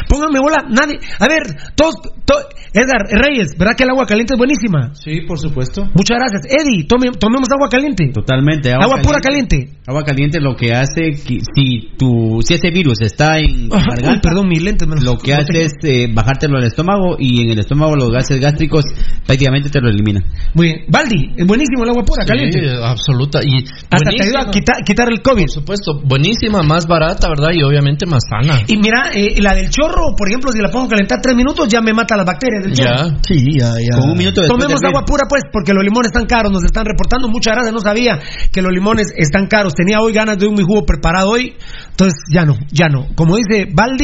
pónganme 0.07 0.39
bola, 0.39 0.65
nadie. 0.69 0.99
A 1.19 1.27
ver, 1.27 1.43
todos, 1.76 1.95
to- 2.26 2.48
Edgar 2.73 3.03
Reyes, 3.11 3.57
¿verdad 3.57 3.76
que 3.76 3.84
el 3.84 3.89
agua 3.89 4.06
caliente 4.06 4.34
es 4.34 4.38
buenísima? 4.38 4.93
Sí, 4.95 5.22
por 5.27 5.38
supuesto. 5.39 5.84
Muchas 5.93 6.18
gracias. 6.18 6.41
Eddie, 6.48 6.88
tome- 6.88 7.11
tomemos 7.19 7.49
agua 7.52 7.68
caliente. 7.69 8.11
Totalmente. 8.14 8.72
Agua, 8.72 9.02
pura 9.03 9.19
caliente. 9.19 9.69
Agua 9.88 10.03
caliente 10.03 10.39
lo 10.39 10.56
que 10.56 10.72
hace 10.73 11.11
que 11.11 11.39
si 11.53 11.89
tu 11.98 12.39
si 12.45 12.53
ese 12.53 12.69
virus 12.72 13.02
está 13.02 13.39
en 13.39 13.69
uy, 14.13 14.19
perdón, 14.21 14.47
mis 14.47 14.61
lentes. 14.61 14.88
me 14.88 14.95
los- 14.95 15.03
lo 15.03 15.17
que 15.17 15.33
hace 15.33 15.63
es 15.63 15.73
eh, 15.83 16.07
bajártelo 16.13 16.57
al 16.57 16.63
estómago 16.65 17.15
y 17.19 17.41
en 17.43 17.51
el 17.51 17.59
estómago 17.59 17.95
los 17.95 18.09
gases 18.11 18.39
gástricos 18.39 18.85
prácticamente 19.25 19.69
te 19.69 19.79
lo 19.81 19.89
eliminan. 19.89 20.23
Muy 20.53 20.67
bien. 20.67 20.77
Baldi, 20.89 21.33
es 21.38 21.45
buenísimo 21.47 21.83
el 21.83 21.89
agua 21.89 22.03
pura 22.03 22.23
Sí, 22.23 22.27
caliente. 22.27 22.59
absoluta. 22.83 23.39
Y 23.43 23.63
Hasta 23.89 24.09
te 24.11 24.23
ayuda 24.23 24.41
a 24.47 24.51
quitar, 24.51 24.75
quitar 24.85 25.07
el 25.11 25.21
COVID. 25.21 25.41
Por 25.41 25.49
supuesto, 25.49 26.01
buenísima, 26.03 26.61
más 26.63 26.85
barata, 26.88 27.27
¿verdad? 27.29 27.49
Y 27.53 27.63
obviamente 27.63 28.05
más 28.05 28.23
sana. 28.29 28.61
Y 28.67 28.77
mira, 28.77 29.11
eh, 29.13 29.41
la 29.41 29.53
del 29.55 29.69
chorro, 29.69 30.15
por 30.17 30.27
ejemplo, 30.27 30.51
si 30.51 30.59
la 30.59 30.69
pongo 30.69 30.85
a 30.85 30.89
calentar 30.89 31.19
tres 31.21 31.35
minutos, 31.35 31.67
ya 31.67 31.81
me 31.81 31.93
mata 31.93 32.15
las 32.17 32.25
bacterias 32.25 32.63
del 32.63 32.73
chorro. 32.73 32.95
Ya. 32.95 33.17
Sí, 33.27 33.38
ya, 33.59 33.73
ya. 33.79 33.99
Con 33.99 34.11
un 34.11 34.17
minuto 34.17 34.41
después 34.41 34.59
Tomemos 34.59 34.81
de 34.81 34.88
agua 34.88 35.03
pura, 35.05 35.23
pues, 35.29 35.43
porque 35.51 35.73
los 35.73 35.83
limones 35.83 36.07
están 36.13 36.25
caros, 36.25 36.51
nos 36.51 36.63
están 36.63 36.85
reportando. 36.85 37.27
Muchas 37.29 37.53
gracias, 37.55 37.73
no 37.73 37.79
sabía 37.79 38.19
que 38.51 38.61
los 38.61 38.71
limones 38.71 39.07
están 39.15 39.47
caros. 39.47 39.73
Tenía 39.73 39.99
hoy 40.01 40.13
ganas 40.13 40.38
de 40.38 40.47
un 40.47 40.55
mi 40.55 40.63
jugo 40.63 40.85
preparado 40.85 41.29
hoy, 41.31 41.53
entonces 41.89 42.13
ya 42.31 42.43
no, 42.45 42.55
ya 42.71 42.88
no. 42.88 43.07
Como 43.15 43.38
dice 43.38 43.67
Baldi, 43.73 44.00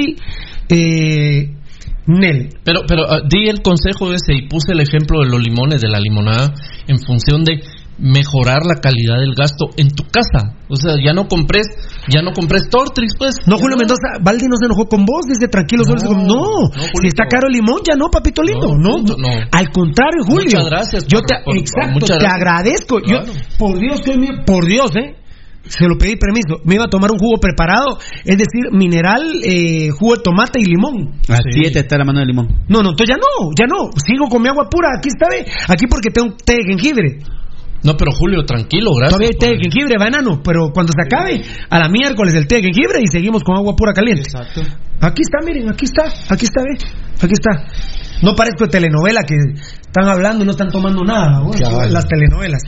eh, 0.69 1.53
Nel. 2.07 2.49
Pero, 2.63 2.81
pero 2.87 3.03
ah, 3.09 3.19
di 3.27 3.47
el 3.49 3.61
consejo 3.61 4.13
ese 4.13 4.33
y 4.33 4.47
puse 4.47 4.71
el 4.71 4.79
ejemplo 4.79 5.21
de 5.21 5.29
los 5.29 5.41
limones, 5.41 5.81
de 5.81 5.89
la 5.89 5.99
limonada, 5.99 6.53
en 6.87 6.99
función 6.99 7.43
de 7.43 7.61
mejorar 7.99 8.61
la 8.63 8.75
calidad 8.79 9.19
del 9.19 9.33
gasto 9.33 9.69
en 9.75 9.89
tu 9.89 10.03
casa. 10.03 10.55
O 10.69 10.75
sea, 10.75 10.93
ya 11.03 11.13
no 11.13 11.27
compres, 11.27 11.65
ya 12.07 12.21
no 12.21 12.31
compres 12.31 12.69
Tortrix, 12.69 13.13
pues. 13.17 13.35
No, 13.47 13.57
Julio 13.57 13.75
Mendoza, 13.75 14.21
Baldi 14.21 14.45
no 14.47 14.55
se 14.55 14.65
enojó 14.67 14.85
con 14.87 15.03
vos, 15.03 15.25
dice 15.27 15.47
tranquilo, 15.49 15.83
solo 15.83 15.99
se- 15.99 16.07
no, 16.07 16.69
si 17.01 17.07
está 17.07 17.25
caro 17.25 17.47
el 17.47 17.53
limón, 17.53 17.81
ya 17.85 17.95
no, 17.97 18.09
papito 18.09 18.41
lindo, 18.43 18.67
no, 18.77 18.99
no. 19.01 19.27
al 19.51 19.69
contrario, 19.71 20.23
Julio, 20.23 20.43
Muchas 20.45 20.65
gracias 20.69 21.07
yo 21.07 21.19
por- 21.19 21.25
te, 21.27 21.35
por- 21.43 21.57
exacto, 21.57 21.93
muchas 21.93 22.17
te 22.19 22.23
gracias. 22.23 22.33
agradezco, 22.33 22.99
Claro. 23.01 23.25
yo, 23.25 23.33
por 23.57 23.79
Dios 23.79 24.01
que 24.01 24.13
por 24.45 24.65
Dios, 24.67 24.91
eh, 24.95 25.15
se 25.69 25.87
lo 25.87 25.97
pedí 25.97 26.15
permiso, 26.15 26.61
me 26.63 26.75
iba 26.75 26.85
a 26.85 26.89
tomar 26.89 27.11
un 27.11 27.17
jugo 27.17 27.39
preparado, 27.39 27.97
es 28.23 28.37
decir, 28.37 28.71
mineral, 28.71 29.41
eh, 29.43 29.89
jugo 29.91 30.15
de 30.15 30.21
tomate 30.23 30.59
y 30.59 30.65
limón. 30.65 31.19
Así 31.27 31.71
te 31.71 31.79
está 31.79 31.97
la 31.97 32.05
mano 32.05 32.19
de 32.19 32.25
limón. 32.25 32.47
No, 32.67 32.81
no, 32.81 32.91
entonces 32.91 33.15
ya 33.15 33.17
no, 33.17 33.51
ya 33.57 33.65
no, 33.65 33.89
sigo 34.05 34.27
con 34.29 34.41
mi 34.41 34.49
agua 34.49 34.69
pura, 34.69 34.89
aquí 34.97 35.09
está, 35.09 35.27
ve, 35.29 35.45
aquí 35.67 35.85
porque 35.87 36.09
tengo 36.09 36.35
té 36.43 36.53
de 36.53 36.63
jengibre. 36.67 37.19
No, 37.83 37.95
pero 37.95 38.11
Julio, 38.11 38.43
tranquilo, 38.43 38.91
gracias. 38.95 39.17
Todavía 39.17 39.29
hay 39.31 39.39
té 39.39 39.55
de 39.55 39.61
jengibre, 39.61 39.95
va 39.99 40.07
enano, 40.07 40.41
pero 40.43 40.71
cuando 40.73 40.93
se 40.93 41.01
acabe, 41.05 41.43
a 41.69 41.79
la 41.79 41.87
miércoles 41.89 42.33
el 42.33 42.47
té 42.47 42.55
de 42.55 42.63
jengibre 42.63 42.99
y 43.01 43.07
seguimos 43.07 43.43
con 43.43 43.55
agua 43.55 43.75
pura 43.75 43.93
caliente. 43.93 44.23
Exacto. 44.23 44.61
Aquí 44.99 45.21
está, 45.21 45.45
miren, 45.45 45.69
aquí 45.69 45.85
está, 45.85 46.05
aquí 46.33 46.45
está, 46.45 46.61
ve, 46.63 46.77
aquí 47.21 47.33
está. 47.33 47.67
No 48.23 48.33
parezco 48.33 48.65
de 48.65 48.71
telenovela 48.71 49.21
que 49.21 49.35
están 49.55 50.09
hablando 50.09 50.43
y 50.43 50.45
no 50.45 50.51
están 50.51 50.71
tomando 50.71 51.03
nada, 51.03 51.39
güey, 51.41 51.59
Cabal. 51.59 51.93
las 51.93 52.07
telenovelas. 52.07 52.61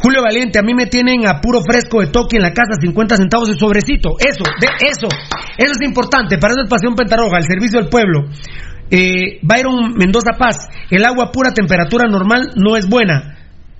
Julio 0.00 0.22
Valiente, 0.22 0.58
a 0.58 0.62
mí 0.62 0.74
me 0.74 0.86
tienen 0.86 1.26
a 1.26 1.40
puro 1.40 1.60
fresco 1.60 2.00
de 2.00 2.06
toque 2.06 2.36
en 2.36 2.42
la 2.42 2.52
casa, 2.52 2.80
50 2.80 3.16
centavos 3.16 3.48
de 3.48 3.54
sobrecito. 3.56 4.14
Eso, 4.18 4.44
de 4.60 4.68
eso, 4.88 5.08
eso 5.56 5.72
es 5.72 5.86
importante. 5.86 6.38
Para 6.38 6.54
eso 6.54 6.62
es 6.62 6.70
Pasión 6.70 6.94
Pentarroja, 6.94 7.38
el 7.38 7.44
servicio 7.44 7.80
del 7.80 7.88
pueblo. 7.88 8.28
Eh, 8.90 9.40
Byron 9.42 9.94
Mendoza 9.94 10.32
Paz, 10.38 10.68
el 10.90 11.04
agua 11.04 11.30
pura 11.32 11.52
temperatura 11.52 12.08
normal 12.08 12.52
no 12.56 12.76
es 12.76 12.88
buena. 12.88 13.36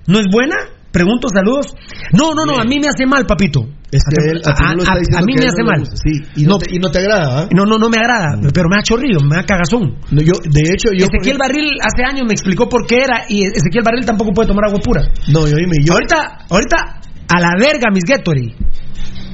¿No 0.07 0.19
es 0.19 0.25
buena? 0.31 0.55
Pregunto, 0.91 1.27
saludos. 1.29 1.75
No, 2.13 2.33
no, 2.33 2.45
no, 2.45 2.57
a 2.59 2.63
mí 2.63 2.79
me 2.79 2.87
hace 2.87 3.05
mal, 3.05 3.25
papito. 3.25 3.61
Es 3.91 4.01
que 4.09 4.31
él, 4.31 4.41
a, 4.45 4.51
a- 4.51 5.21
mí 5.23 5.33
me 5.37 5.45
hace 5.47 5.63
mal. 5.63 5.83
Sí, 5.85 6.21
y 6.35 6.43
no, 6.45 6.57
te, 6.57 6.73
y 6.75 6.79
no 6.79 6.89
te 6.91 6.99
agrada, 6.99 7.41
¿ah? 7.41 7.47
No, 7.51 7.65
no, 7.65 7.77
no 7.77 7.89
me 7.89 7.97
agrada, 7.97 8.39
pero 8.53 8.69
me 8.69 8.75
da 8.77 8.83
chorrillo, 8.83 9.19
me 9.21 9.35
da 9.35 9.43
cagazón. 9.43 9.97
No, 10.11 10.21
yo, 10.21 10.33
de 10.43 10.61
hecho, 10.73 10.89
yo. 10.97 11.05
Ezequiel 11.05 11.37
Barril 11.39 11.71
hace 11.81 12.03
años 12.03 12.25
me 12.27 12.33
explicó 12.33 12.67
por 12.69 12.85
qué 12.85 12.97
era 13.03 13.25
y 13.29 13.43
Ezequiel 13.45 13.83
Barril 13.83 14.05
tampoco 14.05 14.31
puede 14.31 14.47
tomar 14.47 14.65
agua 14.65 14.79
pura. 14.83 15.01
No, 15.27 15.47
yo 15.47 15.55
dime, 15.57 15.77
yo. 15.83 15.93
Ahorita, 15.93 16.45
ahorita, 16.49 16.99
a 17.29 17.39
la 17.39 17.49
verga 17.59 17.89
mis 17.93 18.03
Gatorade. 18.03 18.55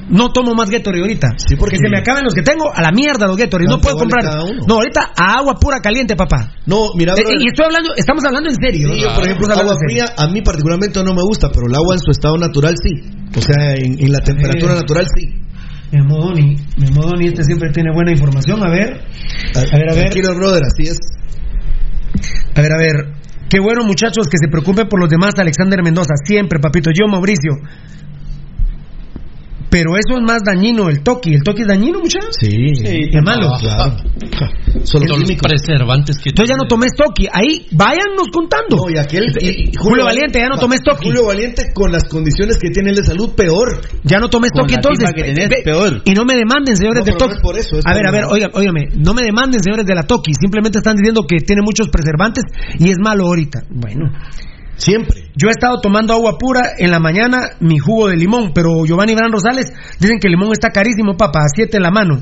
No 0.08 0.30
tomo 0.30 0.54
más 0.54 0.70
Gatorade 0.70 1.02
ahorita. 1.02 1.28
Sí, 1.36 1.56
porque- 1.56 1.76
Que 1.76 1.86
se 1.86 1.90
me 1.90 1.98
acaben 1.98 2.22
los 2.24 2.32
que 2.32 2.42
tengo, 2.42 2.70
a 2.72 2.80
la 2.80 2.92
mierda 2.92 3.26
los 3.26 3.36
Gatorade. 3.36 3.66
No 3.68 3.80
¿Cuánto 3.80 3.82
puedo 3.82 3.98
comprar. 3.98 4.24
No, 4.68 4.74
ahorita 4.74 5.12
a 5.18 5.38
agua 5.38 5.54
pura 5.60 5.80
caliente, 5.80 6.14
papá. 6.14 6.52
No, 6.66 6.90
mira, 6.96 7.14
Eh, 7.14 7.22
y 7.40 7.48
estoy 7.48 7.66
hablando, 7.66 7.90
estamos 7.96 8.24
hablando 8.24 8.48
en 8.48 8.54
serio. 8.54 8.88
Yo, 8.94 9.14
por 9.14 9.24
ejemplo, 9.24 9.52
agua 9.52 9.74
fría 9.86 10.04
a 10.16 10.28
mí 10.28 10.42
particularmente 10.42 11.02
no 11.02 11.12
me 11.12 11.22
gusta, 11.22 11.48
pero 11.50 11.66
el 11.66 11.74
agua 11.74 11.94
en 11.94 12.00
su 12.00 12.10
estado 12.12 12.36
natural 12.38 12.74
sí. 12.80 12.92
O 13.36 13.40
sea, 13.40 13.74
en, 13.74 13.98
en 13.98 14.12
la 14.12 14.20
temperatura 14.20 14.74
Eh. 14.74 14.76
natural 14.76 15.06
sí. 15.16 15.26
Memodoni, 15.92 16.56
Memodoni, 16.78 17.26
este 17.28 17.44
siempre 17.44 17.70
tiene 17.70 17.90
buena 17.94 18.10
información. 18.12 18.60
A 18.64 18.70
ver, 18.70 19.00
a 19.54 19.60
ver, 19.76 19.90
a 19.90 19.94
ver. 19.94 20.10
Tranquilo, 20.10 20.34
brother, 20.34 20.62
así 20.64 20.88
es. 20.90 20.98
A 22.54 22.60
ver, 22.60 22.72
a 22.72 22.78
ver. 22.78 22.94
Qué 23.48 23.60
bueno, 23.60 23.84
muchachos, 23.84 24.26
que 24.28 24.38
se 24.38 24.48
preocupen 24.48 24.88
por 24.88 24.98
los 25.00 25.08
demás. 25.08 25.34
Alexander 25.38 25.80
Mendoza, 25.82 26.14
siempre, 26.24 26.58
papito. 26.58 26.90
Yo, 26.90 27.06
Mauricio. 27.06 27.52
Pero 29.76 29.90
eso 29.92 30.16
es 30.16 30.22
más 30.26 30.40
dañino, 30.42 30.88
el 30.88 31.02
toque. 31.02 31.34
¿El 31.34 31.42
toque 31.42 31.60
es 31.60 31.68
dañino, 31.68 32.00
muchachos? 32.00 32.34
Sí, 32.40 32.48
Es 32.80 33.22
malo. 33.22 33.50
claro. 33.60 33.92
Son 34.84 35.06
Son 35.06 35.20
los 35.20 35.32
preservantes 35.36 36.16
que 36.18 36.30
Entonces 36.30 36.56
ya 36.56 36.56
no 36.56 36.66
tomes 36.66 36.92
toque. 36.96 37.28
Ahí, 37.30 37.66
váyannos 37.72 38.28
contando. 38.32 38.76
No, 38.76 38.88
y 38.90 38.96
aquel. 38.96 39.26
y- 39.38 39.68
y 39.68 39.72
Julio 39.76 40.04
Valiente, 40.06 40.38
ya 40.38 40.48
no 40.48 40.56
tomes 40.56 40.80
toque. 40.80 41.04
Julio 41.08 41.26
Valiente, 41.26 41.72
con 41.74 41.92
las 41.92 42.04
condiciones 42.04 42.56
que 42.58 42.70
tiene 42.70 42.88
él 42.90 42.96
de 42.96 43.04
salud, 43.04 43.34
peor. 43.36 43.82
Ya 44.04 44.18
no 44.18 44.28
tomes 44.30 44.50
la 44.54 44.62
entonces. 44.62 45.12
que 45.12 45.22
tenés, 45.24 45.48
Ve- 45.50 45.60
peor. 45.62 46.00
Y 46.06 46.12
no 46.12 46.24
me 46.24 46.36
demanden, 46.36 46.74
señores 46.74 47.00
No, 47.00 47.04
del 47.04 47.14
pero 47.14 47.18
toque. 47.18 47.30
no 47.32 47.36
es 47.36 47.42
por 47.42 47.58
eso, 47.58 47.78
es 47.78 47.86
a 47.86 47.92
ver, 47.92 48.06
a 48.06 48.10
ver, 48.10 48.24
oigan, 48.30 48.50
óigame, 48.54 48.88
no 48.96 49.12
me 49.12 49.22
demanden, 49.22 49.60
señores 49.62 49.84
de 49.84 49.94
la 49.94 50.04
toque. 50.04 50.32
Simplemente 50.40 50.78
están 50.78 50.96
diciendo 50.96 51.26
que 51.28 51.36
tiene 51.44 51.60
muchos 51.62 51.88
preservantes 51.90 52.44
y 52.78 52.88
es 52.90 52.96
malo 52.98 53.26
ahorita. 53.26 53.60
Bueno. 53.68 54.10
Siempre. 54.76 55.30
Yo 55.34 55.48
he 55.48 55.50
estado 55.50 55.80
tomando 55.80 56.12
agua 56.12 56.36
pura 56.38 56.72
en 56.78 56.90
la 56.90 57.00
mañana, 57.00 57.50
mi 57.60 57.78
jugo 57.78 58.08
de 58.08 58.16
limón, 58.16 58.52
pero 58.54 58.84
Giovanni 58.84 59.14
Bran 59.14 59.32
Rosales 59.32 59.72
dicen 59.98 60.18
que 60.20 60.28
el 60.28 60.32
limón 60.32 60.52
está 60.52 60.70
carísimo, 60.70 61.16
papá, 61.16 61.40
a 61.40 61.48
siete 61.54 61.78
en 61.78 61.82
la 61.82 61.90
mano. 61.90 62.20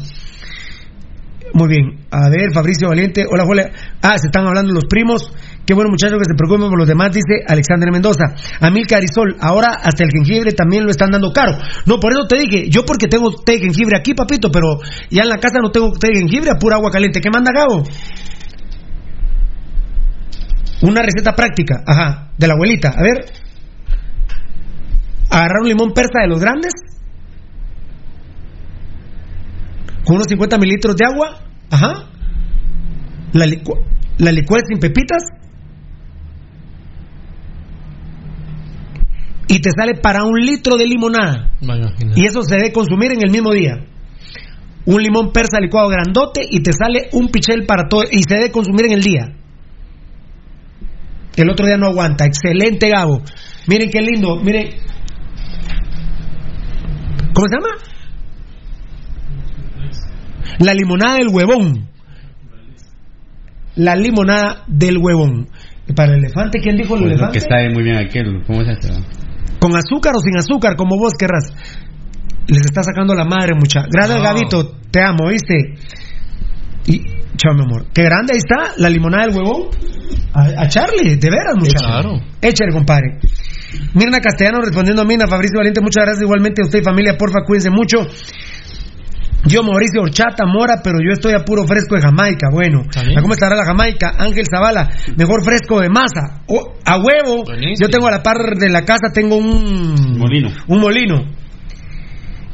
Muy 1.53 1.69
bien, 1.69 2.07
a 2.11 2.29
ver, 2.31 2.53
Fabricio 2.53 2.89
Valiente, 2.89 3.27
hola, 3.31 3.45
hola. 3.45 3.71
Ah, 4.03 4.19
se 4.19 4.27
están 4.27 4.45
hablando 4.45 4.73
los 4.73 4.87
primos. 4.87 5.31
Qué 5.65 5.73
bueno, 5.73 5.89
muchachos, 5.89 6.19
que 6.19 6.25
se 6.25 6.35
preocupen 6.35 6.69
por 6.69 6.79
los 6.79 6.89
demás, 6.89 7.13
dice 7.13 7.47
Alexander 7.47 7.93
Mendoza. 7.93 8.35
Amil 8.61 8.89
Carizol, 8.89 9.37
ahora 9.41 9.79
hasta 9.81 10.03
el 10.03 10.11
jengibre 10.11 10.51
también 10.51 10.83
lo 10.83 10.91
están 10.91 11.13
dando 11.13 11.33
caro. 11.33 11.57
No, 11.87 12.01
por 12.01 12.13
eso 12.13 12.27
te 12.29 12.39
dije, 12.39 12.69
yo 12.71 12.85
porque 12.85 13.07
tengo 13.07 13.31
té 13.31 13.53
de 13.53 13.61
jengibre 13.61 13.97
aquí, 13.97 14.15
papito, 14.15 14.51
pero 14.51 14.79
ya 15.11 15.23
en 15.23 15.29
la 15.29 15.39
casa 15.39 15.61
no 15.63 15.71
tengo 15.71 15.93
té 15.93 16.09
de 16.09 16.19
jengibre, 16.19 16.51
a 16.51 16.59
pura 16.59 16.75
agua 16.75 16.91
caliente. 16.91 17.21
¿Qué 17.21 17.31
manda 17.31 17.53
Gabo? 17.55 17.85
Una 20.83 21.03
receta 21.03 21.35
práctica, 21.35 21.83
ajá, 21.87 22.33
de 22.37 22.47
la 22.47 22.55
abuelita. 22.55 22.91
A 22.91 23.03
ver. 23.03 23.27
Agarrar 25.31 25.61
un 25.63 25.69
limón 25.69 25.93
persa 25.93 26.21
de 26.23 26.29
los 26.29 26.41
grandes. 26.41 26.73
Con 30.05 30.17
unos 30.17 30.27
50 30.29 30.59
mililitros 30.59 30.97
de 30.97 31.05
agua. 31.05 31.41
Ajá. 31.71 32.11
La, 33.33 33.47
licu 33.47 33.73
la 34.19 34.33
licuas 34.33 34.63
sin 34.69 34.79
pepitas. 34.79 35.23
Y 39.49 39.61
te 39.61 39.71
sale 39.71 39.95
para 39.95 40.25
un 40.25 40.39
litro 40.39 40.77
de 40.77 40.87
limonada. 40.87 41.53
Imagino. 41.61 42.13
Y 42.17 42.27
eso 42.27 42.43
se 42.43 42.57
debe 42.57 42.73
consumir 42.73 43.13
en 43.13 43.23
el 43.23 43.31
mismo 43.31 43.53
día. 43.53 43.87
Un 44.87 45.03
limón 45.03 45.33
persa 45.33 45.61
licuado 45.61 45.89
grandote 45.89 46.43
y 46.49 46.63
te 46.63 46.73
sale 46.73 47.09
un 47.13 47.29
pichel 47.29 47.65
para 47.65 47.89
todo. 47.89 48.03
Y 48.11 48.23
se 48.23 48.35
debe 48.35 48.51
consumir 48.51 48.87
en 48.87 48.93
el 48.93 49.03
día. 49.03 49.37
El 51.37 51.51
otro 51.51 51.67
día 51.67 51.77
no 51.77 51.87
aguanta. 51.89 52.25
Excelente, 52.27 52.89
Gabo. 52.89 53.23
Miren 53.67 53.91
qué 53.91 54.01
lindo. 54.01 54.37
Miren. 54.37 54.69
¿Cómo 57.35 57.49
se 57.49 57.55
llama? 57.57 57.75
La 60.61 60.75
limonada 60.75 61.17
del 61.17 61.29
huevón. 61.29 61.89
La 63.77 63.97
limonada 63.97 64.63
del 64.69 64.99
huevón. 64.99 65.49
¿Y 65.89 65.93
para 65.93 66.13
el 66.13 66.19
elefante? 66.21 66.61
¿Quién 66.61 66.77
dijo 66.77 66.95
el 66.95 67.01
Pues 67.03 67.13
elefante? 67.13 67.33
que 67.33 67.39
está 67.39 67.57
muy 67.75 67.83
bien 67.83 67.97
aquel. 67.97 68.43
¿Cómo 68.47 68.63
es 68.63 68.69
eso? 68.79 68.95
¿Con 69.59 69.73
azúcar 69.75 70.13
o 70.17 70.21
sin 70.21 70.37
azúcar? 70.39 70.77
Como 70.77 70.97
vos 70.97 71.15
querrás. 71.19 71.53
Les 72.47 72.61
está 72.65 72.83
sacando 72.83 73.15
la 73.15 73.25
madre, 73.25 73.55
mucha. 73.59 73.81
Gracias, 73.91 74.19
No. 74.19 74.23
Gabito. 74.25 74.77
Te 74.91 75.01
amo, 75.03 75.29
¿viste? 75.29 75.75
Y, 76.87 77.01
chao, 77.37 77.55
mi 77.55 77.63
amor. 77.63 77.87
Qué 77.93 78.03
grande 78.03 78.33
ahí 78.33 78.39
está 78.39 78.73
la 78.79 78.89
limonada 78.91 79.27
del 79.27 79.37
huevón. 79.37 79.69
A, 80.33 80.63
a 80.63 80.69
Charlie, 80.69 81.17
de 81.17 81.31
veras, 81.31 81.55
mucha. 81.57 81.79
Claro. 81.79 82.21
Échale, 82.41 82.73
compadre. 82.73 83.19
Mirna 83.95 84.21
Castellano 84.21 84.61
respondiendo 84.61 85.03
a 85.03 85.05
Mina, 85.05 85.27
Fabricio 85.27 85.59
Valiente, 85.59 85.81
muchas 85.81 86.05
gracias 86.05 86.23
igualmente 86.23 86.63
a 86.63 86.65
usted 86.65 86.81
y 86.81 86.85
familia, 86.85 87.17
porfa, 87.19 87.41
cuídense 87.47 87.71
mucho. 87.71 87.99
Yo, 89.47 89.63
Mauricio 89.63 90.01
Horchata, 90.01 90.47
Mora, 90.47 90.81
pero 90.83 90.99
yo 91.05 91.13
estoy 91.13 91.35
a 91.35 91.45
puro 91.45 91.67
fresco 91.67 91.97
de 91.97 92.01
Jamaica. 92.01 92.49
Bueno. 92.51 92.83
¿cómo 93.21 93.35
estará 93.35 93.55
la 93.55 93.65
Jamaica? 93.67 94.13
Ángel 94.19 94.47
Zavala, 94.51 94.89
mejor 95.17 95.45
fresco 95.45 95.81
de 95.81 95.91
masa. 95.91 96.43
O- 96.49 96.73
a 96.85 96.97
huevo. 96.97 97.45
Yo 97.79 97.89
tengo 97.91 98.09
a 98.09 98.11
la 98.11 98.23
par 98.23 98.37
de 98.59 98.71
la 98.71 98.83
casa, 98.87 99.13
tengo 99.13 99.37
un 99.37 100.17
Molino. 100.19 100.49
Un 100.69 100.81
molino. 100.81 101.25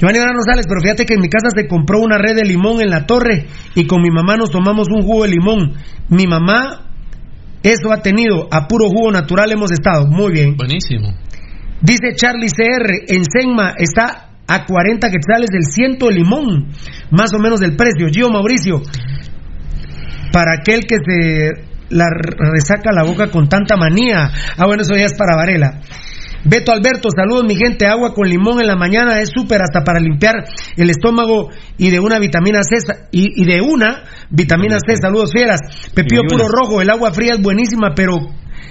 Giovanni 0.00 0.18
Gran 0.18 0.34
Rosales, 0.34 0.66
pero 0.66 0.80
fíjate 0.80 1.04
que 1.04 1.14
en 1.14 1.20
mi 1.20 1.28
casa 1.28 1.50
se 1.54 1.68
compró 1.68 2.00
una 2.00 2.16
red 2.16 2.34
de 2.34 2.44
limón 2.44 2.80
en 2.80 2.88
la 2.88 3.04
torre 3.04 3.46
y 3.74 3.86
con 3.86 4.00
mi 4.00 4.10
mamá 4.10 4.36
nos 4.36 4.50
tomamos 4.50 4.88
un 4.90 5.02
jugo 5.02 5.24
de 5.24 5.30
limón. 5.30 5.74
Mi 6.08 6.26
mamá, 6.26 6.88
eso 7.62 7.92
ha 7.92 8.00
tenido, 8.00 8.48
a 8.50 8.66
puro 8.66 8.88
jugo 8.88 9.12
natural 9.12 9.52
hemos 9.52 9.70
estado. 9.70 10.06
Muy 10.06 10.32
bien. 10.32 10.56
Buenísimo. 10.56 11.12
Dice 11.82 12.14
Charlie 12.16 12.48
CR, 12.48 12.90
en 13.08 13.24
Senma 13.24 13.74
está 13.76 14.30
a 14.46 14.64
40 14.64 15.10
quetzales 15.10 15.50
el 15.52 15.64
ciento 15.64 16.06
de 16.06 16.14
limón, 16.14 16.68
más 17.10 17.34
o 17.34 17.38
menos 17.38 17.60
del 17.60 17.76
precio. 17.76 18.08
Gio 18.10 18.30
Mauricio, 18.30 18.80
para 20.32 20.54
aquel 20.58 20.80
que 20.86 20.96
se 20.96 21.70
la 21.90 22.06
resaca 22.08 22.90
la 22.92 23.04
boca 23.04 23.30
con 23.30 23.48
tanta 23.48 23.76
manía. 23.76 24.30
Ah, 24.56 24.66
bueno, 24.66 24.82
eso 24.82 24.94
ya 24.94 25.04
es 25.04 25.14
para 25.14 25.36
Varela. 25.36 25.80
Beto 26.44 26.72
Alberto, 26.72 27.08
saludos 27.14 27.44
mi 27.44 27.54
gente, 27.54 27.86
agua 27.86 28.14
con 28.14 28.28
limón 28.28 28.60
en 28.60 28.66
la 28.66 28.76
mañana 28.76 29.20
es 29.20 29.30
súper 29.34 29.60
hasta 29.62 29.84
para 29.84 30.00
limpiar 30.00 30.44
el 30.76 30.90
estómago 30.90 31.50
y 31.76 31.90
de 31.90 32.00
una 32.00 32.18
vitamina 32.18 32.60
C 32.62 32.78
y, 33.12 33.42
y 33.42 33.44
de 33.44 33.60
una 33.60 34.04
vitamina 34.30 34.78
C, 34.78 34.96
saludos 34.96 35.32
fieras. 35.32 35.60
Y 35.94 36.28
puro 36.28 36.48
rojo, 36.48 36.80
el 36.80 36.90
agua 36.90 37.12
fría 37.12 37.32
es 37.34 37.42
buenísima, 37.42 37.94
pero 37.94 38.14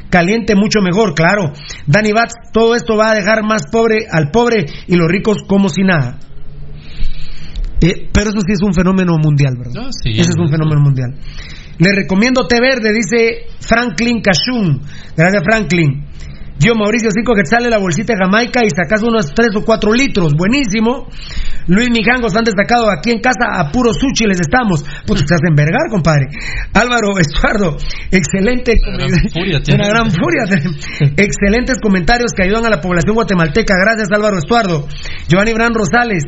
caliente 0.10 0.56
mucho 0.56 0.82
mejor, 0.82 1.14
claro. 1.14 1.54
Dani 1.86 2.12
Batz, 2.12 2.34
todo 2.52 2.76
esto 2.76 2.96
va 2.98 3.12
a 3.12 3.16
dejar 3.16 3.44
más 3.44 3.64
pobre 3.72 4.08
al 4.10 4.32
pobre 4.32 4.66
y 4.88 4.96
los 4.96 5.08
ricos 5.08 5.38
como 5.48 5.70
si 5.70 5.84
nada. 5.84 6.18
Eh, 7.82 8.10
pero 8.12 8.32
eso 8.32 8.40
sí 8.46 8.54
es 8.54 8.62
un 8.62 8.74
fenómeno 8.74 9.14
mundial, 9.22 9.56
¿verdad? 9.58 9.88
Ah, 9.88 9.90
sí. 9.92 10.12
Ese 10.12 10.32
es 10.32 10.38
un 10.38 10.50
fenómeno 10.50 10.82
mundial. 10.82 11.16
Le 11.78 11.94
recomiendo 11.94 12.46
té 12.46 12.60
verde, 12.60 12.92
dice 12.92 13.48
Franklin 13.62 14.22
Cashun. 14.22 14.82
Gracias, 15.16 15.44
Franklin. 15.46 16.06
Yo, 16.60 16.76
Mauricio, 16.76 17.10
cinco 17.12 17.34
que 17.34 17.46
sale 17.46 17.70
la 17.70 17.80
bolsita 17.80 18.14
de 18.14 18.20
Jamaica 18.20 18.60
y 18.66 18.70
sacas 18.70 19.02
unos 19.02 19.34
3 19.34 19.56
o 19.56 19.64
4 19.64 19.94
litros. 19.94 20.34
Buenísimo. 20.36 21.08
Luis 21.68 21.90
Mijango, 21.90 22.28
están 22.28 22.44
destacados 22.44 22.88
aquí 22.92 23.12
en 23.12 23.22
casa. 23.22 23.48
A 23.56 23.72
puro 23.72 23.94
sushi 23.94 24.28
les 24.28 24.42
estamos. 24.42 24.84
Pues 25.08 25.24
te 25.24 25.36
hacen 25.36 25.56
vergar, 25.56 25.88
compadre. 25.90 26.28
Álvaro 26.74 27.18
Estuardo, 27.18 27.78
excelente. 28.12 28.76
furia 29.32 29.62
tiene. 29.64 29.80
Una 29.80 29.88
gran 29.88 30.12
furia. 30.12 30.44
Excelentes 31.16 31.78
comentarios 31.82 32.34
que 32.36 32.44
ayudan 32.44 32.66
a 32.66 32.70
la 32.70 32.82
población 32.82 33.16
guatemalteca. 33.16 33.76
Gracias, 33.80 34.10
Álvaro 34.12 34.38
Estuardo. 34.38 34.86
Giovanni 35.30 35.54
Bran 35.54 35.74
Rosales. 35.74 36.24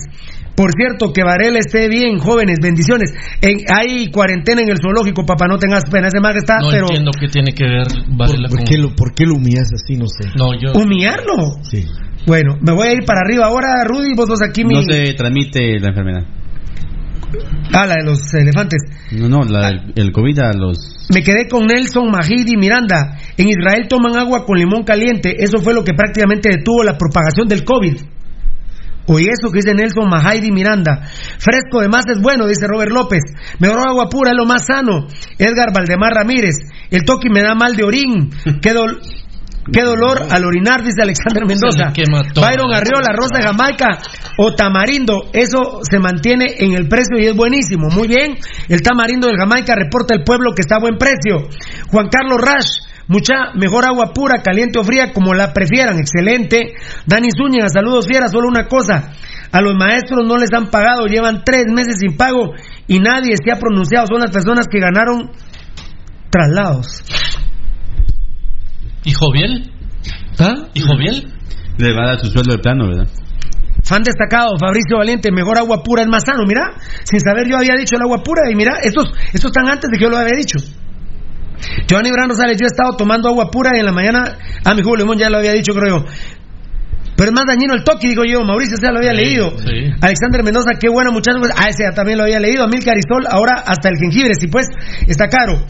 Por 0.56 0.72
cierto, 0.76 1.14
que 1.14 1.24
Varela 1.24 1.60
esté 1.60 1.88
bien, 1.88 2.20
jóvenes, 2.20 2.58
bendiciones. 2.62 3.14
En- 3.42 3.60
hay 3.74 4.12
cuarentena 4.12 4.62
en 4.62 4.70
el 4.70 4.78
zoológico, 4.82 5.26
papá, 5.26 5.48
no 5.48 5.58
tengas 5.58 5.84
pena. 5.90 6.08
Ese 6.08 6.20
mag 6.20 6.36
está, 6.36 6.58
No 6.60 6.70
pero. 6.70 6.88
entiendo 6.88 7.12
qué 7.20 7.28
tiene 7.28 7.54
que 7.54 7.64
ver 7.64 7.88
Varela 8.10 8.50
¿Por, 8.50 8.58
con... 8.60 8.66
qué 8.66 8.78
lo, 8.78 8.96
¿Por 8.96 9.14
qué 9.16 9.26
lo 9.26 9.36
humillas 9.36 9.70
así? 9.74 9.96
No 9.96 10.06
sé. 10.08 10.30
No, 10.36 10.54
yo... 10.54 10.74
¿Humillarlo? 10.74 11.64
Sí. 11.64 11.86
Bueno, 12.28 12.58
me 12.62 12.74
voy 12.74 12.88
a 12.90 12.94
ir 12.94 13.04
para 13.06 13.22
arriba 13.26 13.46
ahora, 13.48 13.70
Rudy. 13.86 14.14
Vos 14.14 14.28
sos 14.28 14.42
aquí 14.44 14.64
mi. 14.64 14.76
No 14.76 14.84
se 14.84 15.14
transmite 15.14 15.80
la 15.80 15.88
enfermedad. 15.88 16.24
Ah, 17.74 17.86
la 17.88 17.96
de 17.96 18.04
los 18.06 18.34
elefantes. 18.34 18.82
No, 19.14 19.30
no, 19.30 19.40
la, 19.44 19.70
el, 19.70 19.94
el 19.96 20.12
COVID 20.12 20.38
a 20.40 20.52
los... 20.54 21.08
Me 21.14 21.24
quedé 21.24 21.48
con 21.48 21.66
Nelson 21.66 22.10
Mahidi 22.12 22.58
Miranda. 22.58 23.18
En 23.38 23.48
Israel 23.48 23.88
toman 23.88 24.18
agua 24.18 24.46
con 24.46 24.58
limón 24.58 24.84
caliente. 24.84 25.36
Eso 25.40 25.60
fue 25.60 25.74
lo 25.74 25.84
que 25.84 25.94
prácticamente 25.94 26.50
detuvo 26.52 26.84
la 26.84 26.98
propagación 26.98 27.48
del 27.48 27.64
COVID. 27.64 27.96
Oye, 29.08 29.30
eso 29.32 29.52
que 29.52 29.60
dice 29.60 29.74
Nelson 29.74 30.10
Mahidi 30.10 30.52
Miranda. 30.52 31.02
Fresco 31.40 31.82
de 31.82 31.90
más 31.90 32.06
es 32.08 32.22
bueno, 32.22 32.48
dice 32.48 32.68
Robert 32.68 32.92
López. 32.92 33.22
Mejor 33.60 33.88
agua 33.88 34.10
pura 34.10 34.32
es 34.32 34.38
lo 34.38 34.46
más 34.46 34.66
sano. 34.66 35.08
Edgar 35.38 35.74
Valdemar 35.74 36.14
Ramírez. 36.14 36.56
El 36.90 37.04
toque 37.04 37.30
me 37.30 37.42
da 37.42 37.56
mal 37.56 37.76
de 37.76 37.84
orín. 37.84 38.30
Qué, 38.62 38.74
qué 39.72 39.82
dolor 39.82 40.28
al 40.30 40.46
orinar, 40.46 40.84
dice 40.84 41.02
Alexander 41.02 41.46
Mendoza. 41.46 41.92
Byron 42.36 42.74
Arriola, 42.74 43.14
Rosa 43.14 43.38
de 43.38 43.44
Jamaica 43.44 44.00
o 44.38 44.54
tamarindo. 44.54 45.30
Eso 45.34 45.82
se 45.84 46.00
mantiene 46.00 46.46
en 46.60 46.74
el 46.74 46.88
precio 46.88 47.18
y 47.20 47.26
es 47.26 47.36
buenísimo. 47.36 47.90
Muy 47.90 48.08
bien. 48.08 48.38
El 48.70 48.82
tamarindo 48.82 49.28
del 49.28 49.38
Jamaica 49.38 49.76
reporta 49.76 50.14
el 50.14 50.24
pueblo 50.24 50.54
que 50.56 50.62
está 50.62 50.76
a 50.76 50.80
buen 50.80 50.98
precio. 50.98 51.50
Juan 51.90 52.08
Carlos 52.10 52.40
Rash. 52.40 52.91
Mucha 53.12 53.52
mejor 53.56 53.86
agua 53.86 54.14
pura, 54.14 54.42
caliente 54.42 54.80
o 54.80 54.86
fría, 54.86 55.12
como 55.12 55.34
la 55.34 55.52
prefieran. 55.52 56.00
Excelente. 56.00 56.76
Dani 57.06 57.28
Zúñiga, 57.36 57.68
saludos 57.68 58.08
fieras. 58.08 58.32
Solo 58.32 58.48
una 58.48 58.68
cosa. 58.70 59.12
A 59.52 59.62
los 59.62 59.76
maestros 59.76 60.26
no 60.26 60.38
les 60.38 60.50
han 60.54 60.70
pagado, 60.70 61.08
llevan 61.08 61.44
tres 61.44 61.66
meses 61.68 61.98
sin 62.00 62.16
pago 62.16 62.54
y 62.88 63.00
nadie 63.00 63.36
se 63.36 63.52
ha 63.52 63.60
pronunciado. 63.60 64.08
Son 64.08 64.22
las 64.22 64.32
personas 64.32 64.66
que 64.72 64.80
ganaron 64.80 65.30
traslados. 66.30 67.04
¿Y 69.04 69.12
Joviel? 69.12 69.74
¿Ah? 70.40 70.70
¿Y 70.74 70.80
Joviel? 70.80 71.34
Le 71.80 71.94
va 71.94 72.06
a 72.06 72.08
dar 72.12 72.20
su 72.20 72.28
sueldo 72.28 72.54
de 72.54 72.60
plano, 72.60 72.88
¿verdad? 72.88 73.08
Fan 73.84 74.04
destacado, 74.04 74.52
Fabricio 74.58 75.00
Valiente, 75.00 75.34
mejor 75.34 75.58
agua 75.58 75.84
pura 75.84 76.04
es 76.04 76.08
más 76.08 76.24
sano. 76.24 76.46
Mira, 76.48 76.78
sin 77.04 77.20
saber 77.20 77.50
yo 77.50 77.58
había 77.58 77.76
dicho 77.76 77.98
el 77.98 78.04
agua 78.04 78.24
pura 78.24 78.50
y 78.50 78.56
mira, 78.56 78.78
estos, 78.82 79.12
estos 79.34 79.52
están 79.52 79.68
antes 79.68 79.90
de 79.92 79.98
que 79.98 80.04
yo 80.06 80.10
lo 80.10 80.16
había 80.16 80.38
dicho. 80.38 80.60
Giovanni 81.88 82.12
Brand 82.12 82.32
Rosales, 82.32 82.58
yo 82.60 82.66
he 82.66 82.68
estado 82.68 82.96
tomando 82.98 83.30
agua 83.30 83.50
pura 83.52 83.72
y 83.76 83.80
en 83.80 83.86
la 83.86 83.92
mañana, 83.92 84.38
ah, 84.64 84.74
mi 84.74 84.82
jugo 84.82 84.96
limón 84.96 85.18
ya 85.18 85.30
lo 85.30 85.38
había 85.38 85.54
dicho, 85.54 85.74
creo 85.74 86.00
yo. 86.00 86.06
Pero 87.16 87.30
es 87.30 87.36
más 87.36 87.46
dañino 87.46 87.74
el 87.76 87.84
toque, 87.84 88.08
digo 88.08 88.24
yo. 88.26 88.44
Mauricio, 88.44 88.78
ya 88.82 88.92
lo 88.92 88.98
había 89.00 89.14
leído. 89.14 89.52
sí. 89.58 89.92
Alexander 90.02 90.44
Mendoza, 90.44 90.72
qué 90.80 90.90
buena 90.90 91.12
muchacho. 91.12 91.38
Ah, 91.56 91.70
ese 91.70 91.84
ya 91.84 91.92
también 91.94 92.18
lo 92.18 92.24
había 92.24 92.40
leído. 92.40 92.64
Amilcar 92.64 92.96
Carisol, 92.96 93.26
ahora 93.30 93.62
hasta 93.66 93.90
el 93.90 93.98
jengibre, 93.98 94.34
sí, 94.36 94.48
pues, 94.48 94.66
está 95.08 95.28
caro. 95.28 95.64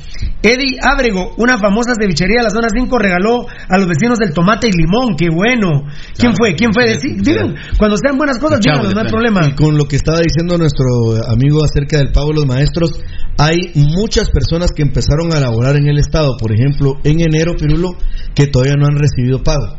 Eddie 0.43 0.79
Ábrego, 0.81 1.33
una 1.37 1.57
famosa 1.57 1.93
cevichería 1.99 2.37
de 2.39 2.43
la 2.43 2.49
zona 2.49 2.67
5, 2.73 2.97
regaló 2.97 3.45
a 3.69 3.77
los 3.77 3.87
vecinos 3.87 4.17
del 4.17 4.33
tomate 4.33 4.67
y 4.69 4.71
limón. 4.71 5.15
Qué 5.17 5.27
bueno. 5.29 5.83
¿Quién 6.17 6.33
fue? 6.35 6.55
¿Quién 6.55 6.73
fue? 6.73 6.85
Decí- 6.95 7.17
digan, 7.21 7.53
cuando 7.77 7.97
sean 7.97 8.17
buenas 8.17 8.39
cosas, 8.39 8.59
díganlo, 8.61 8.89
no 8.95 9.01
hay 9.01 9.07
problema. 9.11 9.41
Y 9.47 9.55
con 9.55 9.77
lo 9.77 9.85
que 9.85 9.97
estaba 9.97 10.19
diciendo 10.19 10.57
nuestro 10.57 10.85
amigo 11.31 11.59
acerca 11.63 11.97
del 11.97 12.11
pago 12.11 12.29
de 12.29 12.35
los 12.35 12.45
maestros, 12.47 12.91
hay 13.37 13.71
muchas 13.75 14.29
personas 14.31 14.71
que 14.75 14.81
empezaron 14.83 15.33
a 15.35 15.39
laborar 15.39 15.75
en 15.75 15.87
el 15.87 15.97
Estado, 15.99 16.31
por 16.39 16.51
ejemplo, 16.53 16.93
en 17.03 17.19
enero, 17.21 17.53
Pirulo, 17.57 17.89
que 18.33 18.47
todavía 18.47 18.75
no 18.77 18.87
han 18.87 18.97
recibido 18.97 19.43
pago. 19.43 19.77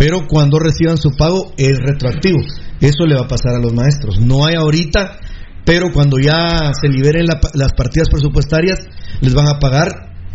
Pero 0.00 0.26
cuando 0.26 0.58
reciban 0.58 0.96
su 0.96 1.10
pago 1.10 1.52
es 1.58 1.76
retroactivo. 1.78 2.38
Eso 2.80 3.04
le 3.06 3.16
va 3.16 3.26
a 3.26 3.28
pasar 3.28 3.54
a 3.56 3.60
los 3.60 3.74
maestros. 3.74 4.18
No 4.18 4.46
hay 4.46 4.54
ahorita, 4.54 5.18
pero 5.66 5.92
cuando 5.92 6.16
ya 6.18 6.72
se 6.72 6.88
liberen 6.88 7.26
la- 7.26 7.38
las 7.52 7.74
partidas 7.74 8.08
presupuestarias, 8.10 8.78
les 9.20 9.34
van 9.34 9.46
a 9.46 9.58
pagar 9.58 9.88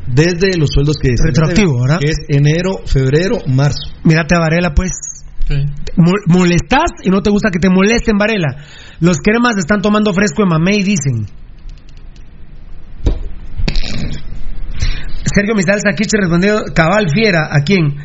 desde 0.05 0.55
los 0.59 0.69
sueldos 0.71 0.97
que 1.01 1.09
Retroactivo, 1.17 1.71
deben, 1.71 1.81
¿verdad? 1.81 1.99
Que 1.99 2.11
es 2.11 2.17
enero, 2.29 2.77
febrero, 2.85 3.39
marzo. 3.47 3.89
Mírate 4.03 4.35
a 4.35 4.39
Varela, 4.39 4.75
pues. 4.75 4.91
Mo- 5.97 6.11
Molestás 6.27 6.91
y 7.03 7.09
no 7.09 7.23
te 7.23 7.31
gusta 7.31 7.49
que 7.49 7.57
te 7.57 7.69
molesten, 7.71 8.19
Varela. 8.19 8.57
Los 8.99 9.17
cremas 9.17 9.57
están 9.57 9.81
tomando 9.81 10.13
fresco 10.13 10.43
de 10.43 10.49
mamey, 10.49 10.83
dicen. 10.83 11.25
Sergio 15.33 15.55
Misalza 15.55 15.89
aquí 15.91 16.03
se 16.07 16.17
respondió 16.17 16.61
cabal 16.75 17.07
fiera 17.13 17.49
a 17.51 17.61
quién 17.63 17.95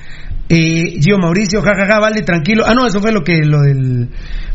eh, 0.52 0.98
Gio 1.00 1.16
Mauricio 1.16 1.62
jajaja 1.62 2.00
vale 2.00 2.22
tranquilo. 2.22 2.64
Ah 2.66 2.74
no 2.74 2.84
eso 2.84 3.00
fue 3.00 3.12
lo 3.12 3.22
que 3.22 3.38
lo 3.44 3.60
del 3.60 4.08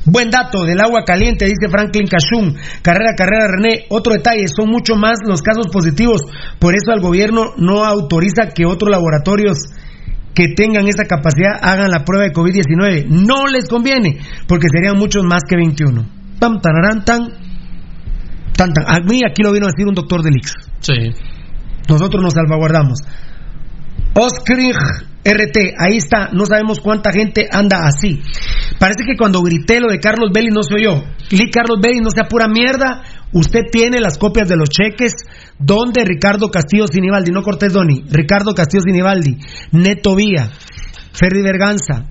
buen 0.03 0.29
dato 0.29 0.65
del 0.65 0.81
agua 0.81 1.05
caliente 1.05 1.45
dice 1.45 1.69
Franklin 1.69 2.07
Cashun 2.07 2.53
carrera 2.81 3.15
carrera 3.15 3.47
René. 3.47 3.85
Otro 3.89 4.13
detalle 4.13 4.45
son 4.53 4.69
mucho 4.69 4.97
más 4.97 5.19
los 5.25 5.41
casos 5.41 5.67
positivos. 5.71 6.21
Por 6.59 6.75
eso 6.75 6.91
el 6.93 6.99
gobierno 6.99 7.53
no 7.55 7.85
autoriza 7.85 8.49
que 8.53 8.65
otros 8.65 8.91
laboratorios 8.91 9.57
que 10.33 10.49
tengan 10.49 10.85
esa 10.89 11.05
capacidad 11.05 11.53
hagan 11.61 11.89
la 11.89 12.03
prueba 12.03 12.25
de 12.25 12.33
COVID-19 12.33 13.05
no 13.07 13.47
les 13.47 13.69
conviene 13.69 14.19
porque 14.49 14.67
serían 14.69 14.97
muchos 14.97 15.23
más 15.23 15.43
que 15.47 15.55
21 15.55 16.05
tan 16.39 16.59
tanarán 16.59 17.05
tan 17.05 17.29
tan 18.57 18.73
tan. 18.73 18.83
A 18.85 18.99
mí 18.99 19.21
aquí 19.25 19.43
lo 19.43 19.53
vino 19.53 19.65
a 19.65 19.69
decir 19.69 19.87
un 19.87 19.95
doctor 19.95 20.21
del 20.23 20.35
Ix. 20.35 20.53
Sí. 20.81 21.11
nosotros 21.87 22.21
nos 22.21 22.33
salvaguardamos. 22.33 22.99
Oskrig 24.15 24.75
RT, 25.25 25.75
ahí 25.77 25.97
está, 25.97 26.29
no 26.31 26.45
sabemos 26.45 26.79
cuánta 26.79 27.11
gente 27.11 27.47
anda 27.51 27.85
así. 27.85 28.21
Parece 28.79 29.03
que 29.05 29.17
cuando 29.17 29.41
grité 29.41 29.79
lo 29.79 29.89
de 29.89 29.99
Carlos 29.99 30.29
Belli 30.33 30.51
no 30.51 30.63
soy 30.63 30.83
yo. 30.83 31.03
Lee 31.31 31.49
Carlos 31.51 31.79
Belli 31.81 31.99
no 31.99 32.11
sea 32.11 32.27
pura 32.29 32.47
mierda. 32.47 33.03
Usted 33.33 33.63
tiene 33.71 33.99
las 33.99 34.17
copias 34.17 34.47
de 34.47 34.55
los 34.55 34.69
cheques 34.69 35.13
donde 35.59 36.05
Ricardo 36.05 36.49
Castillo 36.49 36.87
Sinibaldi, 36.87 37.31
no 37.31 37.41
Cortés 37.41 37.73
Doni, 37.73 38.03
Ricardo 38.09 38.53
Castillo 38.53 38.83
Sinibaldi, 38.85 39.37
Neto 39.71 40.15
Vía, 40.15 40.49
Ferry 41.11 41.41
Berganza, 41.41 42.05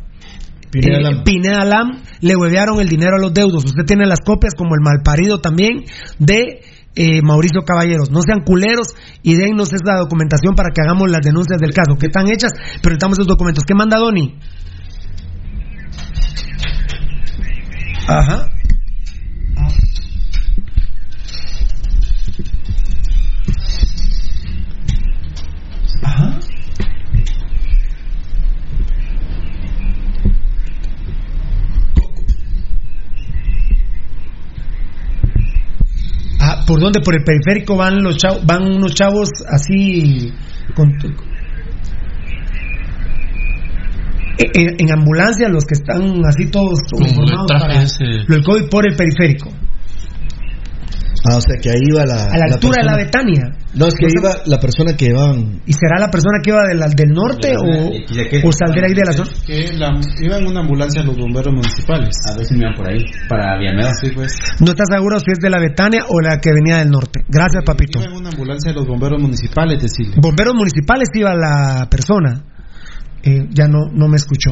Pineda 0.70 0.98
eh, 0.98 1.02
Lam. 1.02 1.24
Pineda 1.24 1.64
Lam, 1.64 2.02
le 2.20 2.36
huevearon 2.36 2.80
el 2.80 2.88
dinero 2.88 3.16
a 3.16 3.20
los 3.20 3.32
deudos. 3.32 3.64
Usted 3.64 3.84
tiene 3.86 4.06
las 4.06 4.20
copias 4.20 4.54
como 4.54 4.74
el 4.74 4.80
malparido 4.82 5.40
también 5.40 5.84
de 6.18 6.62
eh, 6.94 7.22
Mauricio 7.22 7.62
Caballeros. 7.64 8.10
No 8.10 8.20
sean 8.22 8.44
culeros 8.44 8.88
y 9.22 9.34
dennos 9.34 9.72
esa 9.72 9.96
documentación 9.98 10.54
para 10.54 10.70
que 10.70 10.82
hagamos 10.82 11.10
las 11.10 11.22
denuncias 11.22 11.58
del 11.60 11.72
caso, 11.72 11.96
que 11.98 12.06
están 12.06 12.28
hechas, 12.28 12.52
pero 12.82 12.94
estamos 12.94 13.18
esos 13.18 13.28
documentos. 13.28 13.64
¿Qué 13.64 13.74
manda 13.74 13.98
Doni? 13.98 14.38
Ajá. 18.06 18.50
Ajá. 26.02 26.40
¿Por 36.66 36.80
dónde? 36.80 37.00
Por 37.00 37.14
el 37.16 37.24
periférico 37.24 37.76
van 37.76 38.02
los 38.02 38.16
chavos, 38.16 38.44
van 38.46 38.62
unos 38.64 38.94
chavos 38.94 39.28
así 39.48 40.32
con 40.74 40.90
en, 44.38 44.76
en 44.80 44.92
ambulancia 44.92 45.48
los 45.48 45.64
que 45.64 45.74
están 45.74 46.24
así 46.26 46.50
todos 46.50 46.80
Como 46.90 47.06
el 47.06 47.14
formados 47.14 47.46
traje 47.46 47.66
para 47.66 47.82
ese. 47.82 48.04
lo 48.26 48.34
del 48.34 48.44
COVID 48.44 48.68
por 48.68 48.86
el 48.88 48.96
periférico 48.96 49.50
Ah, 51.26 51.36
o 51.38 51.40
sea 51.40 51.56
que 51.62 51.70
ahí 51.70 51.80
iba 51.88 52.04
la. 52.04 52.24
a 52.24 52.36
la 52.36 52.44
altura 52.54 52.82
de 52.82 52.84
la 52.86 52.96
Betania 52.96 53.56
No, 53.74 53.86
es 53.86 53.94
que 53.94 54.06
iba 54.06 54.30
la 54.46 54.58
persona 54.58 54.96
que 54.96 55.06
llevaban. 55.06 55.60
y 55.66 55.72
será 55.72 55.98
la 55.98 56.10
persona 56.10 56.38
que 56.42 56.50
iba 56.50 56.62
del, 56.68 56.78
del 56.94 57.10
norte 57.12 57.54
o, 57.56 58.48
o 58.48 58.52
saldrá 58.52 58.86
ahí 58.86 58.94
de 58.94 59.04
la 59.04 59.12
zona 59.12 59.30
Que 59.46 59.72
la, 59.74 59.90
iba 60.20 60.38
en 60.38 60.46
una 60.46 60.60
ambulancia 60.60 61.02
los 61.02 61.16
bomberos 61.16 61.52
municipales. 61.52 62.14
A 62.30 62.36
ver 62.36 62.46
si 62.46 62.54
me 62.54 62.64
van 62.66 62.74
por 62.74 62.88
ahí, 62.88 63.04
para 63.28 63.58
Villanueva. 63.58 63.90
Sí, 64.00 64.10
pues. 64.14 64.38
no 64.60 64.70
está 64.70 64.84
seguro 64.90 65.18
si 65.18 65.32
es 65.32 65.38
de 65.40 65.50
la 65.50 65.58
Betania 65.58 66.04
o 66.08 66.20
la 66.20 66.38
que 66.40 66.50
venía 66.52 66.78
del 66.78 66.90
norte 66.90 67.24
gracias 67.28 67.62
papito 67.64 67.98
Iba 67.98 68.08
en 68.10 68.16
una 68.16 68.28
ambulancia 68.30 68.72
de 68.72 68.76
los 68.78 68.86
bomberos 68.86 69.20
municipales, 69.20 69.82
decirle. 69.82 70.16
bomberos 70.20 70.54
municipales 70.54 71.08
iba 71.14 71.34
la 71.34 71.88
persona 71.90 72.44
Eh, 73.26 73.46
ya 73.50 73.66
no 73.68 73.86
no 73.92 74.06
me 74.06 74.16
escuchó 74.16 74.50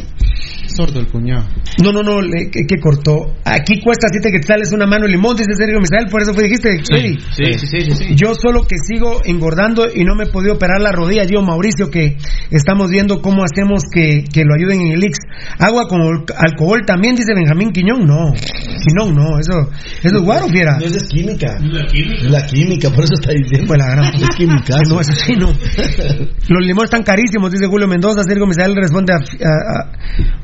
Sordo 0.66 1.00
el 1.00 1.06
cuñado. 1.08 1.44
No, 1.82 1.92
no, 1.92 2.02
no, 2.02 2.22
le- 2.22 2.50
que, 2.50 2.64
que 2.66 2.80
cortó. 2.80 3.34
Aquí 3.44 3.78
cuesta 3.82 4.06
siete 4.10 4.30
quetzales 4.32 4.72
una 4.72 4.86
mano 4.86 5.04
de 5.04 5.10
limón, 5.12 5.36
dice 5.36 5.50
Sergio 5.54 5.78
Misael, 5.80 6.08
por 6.08 6.22
eso 6.22 6.32
fue 6.32 6.44
dijiste, 6.44 6.70
Freddy. 6.88 7.18
Sí, 7.36 7.58
sí, 7.58 7.66
sí, 7.66 7.80
sí, 7.82 7.94
sí. 7.94 8.14
Yo 8.14 8.34
solo 8.34 8.62
que 8.66 8.76
sigo 8.78 9.20
engordando 9.26 9.84
y 9.94 10.04
no 10.04 10.14
me 10.14 10.24
he 10.24 10.26
podido 10.28 10.54
operar 10.54 10.80
la 10.80 10.90
rodilla. 10.92 11.24
Yo, 11.24 11.42
Mauricio, 11.42 11.90
que 11.90 12.16
estamos 12.50 12.88
viendo 12.88 13.20
cómo 13.20 13.42
hacemos 13.44 13.82
que, 13.92 14.24
que 14.32 14.44
lo 14.44 14.54
ayuden 14.54 14.80
en 14.80 14.92
el 14.92 15.04
IX. 15.04 15.18
Agua 15.58 15.86
con 15.88 16.00
al- 16.00 16.24
alcohol 16.38 16.80
también, 16.86 17.16
dice 17.16 17.34
Benjamín 17.34 17.72
Quiñón. 17.72 18.06
No, 18.06 18.32
Quiñón, 18.32 19.14
no, 19.14 19.38
eso, 19.38 19.68
eso 20.02 20.16
es 20.16 20.22
guaro, 20.22 20.48
fiera. 20.48 20.78
No, 20.78 20.86
eso 20.86 20.96
es 20.96 21.08
química. 21.08 21.58
Es 21.58 22.30
la 22.30 22.46
química, 22.46 22.88
por 22.88 23.04
eso 23.04 23.14
está 23.14 23.32
diciendo. 23.32 23.66
Pues 23.66 23.78
la 23.78 23.90
gran- 23.90 24.14
Es 24.14 24.28
química. 24.38 24.76
No, 24.88 25.00
eso 25.00 25.12
sí, 25.12 25.34
no. 25.36 25.48
Los 26.48 26.66
limones 26.66 26.84
están 26.84 27.02
carísimos, 27.02 27.50
dice 27.52 27.66
Julio 27.66 27.86
Mendoza. 27.88 28.22
Sergio 28.26 28.46
Misael 28.46 28.61
responde 28.74 29.12
a, 29.12 29.16
a- 29.16 29.18
a- 29.18 29.92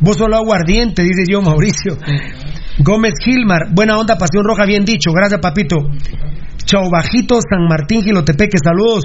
vos 0.00 0.16
solo 0.16 0.36
aguardiente, 0.36 1.02
dice 1.02 1.24
yo, 1.30 1.40
Mauricio. 1.42 1.96
Gómez 2.80 3.14
Gilmar, 3.24 3.72
buena 3.72 3.96
onda, 3.98 4.16
pasión 4.16 4.44
roja, 4.44 4.64
bien 4.64 4.84
dicho. 4.84 5.10
Gracias, 5.12 5.40
papito. 5.40 5.76
Chau 6.64 6.90
Bajito, 6.90 7.38
San 7.40 7.66
Martín, 7.68 8.02
Gilotepeque, 8.02 8.58
saludos. 8.62 9.04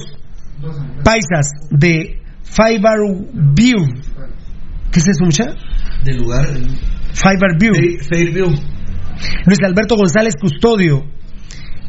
Paisas 1.03 1.47
de 1.71 2.21
Fiber 2.43 2.99
View. 3.33 3.85
¿Qué 4.91 4.99
es 4.99 5.07
eso, 5.07 5.25
mucha? 5.25 5.45
Del 6.03 6.17
lugar. 6.17 6.45
Fiber 7.13 7.57
View. 7.59 7.73
Fairview. 8.09 8.47
Luis 9.45 9.59
Alberto 9.65 9.95
González 9.95 10.35
Custodio. 10.39 11.03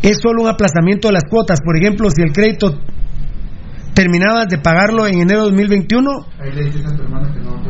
Es 0.02 0.18
solo 0.22 0.42
un 0.42 0.48
aplazamiento 0.48 1.08
de 1.08 1.14
las 1.14 1.24
cuotas. 1.28 1.60
Por 1.64 1.76
ejemplo, 1.76 2.08
si 2.10 2.22
el 2.22 2.32
crédito 2.32 2.78
terminabas 3.94 4.48
de 4.48 4.58
pagarlo 4.58 5.06
en 5.06 5.20
enero 5.20 5.44
de 5.44 5.50
2021 5.50 6.26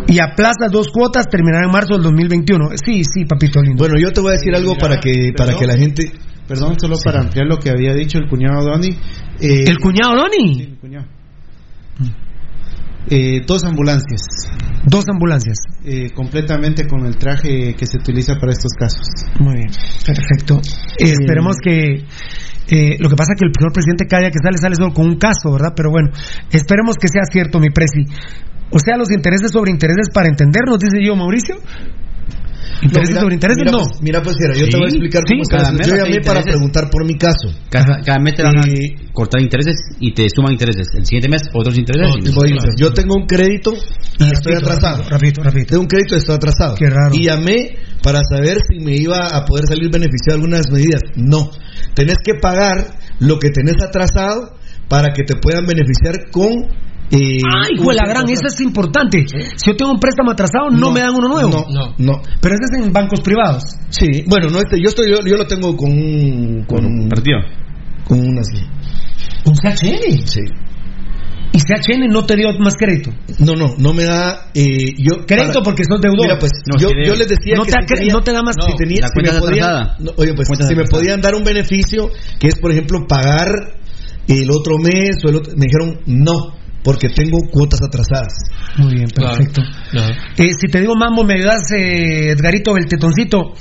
y 0.08 0.18
aplazas 0.18 0.70
dos 0.70 0.88
cuotas, 0.88 1.28
terminará 1.28 1.66
en 1.66 1.72
marzo 1.72 1.94
del 1.94 2.02
2021. 2.02 2.70
Sí, 2.84 3.02
sí, 3.04 3.24
papito 3.24 3.60
lindo. 3.60 3.84
Bueno, 3.84 3.98
yo 3.98 4.12
te 4.12 4.20
voy 4.20 4.30
a 4.30 4.32
decir 4.32 4.54
algo 4.54 4.76
para 4.76 4.98
que 4.98 5.32
para 5.36 5.54
que 5.54 5.66
la 5.66 5.76
gente. 5.76 6.12
Perdón, 6.46 6.78
solo 6.78 6.96
para 7.02 7.20
ampliar 7.20 7.46
lo 7.46 7.58
que 7.58 7.70
había 7.70 7.94
dicho 7.94 8.18
el 8.18 8.28
cuñado 8.28 8.64
Donny. 8.64 8.90
Eh, 9.40 9.64
¿El 9.66 9.78
cuñado 9.78 10.14
Donny? 10.14 10.54
Sí, 10.54 10.62
el 10.62 10.78
cuñado. 10.78 11.06
Eh, 13.10 13.42
dos 13.46 13.64
ambulancias. 13.64 14.22
Dos 14.86 15.04
ambulancias. 15.08 15.58
Eh, 15.84 16.10
completamente 16.14 16.86
con 16.86 17.04
el 17.06 17.16
traje 17.16 17.74
que 17.74 17.86
se 17.86 17.98
utiliza 17.98 18.36
para 18.36 18.52
estos 18.52 18.72
casos. 18.72 19.06
Muy 19.40 19.56
bien, 19.56 19.70
perfecto. 20.06 20.60
Eh, 20.98 21.12
esperemos 21.12 21.56
que. 21.62 22.04
Eh, 22.68 22.96
lo 22.98 23.08
que 23.08 23.16
pasa 23.16 23.32
es 23.34 23.40
que 23.40 23.46
el 23.46 23.52
señor 23.56 23.72
presidente 23.72 24.06
calla 24.06 24.30
que 24.30 24.38
sale, 24.42 24.58
sale 24.58 24.76
solo 24.76 24.92
con 24.92 25.06
un 25.06 25.16
caso, 25.16 25.52
¿verdad? 25.52 25.72
Pero 25.76 25.90
bueno, 25.90 26.10
esperemos 26.50 26.96
que 26.96 27.08
sea 27.08 27.22
cierto, 27.30 27.60
mi 27.60 27.70
presi. 27.70 28.04
O 28.70 28.78
sea, 28.78 28.96
los 28.96 29.10
intereses 29.10 29.52
sobre 29.52 29.70
intereses 29.70 30.08
para 30.12 30.28
entendernos, 30.28 30.78
dice 30.78 31.04
yo, 31.04 31.14
Mauricio. 31.14 31.56
¿Intereses 32.84 33.10
mira, 33.10 33.20
sobre 33.22 33.34
intereses? 33.34 33.64
mira, 33.64 33.72
no. 33.72 33.84
Pues, 33.88 34.02
mira, 34.02 34.22
pues, 34.22 34.36
yo 34.36 34.64
Sí, 34.64 34.70
te 34.70 34.76
voy 34.76 34.86
a 34.86 34.88
explicar 34.88 35.22
sí, 35.26 35.34
cómo 35.34 35.44
cada 35.48 35.72
mes 35.72 35.86
Yo 35.88 35.96
llamé 35.96 36.20
para 36.20 36.42
preguntar 36.42 36.90
por 36.90 37.06
mi 37.06 37.16
caso. 37.16 37.48
Cada, 37.70 38.00
cada 38.04 38.18
mes 38.18 38.34
te 38.34 38.42
van 38.42 38.58
a 38.58 38.64
cortar 39.12 39.40
intereses 39.40 39.74
y 39.98 40.12
te 40.12 40.26
suman 40.28 40.52
intereses. 40.52 40.86
El 40.94 41.06
siguiente 41.06 41.28
mes 41.28 41.42
otros 41.52 41.76
intereses. 41.78 42.14
No, 42.22 42.76
yo 42.76 42.92
tengo 42.92 43.14
un 43.14 43.26
crédito 43.26 43.72
y 43.72 44.24
estoy 44.32 44.54
Rapidito, 44.54 44.70
atrasado. 44.70 45.08
Rapidito, 45.08 45.42
rapidito. 45.42 45.68
Tengo 45.70 45.82
un 45.82 45.88
crédito 45.88 46.14
y 46.14 46.18
estoy 46.18 46.36
atrasado. 46.36 46.74
Qué 46.76 46.90
raro. 46.90 47.14
Y 47.14 47.24
llamé 47.24 47.76
para 48.02 48.20
saber 48.28 48.58
si 48.68 48.84
me 48.84 48.94
iba 48.96 49.28
a 49.28 49.44
poder 49.44 49.66
salir 49.66 49.90
beneficiado 49.90 50.38
de 50.38 50.44
algunas 50.44 50.70
medidas. 50.70 51.00
No. 51.16 51.50
Tenés 51.94 52.18
que 52.22 52.34
pagar 52.34 52.98
lo 53.18 53.38
que 53.38 53.50
tenés 53.50 53.80
atrasado 53.82 54.54
para 54.88 55.12
que 55.12 55.22
te 55.24 55.36
puedan 55.36 55.64
beneficiar 55.64 56.30
con. 56.30 56.83
Eh, 57.10 57.38
Ay, 57.44 57.76
hijo 57.78 57.90
de 57.90 57.96
la 57.96 58.06
gran, 58.08 58.28
eso 58.28 58.46
es 58.48 58.60
importante. 58.60 59.24
Si 59.56 59.70
yo 59.70 59.76
tengo 59.76 59.92
un 59.92 60.00
préstamo 60.00 60.32
atrasado, 60.32 60.70
no, 60.70 60.78
No, 60.78 60.90
me 60.92 61.00
dan 61.00 61.14
uno 61.14 61.28
nuevo. 61.28 61.66
No, 61.70 61.94
no. 61.98 62.22
Pero 62.40 62.54
ese 62.54 62.64
es 62.80 62.86
en 62.86 62.92
bancos 62.92 63.20
privados. 63.20 63.62
Sí, 63.90 64.24
bueno, 64.26 64.48
no 64.48 64.58
este, 64.58 64.80
yo 64.82 64.88
estoy, 64.88 65.10
yo, 65.10 65.18
yo 65.24 65.36
lo 65.36 65.46
tengo 65.46 65.76
con 65.76 65.90
un, 65.90 66.64
con 66.66 66.84
un 66.84 67.08
partido. 67.08 67.38
con 68.06 68.18
un 68.20 68.38
así. 68.38 68.58
¿Un 69.46 69.54
CHN? 69.54 70.26
Sí. 70.26 70.40
¿Y 71.52 71.58
CHN 71.58 72.08
no 72.10 72.24
te 72.26 72.34
dio 72.36 72.48
más 72.58 72.74
crédito? 72.74 73.10
No, 73.38 73.52
no, 73.54 73.74
no 73.78 73.92
me 73.94 74.04
da 74.04 74.50
eh, 74.54 74.94
yo 74.98 75.24
Crédito 75.24 75.52
para- 75.52 75.62
porque 75.62 75.84
sos 75.84 76.00
deudor. 76.00 76.22
Mira, 76.22 76.38
pues 76.38 76.50
No, 76.66 76.76
yo, 76.80 76.88
les 77.14 77.28
decía 77.28 77.54
No 77.56 77.62
que 77.64 77.70
te 77.72 77.78
si 77.86 77.94
tenía- 77.94 78.12
no 78.14 78.20
te 78.22 78.32
da 78.32 78.42
más- 78.42 78.56
si 78.58 78.74
tenía, 78.76 79.02
la 79.02 79.08
si 79.08 79.32
me 79.32 79.38
podían, 79.40 79.70
no, 80.00 80.10
oye, 80.16 80.32
pues 80.34 80.48
Cuenta 80.48 80.66
si 80.66 80.74
me 80.74 80.84
podían 80.84 81.20
dar 81.20 81.34
un 81.36 81.44
beneficio 81.44 82.10
que 82.40 82.48
es 82.48 82.58
por 82.58 82.72
ejemplo 82.72 83.06
pagar 83.06 83.52
el 84.26 84.50
otro 84.50 84.78
mes 84.78 85.16
o 85.24 85.28
el 85.28 85.36
otro, 85.36 85.52
me 85.56 85.66
dijeron 85.66 86.00
no, 86.06 86.32
porque 86.84 87.08
tengo 87.08 87.38
cuotas 87.50 87.80
atrasadas. 87.82 88.34
Muy 88.76 88.94
bien, 88.94 89.08
perfecto. 89.08 89.62
Claro. 89.90 90.14
Eh, 90.36 90.50
si 90.60 90.70
te 90.70 90.80
digo 90.80 90.94
mambo, 90.94 91.24
me 91.24 91.34
ayudas, 91.34 91.72
eh, 91.72 92.30
Edgarito 92.30 92.74
Beltetoncito. 92.74 93.54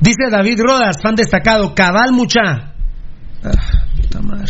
Dice 0.00 0.30
David 0.30 0.60
Rodas, 0.62 0.96
fan 1.02 1.16
destacado, 1.16 1.74
cabal 1.74 2.12
mucha. 2.12 2.74
Ah, 3.42 3.50
puta 4.00 4.22
madre. 4.22 4.46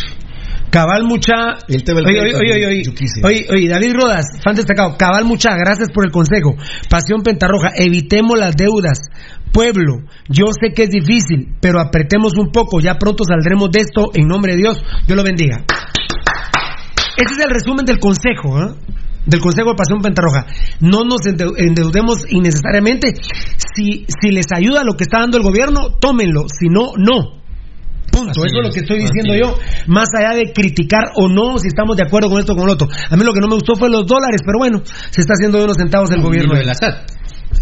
Cabal 0.71 1.03
mucha. 1.05 1.35
El 1.67 1.83
Oye, 2.07 2.21
oye, 2.21 2.37
oye, 2.37 2.83
oye, 3.25 3.47
oye, 3.51 3.69
David 3.69 3.93
Rodas, 3.95 4.27
fan 4.45 4.55
destacado, 4.55 4.97
cabal 4.97 5.25
mucha, 5.25 5.57
gracias 5.57 5.89
por 5.93 6.05
el 6.05 6.13
consejo. 6.13 6.55
Pasión 6.89 7.23
Pentarroja, 7.23 7.71
evitemos 7.75 8.39
las 8.39 8.55
deudas. 8.55 8.99
Pueblo, 9.53 10.05
yo 10.29 10.45
sé 10.53 10.73
que 10.73 10.85
es 10.85 10.91
difícil, 10.91 11.57
pero 11.61 11.81
apretemos 11.81 12.35
un 12.39 12.53
poco, 12.53 12.81
ya 12.81 12.99
pronto 12.99 13.25
saldremos 13.25 13.73
de 13.73 13.81
esto, 13.81 14.11
en 14.15 14.29
nombre 14.29 14.53
de 14.53 14.59
Dios, 14.59 14.81
Dios 15.09 15.17
lo 15.17 15.25
bendiga. 15.25 15.65
Ese 17.21 17.35
es 17.35 17.41
el 17.45 17.51
resumen 17.51 17.85
del 17.85 17.99
consejo, 17.99 18.61
¿eh? 18.63 18.75
Del 19.27 19.41
consejo 19.41 19.71
de 19.71 19.77
Pasión 19.77 20.01
Pentarroja. 20.01 20.47
No 20.81 21.05
nos 21.05 21.21
endeu- 21.23 21.55
endeudemos 21.59 22.25
innecesariamente. 22.31 23.13
Si, 23.75 24.07
si 24.09 24.31
les 24.31 24.47
ayuda 24.53 24.83
lo 24.83 24.95
que 24.95 25.05
está 25.05 25.19
dando 25.21 25.37
el 25.37 25.43
gobierno, 25.43 25.91
tómenlo. 26.01 26.45
Si 26.49 26.69
no, 26.69 26.93
no. 26.97 27.39
Punto. 28.11 28.31
Así 28.31 28.41
Eso 28.47 28.59
es 28.61 28.67
lo 28.67 28.73
que 28.73 28.81
estoy 28.81 28.99
diciendo 28.99 29.35
es. 29.35 29.41
yo. 29.41 29.55
Más 29.87 30.09
allá 30.19 30.35
de 30.35 30.53
criticar 30.53 31.05
o 31.17 31.29
no, 31.29 31.59
si 31.59 31.69
estamos 31.69 31.97
de 31.97 32.03
acuerdo 32.05 32.29
con 32.31 32.41
esto 32.41 32.55
o 32.55 32.57
con 32.57 32.67
lo 32.67 32.73
otro. 32.73 32.89
A 33.11 33.17
mí 33.17 33.23
lo 33.23 33.33
que 33.33 33.41
no 33.41 33.47
me 33.49 33.55
gustó 33.55 33.77
fue 33.77 33.89
los 33.91 34.07
dólares, 34.07 34.41
pero 34.45 34.59
bueno, 34.59 34.83
se 35.11 35.21
está 35.21 35.35
haciendo 35.35 35.59
de 35.59 35.65
unos 35.65 35.77
centavos 35.77 36.11
el 36.11 36.23
gobierno. 36.23 36.53
Y 36.53 36.55
lo 36.55 36.61
de 36.61 36.67
la 36.67 36.75
SAT. 36.75 37.11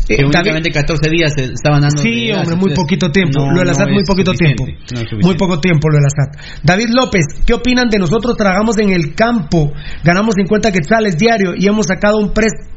Eh, 0.09 0.16
que 0.16 0.24
únicamente 0.24 0.70
14 0.70 1.10
días 1.10 1.32
estaban 1.36 1.81
dando. 1.81 2.02
Sí, 2.02 2.31
hombre, 2.32 2.56
muy 2.56 2.74
poquito 2.74 3.10
tiempo. 3.10 3.44
no, 3.44 3.52
lo 3.52 3.60
de 3.60 3.65
la 3.66 3.73
no 3.73 3.93
muy 3.93 4.05
poquito 4.05 4.32
tiempo. 4.32 4.65
no 4.66 5.01
muy 5.23 5.36
poco 5.36 5.60
tiempo 5.60 5.89
lo 5.89 5.97
de 5.97 6.02
la 6.02 6.10
SAT. 6.10 6.62
David 6.62 6.89
López, 6.90 7.24
¿qué 7.47 7.55
opinan 7.55 7.89
de 7.89 7.98
nosotros? 7.98 8.36
Trabajamos 8.36 8.78
en 8.78 8.90
el 8.90 9.15
campo, 9.15 9.73
ganamos 10.02 10.35
50 10.36 10.73
quetzales 10.73 11.16
diario 11.16 11.52
y 11.56 11.66
hemos 11.66 11.86
sacado 11.86 12.19
un 12.19 12.32
préstamo 12.32 12.69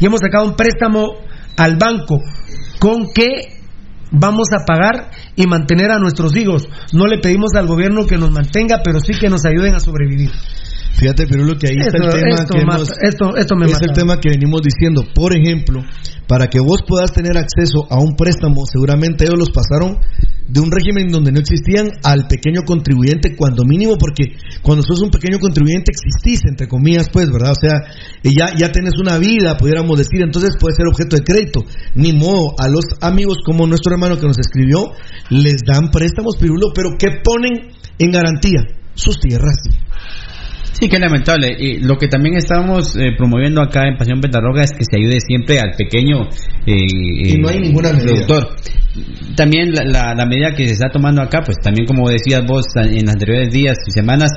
y 0.00 0.06
hemos 0.06 0.20
sacado 0.20 0.46
un 0.46 0.56
préstamo 0.56 1.14
al 1.56 1.76
banco. 1.76 2.20
¿Con 2.78 3.12
qué 3.12 3.58
vamos 4.10 4.48
a 4.52 4.64
pagar 4.64 5.10
y 5.36 5.46
mantener 5.46 5.90
a 5.90 5.98
nuestros 5.98 6.36
hijos. 6.36 6.68
No 6.92 7.06
le 7.06 7.18
pedimos 7.18 7.52
al 7.54 7.66
gobierno 7.66 8.06
que 8.06 8.16
nos 8.16 8.30
mantenga, 8.30 8.80
pero 8.82 9.00
sí 9.00 9.12
que 9.18 9.28
nos 9.28 9.44
ayuden 9.44 9.74
a 9.74 9.80
sobrevivir. 9.80 10.30
Fíjate, 10.98 11.26
pero 11.28 11.44
lo 11.44 11.56
que 11.56 11.68
ahí 11.68 11.76
está 11.78 11.96
el 11.98 12.10
tema 12.10 12.34
esto 12.42 12.54
que 12.54 12.64
mata- 12.64 12.76
hemos- 12.78 12.92
esto- 13.00 13.36
esto 13.36 13.56
me 13.56 13.66
es 13.66 13.72
mata. 13.72 13.86
el 13.86 13.92
tema 13.92 14.18
que 14.20 14.30
venimos 14.30 14.60
diciendo. 14.62 15.04
Por 15.14 15.32
ejemplo, 15.36 15.80
para 16.26 16.48
que 16.48 16.58
vos 16.60 16.82
puedas 16.86 17.12
tener 17.12 17.36
acceso 17.38 17.86
a 17.90 18.00
un 18.00 18.16
préstamo, 18.16 18.64
seguramente 18.66 19.24
ellos 19.24 19.38
los 19.38 19.50
pasaron 19.50 19.98
de 20.48 20.60
un 20.60 20.72
régimen 20.72 21.08
donde 21.12 21.30
no 21.30 21.38
existían 21.40 21.88
al 22.02 22.26
pequeño 22.26 22.62
contribuyente 22.64 23.36
cuando 23.36 23.64
mínimo, 23.64 23.96
porque 23.98 24.32
cuando 24.62 24.82
sos 24.82 25.00
un 25.02 25.10
pequeño 25.10 25.38
contribuyente 25.38 25.92
existís, 25.92 26.40
entre 26.48 26.66
comillas, 26.66 27.10
pues, 27.12 27.30
¿verdad? 27.30 27.52
O 27.52 27.60
sea, 27.60 27.80
y 28.22 28.34
ya, 28.36 28.54
ya 28.56 28.72
tenés 28.72 28.94
una 28.98 29.18
vida, 29.18 29.56
pudiéramos 29.58 29.98
decir, 29.98 30.22
entonces 30.22 30.56
puede 30.58 30.74
ser 30.74 30.86
objeto 30.88 31.16
de 31.16 31.22
crédito. 31.22 31.60
Ni 31.94 32.12
modo, 32.14 32.54
a 32.58 32.68
los 32.68 32.84
amigos 33.02 33.38
como 33.44 33.66
nuestro 33.66 33.92
hermano 33.92 34.18
que 34.18 34.26
nos 34.26 34.38
escribió, 34.38 34.90
les 35.30 35.62
dan 35.66 35.90
préstamos, 35.90 36.36
pirulo, 36.38 36.68
pero 36.74 36.96
¿qué 36.98 37.20
ponen 37.22 37.68
en 37.98 38.10
garantía? 38.10 38.62
Sus 38.94 39.20
tierras. 39.20 39.54
Sí, 40.80 40.88
que 40.88 40.98
lamentable. 40.98 41.56
Y 41.58 41.80
lo 41.80 41.96
que 41.96 42.06
también 42.06 42.36
estamos 42.36 42.94
eh, 42.96 43.12
promoviendo 43.16 43.60
acá 43.60 43.88
en 43.88 43.96
Pasión 43.96 44.20
Petarroga 44.20 44.62
es 44.62 44.72
que 44.72 44.84
se 44.84 44.96
ayude 44.96 45.18
siempre 45.20 45.58
al 45.58 45.72
pequeño 45.76 46.28
eh, 46.66 46.86
Y 46.86 47.38
no 47.38 47.48
hay 47.48 47.58
ninguna 47.58 47.92
medida. 47.92 48.26
productor. 48.26 48.56
También 49.36 49.72
la, 49.72 49.84
la- 49.84 50.14
la 50.14 50.26
medida 50.26 50.54
que 50.54 50.66
se 50.66 50.74
está 50.74 50.88
tomando 50.90 51.22
acá, 51.22 51.40
pues 51.44 51.56
también 51.62 51.86
como 51.86 52.08
decías 52.08 52.44
vos 52.46 52.64
en 52.76 53.04
los 53.04 53.12
anteriores 53.14 53.52
días 53.52 53.76
y 53.86 53.90
semanas, 53.92 54.30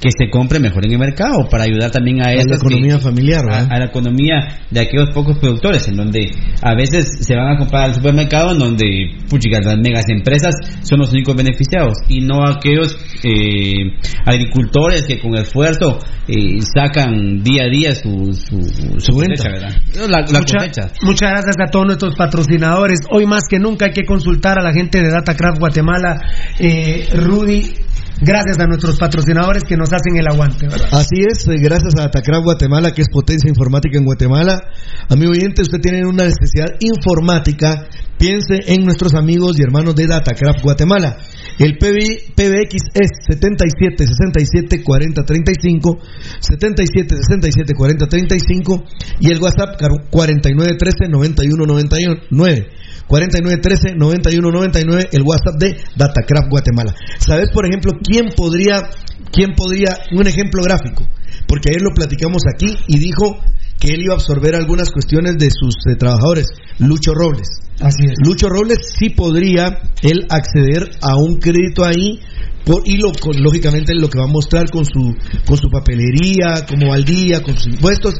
que 0.00 0.10
se 0.10 0.28
compre 0.28 0.58
mejor 0.60 0.84
en 0.84 0.92
el 0.92 0.98
mercado 0.98 1.48
para 1.48 1.64
ayudar 1.64 1.90
también 1.90 2.20
a, 2.20 2.26
A 2.26 2.34
la 2.34 2.42
que- 2.44 2.54
economía 2.54 2.98
familiar, 2.98 3.42
a, 3.48 3.78
la 3.78 3.86
economía 3.86 4.58
de 4.70 4.80
aquellos 4.80 5.10
pocos 5.14 5.38
productores, 5.38 5.88
en 5.88 5.96
donde 5.96 6.30
a 6.60 6.74
veces 6.74 7.06
se 7.20 7.34
van 7.34 7.54
a 7.54 7.58
comprar 7.58 7.84
al 7.84 7.94
supermercado, 7.94 8.52
en 8.52 8.58
donde 8.58 8.86
puchica, 9.30 9.60
las 9.62 9.78
megas 9.78 10.04
empresas 10.10 10.54
son 10.82 10.98
los 10.98 11.10
únicos 11.12 11.34
beneficiados 11.34 11.94
y 12.08 12.20
no 12.20 12.46
aquellos 12.46 12.98
eh, 13.22 13.92
agricultores 14.26 15.04
que 15.06 15.18
con 15.20 15.34
esfuerzo 15.36 15.98
eh, 16.28 16.60
sacan 16.60 17.42
día 17.42 17.64
a 17.64 17.68
día 17.68 17.94
su, 17.94 18.32
su, 18.34 18.62
su 18.98 19.12
cosecha, 19.12 19.48
¿verdad? 19.50 19.72
La, 20.08 20.20
la 20.20 20.38
Mucha- 20.40 20.56
cosecha. 20.58 20.82
Muchas 21.02 21.30
gracias 21.30 21.56
a 21.66 21.70
todos 21.70 21.86
nuestros 21.86 22.14
patrocinadores. 22.16 23.00
Hoy 23.10 23.26
más 23.26 23.42
que 23.48 23.58
nunca 23.58 23.86
hay 23.86 23.92
que 23.92 24.03
consultar 24.04 24.58
a 24.58 24.62
la 24.62 24.72
gente 24.72 25.00
de 25.02 25.10
DataCraft 25.10 25.58
Guatemala. 25.58 26.20
Eh, 26.58 27.08
Rudy, 27.14 27.74
gracias 28.20 28.58
a 28.58 28.66
nuestros 28.66 28.98
patrocinadores 28.98 29.64
que 29.64 29.76
nos 29.76 29.92
hacen 29.92 30.16
el 30.16 30.26
aguante, 30.26 30.66
¿verdad? 30.66 30.88
Así 30.92 31.20
es, 31.26 31.46
eh, 31.48 31.56
gracias 31.60 31.96
a 31.98 32.04
Atacram 32.04 32.42
Guatemala, 32.42 32.92
que 32.92 33.02
es 33.02 33.08
potencia 33.08 33.48
informática 33.48 33.98
en 33.98 34.04
Guatemala. 34.04 34.60
Amigo 35.08 35.32
oyente, 35.32 35.62
usted 35.62 35.80
tiene 35.80 36.06
una 36.06 36.24
necesidad 36.24 36.68
informática, 36.80 37.86
piense 38.18 38.60
en 38.66 38.84
nuestros 38.84 39.14
amigos 39.14 39.58
y 39.58 39.62
hermanos 39.62 39.94
de 39.94 40.06
Datacraft 40.06 40.62
Guatemala. 40.62 41.16
El 41.58 41.78
PB, 41.78 42.34
PBX 42.34 42.82
es 42.94 43.10
77 43.28 44.06
67 44.06 44.82
40 44.82 45.24
35, 45.24 45.98
77 46.40 47.16
67 47.16 47.74
40 47.74 48.06
35 48.06 48.84
y 49.20 49.30
el 49.30 49.40
WhatsApp 49.40 49.80
49 50.10 50.76
13 50.76 51.08
91 51.08 51.66
99. 51.66 52.66
4913 53.08 53.94
9199 53.96 55.08
el 55.12 55.22
WhatsApp 55.22 55.58
de 55.58 55.76
Datacraft 55.96 56.50
Guatemala. 56.50 56.94
¿Sabes, 57.18 57.50
por 57.52 57.66
ejemplo, 57.66 57.92
quién 58.02 58.26
podría, 58.36 58.88
quién 59.32 59.54
podría, 59.54 59.98
un 60.12 60.26
ejemplo 60.26 60.62
gráfico? 60.62 61.06
Porque 61.46 61.70
ayer 61.70 61.82
lo 61.82 61.94
platicamos 61.94 62.42
aquí 62.52 62.74
y 62.88 62.98
dijo 62.98 63.36
que 63.78 63.88
él 63.92 64.02
iba 64.04 64.14
a 64.14 64.16
absorber 64.16 64.54
algunas 64.54 64.90
cuestiones 64.90 65.36
de 65.36 65.50
sus 65.50 65.74
eh, 65.90 65.96
trabajadores. 65.98 66.46
Lucho 66.78 67.12
Robles. 67.12 67.48
Así 67.80 68.04
es. 68.06 68.14
Lucho 68.24 68.48
Robles 68.48 68.78
sí 68.98 69.10
podría 69.10 69.80
él 70.02 70.26
acceder 70.30 70.90
a 71.02 71.16
un 71.16 71.38
crédito 71.38 71.84
ahí 71.84 72.20
por, 72.64 72.82
y 72.86 72.96
lo, 72.96 73.12
con- 73.12 73.36
lógicamente 73.42 73.92
lo 73.94 74.08
que 74.08 74.18
va 74.18 74.24
a 74.24 74.32
mostrar 74.32 74.70
con 74.70 74.84
su 74.86 75.14
con 75.44 75.56
su 75.58 75.68
papelería, 75.68 76.64
como 76.66 76.94
al 76.94 77.04
día, 77.04 77.42
con 77.42 77.54
sus 77.56 77.66
impuestos. 77.74 78.14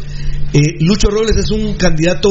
Eh, 0.52 0.60
Lucho 0.80 1.08
Robles 1.08 1.36
es 1.36 1.50
un 1.50 1.74
candidato 1.74 2.30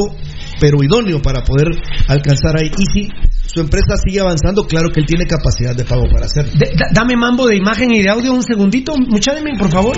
pero 0.60 0.82
idóneo 0.82 1.20
para 1.20 1.42
poder 1.42 1.68
alcanzar 2.08 2.56
ahí. 2.56 2.70
Y 2.78 2.86
si 2.86 3.08
su 3.46 3.60
empresa 3.60 3.96
sigue 3.96 4.20
avanzando, 4.20 4.66
claro 4.66 4.90
que 4.90 5.00
él 5.00 5.06
tiene 5.06 5.26
capacidad 5.26 5.74
de 5.74 5.84
pago 5.84 6.04
para 6.12 6.26
hacerlo. 6.26 6.52
Dame 6.92 7.16
mambo 7.16 7.46
de 7.46 7.56
imagen 7.56 7.90
y 7.92 8.02
de 8.02 8.10
audio 8.10 8.32
un 8.32 8.42
segundito, 8.42 8.94
mucha 8.96 9.32
por 9.58 9.70
favor. 9.70 9.96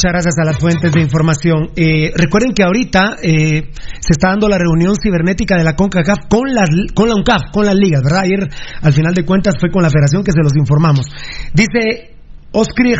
Muchas 0.00 0.12
gracias 0.12 0.34
a 0.38 0.46
las 0.46 0.58
fuentes 0.58 0.92
de 0.92 1.02
información. 1.02 1.72
Eh, 1.76 2.10
recuerden 2.16 2.54
que 2.54 2.62
ahorita 2.62 3.16
eh, 3.22 3.68
se 4.00 4.12
está 4.12 4.28
dando 4.28 4.48
la 4.48 4.56
reunión 4.56 4.94
cibernética 4.96 5.58
de 5.58 5.64
la 5.64 5.76
CONCACAF 5.76 6.26
con, 6.26 6.54
las, 6.54 6.70
con 6.94 7.10
la 7.10 7.16
UNCAF, 7.16 7.52
con 7.52 7.66
las 7.66 7.74
ligas, 7.74 8.00
¿verdad? 8.02 8.22
Ayer, 8.24 8.48
al 8.80 8.94
final 8.94 9.12
de 9.12 9.26
cuentas, 9.26 9.56
fue 9.60 9.70
con 9.70 9.82
la 9.82 9.90
federación 9.90 10.24
que 10.24 10.32
se 10.32 10.42
los 10.42 10.56
informamos. 10.56 11.04
Dice 11.52 12.16
Oskrig, 12.52 12.98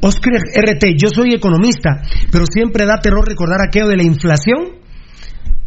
Oskrig 0.00 0.42
RT, 0.56 1.00
yo 1.00 1.10
soy 1.10 1.34
economista, 1.34 2.02
pero 2.32 2.44
siempre 2.52 2.84
da 2.84 2.98
terror 2.98 3.24
recordar 3.24 3.60
aquello 3.62 3.86
de 3.86 3.98
la 3.98 4.02
inflación 4.02 4.80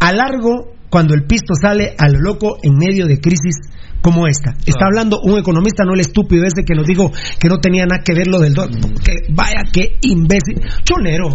a 0.01 0.11
largo 0.11 0.73
cuando 0.89 1.13
el 1.13 1.23
pisto 1.23 1.53
sale 1.55 1.95
a 1.97 2.09
lo 2.09 2.19
loco 2.19 2.57
en 2.61 2.75
medio 2.75 3.07
de 3.07 3.21
crisis 3.21 3.55
como 4.01 4.27
esta. 4.27 4.51
Está 4.65 4.85
hablando 4.85 5.19
un 5.21 5.37
economista, 5.37 5.83
no 5.85 5.93
el 5.93 5.99
estúpido 6.01 6.43
ese 6.45 6.63
que 6.65 6.73
nos 6.75 6.85
dijo 6.85 7.11
que 7.39 7.47
no 7.47 7.57
tenía 7.59 7.85
nada 7.85 8.01
que 8.03 8.13
ver 8.13 8.27
lo 8.27 8.39
del 8.39 8.53
dólar. 8.53 8.79
Que 9.03 9.13
vaya, 9.33 9.61
qué 9.71 9.97
imbécil. 10.01 10.59
Cholero. 10.83 11.29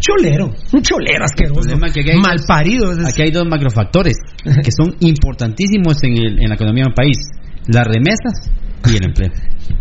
Cholero. 0.00 0.50
Un 0.72 0.82
cholero 0.82 1.24
asqueroso. 1.24 1.68
que 1.94 2.00
aquí 2.00 2.10
hay 2.10 2.16
Mal 2.20 2.36
dos- 2.38 2.46
parido. 2.46 2.92
Aquí 3.06 3.22
hay 3.22 3.30
dos 3.30 3.46
macrofactores 3.48 4.14
que 4.44 4.70
son 4.70 4.94
importantísimos 5.00 6.02
en, 6.04 6.12
el- 6.16 6.42
en 6.42 6.48
la 6.48 6.54
economía 6.54 6.84
del 6.84 6.94
país: 6.94 7.16
las 7.66 7.86
remesas 7.86 8.50
y 8.90 8.96
el 8.96 9.04
empleo. 9.04 9.30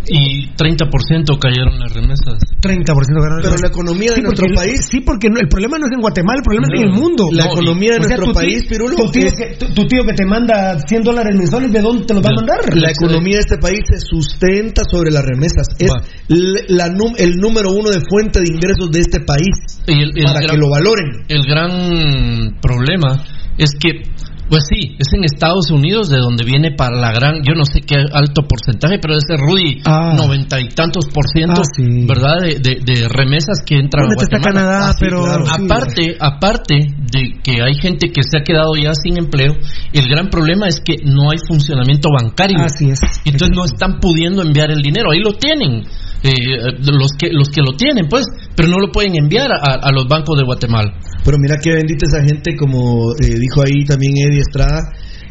Y 0.08 0.50
30% 0.56 1.40
cayeron 1.40 1.80
las 1.80 1.92
remesas. 1.94 2.38
30% 2.62 2.94
ganaron. 3.22 3.42
Pero 3.42 3.58
la 3.58 3.68
economía 3.68 4.12
de 4.12 4.18
Sí, 4.18 4.22
nuestro 4.22 4.46
país- 4.56 4.86
Sí, 4.90 5.02
porque 5.02 5.30
no- 5.30 5.40
el 5.40 5.48
problema 5.48 5.78
no 5.80 5.86
es 5.88 5.92
en 5.94 6.00
Guatemala, 6.02 6.38
el 6.38 6.44
problema 6.44 6.68
es 6.72 6.80
en 6.82 6.88
el 6.90 6.94
mundo. 6.94 7.26
La 7.32 7.46
economía 7.46 7.94
de 7.94 8.00
nuestro 8.00 8.26
tío- 8.26 8.34
país, 8.34 8.66
Pirulo, 8.70 8.96
Tu 8.96 9.12
tío, 9.12 9.26
es- 9.26 9.34
que, 9.34 9.56
tu, 9.58 9.74
tu 9.74 9.88
tío 9.88 10.04
que 10.06 10.14
te 10.14 10.26
manda 10.26 10.78
100 10.88 11.02
dólares 11.04 11.36
mensuales, 11.36 11.72
¿de 11.72 11.82
dónde 11.82 12.06
te 12.06 12.14
los 12.14 12.24
va 12.24 12.30
a 12.30 12.36
mandar? 12.36 12.60
La 12.76 12.92
economía 12.92 13.36
de 13.38 13.42
este 13.42 13.58
país 13.58 13.80
se 13.90 14.00
sustenta 14.00 14.84
sobre 14.90 15.12
las 15.12 15.26
remesas. 15.26 15.68
Es 15.80 15.92
la 16.28 16.86
el 17.18 17.38
número 17.38 17.72
uno 17.72 17.90
de 17.90 18.00
fuente 18.10 18.40
de 18.42 18.46
ingresos 18.54 18.92
de 18.92 19.00
este 19.00 19.22
país. 19.22 19.56
Y 19.88 19.94
el- 20.04 20.12
el 20.16 20.24
para 20.24 20.40
gran- 20.42 20.52
que 20.52 20.58
lo 20.58 20.70
valoren. 20.70 21.26
El 21.28 21.42
gran 21.46 22.60
problema 22.62 23.24
es 23.58 23.72
que, 23.80 24.04
pues 24.50 24.64
sí, 24.70 24.96
es 25.00 25.08
en 25.14 25.24
Estados 25.24 25.70
Unidos 25.72 26.10
de 26.10 26.18
donde 26.18 26.44
viene 26.44 26.72
para 26.72 26.98
la 26.98 27.12
gran, 27.12 27.42
yo 27.44 27.54
no 27.56 27.64
sé 27.66 27.82
qué 27.82 27.96
alto 28.12 28.44
porcentaje, 28.48 28.98
pero 29.00 29.14
ese 29.16 29.38
Rudy, 29.38 29.82
Ah. 29.86 30.14
noventa 30.18 30.60
y 30.60 30.70
tantos 30.70 31.06
por 31.14 31.26
ciento, 31.28 31.62
Ah, 31.62 31.70
sí. 31.76 32.06
¿verdad? 32.08 32.38
De, 32.42 32.60
de- 32.60 32.80
de 32.84 33.08
remesas 33.08 33.60
que 33.66 33.76
entran 33.76 34.06
a 34.06 34.16
Guatemala. 34.16 34.44
Canadá, 34.44 34.90
Ah, 34.90 34.94
sí, 34.94 34.98
pero- 35.00 35.24
claro. 35.24 35.46
sí. 35.46 35.52
Aparte, 35.66 36.18
aparte 36.20 36.76
de 37.12 37.40
que 37.44 37.62
hay 37.62 37.76
gente 37.80 38.10
que 38.12 38.22
se 38.24 38.38
ha 38.40 38.44
quedado 38.44 38.72
ya 38.82 38.94
sin 38.94 39.18
empleo, 39.18 39.54
el 39.94 40.10
gran 40.10 40.30
problema 40.30 40.68
es 40.68 40.80
que 40.84 40.96
no 41.06 41.32
hay 41.32 41.38
funcionamiento 41.48 42.10
bancario. 42.12 42.58
Así 42.60 42.90
es. 42.90 43.00
Entonces 43.26 43.56
no 43.56 43.66
están 43.66 44.00
pudiendo 44.00 44.42
enviar 44.42 44.72
el 44.72 44.82
dinero. 44.82 45.12
Ahí 45.12 45.20
lo 45.20 45.34
tienen. 45.34 45.84
eh, 46.22 46.74
los 46.82 47.12
que 47.18 47.30
los 47.32 47.48
que 47.48 47.62
lo 47.62 47.78
tienen, 47.78 48.10
pues, 48.10 48.26
pero 48.60 48.68
no 48.76 48.78
lo 48.78 48.92
pueden 48.92 49.16
enviar 49.16 49.48
a, 49.56 49.80
a 49.88 49.92
los 49.96 50.06
bancos 50.10 50.36
de 50.38 50.44
Guatemala. 50.44 50.92
Pero 51.24 51.38
mira 51.40 51.56
qué 51.64 51.72
bendita 51.72 52.06
esa 52.06 52.22
gente, 52.28 52.58
como 52.58 53.14
eh, 53.16 53.40
dijo 53.40 53.64
ahí 53.64 53.86
también 53.88 54.12
Eddie 54.18 54.42
Estrada, 54.42 54.82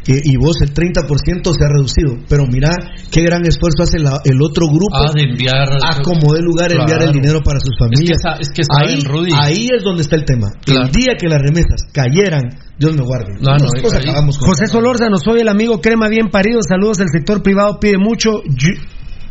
eh, 0.07 0.17
y 0.23 0.35
vos 0.37 0.57
el 0.65 0.73
30% 0.73 1.05
se 1.53 1.61
ha 1.63 1.69
reducido. 1.69 2.25
Pero 2.27 2.47
mira 2.47 2.73
qué 3.11 3.21
gran 3.21 3.45
esfuerzo 3.45 3.83
hace 3.83 3.99
la- 3.99 4.17
el 4.25 4.41
otro 4.41 4.65
grupo 4.65 4.97
Ah, 4.97 5.11
de 5.13 5.21
enviar. 5.29 5.69
a 5.69 6.01
como 6.01 6.33
de 6.33 6.41
lugar 6.41 6.69
Claro. 6.73 6.81
enviar 6.89 7.03
el 7.03 7.11
dinero 7.13 7.41
para 7.45 7.59
sus 7.59 7.77
familias. 7.77 8.17
Es 8.39 8.49
que 8.49 8.61
es 8.63 8.67
que 8.67 8.75
ahí, 8.75 8.99
Rudy. 9.05 9.29
ahí 9.35 9.67
es 9.77 9.83
donde 9.83 10.01
está 10.01 10.15
el 10.15 10.25
tema. 10.25 10.47
El 10.65 10.89
día 10.89 11.13
que 11.19 11.27
las 11.29 11.37
remesas 11.39 11.85
cayeran, 11.93 12.49
Dios 12.79 12.95
me 12.95 13.03
guarde. 13.05 13.33
No, 13.41 13.53
no, 13.57 13.69
acabamos 13.93 14.39
con 14.39 14.47
José 14.47 14.65
Solórzano, 14.65 15.17
soy 15.23 15.41
el 15.41 15.49
amigo 15.49 15.79
crema 15.81 16.07
bien 16.07 16.29
parido. 16.31 16.61
Saludos, 16.67 16.99
el 17.01 17.09
sector 17.13 17.43
privado 17.43 17.77
pide 17.79 17.99
mucho 17.99 18.41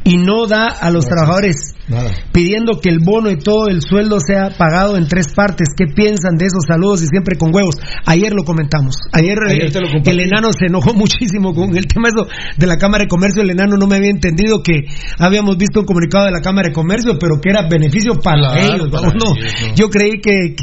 y 0.05 0.17
no 0.17 0.47
da 0.47 0.67
a 0.69 0.91
los 0.91 1.05
trabajadores. 1.07 1.75
Nada. 1.89 2.11
pidiendo 2.33 2.81
que 2.83 2.91
el 2.91 2.99
bono 3.03 3.31
y 3.31 3.39
todo 3.39 3.69
el 3.69 3.81
sueldo 3.81 4.19
sea 4.21 4.51
pagado 4.59 4.99
en 4.99 5.09
tres 5.09 5.33
partes. 5.35 5.69
¿Qué 5.75 5.87
piensan 5.87 6.37
de 6.37 6.45
esos 6.45 6.65
saludos 6.69 7.03
y 7.03 7.07
siempre 7.07 7.39
con 7.39 7.49
huevos? 7.55 7.77
Ayer 8.05 8.35
lo 8.35 8.45
comentamos. 8.45 8.95
Ayer, 9.11 9.39
Ayer 9.49 9.73
te 9.73 9.81
lo 9.81 9.87
compartí. 9.87 10.11
el 10.11 10.21
enano 10.21 10.49
se 10.53 10.67
enojó 10.67 10.93
muchísimo 10.95 11.55
con 11.55 11.75
el 11.75 11.87
tema 11.87 12.09
eso 12.09 12.27
de 12.59 12.67
la 12.67 12.77
Cámara 12.77 13.05
de 13.05 13.09
Comercio. 13.09 13.41
El 13.41 13.49
enano 13.51 13.77
no 13.79 13.87
me 13.87 13.97
había 13.97 14.11
entendido 14.11 14.63
que 14.63 14.81
habíamos 15.19 15.57
visto 15.57 15.81
un 15.81 15.87
comunicado 15.87 16.27
de 16.27 16.33
la 16.33 16.43
Cámara 16.43 16.69
de 16.69 16.75
Comercio, 16.75 17.17
pero 17.19 17.41
que 17.41 17.49
era 17.49 17.67
beneficio 17.67 18.17
para 18.23 18.53
Claro, 18.53 18.75
ellos. 18.85 18.89
para 18.93 19.09
ellos, 19.09 19.15
no. 19.25 19.75
Yo 19.75 19.89
creí 19.89 20.21
que- 20.21 20.57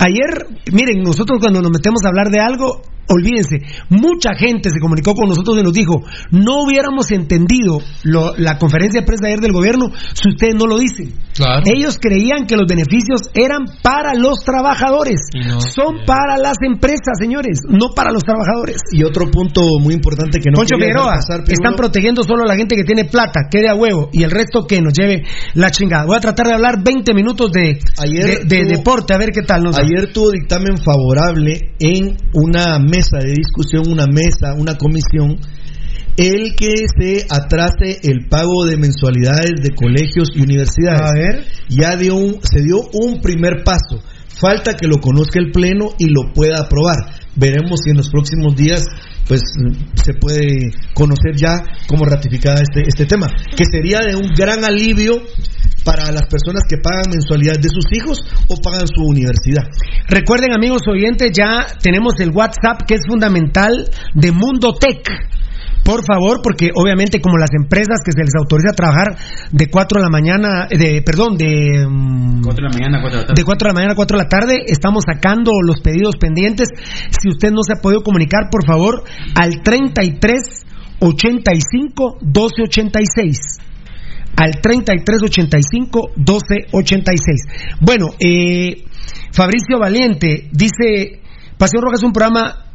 ayer, 0.00 0.46
miren, 0.72 1.02
nosotros 1.04 1.38
cuando 1.40 1.62
nos 1.62 1.70
metemos 1.70 2.00
a 2.04 2.08
hablar 2.08 2.28
de 2.30 2.40
algo, 2.40 2.82
olvídense, 3.08 3.60
mucha 3.88 4.34
gente 4.34 4.70
se 4.70 4.80
comunicó 4.80 5.14
con 5.14 5.28
nosotros 5.28 5.58
y 5.58 5.62
nos 5.62 5.72
dijo, 5.72 6.02
no 6.30 6.62
hubiéramos 6.62 7.10
entendido 7.10 7.80
la 8.04 8.58
conferencia 8.58 9.00
de 9.00 9.06
prensa 9.06 9.26
ayer 9.26 9.40
del 9.40 9.52
gobierno 9.52 9.90
si 10.14 10.30
ustedes 10.30 10.54
no 10.54 10.66
lo 10.66 10.78
dicen. 10.78 11.12
Claro. 11.34 11.62
Ellos 11.64 11.98
creían 12.00 12.46
que 12.46 12.56
los 12.56 12.66
beneficios 12.68 13.30
eran 13.34 13.64
para 13.82 14.14
los 14.14 14.40
trabajadores. 14.44 15.16
No, 15.46 15.60
Son 15.60 16.04
para 16.06 16.36
las 16.36 16.56
empresas, 16.64 17.16
señores, 17.20 17.60
no 17.68 17.90
para 17.94 18.10
los 18.12 18.22
trabajadores. 18.22 18.76
Y 18.92 19.02
otro 19.04 19.30
punto 19.30 19.62
muy 19.80 19.94
importante 19.94 20.38
que 20.40 20.50
no 20.50 20.56
Poncho 20.56 20.76
Figueroa, 20.76 21.14
pasar, 21.14 21.40
están 21.48 21.74
protegiendo 21.74 22.22
solo 22.22 22.42
a 22.44 22.46
la 22.46 22.56
gente 22.56 22.76
que 22.76 22.84
tiene 22.84 23.04
plata, 23.06 23.48
quede 23.50 23.68
a 23.68 23.74
huevo, 23.74 24.10
y 24.12 24.22
el 24.24 24.30
resto 24.30 24.66
que 24.66 24.80
nos 24.80 24.92
lleve 24.92 25.22
la 25.54 25.70
chingada. 25.70 26.04
Voy 26.04 26.16
a 26.16 26.20
tratar 26.20 26.46
de 26.48 26.54
hablar 26.54 26.82
20 26.84 27.14
minutos 27.14 27.50
de, 27.52 27.78
Ayer 27.98 28.24
de, 28.24 28.44
de 28.44 28.64
tuvo- 28.64 28.76
deporte, 28.76 29.14
a 29.14 29.18
ver 29.18 29.30
qué 29.32 29.42
tal 29.42 29.62
nos 29.62 29.76
da. 29.76 29.82
Ayer 29.82 30.12
tuvo 30.12 30.30
dictamen 30.30 30.76
favorable 30.78 31.72
en 31.78 32.16
una 32.34 32.78
mesa 32.78 33.18
de 33.18 33.32
discusión, 33.32 33.84
una 33.90 34.06
mesa, 34.06 34.54
una 34.56 34.76
comisión, 34.76 35.38
el 36.16 36.54
que 36.56 36.74
se 36.98 37.26
atrase 37.28 38.00
el 38.02 38.28
pago 38.28 38.64
de 38.66 38.76
mensualidades 38.76 39.54
de 39.62 39.74
colegios 39.74 40.28
y 40.34 40.42
universidades. 40.42 41.00
A 41.00 41.12
ver. 41.14 41.44
Ya 41.68 41.96
dio 41.96 42.16
un, 42.16 42.40
se 42.42 42.62
dio 42.62 42.76
un 42.92 43.20
primer 43.20 43.64
paso. 43.64 44.02
Falta 44.28 44.74
que 44.74 44.88
lo 44.88 44.98
conozca 44.98 45.38
el 45.38 45.52
Pleno 45.52 45.90
y 45.98 46.06
lo 46.06 46.32
pueda 46.34 46.60
aprobar. 46.60 46.96
Veremos 47.36 47.80
si 47.84 47.90
en 47.90 47.98
los 47.98 48.10
próximos 48.10 48.56
días 48.56 48.84
pues 49.28 49.40
se 50.02 50.14
puede 50.14 50.72
conocer 50.94 51.36
ya 51.36 51.62
cómo 51.86 52.04
ratificada 52.04 52.60
este, 52.60 52.82
este 52.86 53.06
tema, 53.06 53.28
que 53.56 53.64
sería 53.64 54.00
de 54.00 54.16
un 54.16 54.28
gran 54.36 54.64
alivio 54.64 55.22
para 55.84 56.10
las 56.12 56.26
personas 56.28 56.62
que 56.68 56.76
pagan 56.78 57.10
mensualidad 57.10 57.54
de 57.58 57.68
sus 57.68 57.86
hijos 57.92 58.18
o 58.48 58.56
pagan 58.60 58.86
su 58.86 59.02
universidad. 59.02 59.64
Recuerden, 60.08 60.52
amigos 60.52 60.82
oyentes, 60.88 61.30
ya 61.32 61.66
tenemos 61.80 62.14
el 62.18 62.30
WhatsApp 62.30 62.82
que 62.86 62.94
es 62.94 63.02
fundamental 63.08 63.88
de 64.14 64.32
Mundo 64.32 64.74
Tech. 64.74 65.08
Por 65.84 66.04
favor, 66.06 66.40
porque 66.42 66.70
obviamente 66.74 67.20
como 67.20 67.38
las 67.38 67.50
empresas 67.58 68.00
que 68.04 68.12
se 68.12 68.22
les 68.22 68.34
autoriza 68.38 68.70
a 68.70 68.76
trabajar 68.76 69.18
de 69.50 69.66
4 69.66 69.98
de 69.98 70.02
la 70.02 70.10
mañana, 70.10 70.68
de 70.70 71.02
perdón, 71.02 71.36
de 71.36 71.86
mm, 71.88 72.42
4 72.42 72.54
de 72.54 72.70
la 72.70 72.78
mañana, 72.78 73.00
4 73.00 73.10
de 73.10 73.22
la 73.22 73.26
tarde. 73.26 73.40
de 73.40 73.44
4 73.44 73.66
de 73.66 73.70
la 73.70 73.74
mañana 73.74 73.92
a 73.92 73.96
4 73.96 74.16
de 74.16 74.22
la 74.22 74.28
tarde. 74.28 74.54
Estamos 74.66 75.04
sacando 75.04 75.50
los 75.66 75.80
pedidos 75.80 76.16
pendientes. 76.16 76.68
Si 77.10 77.28
usted 77.28 77.50
no 77.50 77.62
se 77.66 77.74
ha 77.74 77.82
podido 77.82 78.02
comunicar, 78.02 78.48
por 78.50 78.64
favor, 78.64 79.02
al 79.34 79.62
33 79.62 80.66
85 81.00 82.18
12 82.20 82.62
86. 82.62 83.38
Al 84.36 84.60
33 84.60 85.22
85 85.24 86.10
12 86.16 86.54
86. 86.72 87.40
Bueno, 87.80 88.06
eh, 88.20 88.84
Fabricio 89.32 89.78
Valiente 89.80 90.48
dice: 90.52 91.20
Pasión 91.58 91.82
Roja 91.82 91.96
es 91.96 92.02
un 92.04 92.12
programa 92.12 92.71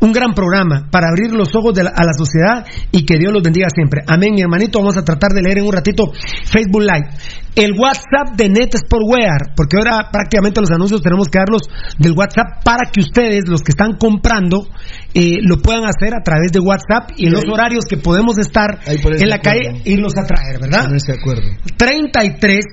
un 0.00 0.12
gran 0.12 0.32
programa 0.32 0.88
para 0.90 1.08
abrir 1.08 1.32
los 1.32 1.48
ojos 1.56 1.74
de 1.74 1.82
la- 1.84 1.90
a 1.90 2.04
la 2.04 2.12
sociedad 2.16 2.64
y 2.92 3.04
que 3.04 3.18
Dios 3.18 3.32
los 3.32 3.42
bendiga 3.42 3.66
siempre. 3.74 4.02
Amén, 4.06 4.34
mi 4.34 4.42
hermanito. 4.42 4.78
Vamos 4.78 4.96
a 4.96 5.04
tratar 5.04 5.32
de 5.32 5.42
leer 5.42 5.58
en 5.58 5.66
un 5.66 5.72
ratito 5.72 6.04
Facebook 6.44 6.82
Live. 6.82 7.08
El 7.56 7.72
WhatsApp 7.76 8.36
de 8.36 8.48
Net 8.48 8.76
Sportwear, 8.76 9.54
porque 9.56 9.76
ahora 9.78 10.08
prácticamente 10.12 10.60
los 10.60 10.70
anuncios 10.70 11.00
tenemos 11.02 11.26
que 11.28 11.40
darlos 11.40 11.62
del 11.98 12.12
WhatsApp 12.12 12.62
para 12.64 12.88
que 12.92 13.00
ustedes, 13.00 13.48
los 13.48 13.62
que 13.62 13.72
están 13.72 13.96
comprando, 13.98 14.68
eh, 15.14 15.38
lo 15.42 15.58
puedan 15.58 15.82
hacer 15.84 16.14
a 16.14 16.22
través 16.22 16.52
de 16.52 16.60
WhatsApp 16.60 17.10
y 17.16 17.26
en 17.26 17.32
los 17.32 17.44
horarios 17.50 17.84
que 17.88 17.96
podemos 17.96 18.38
estar 18.38 18.78
en 18.86 19.28
la 19.28 19.36
acuerdo. 19.36 19.42
calle, 19.42 19.82
irlos 19.84 20.12
a 20.16 20.24
traer, 20.26 20.60
¿verdad? 20.60 20.84
Ponerse 20.84 21.12
de 21.12 21.18
acuerdo. 21.18 21.42
33 21.76 22.64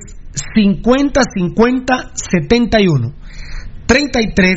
50 0.54 1.20
50 1.34 2.10
71 2.14 3.12
33 3.86 4.56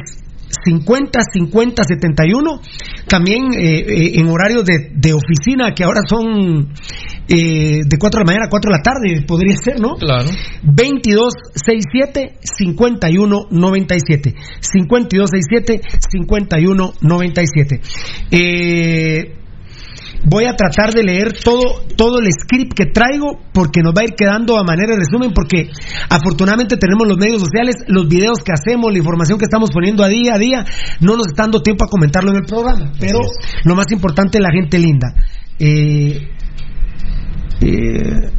50 0.50 1.20
50 1.32 1.84
71 1.84 2.62
también 3.08 3.54
eh, 3.54 3.80
eh, 3.80 4.12
en 4.16 4.28
horarios 4.28 4.66
de, 4.66 4.92
de 4.94 5.14
oficina 5.14 5.74
que 5.76 5.84
ahora 5.84 6.02
son 6.08 6.74
eh, 7.28 7.82
de 7.86 7.98
4 7.98 8.20
de 8.20 8.24
la 8.24 8.26
mañana 8.26 8.46
a 8.46 8.50
4 8.50 8.72
de 8.72 8.78
la 8.78 8.84
tarde 8.84 9.26
podría 9.28 9.56
ser 9.56 9.80
¿no? 9.80 9.96
Claro. 9.96 10.30
22 10.64 11.34
67 11.54 12.40
51 12.42 13.48
97 13.52 14.36
52 14.60 15.30
67 15.30 15.82
51 16.10 16.94
97 17.02 17.82
eh, 18.32 19.39
Voy 20.30 20.46
a 20.46 20.56
tratar 20.56 20.94
de 20.94 21.04
leer 21.04 21.34
todo, 21.44 21.82
todo 21.96 22.20
el 22.20 22.28
script 22.32 22.74
que 22.74 22.86
traigo 22.86 23.40
porque 23.54 23.82
nos 23.82 23.94
va 23.94 24.02
a 24.02 24.04
ir 24.04 24.16
quedando 24.16 24.58
a 24.58 24.64
manera 24.64 24.94
de 24.94 25.00
resumen 25.00 25.32
porque 25.34 25.70
afortunadamente 26.10 26.78
tenemos 26.78 27.08
los 27.08 27.18
medios 27.18 27.42
sociales, 27.42 27.76
los 27.88 28.08
videos 28.08 28.40
que 28.44 28.52
hacemos, 28.54 28.92
la 28.92 29.00
información 29.00 29.40
que 29.40 29.46
estamos 29.46 29.72
poniendo 29.72 30.04
a 30.04 30.08
día 30.08 30.36
a 30.36 30.38
día, 30.38 30.66
no 31.02 31.16
nos 31.16 31.28
está 31.28 31.44
dando 31.44 31.62
tiempo 31.62 31.86
a 31.86 31.88
comentarlo 31.88 32.32
en 32.32 32.38
el 32.38 32.46
programa, 32.46 32.92
pero 33.00 33.20
lo 33.64 33.76
más 33.76 33.92
importante 33.92 34.40
la 34.40 34.52
gente 34.52 34.78
linda. 34.78 35.14
Eh, 35.58 36.30
eh, 37.62 38.32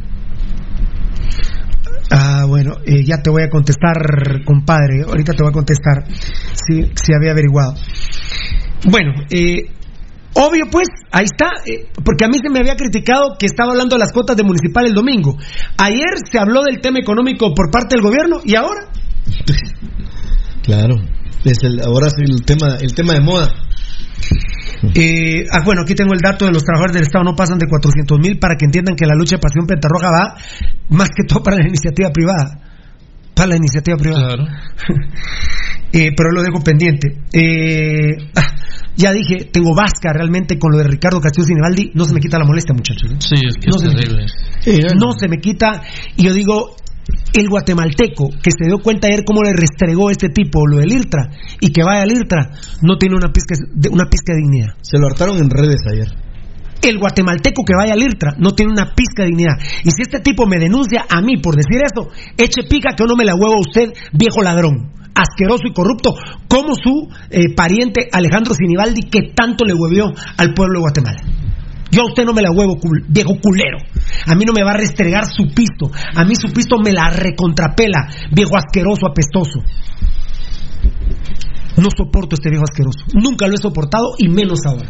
Ah, 2.13 2.43
bueno, 2.45 2.73
eh, 2.85 3.05
ya 3.05 3.21
te 3.21 3.29
voy 3.29 3.43
a 3.43 3.49
contestar, 3.49 4.43
compadre. 4.43 5.03
Ahorita 5.07 5.31
te 5.31 5.43
voy 5.43 5.51
a 5.51 5.53
contestar 5.53 6.03
si, 6.09 6.91
si 6.93 7.13
había 7.13 7.31
averiguado. 7.31 7.73
Bueno, 8.89 9.13
eh, 9.29 9.71
obvio 10.33 10.65
pues, 10.71 10.87
ahí 11.11 11.25
está, 11.25 11.49
eh, 11.65 11.89
porque 12.03 12.25
a 12.25 12.27
mí 12.27 12.37
se 12.41 12.49
me 12.49 12.59
había 12.59 12.75
criticado 12.75 13.35
que 13.37 13.45
estaba 13.45 13.71
hablando 13.71 13.95
de 13.95 13.99
las 13.99 14.11
cuotas 14.11 14.35
de 14.37 14.43
municipal 14.43 14.85
el 14.85 14.93
domingo. 14.93 15.37
Ayer 15.77 16.17
se 16.29 16.39
habló 16.39 16.63
del 16.63 16.81
tema 16.81 16.99
económico 16.99 17.53
por 17.53 17.71
parte 17.71 17.95
del 17.95 18.03
gobierno 18.03 18.41
y 18.43 18.55
ahora 18.55 18.91
Claro. 20.63 20.95
Es 21.43 21.57
el, 21.63 21.81
ahora 21.81 22.07
es 22.07 22.13
el 22.19 22.45
tema, 22.45 22.77
el 22.79 22.93
tema 22.93 23.13
de 23.13 23.21
moda. 23.21 23.47
Eh, 24.95 25.45
ah, 25.51 25.61
bueno, 25.65 25.81
aquí 25.83 25.95
tengo 25.95 26.13
el 26.13 26.19
dato 26.19 26.45
de 26.45 26.51
los 26.51 26.63
trabajadores 26.63 26.93
del 26.93 27.03
Estado 27.03 27.23
no 27.23 27.35
pasan 27.35 27.57
de 27.57 27.67
400 27.67 28.19
mil 28.19 28.39
para 28.39 28.55
que 28.55 28.65
entiendan 28.65 28.95
que 28.95 29.05
la 29.05 29.15
lucha 29.15 29.35
de 29.35 29.41
Pasión 29.41 29.65
Pentarroja 29.65 30.11
va 30.11 30.35
más 30.89 31.09
que 31.09 31.23
todo 31.27 31.43
para 31.43 31.57
la 31.57 31.67
iniciativa 31.67 32.09
privada. 32.11 32.59
Para 33.35 33.49
la 33.49 33.57
iniciativa 33.57 33.97
privada. 33.97 34.37
Eh, 35.93 36.11
pero 36.15 36.31
lo 36.31 36.41
dejo 36.41 36.63
pendiente. 36.63 37.17
Eh, 37.33 38.15
ah, 38.35 38.47
ya 38.95 39.11
dije, 39.11 39.45
tengo 39.51 39.73
vasca 39.75 40.13
realmente 40.13 40.57
con 40.57 40.71
lo 40.71 40.77
de 40.77 40.85
Ricardo 40.85 41.19
Castillo 41.19 41.47
Sinibaldi. 41.47 41.91
No 41.95 42.05
se 42.05 42.13
me 42.13 42.19
quita 42.19 42.37
la 42.39 42.45
molestia, 42.45 42.73
muchachos. 42.73 43.11
¿eh? 43.11 43.15
Sí, 43.19 43.35
es 43.47 43.55
que 43.57 43.67
No 43.67 43.75
es 43.75 43.81
se 43.81 43.87
me 43.87 43.95
terrible. 43.95 44.25
quita. 44.63 44.95
No 44.95 45.11
se 45.17 45.27
me 45.27 45.37
quita. 45.37 45.83
Y 46.17 46.23
yo 46.25 46.33
digo, 46.33 46.75
el 47.33 47.49
guatemalteco 47.49 48.29
que 48.41 48.51
se 48.51 48.67
dio 48.67 48.79
cuenta 48.79 49.07
ayer 49.07 49.23
cómo 49.25 49.41
le 49.43 49.53
restregó 49.53 50.09
este 50.11 50.29
tipo 50.29 50.65
lo 50.67 50.77
del 50.77 50.91
IRTRA 50.91 51.29
y 51.59 51.71
que 51.71 51.83
vaya 51.83 52.03
al 52.03 52.11
IRTRA, 52.11 52.51
no 52.81 52.97
tiene 52.97 53.15
una 53.15 53.31
pizca 53.31 53.55
de, 53.73 53.89
una 53.89 54.05
pizca 54.05 54.33
de 54.33 54.39
dignidad. 54.39 54.73
Se 54.81 54.97
lo 54.97 55.07
hartaron 55.07 55.37
en 55.39 55.49
redes 55.49 55.79
ayer. 55.91 56.07
El 56.83 56.97
guatemalteco 56.97 57.63
que 57.63 57.75
vaya 57.75 57.93
al 57.93 58.01
IRTRA 58.01 58.35
no 58.39 58.51
tiene 58.51 58.71
una 58.71 58.93
pizca 58.95 59.23
de 59.23 59.27
dignidad. 59.29 59.57
Y 59.83 59.91
si 59.91 60.01
este 60.01 60.19
tipo 60.19 60.45
me 60.47 60.57
denuncia 60.57 61.05
a 61.09 61.21
mí 61.21 61.37
por 61.37 61.55
decir 61.55 61.81
eso, 61.83 62.09
eche 62.37 62.63
pica 62.67 62.95
que 62.95 63.03
no 63.05 63.15
me 63.15 63.25
la 63.25 63.35
huevo 63.35 63.55
a 63.55 63.59
usted, 63.61 63.93
viejo 64.13 64.41
ladrón, 64.41 64.91
asqueroso 65.15 65.63
y 65.65 65.73
corrupto, 65.73 66.13
como 66.47 66.73
su 66.75 67.09
eh, 67.29 67.53
pariente 67.55 68.09
Alejandro 68.11 68.53
Sinibaldi 68.53 69.09
que 69.09 69.33
tanto 69.35 69.65
le 69.65 69.73
huevió 69.73 70.05
al 70.37 70.53
pueblo 70.53 70.79
de 70.79 70.81
Guatemala. 70.81 71.21
Yo 71.91 72.03
a 72.03 72.05
usted 72.05 72.23
no 72.23 72.33
me 72.33 72.41
la 72.41 72.51
huevo, 72.51 72.79
viejo 73.09 73.35
culero. 73.41 73.77
A 74.25 74.35
mí 74.35 74.45
no 74.45 74.53
me 74.53 74.63
va 74.63 74.71
a 74.71 74.77
restregar 74.77 75.25
su 75.25 75.47
pisto. 75.53 75.91
A 76.15 76.23
mí 76.23 76.35
su 76.35 76.47
pisto 76.53 76.77
me 76.81 76.93
la 76.93 77.09
recontrapela, 77.09 78.07
viejo 78.31 78.55
asqueroso, 78.55 79.07
apestoso. 79.07 79.59
No 81.75 81.89
soporto 81.95 82.35
este 82.35 82.49
viejo 82.49 82.63
asqueroso. 82.63 82.99
Nunca 83.13 83.47
lo 83.47 83.55
he 83.55 83.57
soportado 83.57 84.15
y 84.17 84.29
menos 84.29 84.59
ahora. 84.65 84.89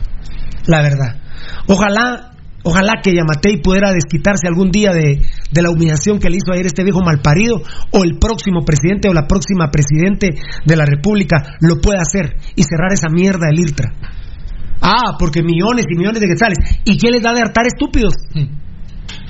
La 0.68 0.82
verdad. 0.84 1.18
Ojalá, 1.68 2.31
ojalá 2.64 3.02
que 3.04 3.14
Yamatei 3.14 3.62
pudiera 3.62 3.92
desquitarse 3.92 4.48
algún 4.48 4.72
día 4.72 4.92
de, 4.92 5.22
de 5.52 5.62
la 5.62 5.70
humillación 5.70 6.20
que 6.20 6.30
le 6.30 6.38
hizo 6.38 6.52
ayer 6.52 6.66
este 6.66 6.84
viejo 6.84 7.02
malparido 7.02 7.62
o 7.92 8.04
el 8.04 8.18
próximo 8.18 8.64
presidente 8.66 9.10
o 9.10 9.14
la 9.14 9.28
próxima 9.28 9.70
presidente 9.72 10.36
de 10.66 10.76
la 10.76 10.86
República 10.86 11.58
lo 11.62 11.82
pueda 11.82 12.02
hacer 12.02 12.38
y 12.56 12.64
cerrar 12.64 12.94
esa 12.94 13.10
mierda 13.10 13.48
del 13.48 13.60
IRTRA. 13.60 13.94
Ah, 14.82 15.16
porque 15.20 15.44
millones 15.44 15.86
y 15.90 15.98
millones 15.98 16.22
de 16.22 16.28
quetzales. 16.28 16.58
¿Y 16.86 16.98
quién 16.98 17.14
les 17.14 17.22
da 17.22 17.34
de 17.34 17.42
hartar 17.42 17.68
estúpidos? 17.68 18.16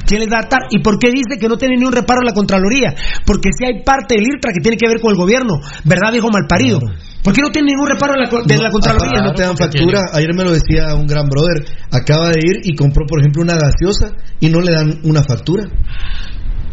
¿Quién 0.06 0.22
les 0.22 0.30
da 0.30 0.38
de 0.38 0.44
hartar? 0.44 0.60
¿Y 0.70 0.80
por 0.80 0.98
qué 0.98 1.12
dice 1.12 1.40
que 1.40 1.48
no 1.48 1.58
tiene 1.58 1.76
ni 1.78 1.86
un 1.86 1.92
reparo 1.92 2.22
en 2.22 2.28
la 2.28 2.34
Contraloría? 2.34 2.96
Porque 3.26 3.50
si 3.52 3.66
hay 3.66 3.84
parte 3.84 4.16
del 4.16 4.28
IRTRA 4.28 4.54
que 4.54 4.62
tiene 4.62 4.78
que 4.78 4.88
ver 4.88 5.02
con 5.02 5.12
el 5.12 5.18
gobierno, 5.18 5.60
¿verdad, 5.84 6.12
viejo 6.12 6.30
malparido? 6.32 6.80
¿Por 7.24 7.34
qué 7.34 7.42
no 7.42 7.50
tiene 7.50 7.72
ningún 7.72 7.88
reparo 7.88 8.14
en 8.16 8.22
la 8.22 8.30
de 8.30 8.58
la 8.58 8.70
Contraloría? 8.72 9.22
No 9.24 9.34
te 9.34 9.44
dan 9.44 9.56
factura. 9.56 10.02
Ayer 10.14 10.34
me 10.36 10.44
lo 10.44 10.52
decía 10.52 10.96
un 10.96 11.06
gran 11.06 11.28
brother. 11.28 11.66
Acaba 11.92 12.30
de 12.30 12.40
ir 12.40 12.62
y 12.64 12.76
compró, 12.76 13.06
por 13.06 13.20
ejemplo, 13.20 13.44
una 13.44 13.56
gaseosa 13.56 14.16
y 14.40 14.50
no 14.50 14.60
le 14.60 14.74
dan 14.74 15.00
una 15.04 15.22
factura. 15.24 15.66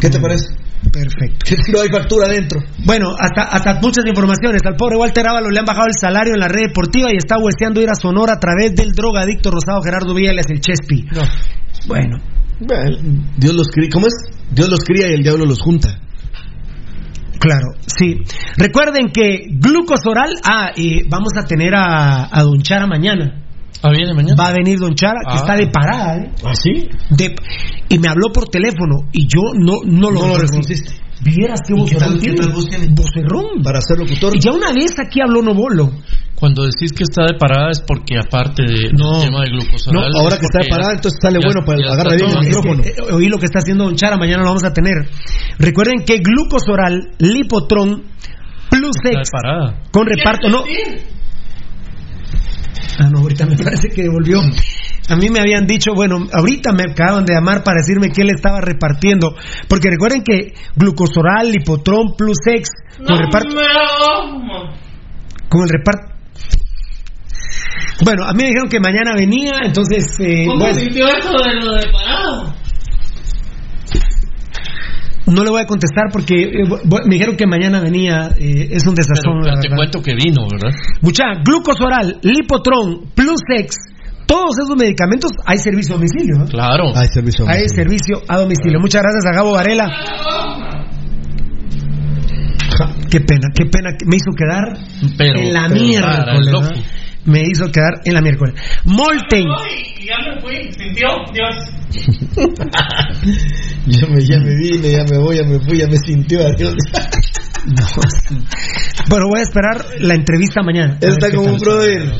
¿Qué 0.00 0.08
te 0.08 0.20
parece? 0.20 0.46
Perfecto. 0.92 1.44
No 1.72 1.80
hay 1.80 1.88
factura 1.88 2.26
adentro. 2.26 2.60
Bueno, 2.84 3.14
hasta, 3.18 3.42
hasta 3.42 3.80
muchas 3.80 4.06
informaciones. 4.06 4.62
Al 4.64 4.76
pobre 4.76 4.96
Walter 4.96 5.26
Ávalo 5.26 5.50
le 5.50 5.58
han 5.58 5.66
bajado 5.66 5.86
el 5.88 5.98
salario 6.00 6.34
en 6.34 6.40
la 6.40 6.48
red 6.48 6.68
deportiva 6.68 7.12
y 7.12 7.16
está 7.16 7.36
hueseando 7.36 7.82
ir 7.82 7.90
a 7.90 7.94
Sonora 7.94 8.34
a 8.34 8.40
través 8.40 8.74
del 8.74 8.92
drogadicto 8.92 9.50
rosado 9.50 9.82
Gerardo 9.82 10.14
Villas, 10.14 10.46
el 10.48 10.60
Chespi. 10.60 11.08
Bueno. 11.86 12.18
Dios 13.36 13.54
los 13.54 13.68
cría. 13.68 13.88
¿Cómo 13.92 14.06
es? 14.06 14.14
Dios 14.50 14.68
los 14.68 14.80
cría 14.80 15.08
y 15.10 15.14
el 15.14 15.22
diablo 15.22 15.44
los 15.44 15.60
junta. 15.60 16.00
Claro, 17.38 17.66
sí. 17.86 18.16
Recuerden 18.56 19.10
que 19.12 19.46
glucosoral, 19.50 20.30
ah, 20.44 20.70
y 20.74 21.08
vamos 21.08 21.32
a 21.36 21.44
tener 21.46 21.74
a, 21.74 22.28
a 22.36 22.42
Don 22.42 22.60
Chara 22.62 22.86
mañana. 22.86 23.44
Ah, 23.82 23.90
viene 23.90 24.12
mañana. 24.12 24.34
Va 24.42 24.48
a 24.48 24.52
venir 24.52 24.78
Don 24.78 24.94
Chara, 24.94 25.20
que 25.24 25.34
Ah. 25.34 25.36
está 25.36 25.54
de 25.54 25.68
parada, 25.68 26.16
¿eh? 26.16 26.30
¿Ah, 26.44 26.54
sí? 26.54 26.88
De- 27.10 27.36
y 27.88 27.98
me 27.98 28.08
habló 28.08 28.32
por 28.32 28.48
teléfono 28.48 29.08
y 29.12 29.26
yo 29.28 29.40
no, 29.54 29.74
no 29.84 30.10
lo 30.10 30.20
No 30.20 30.26
lo 30.28 30.34
reconocí. 30.38 30.74
reconociste. 30.74 30.92
Vieras 31.20 31.60
qué 31.66 31.72
¿Y 31.74 31.84
qué 31.84 31.94
vocerrón 31.94 32.18
tiene. 32.20 32.88
Vocerrón. 32.94 33.62
Para 33.62 33.80
ser 33.80 33.98
locutor. 33.98 34.36
Y 34.36 34.40
ya 34.40 34.52
una 34.52 34.72
vez 34.72 34.92
aquí 35.04 35.20
habló 35.20 35.42
Novolo. 35.42 35.90
Cuando 36.36 36.62
decís 36.62 36.92
que 36.92 37.02
está 37.02 37.24
de 37.26 37.34
parada 37.36 37.70
es 37.72 37.80
porque 37.80 38.16
aparte 38.16 38.62
de- 38.62 38.92
No. 38.92 39.18
del 39.18 39.28
tema 39.28 39.42
de 39.42 39.50
glucosoral. 39.50 40.10
No, 40.12 40.18
ahora 40.20 40.36
es 40.36 40.40
que 40.40 40.46
está 40.46 40.60
de 40.62 40.68
parada, 40.70 40.92
entonces 40.94 41.18
sale 41.20 41.40
ya- 41.40 41.46
bueno 41.48 41.64
para 41.66 41.92
agarrar 41.92 42.16
bien 42.16 42.30
el 42.30 42.38
micrófono. 42.46 42.82
Es 42.84 42.94
que, 42.94 43.00
eh, 43.00 43.12
oí 43.12 43.28
lo 43.28 43.38
que 43.38 43.46
está 43.46 43.58
haciendo 43.58 43.84
Don 43.84 43.96
Chara, 43.96 44.16
mañana 44.16 44.42
lo 44.44 44.50
vamos 44.50 44.62
a 44.64 44.72
tener. 44.72 44.94
Recuerden 45.58 46.04
que 46.06 46.18
glucosoral, 46.18 47.10
lipotron, 47.18 48.04
plus 48.70 48.96
Está 48.96 49.08
de 49.08 49.14
X, 49.16 49.30
parada. 49.32 49.82
con 49.90 50.06
reparto, 50.06 50.48
no. 50.48 50.62
Ah, 53.00 53.08
no, 53.10 53.18
ahorita 53.20 53.46
me 53.46 53.56
parece 53.56 53.88
que 53.88 54.02
devolvió. 54.02 54.40
A 55.08 55.16
mí 55.16 55.30
me 55.30 55.40
habían 55.40 55.66
dicho, 55.66 55.92
bueno, 55.94 56.16
ahorita 56.32 56.72
me 56.72 56.84
acaban 56.90 57.24
de 57.24 57.34
llamar 57.34 57.62
para 57.64 57.78
decirme 57.78 58.10
que 58.10 58.22
él 58.22 58.30
estaba 58.30 58.60
repartiendo. 58.60 59.34
Porque 59.66 59.88
recuerden 59.90 60.22
que 60.22 60.52
glucosoral, 60.76 61.50
lipotron, 61.50 62.14
plus 62.16 62.38
X, 62.46 62.68
con 63.06 63.18
reparto. 63.18 63.56
Con 65.48 65.62
el 65.62 65.68
reparto. 65.70 66.14
Bueno, 68.04 68.24
a 68.24 68.32
mí 68.32 68.42
me 68.42 68.48
dijeron 68.48 68.68
que 68.68 68.80
mañana 68.80 69.14
venía, 69.16 69.52
entonces. 69.64 70.14
Eh, 70.20 70.44
¿Cómo 70.46 70.60
bueno, 70.60 70.78
sintió 70.78 71.06
eso 71.08 71.32
de 71.32 71.54
lo 71.64 71.72
de 71.74 71.86
parado? 71.90 72.54
no 75.26 75.44
le 75.44 75.50
voy 75.50 75.60
a 75.60 75.66
contestar 75.66 76.04
porque 76.12 76.34
eh, 76.34 76.64
me 77.06 77.14
dijeron 77.14 77.36
que 77.36 77.46
mañana 77.46 77.80
venía. 77.80 78.30
eh, 78.38 78.68
es 78.70 78.86
un 78.86 78.94
desazón. 78.94 79.40
Pero 79.42 79.54
la 79.54 79.60
te 79.60 79.68
cuento 79.68 80.02
que 80.02 80.14
vino, 80.14 80.46
¿verdad? 80.50 80.70
Mucha, 81.00 81.24
glucosoral, 81.44 82.18
lipotron, 82.22 83.10
plus 83.14 83.40
X, 83.58 83.76
todos 84.28 84.58
esos 84.62 84.76
medicamentos 84.76 85.32
hay 85.46 85.56
servicio 85.58 85.94
a 85.94 85.98
domicilio. 85.98 86.36
¿no? 86.38 86.44
Claro. 86.46 86.84
Hay 86.94 87.08
servicio. 87.08 87.46
a 87.48 87.52
Hay 87.52 87.60
domicilio. 87.62 87.82
servicio 87.82 88.22
a 88.28 88.36
domicilio. 88.36 88.78
Muchas 88.78 89.02
gracias 89.02 89.24
a 89.26 89.32
Gabo 89.34 89.52
Varela. 89.52 89.88
Ja, 92.78 92.92
Qué 93.10 93.20
pena, 93.20 93.48
qué 93.54 93.64
pena 93.64 93.90
que 93.98 94.04
me 94.06 94.16
hizo 94.16 94.30
quedar 94.36 94.76
Pero- 95.16 95.40
en 95.40 95.52
la 95.54 95.66
pero 95.68 95.80
miércoles. 95.80 96.16
para 96.18 96.32
el 96.36 96.44
¿no? 96.44 96.60
loco. 96.60 96.74
Me 97.24 97.40
hizo 97.42 97.70
quedar 97.72 97.94
en 98.04 98.14
la 98.14 98.20
miércoles. 98.20 98.54
Molten. 98.84 99.44
Y 99.98 100.06
ya 100.06 100.16
me 100.24 100.40
fui, 100.40 100.72
sintió, 100.72 101.08
Dios. 101.32 101.56
Ya 103.86 104.06
me, 104.06 104.20
ya 104.20 104.38
me 104.38 104.54
vine, 104.54 104.90
ya 104.92 105.04
me 105.10 105.16
voy, 105.18 105.36
ya 105.38 105.44
me 105.44 105.58
fui, 105.60 105.78
ya 105.78 105.86
me 105.86 105.96
sintió. 105.96 106.40
Adiós. 106.46 106.74
Bueno, 109.08 109.26
voy 109.28 109.40
a 109.40 109.42
esperar 109.42 109.84
la 110.00 110.14
entrevista 110.14 110.62
mañana. 110.62 110.96
Está 111.00 111.30
como 111.30 111.50
un 111.52 111.58
brother. 111.58 112.12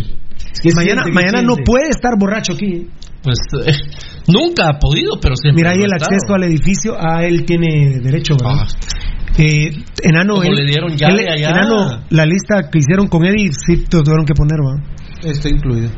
¿Qué 0.63 0.71
Mañana, 0.75 1.03
siente, 1.05 1.13
mañana 1.13 1.43
no 1.43 1.55
puede 1.65 1.89
estar 1.91 2.13
borracho 2.19 2.55
aquí. 2.55 2.89
Pues 3.23 3.39
eh, 3.67 3.73
nunca 4.29 4.69
ha 4.71 4.79
podido, 4.79 5.19
pero 5.21 5.35
siempre. 5.37 5.63
Mira 5.63 5.71
ahí 5.73 5.83
el 5.83 5.93
acceso 5.93 6.35
al 6.35 6.45
edificio, 6.45 6.95
a 6.99 7.25
él 7.25 7.45
tiene 7.45 8.01
derecho, 8.01 8.37
¿verdad? 8.41 8.67
Eh, 9.39 9.71
enano, 10.03 10.43
él- 10.43 10.55
le 10.55 10.65
dieron 10.67 10.93
él- 10.93 11.29
allá. 11.29 11.51
enano, 11.51 12.03
la 12.11 12.25
lista 12.27 12.69
que 12.71 12.79
hicieron 12.79 13.07
con 13.09 13.25
Eddie, 13.25 13.51
sí 13.53 13.85
te 13.85 13.99
tuvieron 14.03 14.25
que 14.25 14.35
poner, 14.35 14.59
¿va? 14.59 14.83
Está 15.31 15.49
incluido. 15.49 15.91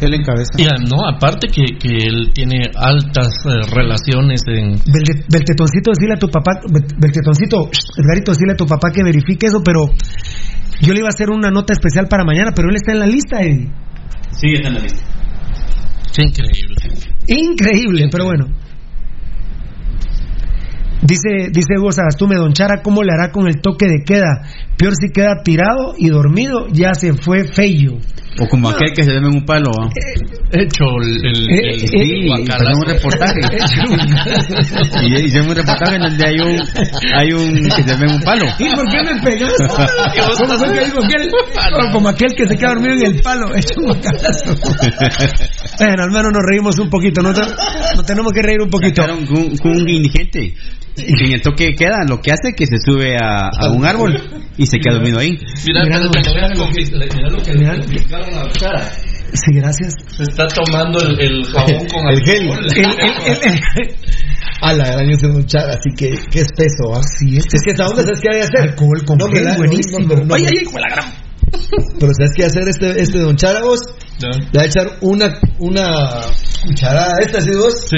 Él 0.00 0.14
encabeza. 0.14 0.50
Y, 0.56 0.64
ah, 0.64 0.76
no, 0.78 1.08
aparte 1.08 1.48
que, 1.48 1.76
que 1.78 1.96
él 1.96 2.30
tiene 2.32 2.62
altas 2.76 3.28
eh, 3.46 3.66
relaciones 3.74 4.42
en. 4.46 4.76
Bel- 4.78 5.24
Beltetoncito, 5.30 5.90
decirle 5.90 6.14
a 6.14 6.18
tu 6.18 6.28
papá, 6.28 6.52
Bel- 6.70 6.86
Beltetoncito, 6.98 7.68
Edgarito, 7.96 8.30
decirle 8.32 8.52
a 8.52 8.56
tu 8.56 8.66
papá 8.66 8.90
que 8.94 9.02
verifique 9.02 9.46
eso, 9.46 9.60
pero 9.64 9.86
yo 10.80 10.92
le 10.92 11.00
iba 11.00 11.08
a 11.08 11.14
hacer 11.14 11.30
una 11.30 11.50
nota 11.50 11.72
especial 11.72 12.06
para 12.08 12.24
mañana, 12.24 12.52
pero 12.54 12.68
él 12.70 12.76
está 12.76 12.92
en 12.92 12.98
la 13.00 13.06
lista, 13.06 13.40
Eddie. 13.42 13.68
Sí, 14.30 14.52
está 14.54 14.68
en 14.68 14.74
la 14.74 14.80
lista. 14.80 15.00
Qué 16.14 16.22
increíble. 16.24 16.76
Increíble, 17.26 18.08
pero 18.10 18.24
bueno. 18.26 18.46
Dice, 21.02 21.50
dice 21.52 21.78
Hugo 21.78 21.92
Sagastume, 21.92 22.36
Don 22.36 22.52
Chara, 22.52 22.82
¿cómo 22.82 23.02
le 23.02 23.12
hará 23.12 23.30
con 23.30 23.46
el 23.46 23.60
toque 23.60 23.86
de 23.86 24.02
queda? 24.04 24.42
Peor 24.76 24.94
si 25.00 25.10
queda 25.12 25.42
tirado 25.44 25.94
y 25.96 26.08
dormido, 26.08 26.66
ya 26.72 26.92
se 26.94 27.12
fue 27.14 27.44
feyo. 27.44 27.98
O 28.40 28.46
como 28.48 28.68
aquel 28.70 28.92
que 28.94 29.02
se 29.02 29.10
duerme 29.10 29.28
en 29.28 29.34
un 29.36 29.44
palo. 29.44 29.70
¿ah? 29.80 29.88
Hecho 30.52 30.84
el. 31.02 31.26
el, 31.26 31.50
Eh, 31.50 31.58
el- 31.74 31.82
eh, 31.84 31.88
Sí, 31.88 32.28
un 32.28 32.84
reportaje. 32.84 33.40
y 35.02 35.24
hicieron 35.26 35.48
un 35.50 35.56
reportaje 35.56 35.96
en 35.96 36.02
donde 36.02 36.26
hay 36.26 36.38
un, 36.38 36.60
hay 37.16 37.32
un 37.32 37.54
que 37.64 37.70
se 37.70 37.82
duerme 37.82 38.06
en 38.06 38.12
un 38.14 38.20
palo. 38.22 38.44
¿Y 38.58 38.64
por 38.74 38.84
qué 38.90 39.02
me 39.02 39.20
pegas? 39.22 39.52
como, 40.38 40.58
fue 40.58 40.72
que 40.72 40.84
dijo 40.84 41.04
aquel, 41.04 41.30
o 41.88 41.92
como 41.92 42.08
aquel 42.08 42.32
que 42.36 42.46
se 42.46 42.56
queda 42.56 42.68
dormido 42.70 42.94
en 42.94 43.06
el 43.16 43.20
palo, 43.22 43.54
hecho 43.54 43.74
un 43.78 43.86
guacalazo. 43.86 44.54
Bueno, 45.78 46.02
al 46.04 46.10
menos 46.10 46.32
nos 46.32 46.42
reímos 46.48 46.78
un 46.78 46.90
poquito, 46.90 47.22
¿no? 47.22 47.32
Nos 47.32 48.06
tenemos 48.06 48.32
que 48.32 48.42
reír 48.42 48.60
un 48.62 48.70
poquito. 48.70 49.02
Con, 49.06 49.56
con 49.56 49.72
un 49.72 49.88
indigente. 49.88 50.54
Y 51.00 51.26
en 51.26 51.32
el 51.34 51.40
toque 51.42 51.74
queda, 51.74 51.98
lo 52.08 52.20
que 52.20 52.32
hace 52.32 52.48
es 52.48 52.54
que 52.56 52.66
se 52.66 52.76
sube 52.84 53.16
a, 53.16 53.50
a 53.56 53.70
un 53.70 53.84
árbol 53.84 54.20
y 54.56 54.66
se 54.66 54.78
queda 54.80 54.94
dormido 54.94 55.20
ahí. 55.20 55.38
Mira, 55.64 55.84
Mira, 55.84 56.00
pero 56.10 56.10
te 56.10 56.34
lo 56.34 56.34
voy 56.34 56.42
a 56.42 56.54
confis- 56.54 56.90
mira 57.14 57.28
lo 57.30 57.38
que 57.38 57.52
le 57.52 57.58
Mira. 57.60 57.74
Confiscaron 58.30 58.38
a 58.38 58.44
la 58.44 58.52
cara. 58.52 58.92
Sí, 59.32 59.52
gracias. 59.54 59.94
Se 60.16 60.22
está 60.22 60.46
tomando 60.48 61.00
el, 61.02 61.20
el 61.20 61.44
jabón 61.46 61.86
con 61.86 62.08
El 62.08 62.24
gel. 62.24 62.48
A 64.60 64.72
la 64.72 64.86
gran 64.90 65.08
ese 65.10 65.28
muchacho, 65.28 65.68
así 65.68 65.90
que, 65.96 66.10
qué 66.30 66.40
espeso, 66.40 66.92
¿ah? 66.94 67.00
Sí, 67.02 67.36
este 67.36 67.56
Es 67.58 67.62
que 67.64 67.70
esa 67.72 67.86
onda, 67.86 68.02
¿sabes 68.02 68.20
qué 68.20 68.28
hay 68.32 68.38
que 68.40 68.42
hacer? 68.44 68.70
alcohol 68.70 69.04
con 69.06 69.18
No, 69.18 69.26
gel, 69.26 69.34
¿verdad? 69.44 69.56
buenísimo. 69.56 69.98
No, 70.00 70.16
no, 70.16 70.24
no, 70.24 70.34
Ay, 70.34 70.42
no. 70.42 70.48
ay, 70.48 70.64
de 70.64 70.80
la 70.80 70.88
gran- 70.88 71.12
Pero 72.00 72.12
¿sabes 72.18 72.32
qué 72.36 72.44
hacer 72.44 72.62
este, 72.68 73.00
este 73.02 73.18
don 73.20 73.36
Charagos? 73.36 73.78
Le 74.20 74.58
va 74.58 74.62
a 74.62 74.66
echar 74.66 74.86
una, 75.02 75.38
una 75.60 75.86
cucharada 76.66 77.12
esta, 77.20 77.40
¿sí 77.40 77.50
vos? 77.54 77.86
Sí. 77.88 77.96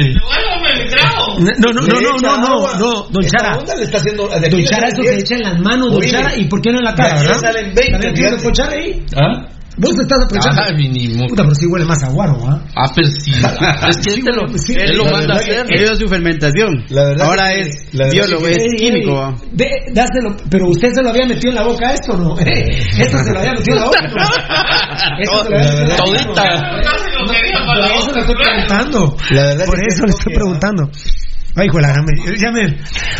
No, 1.58 1.72
no, 1.72 1.72
no, 1.72 1.80
no, 1.80 2.18
no, 2.20 2.36
no, 2.36 2.78
no, 2.78 3.02
don 3.10 3.22
Chara. 3.24 3.56
onda 3.58 3.74
le 3.76 3.84
está 3.84 3.96
haciendo. 3.96 4.28
Don 4.28 4.64
Chara, 4.64 4.88
salen 4.88 4.92
eso 4.92 5.02
se 5.02 5.10
10. 5.12 5.22
echa 5.22 5.34
en 5.36 5.40
las 5.42 5.60
manos, 5.60 5.92
don. 5.92 6.02
Chara, 6.02 6.36
¿y 6.36 6.44
por 6.46 6.60
qué 6.60 6.72
no 6.72 6.78
en 6.78 6.84
la 6.84 6.94
cara, 6.94 7.22
salen 7.38 7.74
20, 7.74 7.90
¿También 7.92 8.12
quieres 8.14 8.32
fíjate. 8.42 8.48
pochar 8.48 8.70
ahí? 8.70 9.02
¿Ah? 9.16 9.48
Vos 9.80 9.96
te 9.96 10.02
estás 10.02 10.18
aprovechando. 10.24 10.62
Ah, 10.62 10.72
mínimo. 10.76 11.26
Puta, 11.28 11.42
pero 11.42 11.54
sí 11.54 11.66
huele 11.66 11.84
más 11.86 12.02
a 12.04 12.10
guaro, 12.10 12.36
¿ah? 12.46 12.62
Ah, 12.76 12.90
pero 12.94 13.08
sí. 13.08 13.32
Es 13.88 13.96
que 13.98 14.14
él, 14.14 14.24
te 14.24 14.32
lo, 14.32 14.46
Sí, 14.58 14.74
él 14.78 14.96
lo 14.96 15.04
manda 15.06 15.34
a 15.34 15.36
hacer. 15.38 15.66
Él 15.70 15.78
dio 15.84 15.96
su 15.96 16.06
fermentación. 16.08 16.84
La 16.90 17.04
verdad 17.04 17.26
Ahora 17.26 17.48
que- 17.50 17.60
es 17.60 17.94
la 17.94 18.04
verdad 18.06 18.12
biólogo, 18.26 18.44
que- 18.46 18.52
es 18.52 18.58
Ey, 18.58 18.68
químico. 18.78 19.10
ey, 19.10 19.16
¿va? 19.16 19.34
de- 19.52 19.82
dáselo, 19.94 20.36
pero 20.50 20.68
usted 20.68 20.92
se 20.92 21.02
lo 21.02 21.08
había 21.10 21.26
metido 21.26 21.50
en 21.50 21.54
la 21.56 21.62
boca 21.64 21.92
esto, 21.94 22.16
¿no? 22.16 22.38
Eh, 22.38 22.78
Esto 23.00 23.18
se 23.24 23.32
lo 23.32 23.38
había 23.40 23.52
metido 23.54 23.76
en 23.76 23.80
la 23.82 23.86
boca, 23.86 24.02
¿no? 24.02 24.16
Esto 25.20 25.44
se 25.44 25.50
lo 25.50 25.56
había 25.56 25.72
metido 25.72 25.88
en 25.88 25.88
la 25.88 25.96
boca. 25.96 26.34
Todita. 26.34 26.80
Por 27.66 27.78
eso 27.96 28.12
le 28.14 28.20
estoy 28.20 28.34
preguntando. 28.36 29.16
La 29.30 29.42
verdad 29.42 29.66
Por 29.66 29.78
eso 29.86 30.04
le 30.06 30.10
estoy 30.12 30.34
preguntando. 30.34 30.90
Ay, 31.56 31.66
hijo 31.66 31.76
de 31.78 31.82
la 31.82 31.94
ya 32.40 32.52
me- 32.52 32.76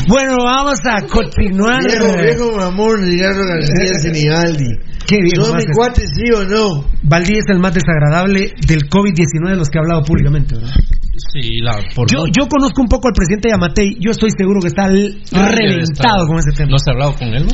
Bueno, 0.09 0.37
vamos 0.45 0.79
a 0.85 1.07
continuar. 1.07 1.83
Viejo, 1.85 2.17
viejo 2.23 2.57
mamón, 2.57 3.03
Ricardo 3.03 3.41
García 3.45 3.95
Sinibaldi. 4.01 4.69
Qué 5.07 5.17
viejo 5.21 5.45
¿Son 5.47 5.55
más 5.57 5.65
mi 5.65 5.71
es- 5.71 5.77
cuate, 5.77 6.03
sí 6.07 6.31
o 6.35 6.45
no? 6.45 6.85
Valdí 7.03 7.35
es 7.39 7.45
el 7.49 7.59
más 7.59 7.75
desagradable 7.75 8.53
del 8.67 8.89
COVID-19 8.89 9.51
de 9.51 9.57
los 9.57 9.69
que 9.69 9.79
ha 9.79 9.83
hablado 9.83 10.03
públicamente, 10.05 10.55
¿verdad? 10.55 10.71
Sí, 11.33 11.59
la, 11.61 11.73
por 11.95 12.11
Yo, 12.11 12.25
yo 12.27 12.49
conozco 12.49 12.81
un 12.83 12.89
poco 12.89 13.09
al 13.09 13.15
presidente 13.15 13.49
Yamatei. 13.51 13.97
Yo 14.01 14.11
estoy 14.11 14.31
seguro 14.37 14.61
que 14.61 14.69
está 14.69 14.85
Ah, 14.87 15.51
reventado 15.53 16.27
con 16.27 16.39
ese 16.39 16.53
tema. 16.57 16.71
¿No 16.71 16.77
has 16.77 16.89
hablado 16.89 17.15
con 17.15 17.29
él? 17.29 17.47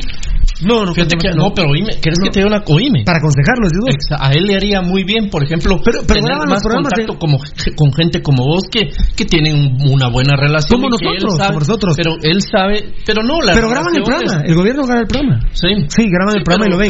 No, 0.65 0.85
no, 0.85 0.93
Fíjate 0.93 1.17
que, 1.21 1.29
no, 1.35 1.53
pero 1.53 1.69
oíme, 1.69 1.91
¿quieres 2.01 2.17
que 2.17 2.29
te 2.31 2.39
diga 2.39 2.47
una 2.57 2.63
oíme? 2.65 3.03
Para 3.05 3.19
aconsejarlo, 3.19 3.69
¿sí? 3.69 3.77
A 4.17 4.31
él 4.31 4.45
le 4.47 4.55
haría 4.55 4.81
muy 4.81 5.03
bien, 5.03 5.29
por 5.29 5.43
ejemplo, 5.43 5.77
Pero- 5.85 5.99
pero 6.07 6.19
tener 6.21 6.47
más 6.49 6.63
contacto 6.63 7.19
como, 7.19 7.37
con 7.75 7.93
gente 7.93 8.21
como 8.23 8.43
vos 8.43 8.63
que, 8.71 8.89
que 9.15 9.25
tienen 9.25 9.77
una 9.87 10.07
buena 10.09 10.35
relación. 10.35 10.81
Como 10.81 10.89
nosotros, 10.89 11.37
sabe- 11.37 11.47
como 11.49 11.59
nosotros. 11.59 11.93
Pero 11.95 12.15
él 12.23 12.41
sabe, 12.41 12.93
pero 13.05 13.21
no, 13.21 13.39
la 13.41 13.53
Pero 13.53 13.69
graban 13.69 13.95
el 13.95 14.01
programa. 14.03 14.41
es- 14.43 14.49
El 14.49 14.55
gobierno 14.55 14.83
graba 14.87 15.01
el 15.01 15.07
programa. 15.07 15.39
Sí. 15.53 15.67
Sí, 15.89 16.09
graban 16.09 16.37
el 16.37 16.43
programa 16.43 16.65
y 16.65 16.69
lo 16.71 16.77
ven. 16.77 16.89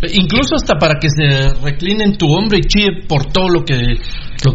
Pero 0.00 0.12
incluso 0.12 0.54
hasta 0.56 0.76
para 0.78 0.94
que 1.00 1.08
se 1.08 1.54
recline 1.62 2.04
en 2.04 2.16
tu 2.16 2.26
hombro 2.26 2.56
y 2.58 2.60
chille 2.62 3.02
por 3.08 3.24
todo 3.32 3.48
lo 3.48 3.64
que... 3.64 3.74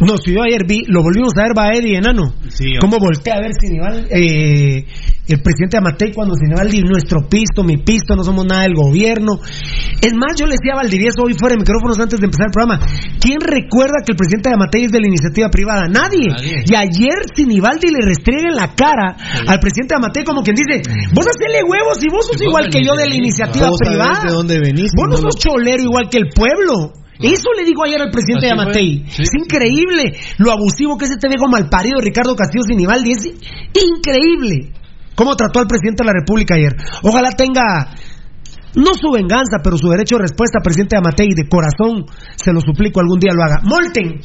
No, 0.02 0.18
si 0.18 0.34
yo 0.34 0.42
ayer 0.44 0.66
vi, 0.68 0.84
lo 0.88 1.02
volvimos 1.02 1.34
a 1.38 1.44
ver, 1.44 1.58
va 1.58 1.70
Eddie 1.74 1.98
Enano. 1.98 2.34
Sí, 2.50 2.74
Cómo 2.80 2.98
voltea 3.00 3.36
a 3.36 3.42
ver 3.42 3.52
Sinibaldi, 3.60 4.08
eh, 4.12 4.86
el 5.28 5.42
presidente 5.42 5.78
Amatei 5.78 6.12
cuando 6.12 6.36
Sinibaldi, 6.36 6.82
nuestro 6.82 7.28
pisto, 7.30 7.64
mi 7.64 7.78
pisto, 7.78 8.16
no 8.16 8.24
somos 8.24 8.46
nada 8.46 8.64
del 8.64 8.74
gobierno. 8.74 9.40
Es 10.02 10.14
más, 10.14 10.34
yo 10.38 10.46
le 10.46 10.54
decía 10.58 10.74
a 10.74 10.78
Valdivieso 10.78 11.24
hoy 11.24 11.34
fuera 11.38 11.54
de 11.54 11.62
micrófonos 11.62 12.00
antes 12.00 12.20
de 12.20 12.26
empezar 12.26 12.48
el 12.48 12.54
programa, 12.54 12.80
¿quién 13.20 13.40
recuerda 13.42 14.02
que 14.06 14.14
el 14.14 14.18
presidente 14.18 14.50
de 14.50 14.56
Amatei 14.56 14.86
es 14.86 14.92
de 14.92 15.00
la 15.00 15.08
iniciativa 15.08 15.50
privada? 15.50 15.88
Nadie. 15.88 16.28
Nadie. 16.28 16.66
Y 16.66 16.76
ayer 16.76 17.30
Sinibaldi 17.36 17.90
le 17.90 18.02
restriega 18.02 18.50
en 18.50 18.56
la 18.56 18.74
cara 18.74 19.16
al 19.48 19.60
presidente 19.60 19.94
de 19.94 19.98
Amatei 19.98 20.24
como 20.24 20.42
quien 20.42 20.56
dice, 20.56 20.82
vos 21.14 21.26
hacele 21.26 21.64
huevos 21.64 21.98
y 22.02 22.10
vos 22.10 22.26
sos 22.26 22.42
igual 22.42 22.70
que 22.70 22.84
yo 22.84 22.96
de 22.96 23.08
la 23.08 23.16
iniciativa 23.16 23.70
privada. 23.78 24.26
de 24.26 24.34
dónde 24.34 24.60
venís. 24.60 24.92
Vos 24.96 25.10
no 25.10 25.18
sos 25.18 25.36
cholero 25.38 25.84
igual 25.84 26.10
que 26.10 26.18
el 26.18 26.30
pueblo. 26.30 26.94
Eso 27.20 27.50
le 27.58 27.66
digo 27.66 27.84
ayer 27.84 28.02
al 28.02 28.12
presidente 28.12 28.46
de 28.46 28.52
Amatei. 28.54 29.04
sí. 29.10 29.24
Es 29.24 29.34
increíble 29.34 30.14
lo 30.38 30.52
abusivo 30.52 30.98
que 30.98 31.06
es 31.06 31.12
este 31.12 31.28
viejo 31.28 31.48
malparido 31.50 32.00
Ricardo 32.00 32.36
Castillo 32.36 32.64
Sinibaldi. 32.64 33.12
Es 33.12 33.26
increíble 33.76 34.72
cómo 35.16 35.36
trató 35.36 35.60
al 35.60 35.68
presidente 35.68 36.04
de 36.04 36.08
la 36.08 36.14
República 36.14 36.56
ayer. 36.56 36.78
Ojalá 37.04 37.32
tenga, 37.32 37.94
no 38.76 38.94
su 38.96 39.12
venganza, 39.12 39.58
pero 39.62 39.78
su 39.78 39.90
derecho 39.90 40.16
de 40.16 40.22
respuesta, 40.24 40.60
presidente 40.64 40.96
de 40.96 41.00
Amatei. 41.00 41.34
De 41.36 41.50
corazón, 41.50 42.06
se 42.38 42.54
lo 42.54 42.62
suplico, 42.62 43.02
algún 43.02 43.20
día 43.20 43.34
lo 43.34 43.44
haga. 43.44 43.60
Molten. 43.64 44.22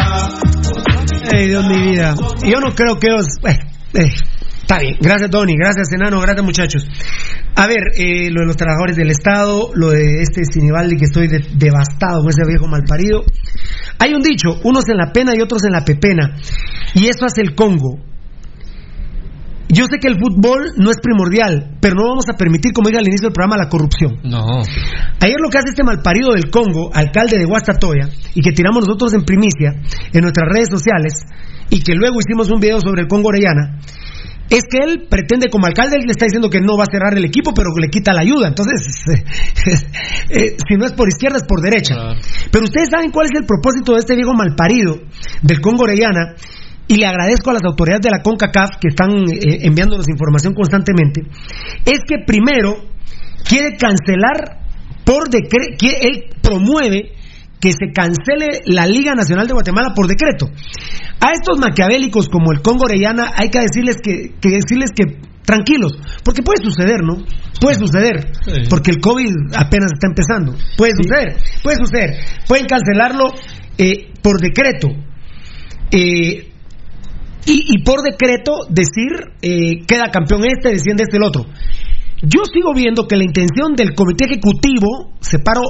Ay, 1.31 1.47
Dios 1.47 1.67
mi 1.67 1.77
vida. 1.91 2.15
Yo 2.43 2.59
no 2.59 2.73
creo 2.73 2.97
que 2.99 3.11
os. 3.11 3.27
eh, 3.47 3.59
eh, 3.93 4.09
está 4.63 4.79
bien. 4.79 4.95
Gracias, 4.99 5.29
Tony. 5.29 5.53
Gracias, 5.57 5.91
enano. 5.93 6.19
Gracias, 6.21 6.43
muchachos. 6.43 6.87
A 7.55 7.67
ver, 7.67 7.77
eh, 7.95 8.31
lo 8.31 8.41
de 8.41 8.47
los 8.47 8.57
trabajadores 8.57 8.95
del 8.95 9.11
Estado, 9.11 9.69
lo 9.75 9.89
de 9.91 10.23
este 10.23 10.43
Sinibaldi 10.43 10.97
que 10.97 11.05
estoy 11.05 11.27
de- 11.27 11.45
devastado 11.53 12.21
con 12.21 12.29
ese 12.29 12.41
viejo 12.47 12.67
malparido. 12.67 13.23
Hay 13.99 14.13
un 14.15 14.23
dicho: 14.23 14.59
unos 14.63 14.89
en 14.89 14.97
la 14.97 15.11
pena 15.13 15.33
y 15.37 15.41
otros 15.41 15.63
en 15.65 15.71
la 15.71 15.85
pepena. 15.85 16.35
Y 16.95 17.09
eso 17.09 17.25
hace 17.25 17.41
el 17.41 17.53
Congo. 17.53 17.99
Yo 19.69 19.85
sé 19.85 19.97
que 19.99 20.07
el 20.07 20.19
fútbol 20.19 20.73
no 20.77 20.91
es 20.91 20.97
primordial, 21.01 21.77
pero 21.81 21.95
no 21.95 22.09
vamos 22.09 22.25
a 22.29 22.37
permitir, 22.37 22.71
como 22.71 22.89
dije 22.89 22.99
al 22.99 23.07
inicio 23.07 23.27
del 23.27 23.33
programa, 23.33 23.57
la 23.57 23.69
corrupción. 23.69 24.19
No. 24.23 24.61
Ayer 25.19 25.37
lo 25.41 25.49
que 25.49 25.57
hace 25.57 25.69
este 25.69 25.83
malparido 25.83 26.33
del 26.33 26.51
Congo, 26.51 26.91
alcalde 26.93 27.37
de 27.37 27.45
Guastatoya, 27.45 28.09
y 28.35 28.41
que 28.41 28.51
tiramos 28.51 28.85
nosotros 28.85 29.13
en 29.13 29.23
primicia 29.23 29.73
en 30.13 30.21
nuestras 30.21 30.47
redes 30.49 30.69
sociales, 30.69 31.13
y 31.69 31.81
que 31.81 31.95
luego 31.95 32.17
hicimos 32.19 32.51
un 32.51 32.59
video 32.59 32.79
sobre 32.79 33.01
el 33.01 33.07
Congo 33.07 33.29
Orellana, 33.29 33.79
es 34.49 34.61
que 34.69 34.77
él 34.77 35.07
pretende, 35.09 35.49
como 35.49 35.65
alcalde, 35.65 35.97
él 35.97 36.05
le 36.05 36.11
está 36.11 36.25
diciendo 36.25 36.49
que 36.49 36.61
no 36.61 36.77
va 36.77 36.83
a 36.83 36.91
cerrar 36.91 37.17
el 37.17 37.25
equipo, 37.25 37.51
pero 37.53 37.69
que 37.75 37.81
le 37.81 37.89
quita 37.89 38.13
la 38.13 38.21
ayuda. 38.21 38.47
Entonces, 38.47 38.77
eh, 40.29 40.55
si 40.67 40.75
no 40.77 40.85
es 40.85 40.91
por 40.93 41.07
izquierda, 41.07 41.37
es 41.37 41.47
por 41.47 41.61
derecha. 41.61 41.95
Pero 42.51 42.65
ustedes 42.65 42.89
saben 42.91 43.09
cuál 43.09 43.25
es 43.25 43.39
el 43.39 43.45
propósito 43.47 43.93
de 43.93 43.99
este 43.99 44.15
viejo 44.15 44.33
malparido 44.33 44.99
del 45.41 45.61
Congo 45.61 45.83
Orellana, 45.83 46.35
y 46.87 46.97
le 46.97 47.05
agradezco 47.05 47.49
a 47.49 47.53
las 47.53 47.63
autoridades 47.63 48.03
de 48.03 48.11
la 48.11 48.21
CONCACAF 48.21 48.77
que 48.79 48.89
están 48.89 49.11
eh, 49.11 49.65
enviándonos 49.65 50.07
información 50.09 50.53
constantemente, 50.53 51.21
es 51.85 51.99
que 52.07 52.23
primero 52.25 52.75
quiere 53.47 53.77
cancelar 53.77 54.65
por 55.05 55.29
decreto, 55.29 55.85
él 56.01 56.25
promueve 56.41 57.13
que 57.59 57.71
se 57.71 57.91
cancele 57.93 58.61
la 58.65 58.85
Liga 58.85 59.13
Nacional 59.13 59.47
de 59.47 59.53
Guatemala 59.53 59.93
por 59.95 60.07
decreto. 60.07 60.47
A 61.19 61.31
estos 61.31 61.59
maquiavélicos 61.59 62.27
como 62.29 62.51
el 62.51 62.61
Congo 62.61 62.85
Orellana 62.85 63.31
hay 63.35 63.49
que 63.49 63.59
decirles 63.59 63.97
que, 64.03 64.33
que 64.41 64.49
decirles 64.49 64.91
que 64.95 65.19
tranquilos, 65.45 65.93
porque 66.23 66.41
puede 66.41 66.63
suceder, 66.63 67.01
¿no? 67.03 67.23
Puede 67.61 67.75
suceder, 67.75 68.31
porque 68.69 68.91
el 68.91 68.99
COVID 68.99 69.31
apenas 69.55 69.91
está 69.93 70.07
empezando. 70.07 70.55
Puede 70.75 70.91
suceder, 71.01 71.37
puede 71.63 71.77
suceder. 71.77 72.17
Pueden 72.47 72.65
cancelarlo 72.65 73.25
eh, 73.77 74.11
por 74.21 74.41
decreto. 74.41 74.89
Eh, 75.91 76.51
y, 77.45 77.75
y 77.75 77.83
por 77.83 78.01
decreto 78.01 78.65
decir 78.69 79.11
eh, 79.41 79.85
queda 79.85 80.09
campeón 80.11 80.41
este, 80.45 80.69
desciende 80.69 81.03
este 81.03 81.17
el 81.17 81.23
otro. 81.23 81.45
Yo 82.21 82.43
sigo 82.51 82.73
viendo 82.73 83.07
que 83.07 83.17
la 83.17 83.23
intención 83.23 83.75
del 83.75 83.93
comité 83.93 84.25
ejecutivo, 84.25 85.13
separo 85.19 85.63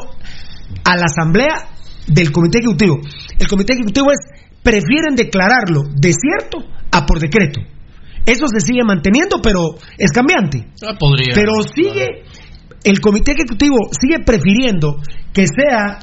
a 0.83 0.95
la 0.95 1.05
asamblea 1.05 1.69
del 2.07 2.31
comité 2.31 2.59
ejecutivo. 2.59 2.99
El 3.37 3.47
comité 3.47 3.73
ejecutivo 3.73 4.11
es, 4.11 4.19
prefieren 4.63 5.15
declararlo 5.15 5.83
desierto 5.95 6.59
a 6.91 7.05
por 7.05 7.19
decreto. 7.19 7.61
Eso 8.25 8.47
se 8.47 8.59
sigue 8.59 8.83
manteniendo, 8.83 9.41
pero 9.41 9.75
es 9.97 10.11
cambiante. 10.11 10.67
Ah, 10.85 10.95
podría. 10.97 11.33
Pero 11.35 11.51
sigue, 11.75 12.23
el 12.83 12.99
comité 12.99 13.33
ejecutivo 13.33 13.77
sigue 13.91 14.23
prefiriendo 14.23 14.97
que 15.33 15.45
sea 15.47 15.99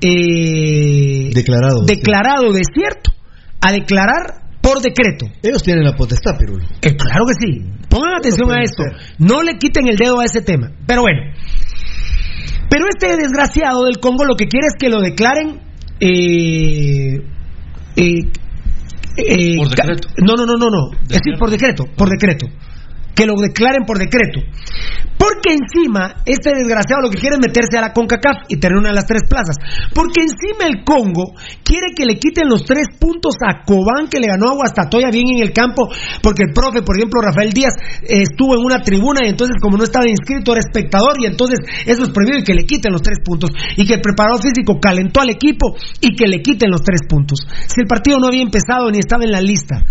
eh, 0.00 1.30
Declarado. 1.32 1.84
declarado 1.84 2.52
desierto 2.52 3.12
a 3.60 3.72
declarar 3.72 4.43
por 4.64 4.80
decreto. 4.80 5.26
Ellos 5.42 5.62
tienen 5.62 5.84
la 5.84 5.94
potestad, 5.94 6.32
Pirulo. 6.38 6.64
Eh, 6.80 6.96
claro 6.96 7.24
que 7.26 7.34
sí. 7.46 7.62
Pongan 7.90 8.14
atención 8.14 8.50
a 8.50 8.62
esto. 8.62 8.82
No 9.18 9.42
le 9.42 9.58
quiten 9.58 9.86
el 9.86 9.96
dedo 9.96 10.20
a 10.20 10.24
ese 10.24 10.40
tema. 10.40 10.70
Pero 10.86 11.02
bueno. 11.02 11.20
Pero 12.70 12.86
este 12.88 13.14
desgraciado 13.16 13.84
del 13.84 14.00
Congo 14.00 14.24
lo 14.24 14.36
que 14.36 14.46
quiere 14.46 14.66
es 14.68 14.74
que 14.78 14.88
lo 14.88 15.02
declaren. 15.02 15.60
eh, 16.00 17.20
eh, 17.96 18.32
eh, 19.16 19.56
Por 19.58 19.68
decreto. 19.68 20.08
No, 20.26 20.34
no, 20.34 20.46
no, 20.46 20.56
no, 20.56 20.70
no. 20.70 20.90
Es 21.02 21.08
decir, 21.08 21.34
por 21.38 21.50
decreto, 21.50 21.84
por 21.96 22.08
decreto. 22.08 22.46
Que 23.14 23.26
lo 23.26 23.34
declaren 23.40 23.84
por 23.86 23.98
decreto. 23.98 24.40
Porque 25.16 25.54
encima, 25.54 26.16
este 26.26 26.50
desgraciado 26.54 27.02
lo 27.02 27.10
que 27.10 27.18
quiere 27.18 27.36
es 27.36 27.40
meterse 27.40 27.78
a 27.78 27.80
la 27.80 27.92
CONCACAF 27.92 28.44
y 28.48 28.58
tener 28.58 28.76
una 28.76 28.90
de 28.90 28.94
las 28.94 29.06
tres 29.06 29.22
plazas. 29.28 29.56
Porque 29.94 30.20
encima 30.20 30.66
el 30.66 30.84
Congo 30.84 31.32
quiere 31.62 31.94
que 31.94 32.04
le 32.04 32.18
quiten 32.18 32.48
los 32.48 32.64
tres 32.64 32.88
puntos 32.98 33.36
a 33.40 33.64
Cobán 33.64 34.08
que 34.10 34.18
le 34.18 34.26
ganó 34.26 34.50
a 34.50 34.54
Guastatoya 34.54 35.10
bien 35.10 35.24
en 35.36 35.42
el 35.42 35.52
campo. 35.52 35.88
Porque 36.22 36.42
el 36.44 36.52
profe, 36.52 36.82
por 36.82 36.96
ejemplo, 36.96 37.22
Rafael 37.22 37.52
Díaz, 37.52 37.74
eh, 38.02 38.22
estuvo 38.22 38.54
en 38.54 38.64
una 38.64 38.82
tribuna 38.82 39.20
y 39.24 39.30
entonces 39.30 39.56
como 39.62 39.76
no 39.76 39.84
estaba 39.84 40.08
inscrito 40.08 40.52
era 40.52 40.60
espectador 40.60 41.14
y 41.20 41.26
entonces 41.26 41.60
eso 41.86 42.02
es 42.02 42.10
prohibido 42.10 42.40
y 42.40 42.44
que 42.44 42.54
le 42.54 42.64
quiten 42.64 42.92
los 42.92 43.02
tres 43.02 43.18
puntos. 43.24 43.50
Y 43.76 43.86
que 43.86 43.94
el 43.94 44.00
preparador 44.00 44.42
físico 44.42 44.78
calentó 44.80 45.20
al 45.20 45.30
equipo 45.30 45.76
y 46.00 46.16
que 46.16 46.26
le 46.26 46.42
quiten 46.42 46.70
los 46.70 46.82
tres 46.82 47.00
puntos. 47.08 47.38
Si 47.66 47.80
el 47.80 47.86
partido 47.86 48.18
no 48.18 48.26
había 48.26 48.42
empezado 48.42 48.90
ni 48.90 48.98
estaba 48.98 49.24
en 49.24 49.30
la 49.30 49.40
lista. 49.40 49.84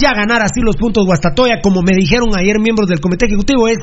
Ya 0.00 0.12
ganar 0.14 0.42
así 0.42 0.60
los 0.62 0.76
puntos 0.76 1.04
Guastatoya, 1.06 1.60
como 1.62 1.82
me 1.82 1.92
dijeron 1.96 2.28
ayer 2.36 2.58
miembros 2.60 2.88
del 2.88 3.00
comité 3.00 3.26
ejecutivo, 3.26 3.66
es 3.68 3.78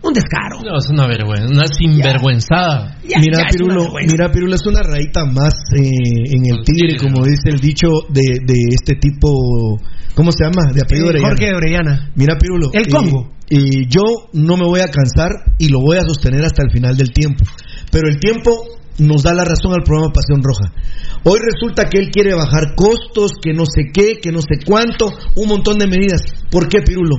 un 0.00 0.12
descaro. 0.12 0.62
No, 0.62 0.78
es 0.78 0.88
una 0.90 1.06
vergüenza, 1.08 1.46
una 1.48 1.66
sinvergüenzada. 1.66 2.98
mira, 3.02 3.46
Pirulo, 3.50 3.90
mira, 4.06 4.30
Pirulo, 4.30 4.54
es 4.54 4.66
una 4.66 4.82
rayita 4.82 5.24
más 5.24 5.54
eh, 5.76 5.80
en 5.82 6.46
el 6.54 6.64
tigre, 6.64 6.96
como 6.96 7.24
dice 7.24 7.50
el 7.50 7.58
dicho 7.58 7.88
de, 8.08 8.38
de 8.44 8.54
este 8.70 8.94
tipo, 8.94 9.80
¿cómo 10.14 10.30
se 10.32 10.44
llama? 10.44 10.72
De 10.72 10.82
apellido 10.82 11.06
Eh, 11.06 11.10
Orellana. 11.10 11.28
Jorge 11.28 11.54
Orellana. 11.54 12.10
Mira, 12.14 12.36
Pirulo. 12.38 12.70
El 12.72 12.82
eh, 12.82 12.90
Congo. 12.90 13.32
Y 13.50 13.88
yo 13.88 14.02
no 14.34 14.56
me 14.56 14.64
voy 14.66 14.80
a 14.80 14.88
cansar 14.88 15.30
y 15.58 15.68
lo 15.68 15.80
voy 15.80 15.96
a 15.96 16.02
sostener 16.02 16.44
hasta 16.44 16.62
el 16.62 16.70
final 16.70 16.96
del 16.96 17.10
tiempo. 17.12 17.44
Pero 17.90 18.08
el 18.08 18.20
tiempo 18.20 18.52
nos 18.98 19.22
da 19.22 19.32
la 19.32 19.44
razón 19.44 19.72
al 19.72 19.84
programa 19.84 20.12
Pasión 20.12 20.42
Roja. 20.42 20.72
Hoy 21.24 21.38
resulta 21.40 21.88
que 21.88 21.98
él 21.98 22.10
quiere 22.10 22.34
bajar 22.34 22.74
costos, 22.74 23.32
que 23.40 23.52
no 23.52 23.64
sé 23.64 23.90
qué, 23.92 24.18
que 24.20 24.32
no 24.32 24.40
sé 24.40 24.64
cuánto, 24.64 25.10
un 25.36 25.48
montón 25.48 25.78
de 25.78 25.86
medidas. 25.86 26.22
¿Por 26.50 26.68
qué, 26.68 26.82
Pirulo? 26.82 27.16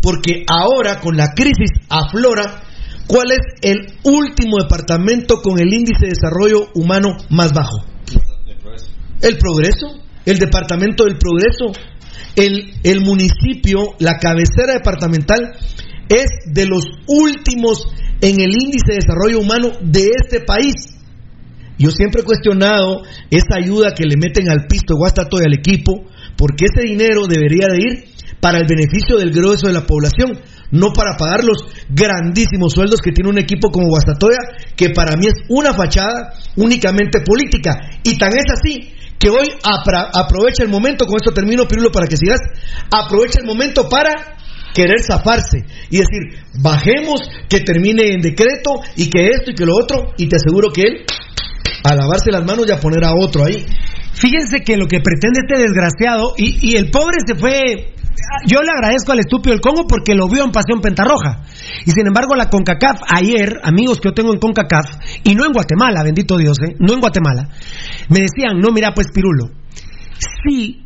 Porque 0.00 0.44
ahora 0.48 1.00
con 1.00 1.16
la 1.16 1.32
crisis 1.34 1.70
aflora 1.88 2.62
cuál 3.06 3.32
es 3.32 3.40
el 3.62 3.94
último 4.04 4.58
departamento 4.58 5.42
con 5.42 5.60
el 5.60 5.72
índice 5.72 6.06
de 6.06 6.14
desarrollo 6.14 6.68
humano 6.74 7.16
más 7.30 7.52
bajo. 7.52 7.84
El 9.20 9.38
progreso, 9.38 10.00
el 10.24 10.38
departamento 10.38 11.04
del 11.04 11.18
progreso, 11.18 11.72
el, 12.34 12.74
el 12.82 13.00
municipio, 13.02 13.94
la 13.98 14.18
cabecera 14.18 14.74
departamental 14.74 15.52
es 16.08 16.26
de 16.46 16.66
los 16.66 16.84
últimos 17.06 17.86
en 18.20 18.40
el 18.40 18.50
índice 18.50 18.92
de 18.92 18.94
desarrollo 18.94 19.40
humano 19.40 19.72
de 19.82 20.10
este 20.22 20.40
país. 20.40 21.01
Yo 21.78 21.90
siempre 21.90 22.22
he 22.22 22.24
cuestionado 22.24 23.02
esa 23.30 23.56
ayuda 23.56 23.94
que 23.94 24.04
le 24.04 24.16
meten 24.16 24.48
al 24.50 24.66
pisto 24.68 24.94
Guastato 24.96 25.38
y 25.40 25.46
al 25.46 25.54
equipo, 25.54 26.04
porque 26.36 26.66
ese 26.66 26.86
dinero 26.86 27.26
debería 27.26 27.66
de 27.68 27.78
ir 27.78 28.04
para 28.40 28.58
el 28.58 28.66
beneficio 28.66 29.18
del 29.18 29.30
grueso 29.30 29.68
de 29.68 29.72
la 29.72 29.86
población, 29.86 30.40
no 30.72 30.92
para 30.92 31.16
pagar 31.16 31.44
los 31.44 31.64
grandísimos 31.88 32.72
sueldos 32.72 33.00
que 33.00 33.12
tiene 33.12 33.30
un 33.30 33.38
equipo 33.38 33.70
como 33.70 33.88
Guastatoya, 33.88 34.38
que 34.74 34.90
para 34.90 35.16
mí 35.16 35.26
es 35.26 35.44
una 35.48 35.72
fachada 35.74 36.34
únicamente 36.56 37.20
política. 37.20 37.72
Y 38.02 38.18
tan 38.18 38.32
es 38.32 38.44
así 38.52 38.92
que 39.18 39.30
hoy 39.30 39.46
aprovecha 39.62 40.64
el 40.64 40.68
momento, 40.68 41.06
con 41.06 41.16
esto 41.16 41.32
termino, 41.32 41.68
Pirulo, 41.68 41.92
para 41.92 42.08
que 42.08 42.16
sigas, 42.16 42.40
aprovecha 42.90 43.40
el 43.40 43.46
momento 43.46 43.88
para 43.88 44.10
querer 44.74 45.02
zafarse 45.02 45.58
y 45.90 45.98
decir, 45.98 46.42
bajemos, 46.60 47.20
que 47.48 47.60
termine 47.60 48.14
en 48.14 48.20
decreto 48.20 48.80
y 48.96 49.08
que 49.08 49.28
esto 49.28 49.52
y 49.52 49.54
que 49.54 49.66
lo 49.66 49.76
otro, 49.76 50.14
y 50.16 50.26
te 50.26 50.36
aseguro 50.36 50.72
que 50.72 50.82
él, 50.82 51.04
a 51.84 51.94
lavarse 51.94 52.30
las 52.30 52.44
manos 52.44 52.66
y 52.68 52.72
a 52.72 52.80
poner 52.80 53.04
a 53.04 53.14
otro 53.14 53.44
ahí. 53.44 53.66
Fíjense 54.12 54.60
que 54.60 54.76
lo 54.76 54.86
que 54.86 55.00
pretende 55.00 55.40
este 55.46 55.60
desgraciado, 55.60 56.34
y, 56.36 56.70
y 56.70 56.76
el 56.76 56.90
pobre 56.90 57.18
se 57.26 57.34
fue. 57.34 57.94
Yo 58.46 58.62
le 58.62 58.70
agradezco 58.70 59.12
al 59.12 59.20
estúpido 59.20 59.52
del 59.52 59.60
Congo 59.60 59.86
porque 59.86 60.14
lo 60.14 60.28
vio 60.28 60.44
en 60.44 60.52
Pasión 60.52 60.80
Pentarroja. 60.80 61.42
Y 61.86 61.90
sin 61.90 62.06
embargo, 62.06 62.34
la 62.36 62.50
CONCACAF, 62.50 63.00
ayer, 63.08 63.60
amigos 63.62 64.00
que 64.00 64.10
yo 64.10 64.14
tengo 64.14 64.32
en 64.32 64.38
CONCACAF, 64.38 64.86
y 65.24 65.34
no 65.34 65.44
en 65.44 65.52
Guatemala, 65.52 66.02
bendito 66.04 66.36
Dios, 66.36 66.58
¿eh? 66.62 66.76
no 66.78 66.92
en 66.92 67.00
Guatemala, 67.00 67.48
me 68.08 68.20
decían, 68.20 68.58
no, 68.60 68.70
mira, 68.70 68.92
pues 68.94 69.08
Pirulo, 69.12 69.50
si, 70.44 70.84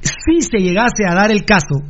si 0.00 0.42
se 0.42 0.58
llegase 0.58 1.04
a 1.08 1.14
dar 1.14 1.30
el 1.30 1.44
caso 1.44 1.82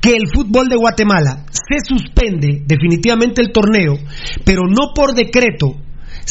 que 0.00 0.14
el 0.14 0.28
fútbol 0.32 0.68
de 0.68 0.76
Guatemala 0.76 1.44
se 1.50 1.80
suspende 1.84 2.62
definitivamente 2.66 3.40
el 3.40 3.50
torneo, 3.50 3.98
pero 4.44 4.62
no 4.68 4.92
por 4.94 5.14
decreto, 5.14 5.76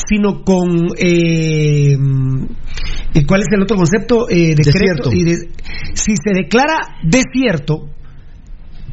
sino 0.08 0.44
con 0.44 0.88
eh, 0.98 1.98
¿y 3.14 3.26
¿cuál 3.26 3.42
es 3.42 3.48
el 3.52 3.64
otro 3.64 3.78
concepto? 3.78 4.30
Eh, 4.30 4.54
decreto 4.56 5.10
y 5.12 5.24
de- 5.24 5.50
si 5.94 6.14
se 6.16 6.34
declara 6.34 6.78
desierto 7.04 7.90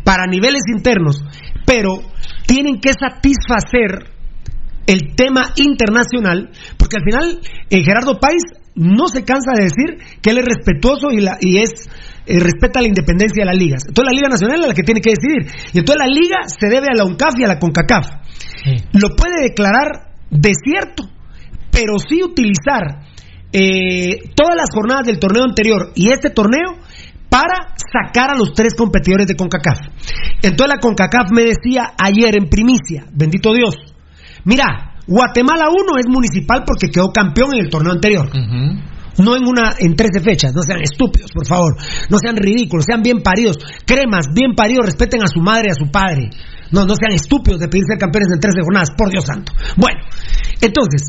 para 0.05 0.27
niveles 0.27 0.63
internos, 0.75 1.23
pero 1.67 2.03
tienen 2.47 2.81
que 2.81 2.93
satisfacer 2.93 4.11
el 4.87 5.15
tema 5.17 5.53
internacional, 5.57 6.51
porque 6.77 6.97
al 6.99 7.03
final 7.05 7.41
eh, 7.71 7.83
Gerardo 7.83 8.19
Páez 8.21 8.43
no 8.75 9.07
se 9.09 9.25
cansa 9.25 9.53
de 9.57 9.65
decir 9.65 10.19
que 10.21 10.31
él 10.31 10.39
es 10.39 10.45
respetuoso 10.45 11.11
y, 11.11 11.21
la, 11.21 11.39
y 11.41 11.59
es 11.59 11.71
eh, 12.27 12.39
respeta 12.39 12.81
la 12.83 12.89
independencia 12.89 13.45
de 13.45 13.47
las 13.47 13.57
ligas. 13.57 13.85
Entonces 13.89 14.13
la 14.13 14.17
Liga 14.17 14.29
Nacional 14.29 14.61
es 14.61 14.67
la 14.69 14.75
que 14.75 14.83
tiene 14.83 15.01
que 15.01 15.11
decidir. 15.11 15.51
Y 15.73 15.79
entonces 15.79 16.01
la 16.07 16.13
liga 16.13 16.37
se 16.49 16.69
debe 16.69 16.89
a 16.93 16.97
la 16.97 17.05
UNCAF 17.05 17.35
y 17.39 17.45
a 17.45 17.49
la 17.49 17.59
CONCACAF. 17.59 18.07
Lo 18.95 19.09
puede 19.17 19.43
declarar 19.43 20.14
desierto, 20.35 21.05
pero 21.71 21.95
sí 21.99 22.23
utilizar 22.23 23.07
eh, 23.53 24.31
todas 24.35 24.57
las 24.57 24.71
jornadas 24.75 25.07
del 25.07 25.19
torneo 25.19 25.45
anterior 25.45 25.93
y 25.95 26.11
este 26.11 26.31
torneo 26.31 26.77
para 27.29 27.75
sacar 27.77 28.31
a 28.31 28.39
los 28.39 28.53
tres 28.53 28.75
competidores 28.75 29.27
de 29.27 29.37
CONCACAF. 29.37 29.79
Entonces 30.43 30.69
la 30.69 30.81
CONCACAF 30.81 31.31
me 31.33 31.45
decía 31.45 31.95
ayer 31.99 32.37
en 32.37 32.49
primicia, 32.49 33.07
bendito 33.13 33.53
Dios, 33.53 33.75
mira, 34.45 34.95
Guatemala 35.07 35.67
1 35.69 35.99
es 35.99 36.07
municipal 36.09 36.63
porque 36.67 36.89
quedó 36.89 37.13
campeón 37.13 37.55
en 37.55 37.65
el 37.65 37.71
torneo 37.71 37.93
anterior. 37.93 38.29
No 39.19 39.37
en 39.37 39.47
una 39.47 39.77
en 39.79 39.95
13 39.95 40.21
fechas, 40.21 40.53
no 40.55 40.63
sean 40.63 40.81
estúpidos, 40.83 41.31
por 41.31 41.47
favor, 41.47 41.77
no 42.11 42.19
sean 42.19 42.37
ridículos, 42.37 42.85
sean 42.85 43.03
bien 43.03 43.23
paridos, 43.23 43.59
cremas, 43.87 44.27
bien 44.35 44.55
paridos, 44.57 44.87
respeten 44.87 45.23
a 45.23 45.29
su 45.29 45.41
madre 45.41 45.71
a 45.71 45.75
su 45.75 45.91
padre. 45.91 46.31
No, 46.75 46.85
no 46.85 46.95
sean 46.97 47.13
estúpidos 47.13 47.61
de 47.61 47.69
pedir 47.69 47.85
ser 47.87 47.99
campeones 47.99 48.29
en 48.35 48.41
13 48.41 48.63
jornadas, 48.63 48.91
por 48.99 49.09
Dios 49.09 49.25
santo. 49.25 49.53
Bueno, 49.77 50.01
entonces, 50.61 51.07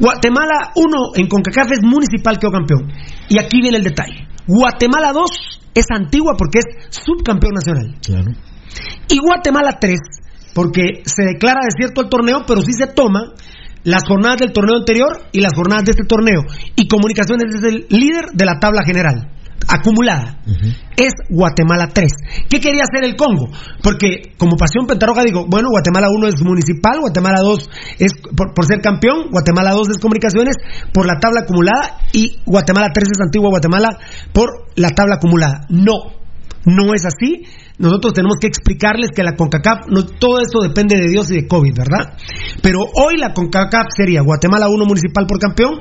Guatemala 0.00 0.72
1 0.74 0.96
en 1.16 1.28
CONCACAF 1.28 1.72
es 1.72 1.82
municipal 1.82 2.38
quedó 2.38 2.50
campeón. 2.52 2.90
Y 3.28 3.38
aquí 3.38 3.60
viene 3.60 3.76
el 3.76 3.84
detalle. 3.84 4.26
Guatemala 4.46 5.12
2 5.12 5.30
es 5.74 5.86
antigua 5.94 6.34
porque 6.38 6.60
es 6.60 6.64
subcampeón 6.88 7.54
nacional. 7.54 7.98
Claro. 8.00 8.32
Y 9.08 9.18
Guatemala 9.18 9.78
3 9.78 9.98
porque 10.54 11.02
se 11.04 11.24
declara 11.24 11.60
desierto 11.64 12.02
el 12.02 12.08
torneo, 12.08 12.42
pero 12.46 12.62
sí 12.62 12.72
se 12.72 12.86
toma 12.86 13.32
las 13.84 14.04
jornadas 14.06 14.38
del 14.38 14.52
torneo 14.52 14.76
anterior 14.76 15.28
y 15.32 15.40
las 15.40 15.52
jornadas 15.54 15.84
de 15.84 15.90
este 15.92 16.04
torneo. 16.04 16.42
Y 16.76 16.88
Comunicaciones 16.88 17.54
es 17.54 17.64
el 17.64 17.86
líder 17.88 18.26
de 18.32 18.44
la 18.44 18.58
tabla 18.60 18.82
general, 18.84 19.32
acumulada. 19.68 20.38
Es 20.96 21.12
Guatemala 21.28 21.88
3. 21.92 22.10
¿Qué 22.48 22.60
quería 22.60 22.84
hacer 22.84 23.04
el 23.04 23.16
Congo? 23.16 23.48
Porque 23.82 24.34
como 24.36 24.56
Pasión 24.56 24.86
Pentarroja 24.86 25.22
digo, 25.24 25.46
bueno, 25.48 25.68
Guatemala 25.70 26.08
1 26.10 26.28
es 26.28 26.42
municipal, 26.42 27.00
Guatemala 27.00 27.40
2 27.40 27.70
es 27.98 28.12
por, 28.36 28.54
por 28.54 28.66
ser 28.66 28.80
campeón, 28.80 29.30
Guatemala 29.30 29.72
2 29.72 29.90
es 29.90 29.98
comunicaciones 29.98 30.56
por 30.92 31.06
la 31.06 31.18
tabla 31.20 31.42
acumulada 31.42 31.98
y 32.12 32.38
Guatemala 32.44 32.88
3 32.92 33.08
es 33.10 33.20
antigua 33.20 33.50
Guatemala 33.50 33.88
por 34.32 34.68
la 34.76 34.90
tabla 34.90 35.16
acumulada. 35.16 35.66
No. 35.68 36.22
No 36.64 36.94
es 36.94 37.04
así. 37.04 37.42
Nosotros 37.82 38.12
tenemos 38.14 38.38
que 38.40 38.46
explicarles 38.46 39.10
que 39.14 39.24
la 39.24 39.34
CONCACAF, 39.34 39.88
no, 39.90 40.06
todo 40.06 40.40
esto 40.40 40.60
depende 40.62 40.96
de 40.96 41.08
Dios 41.08 41.30
y 41.32 41.42
de 41.42 41.48
COVID, 41.48 41.74
¿verdad? 41.76 42.16
Pero 42.62 42.78
hoy 42.94 43.18
la 43.18 43.34
CONCACAF 43.34 43.88
sería 43.96 44.22
Guatemala 44.22 44.68
1 44.70 44.84
municipal 44.86 45.26
por 45.26 45.40
campeón, 45.40 45.80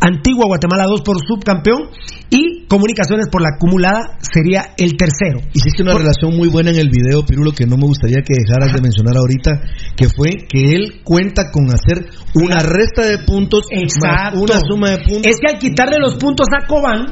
Antigua 0.00 0.46
Guatemala 0.46 0.86
2 0.88 1.02
por 1.02 1.16
subcampeón 1.24 1.90
y 2.30 2.60
Comunicaciones 2.70 3.26
por 3.32 3.42
la 3.42 3.56
acumulada 3.56 4.16
sería 4.20 4.74
el 4.78 4.96
tercero. 4.96 5.40
Hiciste 5.52 5.82
una 5.82 5.98
relación 5.98 6.36
muy 6.36 6.48
buena 6.48 6.70
en 6.70 6.78
el 6.78 6.88
video, 6.88 7.26
Pirulo, 7.26 7.50
que 7.50 7.66
no 7.66 7.76
me 7.76 7.82
gustaría 7.82 8.22
que 8.22 8.32
dejaras 8.32 8.72
de 8.72 8.80
mencionar 8.80 9.16
ahorita, 9.16 9.60
que 9.96 10.08
fue 10.08 10.46
que 10.48 10.76
él 10.76 11.00
cuenta 11.02 11.50
con 11.50 11.66
hacer 11.66 12.06
una 12.32 12.62
resta 12.62 13.02
de 13.02 13.18
puntos 13.26 13.66
más 14.00 14.34
una 14.34 14.60
suma 14.60 14.90
de 14.90 14.98
puntos. 14.98 15.26
Es 15.26 15.38
que 15.40 15.52
al 15.52 15.58
quitarle 15.58 15.96
los 15.98 16.14
puntos 16.14 16.46
a 16.56 16.64
Cobán, 16.68 17.08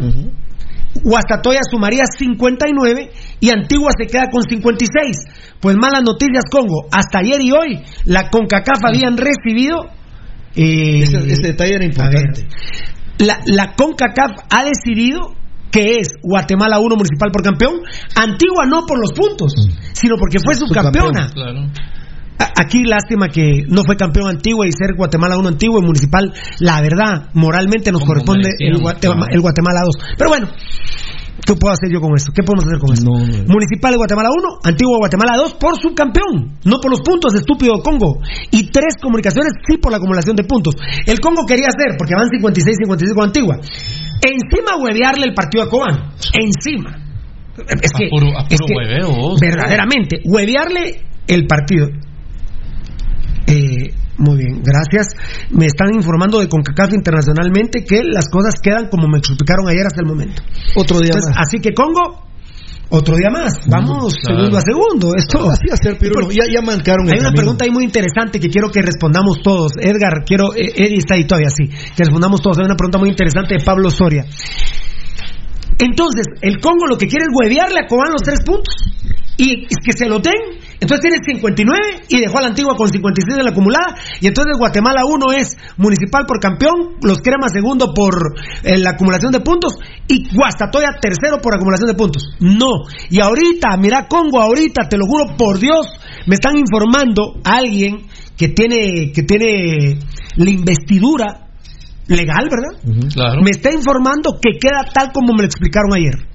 Guastatoya 1.03 1.61
sumaría 1.71 2.03
59 2.19 3.11
y 3.41 3.51
Antigua 3.51 3.91
se 3.99 4.07
queda 4.07 4.25
con 4.31 4.43
56. 4.43 5.17
Pues 5.61 5.77
malas 5.77 6.03
noticias, 6.03 6.45
Congo. 6.51 6.87
Hasta 6.91 7.19
ayer 7.21 7.41
y 7.43 7.53
hoy, 7.53 7.81
la 8.05 8.31
CONCACAF 8.31 8.79
habían 8.85 9.17
recibido. 9.17 9.77
eh, 10.57 11.01
Ese, 11.03 11.17
ese 11.19 11.43
detalle 11.43 11.75
era 11.75 11.85
importante. 11.85 12.47
la, 13.19 13.39
la 13.47 13.75
CONCACAF 13.75 14.31
ha 14.51 14.65
decidido 14.65 15.35
que 15.71 15.99
es 16.01 16.09
Guatemala 16.23 16.79
1 16.79 16.97
municipal 16.97 17.31
por 17.31 17.43
campeón, 17.43 17.75
Antigua 18.17 18.65
no 18.67 18.87
por 18.87 18.99
los 18.99 19.13
puntos, 19.13 19.53
sino 19.93 20.17
porque 20.19 20.39
fue 20.43 20.55
subcampeona. 20.55 21.27
A- 21.27 21.98
Aquí 22.39 22.85
lástima 22.85 23.29
que 23.29 23.63
no 23.69 23.83
fue 23.85 23.97
campeón 23.97 24.29
antiguo 24.29 24.65
y 24.65 24.71
ser 24.73 24.95
Guatemala 24.97 25.37
1 25.39 25.49
antiguo 25.49 25.81
y 25.81 25.85
municipal, 25.87 26.33
la 26.61 26.81
verdad, 26.81 27.31
moralmente 27.35 27.91
nos 27.91 28.05
corresponde 28.05 28.51
el, 28.59 28.75
merecíamos, 28.79 28.83
Guatema- 28.83 29.27
claro. 29.27 29.33
el 29.35 29.41
Guatemala 29.41 29.81
2. 29.85 29.95
Pero 30.17 30.31
bueno, 30.31 30.49
¿qué 31.45 31.55
puedo 31.55 31.73
hacer 31.73 31.91
yo 31.91 32.01
con 32.01 32.15
esto? 32.15 32.31
¿Qué 32.35 32.43
podemos 32.43 32.65
hacer 32.67 32.79
con 32.79 32.93
esto? 32.95 33.11
Municipal 33.51 33.91
de 33.93 33.97
Guatemala 33.99 34.31
1, 34.31 34.49
antiguo 34.65 34.99
Guatemala 34.99 35.37
2 35.37 35.55
por 35.55 35.81
subcampeón, 35.81 36.59
no 36.65 36.79
por 36.79 36.91
los 36.91 37.01
puntos, 37.01 37.35
estúpido 37.35 37.83
Congo. 37.83 38.19
Y 38.53 38.71
tres 38.71 38.95
comunicaciones 39.03 39.53
sí 39.67 39.79
por 39.79 39.91
la 39.91 39.99
acumulación 39.99 40.37
de 40.37 40.45
puntos. 40.45 40.75
El 41.07 41.19
Congo 41.21 41.47
quería 41.47 41.67
hacer, 41.69 41.97
porque 41.99 42.15
van 42.15 42.29
56-56 42.31 43.15
con 43.15 43.25
Antigua, 43.25 43.57
encima 44.23 44.77
huevearle 44.83 45.27
el 45.27 45.35
partido 45.35 45.65
a 45.65 45.69
Cobán. 45.69 46.11
Encima. 46.35 46.95
Es 47.59 47.91
que, 47.91 48.07
a 48.07 48.11
puro, 48.11 48.29
a 48.39 48.43
es 48.49 48.59
puro 48.61 48.67
que 48.67 48.75
hueveo, 48.77 49.35
verdaderamente, 49.41 50.21
huevearle 50.25 51.03
el 51.27 51.47
partido. 51.47 51.89
Eh, 53.49 53.95
muy 54.19 54.37
bien, 54.37 54.63
gracias. 54.63 55.09
Me 55.51 55.67
están 55.67 55.95
informando 55.95 56.41
de 56.41 56.49
CONCACAF 56.49 56.93
internacionalmente 56.93 57.85
que 57.85 58.03
las 58.05 58.29
cosas 58.29 58.55
quedan 58.61 58.89
como 58.89 59.09
me 59.09 59.19
explicaron 59.19 59.69
ayer 59.69 59.87
hasta 59.87 60.01
el 60.01 60.07
momento. 60.07 60.43
Otro 60.77 60.99
día 60.99 61.13
Entonces, 61.15 61.35
más. 61.35 61.47
Así 61.47 61.59
que 61.61 61.73
Congo, 61.73 62.29
otro 62.91 63.17
día 63.17 63.29
más. 63.31 63.53
Vamos 63.69 64.15
claro. 64.15 64.37
segundo 64.41 64.59
a 64.59 64.63
segundo. 64.63 65.13
Esto 65.15 65.51
Así 65.51 65.71
hacer, 65.71 65.99
Pirulo. 65.99 66.31
Ya, 66.31 66.45
ya 66.53 66.63
marcaron 66.63 67.07
el 67.07 67.13
hay 67.13 67.19
una 67.21 67.29
camino. 67.29 67.41
pregunta 67.41 67.65
ahí 67.65 67.71
muy 67.71 67.85
interesante 67.85 68.41
que 68.41 68.49
quiero 68.49 68.71
que 68.71 68.83
respondamos 68.83 69.41
todos. 69.43 69.73
Edgar, 69.81 70.25
quiero, 70.27 70.55
eh, 70.55 70.73
Eddie 70.75 70.99
está 70.99 71.15
ahí 71.15 71.25
todavía, 71.25 71.51
sí. 71.51 71.69
Que 71.69 72.05
respondamos 72.05 72.41
todos. 72.41 72.59
Hay 72.59 72.65
una 72.65 72.77
pregunta 72.77 72.99
muy 72.99 73.11
interesante 73.11 73.57
de 73.57 73.65
Pablo 73.65 73.91
Soria. 73.91 74.25
Entonces, 75.79 76.27
el 76.43 76.61
Congo 76.61 76.87
lo 76.89 76.99
que 76.99 77.07
quiere 77.07 77.25
es 77.25 77.31
huevearle 77.33 77.81
a 77.81 77.87
Cobán 77.87 78.11
los 78.11 78.23
tres 78.23 78.41
puntos. 78.45 78.75
Y 79.37 79.67
que 79.67 79.93
se 79.97 80.07
lo 80.09 80.19
den. 80.19 80.35
Entonces 80.81 81.01
tienes 81.01 81.21
59 81.27 81.79
y 82.09 82.21
dejó 82.21 82.39
a 82.39 82.43
la 82.43 82.47
antigua 82.49 82.77
con 82.77 82.89
56 82.89 83.39
en 83.39 83.45
la 83.45 83.51
acumulada. 83.51 83.97
Y 84.21 84.29
entonces 84.29 84.57
Guatemala 84.59 85.03
1 85.05 85.33
es 85.33 85.57
municipal 85.77 86.25
por 86.27 86.41
campeón, 86.41 86.97
los 87.03 87.19
cremas 87.19 87.53
segundo 87.53 87.93
por 87.93 88.15
eh, 88.63 88.79
la 88.79 88.91
acumulación 88.91 89.33
de 89.33 89.41
puntos 89.41 89.75
y 90.07 90.35
Guastatoya 90.35 90.99
tercero 91.01 91.41
por 91.43 91.55
acumulación 91.55 91.89
de 91.89 91.95
puntos. 91.95 92.23
No. 92.41 92.85
Y 93.11 93.21
ahorita, 93.21 93.77
mira 93.77 94.07
Congo, 94.07 94.41
ahorita, 94.41 94.89
te 94.89 94.97
lo 94.97 95.07
juro 95.07 95.37
por 95.37 95.59
Dios, 95.59 95.87
me 96.27 96.35
están 96.35 96.57
informando 96.57 97.41
a 97.45 97.57
alguien 97.57 98.07
que 98.37 98.49
tiene, 98.49 99.11
que 99.13 99.23
tiene 99.25 99.99
la 100.37 100.51
investidura 100.51 101.49
legal, 102.07 102.49
¿verdad? 102.49 103.11
Claro. 103.13 103.43
Me 103.43 103.51
está 103.51 103.73
informando 103.73 104.39
que 104.41 104.59
queda 104.59 104.85
tal 104.93 105.11
como 105.13 105.33
me 105.33 105.43
lo 105.43 105.47
explicaron 105.47 105.93
ayer. 105.93 106.29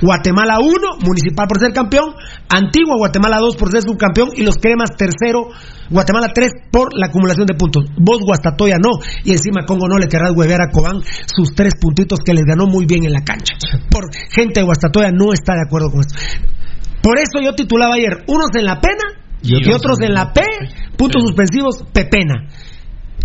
Guatemala 0.00 0.58
1, 0.60 0.70
municipal 1.04 1.46
por 1.48 1.60
ser 1.60 1.72
campeón, 1.72 2.14
Antigua 2.48 2.96
Guatemala 2.96 3.38
2 3.38 3.56
por 3.56 3.70
ser 3.70 3.82
subcampeón 3.82 4.30
y 4.34 4.42
los 4.42 4.56
cremas 4.56 4.90
tercero, 4.96 5.48
Guatemala 5.90 6.32
3 6.34 6.50
por 6.70 6.88
la 6.98 7.06
acumulación 7.06 7.46
de 7.46 7.54
puntos. 7.54 7.84
Vos 7.98 8.20
Guastatoya 8.24 8.76
no, 8.78 8.90
y 9.24 9.32
encima 9.32 9.64
Congo 9.66 9.88
no 9.88 9.98
le 9.98 10.08
querrás 10.08 10.32
huevear 10.34 10.62
a 10.62 10.70
Cobán 10.70 11.02
sus 11.26 11.54
tres 11.54 11.74
puntitos 11.80 12.20
que 12.24 12.34
les 12.34 12.44
ganó 12.44 12.66
muy 12.66 12.86
bien 12.86 13.04
en 13.04 13.12
la 13.12 13.22
cancha. 13.22 13.54
Por 13.90 14.10
gente 14.30 14.60
de 14.60 14.66
Guastatoya 14.66 15.10
no 15.12 15.32
está 15.32 15.54
de 15.54 15.62
acuerdo 15.66 15.90
con 15.90 16.00
esto. 16.00 16.14
Por 17.02 17.18
eso 17.18 17.40
yo 17.42 17.54
titulaba 17.54 17.94
ayer, 17.94 18.24
unos 18.28 18.50
en 18.54 18.64
la 18.64 18.80
pena 18.80 19.22
y, 19.42 19.54
Y 19.54 19.58
otros 19.58 19.76
otros 19.76 19.98
en 20.02 20.14
la 20.14 20.32
P, 20.32 20.40
puntos 20.96 21.22
suspensivos, 21.22 21.82
pepena. 21.92 22.46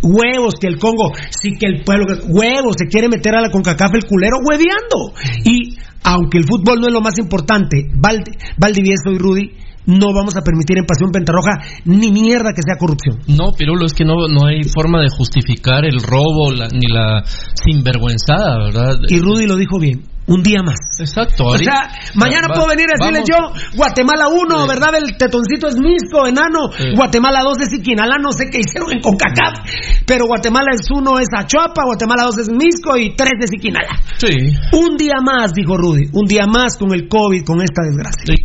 Huevos 0.01 0.55
que 0.59 0.67
el 0.67 0.77
Congo, 0.77 1.11
sí 1.29 1.53
que 1.59 1.65
el 1.65 1.83
pueblo, 1.83 2.05
huevos, 2.27 2.75
se 2.77 2.87
quiere 2.87 3.07
meter 3.07 3.35
a 3.35 3.41
la 3.41 3.49
CONCACAF 3.49 3.95
el 3.95 4.05
culero 4.05 4.37
hueveando. 4.43 5.13
Y 5.43 5.66
aunque 6.03 6.37
el 6.37 6.45
fútbol 6.45 6.79
no 6.79 6.87
es 6.87 6.93
lo 6.93 7.01
más 7.01 7.17
importante, 7.19 7.89
Valdi- 7.95 8.37
Valdivieso 8.57 9.11
y 9.11 9.17
Rudy, 9.17 9.51
no 9.85 10.13
vamos 10.13 10.35
a 10.35 10.41
permitir 10.41 10.77
en 10.77 10.85
Pasión 10.85 11.11
Pentarroja 11.11 11.51
ni 11.85 12.11
mierda 12.11 12.51
que 12.53 12.61
sea 12.61 12.75
corrupción. 12.77 13.19
No, 13.27 13.53
Pirulo, 13.53 13.85
es 13.85 13.93
que 13.93 14.03
no, 14.03 14.27
no 14.27 14.45
hay 14.45 14.63
forma 14.65 15.01
de 15.01 15.07
justificar 15.09 15.85
el 15.85 16.01
robo 16.01 16.51
la- 16.51 16.67
ni 16.67 16.87
la 16.91 17.23
sinvergüenzada, 17.71 18.57
¿verdad? 18.65 18.97
Y 19.07 19.19
Rudy 19.19 19.45
lo 19.47 19.55
dijo 19.55 19.79
bien, 19.79 20.01
un 20.27 20.43
día 20.43 20.61
más. 20.63 20.77
Exacto. 20.99 21.45
O 21.45 21.57
sea, 21.57 21.87
mañana 22.15 22.47
va- 22.49 22.55
puedo 22.55 22.67
venir 22.67 22.85
a 22.91 22.99
decirles 22.99 23.23
vamos- 23.27 23.55
yo, 23.63 23.77
Guatemala 23.77 24.27
1, 24.27 24.67
¿verdad? 24.67 24.95
El 24.95 25.17
tetoncito 25.17 25.67
es 25.67 25.75
Misco, 25.77 26.27
enano. 26.27 26.69
Sí. 26.77 26.91
Guatemala 26.95 27.39
2 27.43 27.57
es 27.61 27.73
Iquinalá, 27.73 28.17
no 28.21 28.31
sé 28.31 28.45
qué 28.51 28.59
hicieron 28.59 28.91
en 28.91 28.99
CONCACAF. 29.01 30.03
Pero 30.05 30.25
Guatemala 30.27 30.67
es 30.73 30.85
1 30.91 31.19
es 31.19 31.27
Achuapa, 31.35 31.83
Guatemala 31.85 32.23
2 32.25 32.37
es 32.39 32.49
Misco 32.49 32.97
y 32.97 33.15
3 33.15 33.33
es 33.39 33.53
Iquinalá. 33.53 33.95
Sí. 34.17 34.27
Un 34.73 34.97
día 34.97 35.15
más, 35.23 35.53
dijo 35.53 35.77
Rudy, 35.77 36.09
un 36.13 36.25
día 36.27 36.45
más 36.45 36.77
con 36.77 36.93
el 36.93 37.07
COVID, 37.07 37.45
con 37.45 37.61
esta 37.61 37.83
desgracia. 37.83 38.35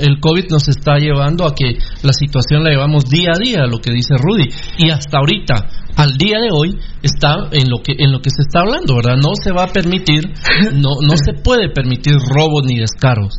El 0.00 0.20
COVID 0.20 0.44
nos 0.50 0.68
está 0.68 0.96
llevando 0.98 1.46
a 1.46 1.54
que 1.54 1.76
la 2.02 2.12
situación 2.12 2.64
la 2.64 2.70
llevamos 2.70 3.04
día 3.10 3.32
a 3.34 3.38
día, 3.38 3.66
lo 3.66 3.78
que 3.78 3.92
dice 3.92 4.14
Rudy. 4.16 4.48
Y 4.78 4.90
hasta 4.90 5.18
ahorita, 5.18 5.54
al 5.96 6.16
día 6.18 6.38
de 6.40 6.48
hoy, 6.52 6.78
está 7.02 7.48
en 7.52 7.68
lo 7.70 7.78
que 7.82 7.92
en 7.98 8.12
lo 8.12 8.20
que 8.20 8.30
se 8.30 8.42
está 8.42 8.60
hablando, 8.60 8.96
¿verdad? 8.96 9.16
No 9.16 9.30
se 9.42 9.50
va 9.52 9.64
a 9.64 9.68
permitir, 9.72 10.22
no 10.74 10.90
no 11.02 11.16
se 11.16 11.32
puede 11.42 11.70
permitir 11.74 12.14
robos 12.34 12.64
ni 12.66 12.78
descaros. 12.78 13.34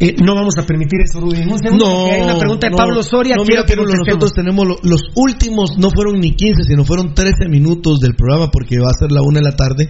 Eh, 0.00 0.16
no 0.24 0.34
vamos 0.34 0.54
a 0.58 0.66
permitir 0.66 1.00
eso, 1.04 1.20
Rudy. 1.20 1.42
En 1.42 1.52
un 1.52 1.58
segundo, 1.58 1.84
No, 1.86 2.06
hay 2.10 2.22
una 2.22 2.38
pregunta 2.38 2.66
de 2.66 2.70
no, 2.72 2.76
Pablo 2.76 3.02
Soria. 3.02 3.36
no, 3.36 3.44
quiero 3.44 3.62
mira, 3.62 3.66
que 3.66 3.76
contestemos. 3.76 4.06
nosotros 4.08 4.32
tenemos 4.32 4.66
lo- 4.66 4.78
los 4.82 5.02
últimos, 5.14 5.78
no 5.78 5.90
fueron 5.90 6.18
ni 6.18 6.32
15, 6.34 6.64
sino 6.64 6.84
fueron 6.84 7.14
13 7.14 7.48
minutos 7.48 8.00
del 8.00 8.14
programa 8.14 8.50
porque 8.50 8.78
va 8.78 8.88
a 8.88 8.98
ser 8.98 9.12
la 9.12 9.22
una 9.22 9.38
de 9.40 9.44
la 9.50 9.56
tarde. 9.56 9.84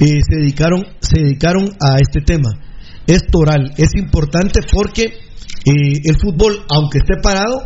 Eh, 0.00 0.18
se 0.28 0.36
dedicaron, 0.40 0.84
se 1.00 1.20
dedicaron 1.22 1.64
a 1.80 1.96
este 2.00 2.20
tema. 2.20 2.50
Es 3.06 3.26
toral, 3.30 3.72
es 3.78 3.94
importante 3.94 4.60
porque 4.70 5.04
eh, 5.04 6.00
el 6.04 6.16
fútbol, 6.20 6.64
aunque 6.68 6.98
esté 6.98 7.14
parado, 7.22 7.62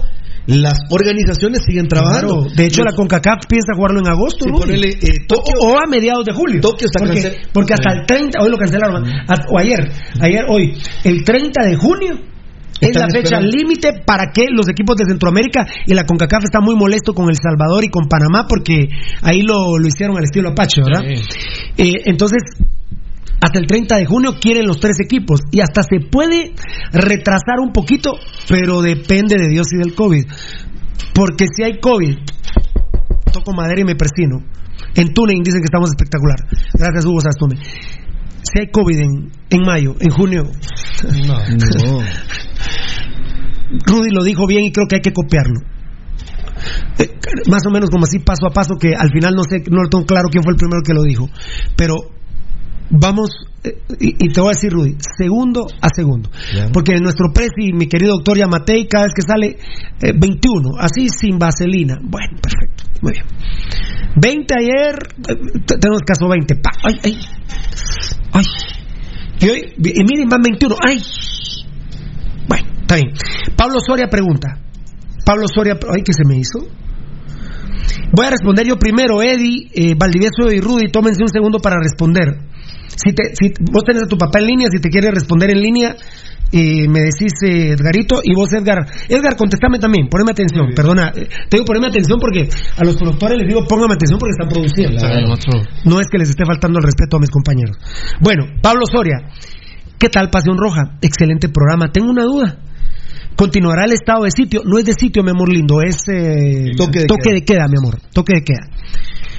las 0.46 0.74
organizaciones 0.90 1.60
siguen 1.64 1.86
trabajando. 1.88 2.40
Claro, 2.40 2.54
De 2.56 2.66
hecho, 2.66 2.82
la 2.84 2.92
CONCACAF 2.92 3.46
piensa 3.48 3.74
jugarlo 3.76 4.00
en 4.00 4.08
agosto, 4.08 4.44
Sí, 4.44 4.50
Rudy. 4.50 4.60
ponele, 4.60 4.88
eh, 4.88 5.26
Tokio- 5.28 5.54
o, 5.60 5.72
o 5.72 5.78
a 5.78 5.86
mediados 5.88 6.24
de 6.24 6.32
julio. 6.32 6.60
Tokio 6.60 6.86
está 6.86 6.98
porque, 7.04 7.20
cancel- 7.22 7.48
porque 7.52 7.74
hasta 7.74 7.92
el 7.92 8.06
30, 8.06 8.38
hoy 8.42 8.50
lo 8.50 8.58
cancelaron, 8.58 9.04
o 9.04 9.58
ayer, 9.58 9.90
ayer, 10.20 10.44
hoy, 10.48 10.74
el 11.04 11.22
30 11.24 11.64
de 11.64 11.76
junio. 11.76 12.18
Es 12.80 12.88
Están 12.88 13.10
la 13.12 13.14
fecha 13.14 13.40
límite 13.40 14.02
para 14.04 14.32
que 14.34 14.46
los 14.50 14.68
equipos 14.68 14.96
de 14.96 15.04
Centroamérica 15.06 15.64
y 15.86 15.94
la 15.94 16.04
CONCACAF 16.04 16.42
está 16.42 16.58
muy 16.60 16.74
molesto 16.74 17.14
con 17.14 17.28
El 17.28 17.36
Salvador 17.36 17.84
y 17.84 17.88
con 17.90 18.08
Panamá 18.08 18.46
porque 18.48 18.88
ahí 19.22 19.42
lo, 19.42 19.78
lo 19.78 19.86
hicieron 19.86 20.16
al 20.16 20.24
estilo 20.24 20.48
Apache, 20.48 20.82
¿verdad? 20.84 21.04
Eh, 21.78 21.92
entonces, 22.06 22.38
hasta 23.42 23.58
el 23.58 23.66
30 23.66 23.96
de 23.96 24.06
junio 24.06 24.36
quieren 24.40 24.68
los 24.68 24.78
tres 24.78 24.98
equipos 25.04 25.40
y 25.50 25.60
hasta 25.60 25.82
se 25.82 25.98
puede 26.08 26.54
retrasar 26.92 27.58
un 27.60 27.72
poquito, 27.72 28.12
pero 28.48 28.80
depende 28.82 29.34
de 29.36 29.48
Dios 29.48 29.66
y 29.72 29.78
del 29.78 29.96
COVID. 29.96 30.24
Porque 31.12 31.46
si 31.52 31.64
hay 31.64 31.80
COVID, 31.80 32.18
toco 33.32 33.52
madera 33.52 33.80
y 33.80 33.84
me 33.84 33.96
persino. 33.96 34.38
En 34.94 35.12
Tuning 35.12 35.42
dicen 35.42 35.60
que 35.60 35.64
estamos 35.64 35.90
espectacular. 35.90 36.36
Gracias, 36.72 37.04
Hugo 37.04 37.20
Sastume. 37.20 37.56
Si 37.56 38.60
hay 38.60 38.70
COVID 38.70 38.98
en, 39.00 39.32
en 39.50 39.60
mayo, 39.66 39.96
en 39.98 40.10
junio. 40.10 40.44
Rudy 43.86 44.10
lo 44.10 44.22
dijo 44.22 44.46
bien 44.46 44.64
y 44.64 44.70
creo 44.70 44.86
que 44.86 44.96
hay 44.96 45.02
que 45.02 45.12
copiarlo. 45.12 45.60
Eh, 46.98 47.10
más 47.50 47.62
o 47.66 47.70
menos 47.70 47.90
como 47.90 48.04
así, 48.04 48.20
paso 48.20 48.46
a 48.46 48.52
paso, 48.52 48.76
que 48.78 48.94
al 48.94 49.08
final 49.10 49.34
no 49.34 49.42
sé, 49.42 49.64
no 49.68 49.82
lo 49.82 49.88
tengo 49.88 50.06
claro 50.06 50.28
quién 50.30 50.44
fue 50.44 50.52
el 50.52 50.58
primero 50.58 50.82
que 50.84 50.94
lo 50.94 51.02
dijo. 51.02 51.28
Pero 51.76 51.96
vamos, 52.92 53.30
eh, 53.64 53.78
y, 53.98 54.26
y 54.26 54.28
te 54.28 54.40
voy 54.40 54.50
a 54.50 54.54
decir, 54.54 54.70
Rudy, 54.72 54.96
segundo 55.18 55.66
a 55.80 55.88
segundo. 55.94 56.30
Porque 56.72 56.94
nuestro 57.00 57.32
presi, 57.32 57.72
mi 57.72 57.86
querido 57.86 58.14
doctor 58.16 58.36
Yamatei, 58.38 58.86
cada 58.86 59.04
vez 59.04 59.12
que 59.14 59.22
sale, 59.22 59.56
eh, 60.02 60.12
21, 60.14 60.70
así 60.78 61.08
sin 61.08 61.38
vaselina. 61.38 61.98
Bueno, 62.02 62.38
perfecto, 62.40 62.84
muy 63.02 63.12
bien. 63.12 63.24
20 64.14 64.54
ayer, 64.58 64.94
eh, 65.28 65.34
te- 65.66 65.78
tenemos 65.78 66.02
caso 66.06 66.28
20. 66.28 66.54
Pa, 66.56 66.70
ay, 66.84 66.94
ay, 67.04 67.18
ay. 68.32 68.44
Y 69.40 69.48
hoy, 69.48 69.74
y 69.78 70.04
miren, 70.04 70.28
van 70.28 70.42
21. 70.42 70.76
¡Ay! 70.86 70.98
Bueno, 72.48 72.68
está 72.82 72.94
bien. 72.96 73.08
Pablo 73.56 73.78
Soria 73.84 74.08
pregunta. 74.08 74.60
Pablo 75.24 75.46
Soria, 75.52 75.78
ay, 75.92 76.02
¿qué 76.04 76.12
se 76.12 76.24
me 76.28 76.36
hizo? 76.36 76.68
Voy 78.14 78.26
a 78.26 78.30
responder 78.30 78.66
yo 78.66 78.78
primero, 78.78 79.22
Eddie, 79.22 79.70
eh, 79.74 79.94
Valdivieso 79.98 80.52
y 80.52 80.60
Rudy, 80.60 80.90
tómense 80.92 81.22
un 81.22 81.28
segundo 81.28 81.58
para 81.60 81.76
responder. 81.80 82.28
Si, 82.96 83.12
te, 83.12 83.34
si 83.34 83.52
vos 83.70 83.84
tenés 83.84 84.04
a 84.04 84.06
tu 84.06 84.16
papá 84.16 84.40
en 84.40 84.46
línea, 84.46 84.68
si 84.70 84.80
te 84.80 84.88
quiere 84.88 85.10
responder 85.10 85.50
en 85.50 85.62
línea, 85.62 85.96
eh, 86.52 86.86
me 86.86 87.00
decís 87.00 87.32
eh, 87.42 87.72
Edgarito 87.72 88.20
y 88.22 88.34
vos 88.34 88.52
Edgar. 88.52 88.84
Edgar, 89.08 89.36
contestame 89.36 89.78
también, 89.78 90.08
poneme 90.08 90.32
atención, 90.32 90.74
perdona, 90.76 91.10
eh, 91.14 91.26
te 91.48 91.56
digo 91.56 91.64
poneme 91.64 91.86
atención 91.86 92.20
porque 92.20 92.48
a 92.76 92.84
los 92.84 92.96
productores 92.96 93.38
les 93.38 93.48
digo 93.48 93.64
póngame 93.66 93.94
atención 93.94 94.18
porque 94.18 94.32
están 94.32 94.48
produciendo. 94.48 95.00
No 95.86 96.00
es 96.00 96.08
que 96.08 96.18
les 96.18 96.28
esté 96.28 96.44
faltando 96.44 96.78
el 96.78 96.84
respeto 96.84 97.16
a 97.16 97.20
mis 97.20 97.30
compañeros. 97.30 97.76
Bueno, 98.20 98.44
Pablo 98.60 98.82
Soria, 98.84 99.28
¿qué 99.98 100.10
tal 100.10 100.28
Pasión 100.28 100.58
Roja? 100.58 100.98
Excelente 101.00 101.48
programa, 101.48 101.90
tengo 101.90 102.10
una 102.10 102.24
duda. 102.24 102.58
Continuará 103.34 103.86
el 103.86 103.92
estado 103.92 104.24
de 104.24 104.30
sitio, 104.30 104.60
no 104.66 104.78
es 104.78 104.84
de 104.84 104.92
sitio, 104.92 105.22
mi 105.22 105.30
amor 105.30 105.50
lindo, 105.50 105.80
es 105.80 106.06
eh, 106.08 106.72
Toque 106.76 107.00
de 107.00 107.06
toque 107.06 107.32
de 107.32 107.44
queda, 107.44 107.66
mi 107.66 107.78
amor, 107.78 107.98
toque 108.12 108.34
de 108.34 108.44
queda. 108.44 108.68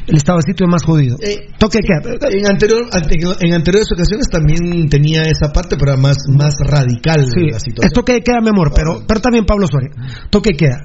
El 0.08 0.18
estado 0.18 0.40
de 0.40 0.52
sitio 0.52 0.66
es 0.66 0.72
más 0.72 0.84
jodido. 0.84 1.16
toque 1.58 1.80
de 1.82 1.88
queda. 1.88 2.30
En, 2.30 2.46
anterior, 2.48 2.84
ante- 2.92 3.16
en 3.48 3.54
anteriores 3.54 3.88
ocasiones 3.94 4.28
también 4.30 4.90
tenía 4.90 5.22
esa 5.24 5.52
parte, 5.54 5.78
pero 5.78 5.94
era 5.94 6.02
más, 6.02 6.18
más 6.30 6.56
radical 6.60 7.22
Sí, 7.26 7.50
la 7.52 7.60
situación. 7.60 7.86
es 7.88 7.94
toque 7.94 8.14
de 8.14 8.22
queda, 8.22 8.42
mi 8.42 8.50
amor, 8.50 8.72
pero, 8.76 9.04
pero 9.08 9.22
también 9.22 9.46
Pablo 9.46 9.66
Soria. 9.68 9.92
Toque 10.30 10.52
de 10.52 10.58
queda. 10.58 10.78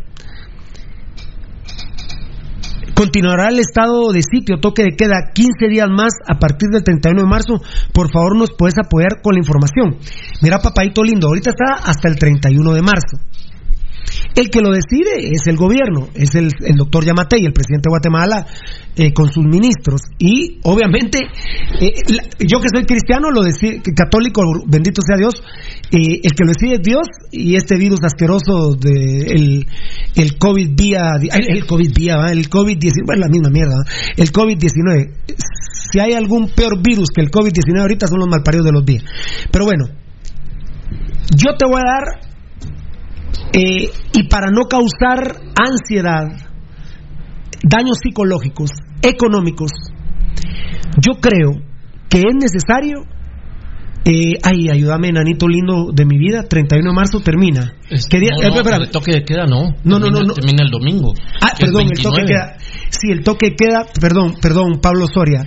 Continuará 2.94 3.48
el 3.48 3.60
estado 3.60 4.10
de 4.12 4.22
sitio, 4.22 4.56
toque 4.60 4.82
de 4.82 4.96
queda 4.96 5.30
15 5.32 5.68
días 5.70 5.88
más 5.88 6.10
a 6.26 6.38
partir 6.38 6.68
del 6.70 6.82
31 6.82 7.22
de 7.22 7.28
marzo. 7.28 7.54
Por 7.92 8.10
favor, 8.12 8.36
nos 8.36 8.50
puedes 8.58 8.74
apoyar 8.76 9.22
con 9.22 9.34
la 9.34 9.38
información. 9.38 9.98
Mira, 10.42 10.58
papadito 10.58 11.04
lindo, 11.04 11.28
ahorita 11.28 11.50
está 11.50 11.74
hasta 11.88 12.08
el 12.08 12.18
31 12.18 12.72
de 12.74 12.82
marzo. 12.82 13.18
El 14.34 14.50
que 14.50 14.60
lo 14.60 14.70
decide 14.70 15.30
es 15.32 15.46
el 15.46 15.56
gobierno, 15.56 16.08
es 16.14 16.34
el, 16.34 16.50
el 16.64 16.76
doctor 16.76 17.04
Yamatei, 17.04 17.44
el 17.44 17.52
presidente 17.52 17.88
de 17.88 17.90
Guatemala, 17.90 18.46
eh, 18.96 19.12
con 19.12 19.32
sus 19.32 19.44
ministros. 19.44 20.02
Y 20.18 20.58
obviamente, 20.62 21.18
eh, 21.80 21.92
yo 22.40 22.60
que 22.60 22.68
soy 22.72 22.84
cristiano, 22.84 23.30
lo 23.30 23.42
decide, 23.42 23.80
católico, 23.96 24.42
bendito 24.66 25.02
sea 25.02 25.16
Dios, 25.16 25.42
eh, 25.90 26.20
el 26.22 26.32
que 26.32 26.44
lo 26.44 26.52
decide 26.52 26.74
es 26.74 26.82
Dios 26.82 27.06
y 27.32 27.56
este 27.56 27.76
virus 27.76 28.00
asqueroso 28.04 28.74
de 28.74 29.32
el, 29.32 29.66
el 30.14 30.38
COVID 30.38 30.70
vía, 30.74 31.12
el 31.20 31.66
COVID 31.66 31.92
vía, 31.94 32.14
el 32.30 32.48
COVID-19, 32.48 33.06
bueno, 33.06 33.22
la 33.22 33.28
misma 33.28 33.50
mierda, 33.50 33.76
el 34.16 34.32
COVID-19. 34.32 35.12
Si 35.90 36.00
hay 36.00 36.12
algún 36.12 36.50
peor 36.50 36.82
virus 36.82 37.08
que 37.14 37.22
el 37.22 37.30
COVID-19 37.30 37.80
ahorita 37.80 38.06
son 38.06 38.18
los 38.20 38.28
malparidos 38.28 38.66
de 38.66 38.72
los 38.72 38.84
días. 38.84 39.04
Pero 39.50 39.64
bueno, 39.64 39.86
yo 41.36 41.56
te 41.56 41.66
voy 41.66 41.80
a 41.80 41.84
dar 41.84 42.27
eh, 43.52 43.90
y 44.14 44.28
para 44.28 44.50
no 44.50 44.62
causar 44.68 45.40
ansiedad, 45.56 46.24
daños 47.62 47.98
psicológicos, 48.02 48.70
económicos, 49.02 49.70
yo 51.00 51.20
creo 51.20 51.52
que 52.08 52.18
es 52.18 52.34
necesario. 52.40 53.04
eh, 54.04 54.38
ay, 54.42 54.70
ayúdame, 54.70 55.12
nanito 55.12 55.46
lindo 55.46 55.90
de 55.92 56.06
mi 56.06 56.16
vida. 56.16 56.44
31 56.48 56.90
de 56.90 56.94
marzo 56.94 57.20
termina. 57.20 57.74
¿Qué 57.90 58.18
día? 58.20 58.30
No, 58.40 58.42
eh, 58.42 58.76
el 58.80 58.90
toque 58.90 59.12
de 59.12 59.24
queda 59.24 59.44
no. 59.44 59.74
No, 59.84 59.98
no, 59.98 60.06
Termina- 60.06 60.20
no, 60.20 60.26
no. 60.28 60.34
Termina 60.34 60.62
el 60.64 60.70
domingo. 60.70 61.12
Ah, 61.42 61.52
perdón, 61.58 61.88
el 61.90 62.02
toque 62.02 62.22
29. 62.22 62.26
queda. 62.26 62.56
Sí, 62.90 63.10
el 63.12 63.22
toque 63.22 63.54
queda. 63.54 63.84
Perdón, 64.00 64.34
perdón, 64.40 64.80
Pablo 64.80 65.06
Soria. 65.12 65.42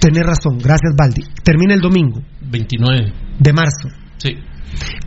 Tenés 0.00 0.22
razón, 0.24 0.58
gracias, 0.58 0.94
Baldi. 0.96 1.22
Termina 1.42 1.74
el 1.74 1.80
domingo 1.80 2.20
29. 2.40 3.12
de 3.40 3.52
marzo. 3.52 3.88
Sí. 4.18 4.30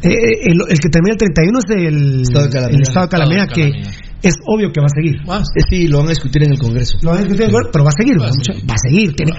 Eh, 0.01 0.09
eh, 0.09 0.51
el, 0.51 0.57
el 0.69 0.79
que 0.79 0.89
termina 0.89 1.13
el 1.13 1.17
31 1.17 1.59
es 1.59 1.69
el 1.69 2.21
Estado 2.21 2.45
de 2.45 2.51
calamidad. 2.51 2.75
el 2.75 2.81
estado 2.81 3.07
de 3.07 3.45
de 3.45 3.47
que 3.53 4.27
es 4.27 4.35
obvio 4.47 4.71
que 4.71 4.81
va 4.81 4.87
a 4.87 4.95
seguir. 4.95 5.21
Eh, 5.21 5.61
sí, 5.69 5.87
lo 5.87 5.99
van 5.99 6.07
a 6.07 6.09
discutir 6.17 6.43
en 6.43 6.53
el 6.53 6.59
Congreso. 6.59 6.97
Lo 7.01 7.11
van 7.11 7.19
a 7.19 7.23
discutir, 7.23 7.45
pero 7.71 7.83
va 7.83 7.89
a 7.89 7.97
seguir, 7.97 8.17
va, 8.17 8.25
va 8.25 8.73
a 8.73 8.81
seguir. 8.81 9.13
tiene 9.13 9.31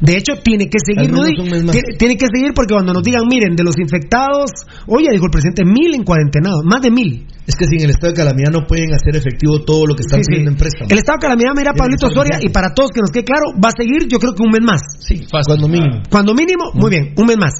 de 0.00 0.16
hecho, 0.16 0.32
tiene 0.44 0.68
que 0.68 0.78
seguir. 0.84 1.08
Tiene, 1.08 1.96
tiene 1.98 2.16
que 2.16 2.26
seguir 2.28 2.52
porque 2.54 2.74
cuando 2.74 2.92
nos 2.92 3.02
digan, 3.02 3.22
miren, 3.28 3.56
de 3.56 3.64
los 3.64 3.78
infectados, 3.78 4.50
oye, 4.86 5.08
dijo 5.12 5.24
el 5.24 5.30
presidente, 5.30 5.64
mil 5.64 5.94
en 5.94 6.04
cuarentenados, 6.04 6.60
más 6.64 6.82
de 6.82 6.90
mil. 6.90 7.26
Es 7.46 7.56
que 7.56 7.66
sin 7.66 7.80
el 7.80 7.90
estado 7.90 8.12
de 8.12 8.16
calamidad 8.16 8.52
no 8.52 8.66
pueden 8.66 8.92
hacer 8.92 9.16
efectivo 9.16 9.60
todo 9.64 9.86
lo 9.86 9.94
que 9.94 10.02
están 10.02 10.20
Sí, 10.20 10.24
sí. 10.24 10.30
pidiendo 10.30 10.50
en 10.52 10.56
préstamo. 10.56 10.88
El 10.90 10.98
estado 10.98 11.18
de 11.18 11.22
calamidad, 11.22 11.52
mira, 11.56 11.72
Pablito 11.72 12.08
Soria, 12.10 12.38
y 12.40 12.48
para 12.48 12.72
todos 12.72 12.90
que 12.90 13.00
nos 13.00 13.10
quede 13.10 13.24
claro, 13.24 13.52
va 13.56 13.68
a 13.68 13.76
seguir, 13.76 14.08
yo 14.08 14.18
creo 14.18 14.34
que 14.34 14.42
un 14.42 14.50
mes 14.50 14.62
más. 14.62 14.80
Sí, 15.00 15.24
cuando 15.28 15.68
mínimo. 15.68 16.02
Cuando 16.10 16.34
mínimo, 16.34 16.72
muy 16.74 16.90
bien, 16.90 17.12
un 17.16 17.26
mes 17.26 17.36
más. 17.36 17.52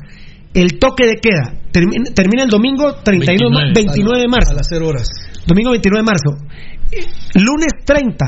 El 0.54 0.78
toque 0.78 1.04
de 1.06 1.16
queda 1.20 1.52
termina, 1.72 2.04
termina 2.14 2.44
el 2.44 2.48
domingo 2.48 2.94
31, 3.02 3.48
de 3.58 3.66
ma- 3.66 3.72
29 3.74 4.20
de 4.20 4.28
marzo. 4.28 4.50
A 4.52 4.54
las 4.54 4.66
0 4.70 4.86
horas. 4.88 5.08
Domingo 5.46 5.70
29 5.72 6.00
de 6.00 6.06
marzo. 6.06 6.30
Lunes 7.34 7.72
30, 7.84 8.24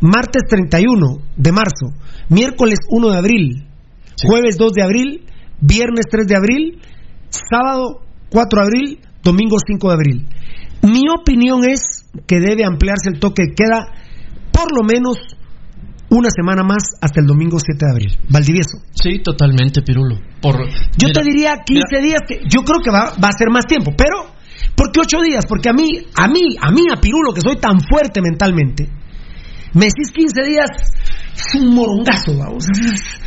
martes 0.00 0.42
31 0.48 1.18
de 1.36 1.52
marzo, 1.52 1.86
miércoles 2.28 2.78
1 2.90 3.10
de 3.10 3.18
abril, 3.18 3.66
jueves 4.22 4.56
2 4.58 4.72
de 4.72 4.82
abril, 4.82 5.24
viernes 5.60 6.06
3 6.10 6.26
de 6.28 6.36
abril, 6.36 6.80
sábado 7.30 8.00
4 8.30 8.60
de 8.60 8.64
abril, 8.64 8.98
domingo 9.22 9.56
5 9.66 9.88
de 9.88 9.94
abril. 9.94 10.26
Mi 10.82 11.02
opinión 11.10 11.64
es 11.68 12.06
que 12.26 12.38
debe 12.38 12.64
ampliarse 12.64 13.10
el 13.12 13.18
toque 13.18 13.42
de 13.48 13.54
queda 13.54 13.88
por 14.52 14.72
lo 14.74 14.84
menos 14.84 15.16
una 16.10 16.28
semana 16.30 16.62
más 16.62 16.94
hasta 17.00 17.20
el 17.20 17.26
domingo 17.26 17.58
7 17.58 17.78
de 17.84 17.90
abril. 17.90 18.18
Valdivieso. 18.28 18.78
Sí, 18.92 19.20
totalmente, 19.22 19.82
Pirulo. 19.82 20.18
Por, 20.40 20.56
Yo 20.96 21.08
mira, 21.08 21.20
te 21.20 21.24
diría 21.24 21.52
15 21.64 22.00
días, 22.00 22.20
que 22.26 22.40
yo 22.48 22.62
creo 22.62 22.80
que 22.82 22.90
va, 22.90 23.12
va 23.22 23.28
a 23.28 23.38
ser 23.38 23.50
más 23.50 23.66
tiempo, 23.66 23.92
pero 23.96 24.34
¿por 24.76 24.92
qué 24.92 25.00
8 25.00 25.18
días? 25.22 25.46
Porque 25.46 25.68
a 25.68 25.72
mí, 25.72 25.88
a 26.14 26.28
mí, 26.28 26.56
a 26.60 26.70
mí, 26.70 26.82
a 26.92 27.00
Pirulo, 27.00 27.32
que 27.32 27.40
soy 27.40 27.56
tan 27.56 27.80
fuerte 27.80 28.20
mentalmente, 28.22 28.88
me 29.74 29.86
decís 29.86 30.10
15 30.12 30.42
días, 30.42 30.70
es 31.34 31.54
un 31.60 31.74
morongazo, 31.74 32.36
vamos. 32.36 32.64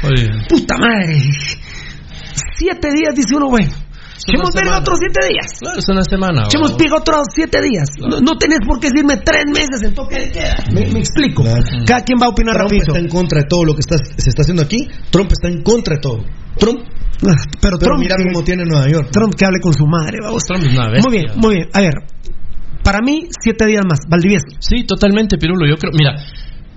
Oye, 0.04 0.28
Puta 0.48 0.78
madre. 0.78 1.22
7 2.56 2.88
días, 2.92 3.16
dice 3.16 3.36
uno, 3.36 3.50
bueno. 3.50 3.72
Echemos 4.28 4.50
verga 4.54 4.80
otros 4.80 4.98
7 5.00 5.28
días. 5.32 5.48
claro, 5.60 5.80
es 5.80 5.86
una 5.90 6.04
semana. 6.04 6.44
Echemos 6.46 6.74
pico 6.74 6.98
otros 6.98 7.28
7 7.34 7.62
días. 7.62 7.90
No, 8.00 8.20
no 8.20 8.38
tenés 8.38 8.60
por 8.68 8.80
qué 8.80 8.90
decirme 8.90 9.18
3 9.18 9.44
meses 9.54 9.82
en 9.84 9.94
toque 9.94 10.16
de 10.20 10.32
queda. 10.32 10.56
Me, 10.74 10.86
me 10.88 11.00
explico. 11.00 11.44
Cada 11.86 12.02
quien 12.02 12.20
va 12.22 12.28
a 12.28 12.30
opinar 12.30 12.56
Trump 12.56 12.70
rapidito. 12.72 12.92
está 12.94 13.00
en 13.00 13.10
contra 13.10 13.40
de 13.42 13.46
todo 13.48 13.64
lo 13.66 13.74
que 13.74 13.80
está, 13.82 13.98
se 13.98 14.30
está 14.30 14.42
haciendo 14.44 14.64
aquí. 14.64 14.78
Trump 15.10 15.32
está 15.32 15.48
en 15.48 15.62
contra 15.64 15.96
de 15.96 16.02
todo. 16.02 16.24
Trump. 16.58 16.80
Ah, 17.26 17.36
Pero, 17.62 17.78
Trump, 17.78 18.00
mira 18.00 18.16
que- 18.18 18.24
cómo 18.32 18.44
tiene 18.44 18.64
Nueva 18.66 18.88
York. 18.90 19.10
Trump 19.12 19.34
que 19.36 19.46
hable 19.46 19.60
con 19.62 19.74
su 19.74 19.86
madre, 19.86 20.20
vamos. 20.22 20.44
Trump 20.46 20.64
es 20.64 20.72
una 20.74 20.90
bestia. 20.90 21.04
Muy 21.10 21.18
bien, 21.18 21.28
muy 21.36 21.56
bien. 21.56 21.68
A 21.74 21.82
ver, 21.82 21.94
para 22.84 23.00
mí, 23.02 23.28
siete 23.42 23.66
días 23.66 23.84
más. 23.88 24.00
Valdivieso. 24.10 24.46
Sí, 24.60 24.84
totalmente, 24.86 25.38
Pirulo. 25.38 25.68
Yo 25.68 25.76
creo, 25.76 25.92
mira, 25.94 26.16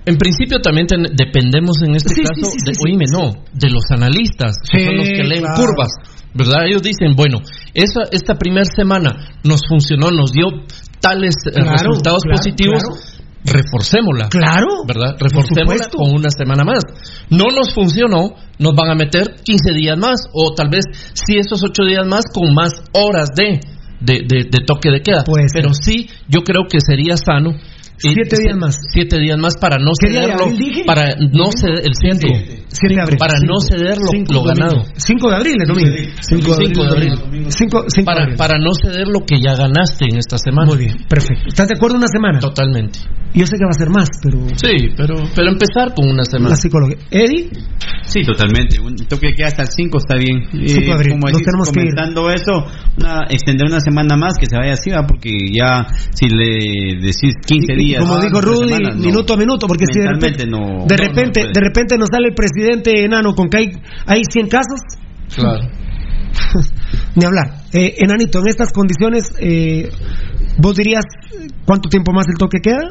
en 0.05 0.17
principio 0.17 0.59
también 0.59 0.87
ten- 0.87 1.15
dependemos 1.15 1.77
en 1.83 1.95
este 1.95 2.13
Sí, 2.13 2.21
caso, 2.23 2.51
sí, 2.51 2.59
sí, 2.59 2.65
de, 2.65 2.73
sí, 2.73 2.81
oíme, 2.85 3.05
no, 3.11 3.31
de 3.53 3.69
los 3.69 3.83
analistas, 3.89 4.57
que 4.69 4.79
Sí, 4.79 4.85
son 4.85 4.97
los 4.97 5.07
que 5.07 5.23
leen 5.23 5.41
claro. 5.43 5.55
curvas, 5.63 5.91
¿verdad? 6.33 6.65
Ellos 6.67 6.81
dicen, 6.81 7.15
bueno, 7.15 7.39
esa, 7.73 8.01
esta 8.11 8.35
primera 8.35 8.65
semana 8.65 9.37
nos 9.43 9.61
funcionó, 9.67 10.11
nos 10.11 10.31
dio 10.31 10.47
tales 10.99 11.35
eh, 11.47 11.51
Claro, 11.53 11.71
resultados 11.71 12.23
claro, 12.23 12.37
positivos, 12.37 12.83
reforcémosla. 13.45 14.29
Claro. 14.29 14.67
¿Verdad? 14.87 15.15
Reforcémosla 15.19 15.89
con 15.91 16.15
una 16.15 16.29
semana 16.29 16.63
más. 16.63 16.83
No 17.29 17.45
nos 17.55 17.73
funcionó, 17.73 18.35
nos 18.59 18.73
van 18.75 18.89
a 18.91 18.95
meter 18.95 19.35
15 19.43 19.73
días 19.73 19.97
más, 19.97 20.21
o 20.33 20.53
tal 20.55 20.69
vez 20.69 20.85
sí 21.13 21.37
esos 21.37 21.61
8 21.63 21.83
días 21.85 22.07
más 22.07 22.23
con 22.33 22.53
más 22.53 22.71
horas 22.93 23.29
de, 23.35 23.59
de, 23.99 24.21
de- 24.27 24.47
de 24.49 24.65
toque 24.65 24.89
de 24.91 25.01
queda. 25.01 25.23
Pero 25.53 25.73
sí, 25.73 26.09
yo 26.27 26.41
creo 26.41 26.63
que 26.69 26.79
sería 26.79 27.17
sano. 27.17 27.51
Eh, 28.03 28.11
Siete 28.13 28.37
días 28.41 28.57
más. 28.57 28.79
Siete 28.93 29.19
días 29.19 29.37
más 29.37 29.55
para 29.57 29.77
no 29.77 29.91
¿Qué 29.99 30.09
día 30.11 30.21
de 30.21 30.25
cederlo. 30.27 30.85
Para 30.85 31.15
no 31.15 31.45
ceder 31.55 31.81
el 31.85 31.93
5. 31.93 32.27
7 32.73 32.95
de 32.95 33.01
abril. 33.01 33.17
Para 33.19 33.33
no 33.45 33.59
ceder 33.59 33.97
lo, 33.97 34.07
Cinco 34.11 34.33
lo 34.33 34.39
domingo. 34.41 34.65
ganado. 34.65 34.85
5 34.95 35.29
de 35.29 35.35
abril, 35.35 35.55
es 35.61 35.67
domingo. 35.67 35.91
5 36.21 36.83
de 36.83 36.89
abril. 36.89 37.11
5 37.49 37.83
de 37.83 38.03
Para, 38.03 38.23
abril. 38.23 38.37
para 38.37 38.57
no 38.57 38.71
ceder 38.73 39.07
lo 39.07 39.19
que 39.25 39.39
ya 39.39 39.55
ganaste 39.55 40.05
en 40.09 40.17
esta 40.17 40.37
semana. 40.37 40.67
Muy 40.67 40.77
bien, 40.85 40.97
perfecto. 41.07 41.43
¿Estás 41.47 41.67
de 41.67 41.75
acuerdo 41.77 41.97
una 41.97 42.07
semana? 42.07 42.39
Totalmente. 42.39 42.99
Yo 43.35 43.47
sé 43.47 43.57
que 43.57 43.65
va 43.65 43.71
a 43.71 43.79
ser 43.79 43.89
más, 43.89 44.09
pero... 44.21 44.45
Sí, 44.55 44.89
pero, 44.95 45.15
pero 45.35 45.49
empezar 45.49 45.93
con 45.95 46.07
una 46.07 46.23
semana. 46.23 46.49
La 46.51 46.55
psicología. 46.55 46.97
¿Eddie? 47.09 47.49
Sí, 48.03 48.21
totalmente. 48.21 48.79
Un 48.79 48.95
toque 48.95 49.33
queda 49.35 49.47
hasta 49.47 49.63
el 49.63 49.69
5 49.69 49.97
está 49.97 50.15
bien. 50.17 50.43
Eh, 50.53 50.67
5 50.69 50.85
de 50.85 50.91
abril. 50.93 51.11
Como 51.13 51.27
Nos 51.27 51.31
decís, 51.33 51.45
tenemos 51.45 51.71
que 51.71 51.79
ir. 51.79 51.89
comentando 51.95 52.29
eso, 52.29 52.53
una, 52.97 53.21
extender 53.31 53.67
una 53.67 53.79
semana 53.79 54.15
más 54.17 54.33
que 54.39 54.45
se 54.45 54.55
vaya 54.55 54.73
así, 54.73 54.91
¿va? 54.91 55.05
porque 55.07 55.31
ya 55.51 55.87
si 56.13 56.27
le 56.29 57.01
decís 57.01 57.33
15 57.45 57.73
Y- 57.77 57.91
y 57.92 57.92
días. 57.97 58.03
Como 58.03 58.15
ah, 58.15 58.21
dijo 58.25 58.41
Rudy, 58.41 58.71
no. 58.83 58.95
minuto 58.95 59.33
a 59.33 59.37
minuto, 59.37 59.67
porque 59.67 59.85
si 59.91 59.99
de 59.99 60.07
repente, 60.07 60.45
no- 60.45 60.85
de 60.85 60.95
no 60.95 60.97
repente, 60.97 61.41
puede. 61.41 61.53
de 61.53 61.59
repente 61.61 61.97
nos 61.97 62.09
sale 62.11 62.27
el 62.29 62.35
presidente 62.35 63.03
enano 63.05 63.33
con 63.35 63.49
que 63.49 63.57
hay, 63.57 63.65
hay 64.05 64.21
100 64.29 64.47
casos, 64.47 64.79
Claro. 65.35 65.67
ni 67.15 67.25
hablar. 67.25 67.61
Eh, 67.71 67.95
enanito, 67.97 68.39
en 68.39 68.47
estas 68.47 68.71
condiciones, 68.71 69.23
eh, 69.39 69.89
¿vos 70.57 70.75
dirías 70.75 71.03
cuánto 71.65 71.89
tiempo 71.89 72.11
más 72.11 72.25
el 72.27 72.37
toque 72.37 72.59
queda? 72.59 72.89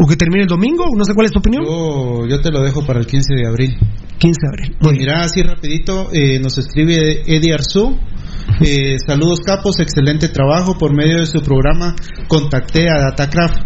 ¿O 0.00 0.06
que 0.06 0.14
termine 0.16 0.42
el 0.42 0.48
domingo? 0.48 0.84
No 0.96 1.04
sé 1.04 1.12
cuál 1.12 1.26
es 1.26 1.32
tu 1.32 1.40
opinión. 1.40 1.64
Yo, 1.64 2.26
yo 2.28 2.40
te 2.40 2.52
lo 2.52 2.62
dejo 2.62 2.86
para 2.86 3.00
el 3.00 3.06
15 3.06 3.34
de 3.34 3.46
abril. 3.48 3.76
15 4.18 4.38
de 4.40 4.48
abril. 4.48 4.76
Muy 4.80 4.98
Mira, 4.98 5.22
así 5.22 5.42
rapidito, 5.42 6.08
eh, 6.12 6.38
nos 6.38 6.56
escribe 6.56 7.22
Eddie 7.26 7.54
Arzú. 7.54 7.98
Eh, 8.64 8.96
saludos 9.04 9.40
capos, 9.40 9.80
excelente 9.80 10.28
trabajo. 10.28 10.78
Por 10.78 10.94
medio 10.94 11.18
de 11.18 11.26
su 11.26 11.40
programa 11.42 11.96
contacté 12.28 12.88
a 12.88 12.98
Datacraft 13.10 13.56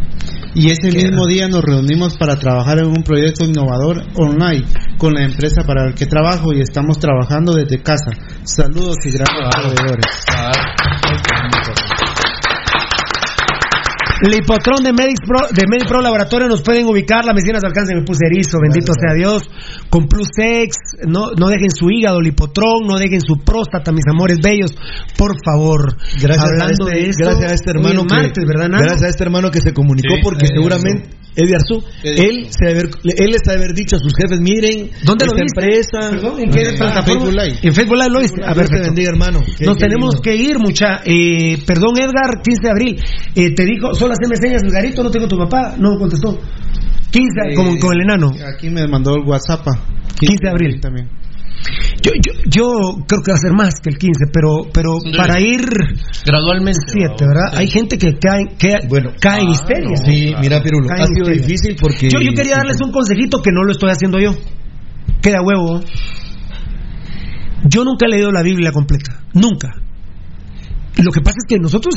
y 0.54 0.70
ese 0.70 0.90
mismo 0.90 1.26
día 1.26 1.48
nos 1.48 1.62
reunimos 1.62 2.16
para 2.16 2.36
trabajar 2.36 2.78
en 2.78 2.86
un 2.86 3.02
proyecto 3.02 3.44
innovador 3.44 4.02
online 4.14 4.64
con 4.98 5.14
la 5.14 5.24
empresa 5.24 5.62
para 5.66 5.86
la 5.86 5.94
que 5.94 6.06
trabajo 6.06 6.52
y 6.52 6.60
estamos 6.60 6.98
trabajando 6.98 7.54
desde 7.54 7.82
casa. 7.82 8.12
Saludos 8.44 8.96
y 9.04 9.10
gracias 9.12 9.50
proveedores. 9.50 10.06
Lipotrón 14.28 14.84
de 14.84 14.92
Medic 14.92 15.18
Pro, 15.26 15.40
de 15.50 15.62
Medic 15.68 15.88
Pro 15.88 16.00
Laboratorio 16.00 16.48
nos 16.48 16.62
pueden 16.62 16.86
ubicar, 16.86 17.24
la 17.24 17.32
medicina 17.32 17.58
se 17.60 17.66
alcanza 17.66 17.92
me 17.94 18.02
puse 18.04 18.20
erizo, 18.26 18.58
bendito 18.62 18.92
sea 18.94 19.14
Dios, 19.14 19.42
con 19.90 20.06
Plus 20.06 20.28
X, 20.38 20.76
no, 21.06 21.32
no 21.36 21.48
dejen 21.48 21.70
su 21.70 21.90
hígado, 21.90 22.20
Lipotrón, 22.20 22.86
no 22.86 22.96
dejen 22.98 23.20
su 23.20 23.38
próstata, 23.44 23.90
mis 23.92 24.04
amores 24.08 24.38
bellos, 24.42 24.72
por 25.16 25.34
favor. 25.44 25.96
Gracias, 26.20 26.44
Hablando 26.44 26.86
a, 26.86 26.90
este, 26.90 27.00
de 27.02 27.08
esto, 27.10 27.24
gracias 27.24 27.50
a 27.50 27.54
este 27.54 27.70
hermano 27.70 28.02
que, 28.06 28.14
martes, 28.14 28.44
¿verdad, 28.46 28.68
Nano? 28.68 28.82
gracias 28.84 29.02
a 29.02 29.08
este 29.08 29.24
hermano 29.24 29.50
que 29.50 29.60
se 29.60 29.72
comunicó 29.72 30.14
Sí, 30.14 30.20
porque 30.22 30.46
Eddie 30.46 30.54
seguramente 30.56 31.10
Eddie 31.34 31.54
Arzú, 31.56 31.82
él 32.04 32.48
se 32.50 32.68
haber, 32.68 32.90
él 33.04 33.30
les 33.30 33.40
ha 33.48 33.52
de 33.52 33.56
haber 33.56 33.72
dicho 33.74 33.96
a 33.96 33.98
sus 33.98 34.12
jefes, 34.14 34.38
miren, 34.40 34.90
¿Dónde 35.02 35.24
lo 35.24 35.32
viste? 35.32 35.60
empresa, 35.64 36.10
Perdón, 36.10 36.40
¿en 36.40 36.50
qué 36.50 36.60
Ah, 36.68 36.76
plataforma? 36.76 37.04
Facebook 37.24 37.32
Live. 37.32 37.58
En 37.62 37.74
Facebook 37.74 37.96
Live 37.96 38.10
lo 38.10 38.20
viste. 38.20 38.44
A 38.44 38.52
Dios 38.52 38.68
te 38.68 38.74
ver, 38.76 38.84
bendiga, 38.84 39.08
hermano. 39.10 39.40
Nos 39.60 39.76
tenemos 39.78 40.20
que 40.22 40.36
ir, 40.36 40.58
mucha. 40.58 41.00
Eh, 41.06 41.56
perdón, 41.66 41.96
Edgar, 41.96 42.42
15 42.44 42.60
de 42.62 42.70
abril. 42.70 43.02
Eh, 43.34 43.54
te 43.54 43.64
dijo, 43.64 43.94
solo 43.94 44.11
haceme 44.12 44.36
señas, 44.36 44.62
Edgarito, 44.62 45.02
no 45.02 45.10
tengo 45.10 45.26
tu 45.28 45.36
papá. 45.38 45.74
No 45.78 45.98
contestó. 45.98 46.38
15, 47.10 47.28
Eh, 47.50 47.54
como 47.54 47.76
con 47.78 47.92
el 47.94 48.02
enano. 48.02 48.30
Aquí 48.54 48.70
me 48.70 48.86
mandó 48.88 49.14
el 49.16 49.22
WhatsApp. 49.26 49.66
15 50.18 50.36
de 50.42 50.50
abril. 50.50 50.80
También. 50.80 51.08
Yo, 52.02 52.10
yo, 52.14 52.32
yo 52.46 52.64
creo 53.06 53.22
que 53.22 53.30
va 53.30 53.36
a 53.36 53.40
ser 53.40 53.52
más 53.52 53.74
que 53.80 53.90
el 53.90 53.98
15, 53.98 54.24
pero, 54.32 54.66
pero 54.72 54.96
para 55.16 55.38
ir 55.40 55.60
gradualmente. 56.26 56.80
7, 56.88 57.14
¿verdad? 57.24 57.54
Hay 57.58 57.68
gente 57.68 57.98
que 57.98 58.14
cae, 58.18 58.56
que 58.58 58.74
cae 59.20 59.42
en 59.42 59.50
histeria. 59.50 59.96
Sí, 60.04 60.34
mira, 60.40 60.60
Pirulo, 60.62 60.88
Cae 60.88 61.02
ha 61.02 61.04
en 61.04 61.14
sido 61.14 61.30
histeria. 61.30 61.42
difícil 61.46 61.76
porque... 61.80 62.08
Yo, 62.10 62.18
yo 62.20 62.32
quería 62.34 62.56
darles 62.56 62.80
un 62.84 62.90
consejito 62.90 63.40
que 63.42 63.50
no 63.52 63.62
lo 63.62 63.70
estoy 63.72 63.90
haciendo 63.90 64.18
yo. 64.18 64.34
Queda 65.20 65.38
huevo. 65.42 65.80
Yo 67.68 67.84
nunca 67.84 68.06
he 68.06 68.10
leído 68.10 68.32
la 68.32 68.42
Biblia 68.42 68.72
completa. 68.72 69.20
Nunca. 69.34 69.68
Lo 70.98 71.10
que 71.10 71.20
pasa 71.22 71.36
es 71.40 71.46
que 71.48 71.58
nosotros, 71.58 71.94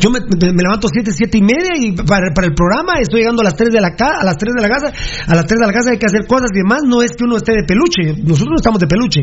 yo 0.00 0.10
me, 0.10 0.18
me- 0.20 0.52
levanto 0.52 0.88
siete, 0.92 1.12
siete 1.12 1.38
y 1.38 1.42
media 1.42 1.76
y 1.78 1.92
para, 1.92 2.34
para 2.34 2.48
el 2.48 2.54
programa 2.54 2.94
estoy 3.00 3.20
llegando 3.20 3.40
a 3.42 3.44
las 3.44 3.54
3 3.56 3.70
de 3.72 3.80
la 3.80 3.94
ca- 3.94 4.18
a 4.20 4.24
las 4.24 4.36
3 4.36 4.52
de 4.56 4.62
la 4.62 4.68
casa, 4.68 4.92
a 5.26 5.34
las 5.34 5.46
3 5.46 5.60
de 5.60 5.66
la 5.66 5.72
casa 5.72 5.90
hay 5.92 5.98
que 5.98 6.06
hacer 6.06 6.26
cosas 6.26 6.48
y 6.52 6.58
demás, 6.58 6.82
no 6.84 7.02
es 7.02 7.12
que 7.12 7.24
uno 7.24 7.36
esté 7.36 7.52
de 7.52 7.62
peluche, 7.64 8.20
nosotros 8.24 8.48
no 8.50 8.56
estamos 8.56 8.80
de 8.80 8.86
peluche. 8.88 9.20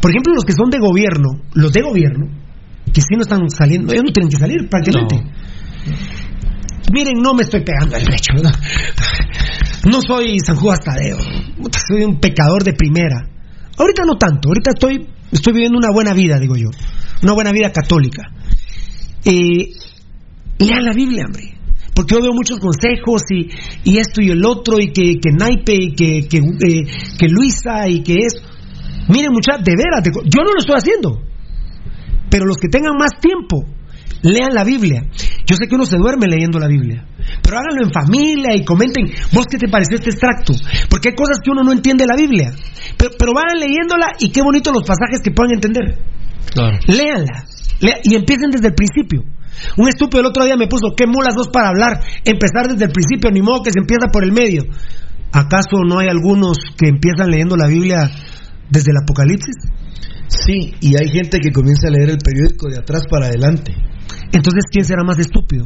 Por 0.00 0.10
ejemplo, 0.10 0.34
los 0.34 0.44
que 0.44 0.52
son 0.52 0.68
de 0.68 0.78
gobierno, 0.78 1.28
los 1.54 1.72
de 1.72 1.80
gobierno, 1.82 2.26
que 2.92 3.00
sí 3.00 3.14
no 3.16 3.22
están 3.22 3.48
saliendo, 3.50 3.92
ellos 3.92 4.04
no 4.06 4.12
tienen 4.12 4.30
que 4.30 4.36
salir 4.36 4.68
prácticamente. 4.68 5.16
Miren, 6.92 7.14
no 7.22 7.34
me 7.34 7.42
estoy 7.42 7.62
pegando 7.64 7.96
al 7.96 8.04
pecho. 8.04 8.34
¿no? 8.42 8.50
No 9.90 10.00
soy 10.06 10.38
San 10.44 10.56
Judas 10.56 10.80
Tadeo. 10.80 11.18
Soy 11.88 12.04
un 12.04 12.20
pecador 12.20 12.62
de 12.62 12.72
primera. 12.74 13.28
Ahorita 13.78 14.02
no 14.04 14.16
tanto. 14.16 14.48
Ahorita 14.48 14.70
estoy, 14.74 15.06
estoy 15.30 15.52
viviendo 15.52 15.78
una 15.78 15.92
buena 15.92 16.12
vida, 16.14 16.38
digo 16.38 16.56
yo. 16.56 16.70
Una 17.22 17.32
buena 17.32 17.52
vida 17.52 17.70
católica. 17.72 18.30
Eh, 19.24 19.72
lean 20.58 20.84
la 20.84 20.92
Biblia, 20.92 21.24
hombre. 21.26 21.54
Porque 21.94 22.14
yo 22.14 22.22
veo 22.22 22.32
muchos 22.32 22.58
consejos 22.58 23.22
y, 23.30 23.48
y 23.84 23.98
esto 23.98 24.20
y 24.20 24.30
el 24.30 24.44
otro, 24.44 24.80
y 24.80 24.92
que, 24.92 25.20
que 25.20 25.30
naipe, 25.30 25.74
y 25.74 25.94
que, 25.94 26.26
que, 26.28 26.38
eh, 26.38 27.28
Luisa, 27.28 27.88
y 27.88 28.02
que 28.02 28.14
es. 28.14 28.42
Miren, 29.08 29.32
muchachos, 29.32 29.64
de 29.64 29.74
veras, 29.76 30.02
de 30.02 30.10
yo 30.10 30.42
no 30.42 30.52
lo 30.52 30.58
estoy 30.58 30.74
haciendo. 30.76 31.22
Pero 32.30 32.46
los 32.46 32.56
que 32.56 32.68
tengan 32.68 32.96
más 32.98 33.20
tiempo, 33.20 33.64
lean 34.24 34.52
la 34.52 34.64
Biblia. 34.64 35.04
Yo 35.46 35.54
sé 35.56 35.68
que 35.68 35.76
uno 35.76 35.86
se 35.86 35.96
duerme 35.96 36.26
leyendo 36.26 36.58
la 36.58 36.66
Biblia, 36.66 37.04
pero 37.42 37.58
háganlo 37.58 37.84
en 37.84 37.92
familia 37.92 38.56
y 38.56 38.64
comenten, 38.64 39.06
vos 39.32 39.46
qué 39.46 39.58
te 39.58 39.68
pareció 39.68 39.96
este 39.96 40.10
extracto, 40.10 40.54
porque 40.90 41.10
hay 41.10 41.14
cosas 41.14 41.38
que 41.44 41.50
uno 41.50 41.62
no 41.62 41.72
entiende 41.72 42.04
de 42.04 42.08
la 42.08 42.16
Biblia, 42.16 42.52
pero, 42.96 43.12
pero 43.18 43.32
vayan 43.32 43.60
leyéndola 43.60 44.06
y 44.18 44.30
qué 44.30 44.42
bonito 44.42 44.72
los 44.72 44.82
pasajes 44.82 45.20
que 45.22 45.30
puedan 45.30 45.52
entender. 45.54 45.98
Claro. 46.52 46.78
Léanla 46.88 47.44
lea- 47.80 48.00
y 48.02 48.14
empiecen 48.16 48.50
desde 48.50 48.68
el 48.68 48.74
principio. 48.74 49.22
Un 49.76 49.88
estúpido 49.88 50.20
el 50.20 50.26
otro 50.26 50.44
día 50.44 50.56
me 50.56 50.66
puso, 50.66 50.94
qué 50.96 51.06
mulas 51.06 51.34
dos 51.36 51.48
para 51.48 51.68
hablar, 51.68 52.00
empezar 52.24 52.68
desde 52.68 52.86
el 52.86 52.90
principio, 52.92 53.30
ni 53.30 53.40
modo 53.40 53.62
que 53.62 53.70
se 53.72 53.78
empieza 53.78 54.08
por 54.12 54.24
el 54.24 54.32
medio. 54.32 54.64
¿Acaso 55.32 55.82
no 55.86 55.98
hay 55.98 56.08
algunos 56.08 56.56
que 56.78 56.88
empiezan 56.88 57.30
leyendo 57.30 57.56
la 57.56 57.66
Biblia 57.66 58.10
desde 58.70 58.90
el 58.90 58.96
Apocalipsis? 59.02 59.54
Sí, 60.28 60.74
y 60.80 60.96
hay 60.96 61.08
gente 61.08 61.38
que 61.38 61.50
comienza 61.50 61.88
a 61.88 61.90
leer 61.90 62.10
el 62.10 62.18
periódico 62.18 62.68
de 62.68 62.78
atrás 62.78 63.04
para 63.10 63.26
adelante. 63.26 63.74
Entonces, 64.32 64.64
¿quién 64.70 64.84
será 64.84 65.04
más 65.04 65.18
estúpido? 65.18 65.64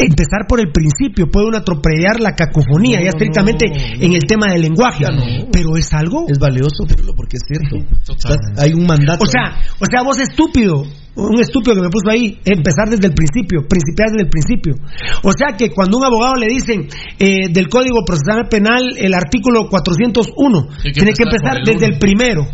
Empezar 0.00 0.46
por 0.48 0.60
el 0.60 0.70
principio, 0.70 1.26
puede 1.30 1.48
uno 1.48 1.58
atropellar 1.58 2.20
la 2.20 2.34
cacofonía, 2.34 2.98
No, 2.98 3.04
ya 3.04 3.10
no, 3.10 3.18
estrictamente 3.18 3.66
no, 3.68 4.04
en 4.04 4.12
el 4.14 4.22
tema 4.26 4.52
del 4.52 4.62
lenguaje, 4.62 5.04
pero 5.52 5.76
es 5.76 5.92
algo. 5.92 6.26
Es 6.28 6.38
valioso, 6.38 6.86
porque 7.16 7.36
es 7.36 7.42
cierto. 7.46 7.76
Hay 8.58 8.72
un 8.74 8.86
mandato. 8.86 9.24
O 9.24 9.26
sea, 9.26 9.58
o 9.78 9.86
sea, 9.90 10.02
vos 10.02 10.18
estúpido, 10.20 10.84
un 11.16 11.40
estúpido 11.40 11.74
que 11.74 11.82
me 11.82 11.90
puso 11.90 12.10
ahí, 12.10 12.38
empezar 12.44 12.88
desde 12.90 13.08
el 13.08 13.14
principio, 13.14 13.66
principiar 13.68 14.10
desde 14.10 14.22
el 14.22 14.30
principio. 14.30 14.74
O 15.22 15.32
sea 15.32 15.56
que 15.56 15.70
cuando 15.70 15.98
un 15.98 16.04
abogado 16.04 16.34
le 16.36 16.46
dicen 16.46 16.86
eh, 17.18 17.48
del 17.50 17.68
Código 17.68 18.04
Procesal 18.06 18.48
Penal 18.48 18.94
el 18.96 19.14
artículo 19.14 19.68
401, 19.68 20.58
Hay 20.58 20.82
que 20.82 20.92
tiene 20.92 21.12
que 21.12 21.24
empezar 21.24 21.58
empezar 21.58 21.58
por 21.58 21.68
el 21.68 21.74
desde 21.74 21.86
el 21.86 21.98
primero. 21.98 22.46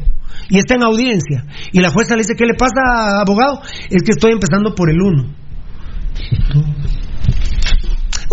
Y 0.49 0.59
está 0.59 0.75
en 0.75 0.83
audiencia. 0.83 1.45
Y 1.73 1.81
la 1.81 1.91
jueza 1.91 2.15
le 2.15 2.23
dice, 2.23 2.35
¿qué 2.37 2.47
le 2.47 2.55
pasa, 2.55 3.21
abogado? 3.21 3.61
Es 3.91 4.03
que 4.03 4.13
estoy 4.13 4.33
empezando 4.33 4.75
por 4.75 4.91
el 4.91 5.01
uno. 5.01 5.35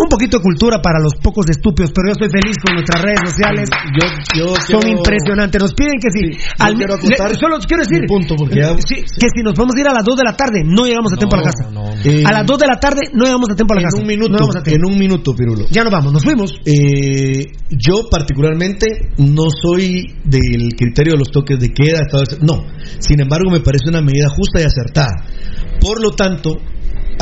Un 0.01 0.09
poquito 0.09 0.37
de 0.37 0.43
cultura 0.43 0.81
para 0.81 0.99
los 0.99 1.13
pocos 1.21 1.45
estúpidos, 1.49 1.91
pero 1.93 2.09
yo 2.09 2.13
estoy 2.17 2.29
feliz 2.41 2.57
con 2.57 2.73
nuestras 2.73 3.01
redes 3.01 3.19
sociales. 3.29 3.69
Yo, 3.93 4.05
yo 4.33 4.55
Son 4.55 4.81
quiero- 4.81 4.97
impresionantes. 4.97 5.61
Nos 5.61 5.73
piden 5.73 5.99
que 6.01 6.09
si. 6.09 6.21
al- 6.57 6.75
quiero 6.75 6.95
le- 6.97 7.35
solo 7.37 7.57
quiero 7.67 7.83
decir. 7.83 8.05
punto, 8.07 8.35
porque 8.35 8.55
ya- 8.55 8.75
sí, 8.81 8.95
que 8.95 9.27
si 9.29 9.43
nos 9.43 9.53
podemos 9.53 9.75
ir 9.77 9.87
a 9.87 9.93
las 9.93 10.03
2 10.03 10.17
de 10.17 10.23
la 10.23 10.35
tarde, 10.35 10.63
no 10.65 10.85
llegamos 10.85 11.13
a 11.13 11.17
tiempo 11.17 11.35
a 11.35 11.39
la 11.39 11.45
casa. 11.45 11.69
Eh, 12.03 12.23
a 12.25 12.31
las 12.31 12.45
2 12.47 12.57
de 12.57 12.67
la 12.67 12.79
tarde, 12.79 13.01
no 13.13 13.25
llegamos 13.25 13.49
a 13.51 13.55
tiempo 13.55 13.73
a 13.73 13.77
la 13.77 13.83
casa. 13.83 13.97
En 13.97 14.01
un 14.03 14.07
minuto, 14.07 14.31
No 14.31 14.49
a 14.49 14.63
en 14.65 14.85
un 14.85 14.97
minuto, 14.97 15.33
Pirulo. 15.35 15.65
Ya 15.69 15.83
nos 15.83 15.91
vamos, 15.91 16.13
nos 16.13 16.23
fuimos. 16.23 16.51
Eh, 16.65 17.45
yo 17.69 18.09
particularmente 18.09 18.87
no 19.17 19.43
soy 19.51 20.15
del 20.23 20.73
criterio 20.75 21.13
de 21.13 21.19
los 21.19 21.31
toques 21.31 21.59
de 21.59 21.69
queda, 21.69 22.01
no. 22.41 22.65
Sin 22.99 23.19
embargo, 23.21 23.51
me 23.51 23.59
parece 23.59 23.89
una 23.89 24.01
medida 24.01 24.29
justa 24.29 24.61
y 24.61 24.63
acertada. 24.63 25.25
Por 25.79 26.01
lo 26.01 26.11
tanto, 26.11 26.57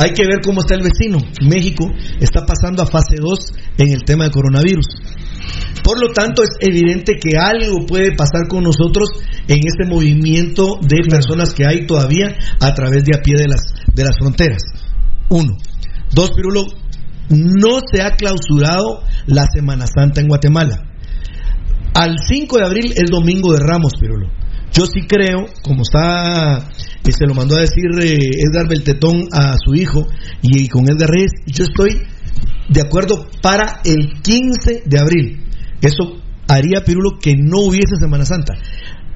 hay 0.00 0.12
que 0.12 0.24
ver 0.24 0.40
cómo 0.42 0.60
está 0.60 0.74
el 0.74 0.82
vecino. 0.82 1.18
México 1.42 1.84
está 2.20 2.46
pasando 2.46 2.82
a 2.82 2.86
fase 2.86 3.16
2 3.20 3.38
en 3.76 3.92
el 3.92 4.02
tema 4.02 4.24
de 4.24 4.30
coronavirus. 4.30 4.86
Por 5.84 6.00
lo 6.00 6.10
tanto, 6.14 6.42
es 6.42 6.56
evidente 6.60 7.16
que 7.20 7.36
algo 7.36 7.84
puede 7.86 8.16
pasar 8.16 8.48
con 8.48 8.64
nosotros 8.64 9.10
en 9.46 9.58
este 9.58 9.84
movimiento 9.86 10.78
de 10.80 11.02
personas 11.06 11.52
que 11.52 11.66
hay 11.66 11.86
todavía 11.86 12.34
a 12.60 12.72
través 12.72 13.04
de 13.04 13.14
a 13.14 13.20
pie 13.20 13.34
de 13.36 13.48
las, 13.48 13.60
de 13.94 14.02
las 14.02 14.16
fronteras. 14.18 14.62
Uno. 15.28 15.56
Dos, 16.12 16.30
Pirulo, 16.30 16.64
no 17.28 17.80
se 17.92 18.02
ha 18.02 18.16
clausurado 18.16 19.02
la 19.26 19.44
Semana 19.52 19.86
Santa 19.86 20.22
en 20.22 20.28
Guatemala. 20.28 20.82
Al 21.92 22.16
5 22.26 22.56
de 22.56 22.66
abril 22.66 22.92
es 22.96 23.10
Domingo 23.10 23.52
de 23.52 23.60
Ramos, 23.60 23.92
Pirulo. 24.00 24.28
Yo 24.72 24.86
sí 24.86 25.02
creo, 25.06 25.46
como 25.62 25.82
está, 25.82 26.70
eh, 27.04 27.12
se 27.12 27.26
lo 27.26 27.34
mandó 27.34 27.56
a 27.56 27.60
decir 27.60 27.86
eh, 28.00 28.18
Edgar 28.50 28.68
Beltetón 28.68 29.28
a 29.32 29.56
su 29.64 29.74
hijo 29.74 30.06
y, 30.42 30.68
con 30.68 30.84
Edgar 30.88 31.10
Reyes, 31.10 31.32
yo 31.46 31.64
estoy 31.64 32.02
de 32.68 32.80
acuerdo 32.80 33.26
para 33.42 33.80
el 33.84 34.20
15 34.22 34.82
de 34.84 34.98
abril. 34.98 35.44
Eso 35.80 36.20
haría, 36.48 36.84
Pirulo, 36.84 37.18
que 37.20 37.34
no 37.36 37.60
hubiese 37.60 37.96
Semana 37.98 38.24
Santa. 38.24 38.54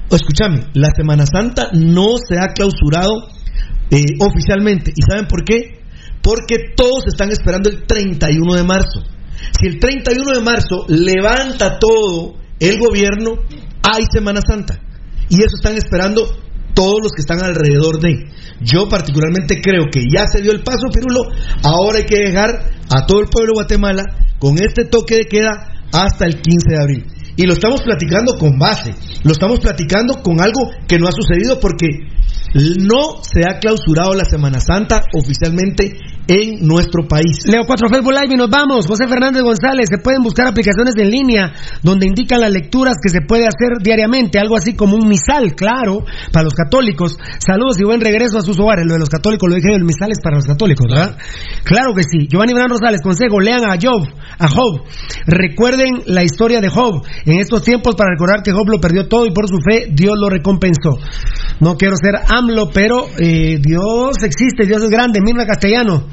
Escúchame, 0.09 0.67
la 0.73 0.89
Semana 0.95 1.25
Santa 1.25 1.69
no 1.73 2.17
se 2.17 2.37
ha 2.37 2.53
clausurado 2.53 3.27
eh, 3.91 4.03
oficialmente. 4.19 4.91
¿Y 4.95 5.01
saben 5.01 5.27
por 5.27 5.43
qué? 5.43 5.81
Porque 6.21 6.73
todos 6.75 7.05
están 7.07 7.31
esperando 7.31 7.69
el 7.69 7.85
31 7.85 8.55
de 8.55 8.63
marzo. 8.63 9.03
Si 9.59 9.67
el 9.67 9.79
31 9.79 10.39
de 10.39 10.41
marzo 10.41 10.85
levanta 10.87 11.77
todo 11.79 12.35
el 12.59 12.79
gobierno, 12.79 13.33
hay 13.83 14.05
Semana 14.11 14.41
Santa. 14.41 14.79
Y 15.29 15.35
eso 15.35 15.55
están 15.55 15.75
esperando 15.75 16.44
todos 16.75 17.01
los 17.01 17.11
que 17.13 17.21
están 17.21 17.41
alrededor 17.41 17.99
de. 17.99 18.29
Yo 18.61 18.87
particularmente 18.87 19.59
creo 19.61 19.85
que 19.91 20.03
ya 20.13 20.27
se 20.27 20.41
dio 20.41 20.51
el 20.51 20.61
paso, 20.61 20.89
Pirulo. 20.93 21.23
Ahora 21.63 21.97
hay 21.97 22.05
que 22.05 22.19
dejar 22.19 22.69
a 22.95 23.05
todo 23.07 23.21
el 23.21 23.27
pueblo 23.27 23.53
de 23.53 23.63
Guatemala 23.63 24.03
con 24.37 24.59
este 24.61 24.85
toque 24.85 25.15
de 25.15 25.25
queda 25.25 25.83
hasta 25.91 26.25
el 26.25 26.41
15 26.41 26.69
de 26.69 26.81
abril. 26.81 27.05
Y 27.37 27.45
lo 27.45 27.53
estamos 27.53 27.81
platicando 27.81 28.37
con 28.37 28.57
base, 28.57 28.93
lo 29.23 29.31
estamos 29.31 29.59
platicando 29.59 30.21
con 30.21 30.39
algo 30.39 30.69
que 30.87 30.97
no 30.97 31.07
ha 31.07 31.11
sucedido 31.11 31.59
porque 31.59 31.87
no 32.53 33.21
se 33.23 33.41
ha 33.41 33.59
clausurado 33.59 34.13
la 34.13 34.23
Semana 34.23 34.59
Santa 34.61 35.01
oficialmente 35.13 35.97
en 36.27 36.65
nuestro 36.65 37.07
país. 37.07 37.45
Leo 37.45 37.63
4 37.65 37.89
Facebook 37.89 38.13
Live 38.13 38.33
y 38.33 38.37
nos 38.37 38.49
vamos. 38.49 38.87
José 38.87 39.07
Fernández 39.07 39.43
González, 39.43 39.87
se 39.89 39.97
pueden 39.97 40.21
buscar 40.23 40.47
aplicaciones 40.47 40.95
en 40.97 41.09
línea 41.09 41.53
donde 41.81 42.07
indican 42.07 42.41
las 42.41 42.51
lecturas 42.51 42.95
que 43.01 43.09
se 43.09 43.21
puede 43.21 43.43
hacer 43.43 43.81
diariamente, 43.81 44.39
algo 44.39 44.57
así 44.57 44.73
como 44.73 44.95
un 44.95 45.07
misal, 45.07 45.53
claro, 45.55 46.05
para 46.31 46.43
los 46.43 46.53
católicos. 46.53 47.17
Saludos 47.39 47.79
y 47.79 47.85
buen 47.85 48.01
regreso 48.01 48.37
a 48.37 48.41
sus 48.41 48.59
hogares. 48.59 48.85
Lo 48.85 48.93
de 48.93 48.99
los 48.99 49.09
católicos 49.09 49.49
lo 49.49 49.55
dije, 49.55 49.73
el 49.73 49.83
misal 49.83 50.11
es 50.11 50.19
para 50.23 50.37
los 50.37 50.45
católicos, 50.45 50.85
¿verdad? 50.89 51.17
Claro 51.63 51.93
que 51.93 52.03
sí. 52.03 52.27
Giovanni 52.27 52.53
Bran 52.53 52.69
Rosales, 52.69 53.01
consejo, 53.01 53.39
lean 53.39 53.63
a 53.65 53.77
Job, 53.81 54.07
a 54.39 54.47
Job. 54.47 54.83
Recuerden 55.27 56.03
la 56.07 56.23
historia 56.23 56.61
de 56.61 56.69
Job. 56.69 57.05
En 57.25 57.39
estos 57.39 57.63
tiempos 57.63 57.95
para 57.95 58.11
recordar 58.11 58.43
que 58.43 58.51
Job 58.51 58.67
lo 58.69 58.79
perdió 58.79 59.07
todo 59.07 59.25
y 59.25 59.31
por 59.31 59.47
su 59.47 59.57
fe 59.57 59.87
Dios 59.91 60.15
lo 60.19 60.29
recompensó. 60.29 60.97
No 61.59 61.77
quiero 61.77 61.95
ser 61.95 62.15
AMLO, 62.27 62.69
pero 62.73 63.05
eh, 63.17 63.59
Dios 63.61 64.17
existe, 64.23 64.65
Dios 64.65 64.83
es 64.83 64.89
grande. 64.89 65.19
Mirna 65.23 65.45
Castellano, 65.45 66.07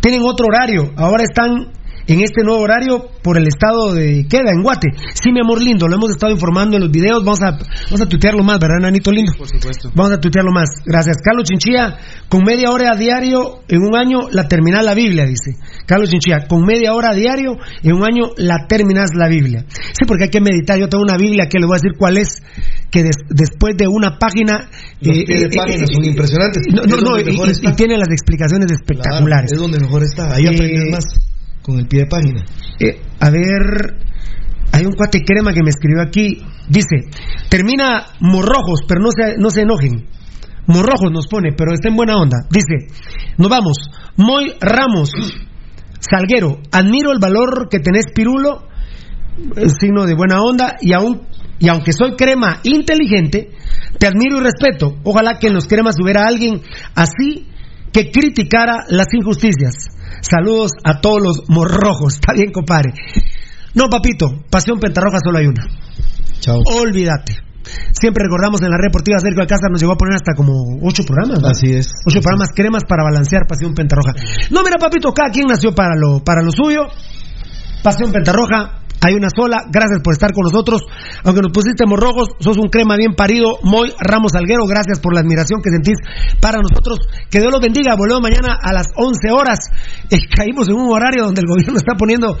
tienen 0.00 0.22
otro 0.22 0.46
horario. 0.46 0.90
Ahora 0.96 1.24
están 1.24 1.72
en 2.06 2.20
este 2.20 2.42
nuevo 2.42 2.60
horario 2.60 3.08
por 3.22 3.38
el 3.38 3.46
estado 3.46 3.94
de 3.94 4.26
queda 4.28 4.50
en 4.54 4.62
Guate. 4.62 4.88
Sí, 5.14 5.32
mi 5.32 5.40
amor 5.40 5.62
lindo, 5.62 5.86
lo 5.88 5.96
hemos 5.96 6.10
estado 6.10 6.32
informando 6.32 6.76
en 6.76 6.82
los 6.82 6.90
videos. 6.90 7.24
Vamos 7.24 7.42
a, 7.42 7.52
vamos 7.86 8.00
a 8.00 8.06
tuitearlo 8.06 8.42
más, 8.42 8.58
¿verdad, 8.58 8.80
Nanito 8.80 9.10
lindo? 9.10 9.32
Por 9.36 9.48
supuesto. 9.48 9.90
Vamos 9.94 10.12
a 10.12 10.20
tuitearlo 10.20 10.52
más. 10.52 10.68
Gracias. 10.84 11.16
Carlos 11.22 11.44
Chinchilla, 11.48 11.96
con 12.28 12.42
media 12.44 12.70
hora 12.70 12.90
a 12.92 12.96
diario, 12.96 13.60
en 13.68 13.82
un 13.82 13.96
año 13.96 14.28
la 14.30 14.48
terminás 14.48 14.84
la 14.84 14.94
Biblia, 14.94 15.24
dice. 15.24 15.56
Carlos 15.86 16.10
Chinchilla, 16.10 16.46
con 16.46 16.64
media 16.64 16.94
hora 16.94 17.10
a 17.10 17.14
diario, 17.14 17.56
en 17.82 17.92
un 17.92 18.04
año 18.04 18.30
la 18.36 18.66
terminas 18.68 19.10
la 19.14 19.28
Biblia. 19.28 19.64
Sí, 19.68 20.04
porque 20.06 20.24
hay 20.24 20.30
que 20.30 20.40
meditar. 20.40 20.78
Yo 20.78 20.88
tengo 20.88 21.02
una 21.02 21.16
Biblia 21.16 21.46
que 21.48 21.58
les 21.58 21.66
voy 21.66 21.76
a 21.76 21.80
decir 21.80 21.92
cuál 21.98 22.18
es, 22.18 22.42
que 22.90 23.02
des- 23.02 23.24
después 23.30 23.76
de 23.76 23.86
una 23.88 24.18
página... 24.18 24.68
Los 25.00 25.16
eh, 25.16 25.24
eh, 25.28 25.48
páginas 25.54 25.90
eh, 25.90 25.94
son 25.94 26.04
impresionantes. 26.04 26.62
No, 26.72 26.82
no, 26.84 26.96
no, 26.96 27.18
y, 27.18 27.74
tiene 27.74 27.96
las 27.96 28.08
explicaciones 28.10 28.70
espectaculares. 28.70 29.24
Claro, 29.24 29.46
es 29.52 29.58
donde 29.60 29.80
mejor 29.80 30.02
está. 30.04 30.34
Ahí 30.34 30.46
aprendes 30.46 30.90
más 30.90 31.04
con 31.64 31.78
el 31.78 31.88
pie 31.88 32.00
de 32.00 32.06
página. 32.06 32.44
Eh, 32.78 33.00
a 33.18 33.30
ver, 33.30 33.96
hay 34.70 34.84
un 34.84 34.92
cuate 34.92 35.20
crema 35.24 35.52
que 35.52 35.62
me 35.64 35.70
escribió 35.70 36.02
aquí. 36.02 36.42
Dice, 36.68 37.08
termina 37.48 38.06
morrojos, 38.20 38.80
pero 38.86 39.00
no 39.00 39.08
se, 39.10 39.36
no 39.38 39.50
se 39.50 39.62
enojen. 39.62 40.06
Morrojos 40.66 41.10
nos 41.10 41.26
pone, 41.26 41.52
pero 41.56 41.72
está 41.72 41.88
en 41.88 41.96
buena 41.96 42.14
onda. 42.16 42.46
Dice, 42.50 42.92
nos 43.38 43.48
vamos. 43.48 43.78
Moy 44.16 44.52
Ramos, 44.60 45.10
Salguero, 46.00 46.58
admiro 46.70 47.12
el 47.12 47.18
valor 47.18 47.68
que 47.70 47.80
tenés, 47.80 48.06
Pirulo, 48.14 48.68
eh, 49.56 49.68
signo 49.80 50.04
de 50.04 50.14
buena 50.14 50.40
onda, 50.42 50.76
y 50.80 50.92
aún 50.92 51.22
y 51.58 51.68
aunque 51.68 51.92
soy 51.92 52.14
crema 52.16 52.60
inteligente, 52.64 53.50
te 53.98 54.06
admiro 54.06 54.38
y 54.38 54.40
respeto. 54.40 54.96
Ojalá 55.04 55.38
que 55.38 55.46
en 55.46 55.54
los 55.54 55.66
cremas 55.66 55.94
hubiera 56.02 56.26
alguien 56.26 56.60
así 56.94 57.48
que 57.94 58.10
criticara 58.10 58.84
las 58.88 59.06
injusticias. 59.14 59.86
Saludos 60.20 60.72
a 60.82 61.00
todos 61.00 61.22
los 61.22 61.48
morrojos. 61.48 62.14
Está 62.14 62.32
bien, 62.34 62.50
compadre. 62.50 62.92
No, 63.74 63.88
papito, 63.88 64.42
Pasión 64.50 64.80
Pentarroja 64.80 65.18
solo 65.24 65.38
hay 65.38 65.46
una. 65.46 65.64
Chao. 66.40 66.58
Olvídate. 66.66 67.36
Siempre 67.92 68.24
recordamos 68.24 68.60
en 68.60 68.70
la 68.70 68.76
red 68.76 68.90
deportiva 68.90 69.18
Sergio 69.18 69.40
Alcázar 69.40 69.70
nos 69.70 69.80
llegó 69.80 69.94
a 69.94 69.96
poner 69.96 70.16
hasta 70.16 70.34
como 70.34 70.52
ocho 70.82 71.04
programas. 71.04 71.40
¿no? 71.40 71.48
Así 71.48 71.70
es. 71.70 71.88
Ocho 72.04 72.20
programas 72.20 72.50
cremas 72.54 72.82
para 72.84 73.04
balancear 73.04 73.46
Pasión 73.46 73.74
Pentarroja. 73.74 74.12
No, 74.50 74.62
mira, 74.64 74.76
papito, 74.76 75.12
cada 75.14 75.30
quien 75.30 75.46
nació 75.46 75.72
para 75.72 75.94
lo, 75.94 76.22
para 76.22 76.42
lo 76.42 76.50
suyo. 76.50 76.88
Pasión 77.82 78.10
Pentarroja, 78.10 78.83
hay 79.04 79.14
una 79.14 79.28
sola. 79.28 79.68
Gracias 79.70 80.00
por 80.02 80.14
estar 80.14 80.32
con 80.32 80.44
nosotros. 80.44 80.80
Aunque 81.24 81.42
nos 81.42 81.52
pusiste 81.52 81.84
morrojos, 81.86 82.28
sos 82.40 82.56
un 82.56 82.68
crema 82.68 82.96
bien 82.96 83.14
parido. 83.14 83.58
Moy 83.62 83.92
Ramos 84.00 84.34
Alguero, 84.34 84.64
gracias 84.66 84.98
por 85.00 85.14
la 85.14 85.20
admiración 85.20 85.60
que 85.60 85.70
sentís 85.70 85.98
para 86.40 86.58
nosotros. 86.60 87.00
Que 87.30 87.40
Dios 87.40 87.52
los 87.52 87.60
bendiga. 87.60 87.96
Volvemos 87.96 88.22
mañana 88.22 88.58
a 88.60 88.72
las 88.72 88.88
11 88.96 89.30
horas. 89.30 89.58
Eh, 90.10 90.16
caímos 90.34 90.68
en 90.68 90.76
un 90.76 90.90
horario 90.90 91.24
donde 91.24 91.42
el 91.42 91.46
gobierno 91.46 91.76
está 91.76 91.94
poniendo 91.96 92.38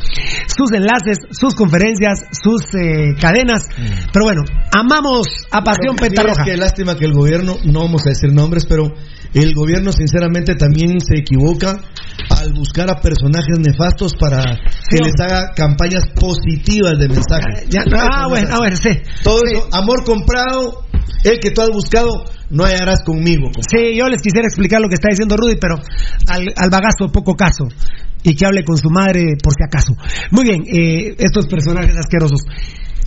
sus 0.48 0.72
enlaces, 0.72 1.18
sus 1.30 1.54
conferencias, 1.54 2.24
sus 2.32 2.62
eh, 2.74 3.14
cadenas. 3.20 3.68
Pero 4.12 4.24
bueno, 4.24 4.42
amamos 4.72 5.26
a 5.50 5.62
Pasión 5.62 5.96
Pentarroja. 5.96 6.42
es 6.42 6.48
que 6.48 6.56
lástima 6.56 6.96
que 6.96 7.04
el 7.04 7.12
gobierno, 7.12 7.56
no 7.64 7.80
vamos 7.80 8.06
a 8.06 8.10
decir 8.10 8.32
nombres, 8.32 8.64
pero 8.66 8.88
el 9.34 9.54
gobierno 9.54 9.92
sinceramente 9.92 10.54
también 10.54 11.00
se 11.00 11.18
equivoca 11.18 11.80
al 12.30 12.52
buscar 12.52 12.88
a 12.90 13.00
personajes 13.00 13.58
nefastos 13.58 14.14
para 14.14 14.42
que 14.88 14.98
les 15.02 15.14
haga 15.20 15.50
campañas 15.54 16.04
positivas 16.14 16.98
de 16.98 17.08
mensaje. 17.08 17.66
Ya, 17.68 17.82
ah, 17.92 18.26
bueno, 18.28 18.48
ah, 18.52 18.58
bueno, 18.58 18.76
sí. 18.76 18.90
Todo 19.22 19.40
eso, 19.44 19.68
amor 19.72 20.04
comprado, 20.04 20.84
el 21.24 21.40
que 21.40 21.50
tú 21.50 21.62
has 21.62 21.70
buscado, 21.70 22.24
no 22.50 22.64
hallarás 22.64 23.02
conmigo. 23.04 23.50
Sí, 23.68 23.96
yo 23.96 24.08
les 24.08 24.22
quisiera 24.22 24.46
explicar 24.46 24.80
lo 24.80 24.88
que 24.88 24.94
está 24.94 25.08
diciendo 25.10 25.36
Rudy, 25.36 25.56
pero 25.60 25.76
al, 26.28 26.52
al 26.56 26.70
bagazo 26.70 27.10
poco 27.12 27.34
caso. 27.34 27.64
Y 28.22 28.34
que 28.34 28.46
hable 28.46 28.64
con 28.64 28.78
su 28.78 28.88
madre 28.88 29.36
por 29.42 29.52
si 29.52 29.62
acaso. 29.62 29.92
Muy 30.30 30.44
bien, 30.44 30.62
eh, 30.66 31.14
estos 31.18 31.46
personajes 31.46 31.94
asquerosos. 31.96 32.40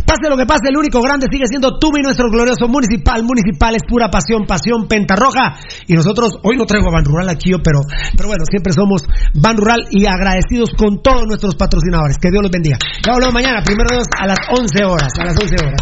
Pase 0.08 0.30
lo 0.30 0.38
que 0.38 0.46
pase, 0.46 0.72
el 0.72 0.78
único 0.78 1.02
grande 1.02 1.28
sigue 1.30 1.44
siendo 1.52 1.78
Tumi, 1.80 2.00
nuestro 2.00 2.32
glorioso 2.32 2.70
municipal. 2.70 3.24
Municipal 3.24 3.76
es 3.76 3.84
pura 3.84 4.08
pasión, 4.08 4.48
pasión 4.48 4.88
pentarroja. 4.88 5.60
Y 5.86 5.96
nosotros, 5.96 6.40
hoy 6.44 6.56
no 6.56 6.64
traigo 6.64 6.88
a 6.88 6.94
Ban 6.94 7.04
Rural 7.04 7.28
aquí, 7.28 7.52
yo, 7.52 7.58
pero, 7.62 7.80
pero 8.16 8.30
bueno, 8.30 8.46
siempre 8.50 8.72
somos 8.72 9.04
Ban 9.36 9.58
Rural 9.58 9.84
y 9.92 10.08
agradecidos 10.08 10.72
con 10.78 11.02
todos 11.04 11.28
nuestros 11.28 11.56
patrocinadores. 11.56 12.18
Que 12.24 12.32
Dios 12.32 12.42
los 12.42 12.52
bendiga. 12.52 12.78
Ya 13.06 13.12
volvemos 13.12 13.34
mañana, 13.34 13.62
primero 13.62 13.90
Dios, 13.92 14.08
a 14.18 14.28
las 14.28 14.40
11 14.48 14.86
horas. 14.86 15.12
A 15.20 15.26
las 15.26 15.36
11 15.36 15.56
horas. 15.60 15.82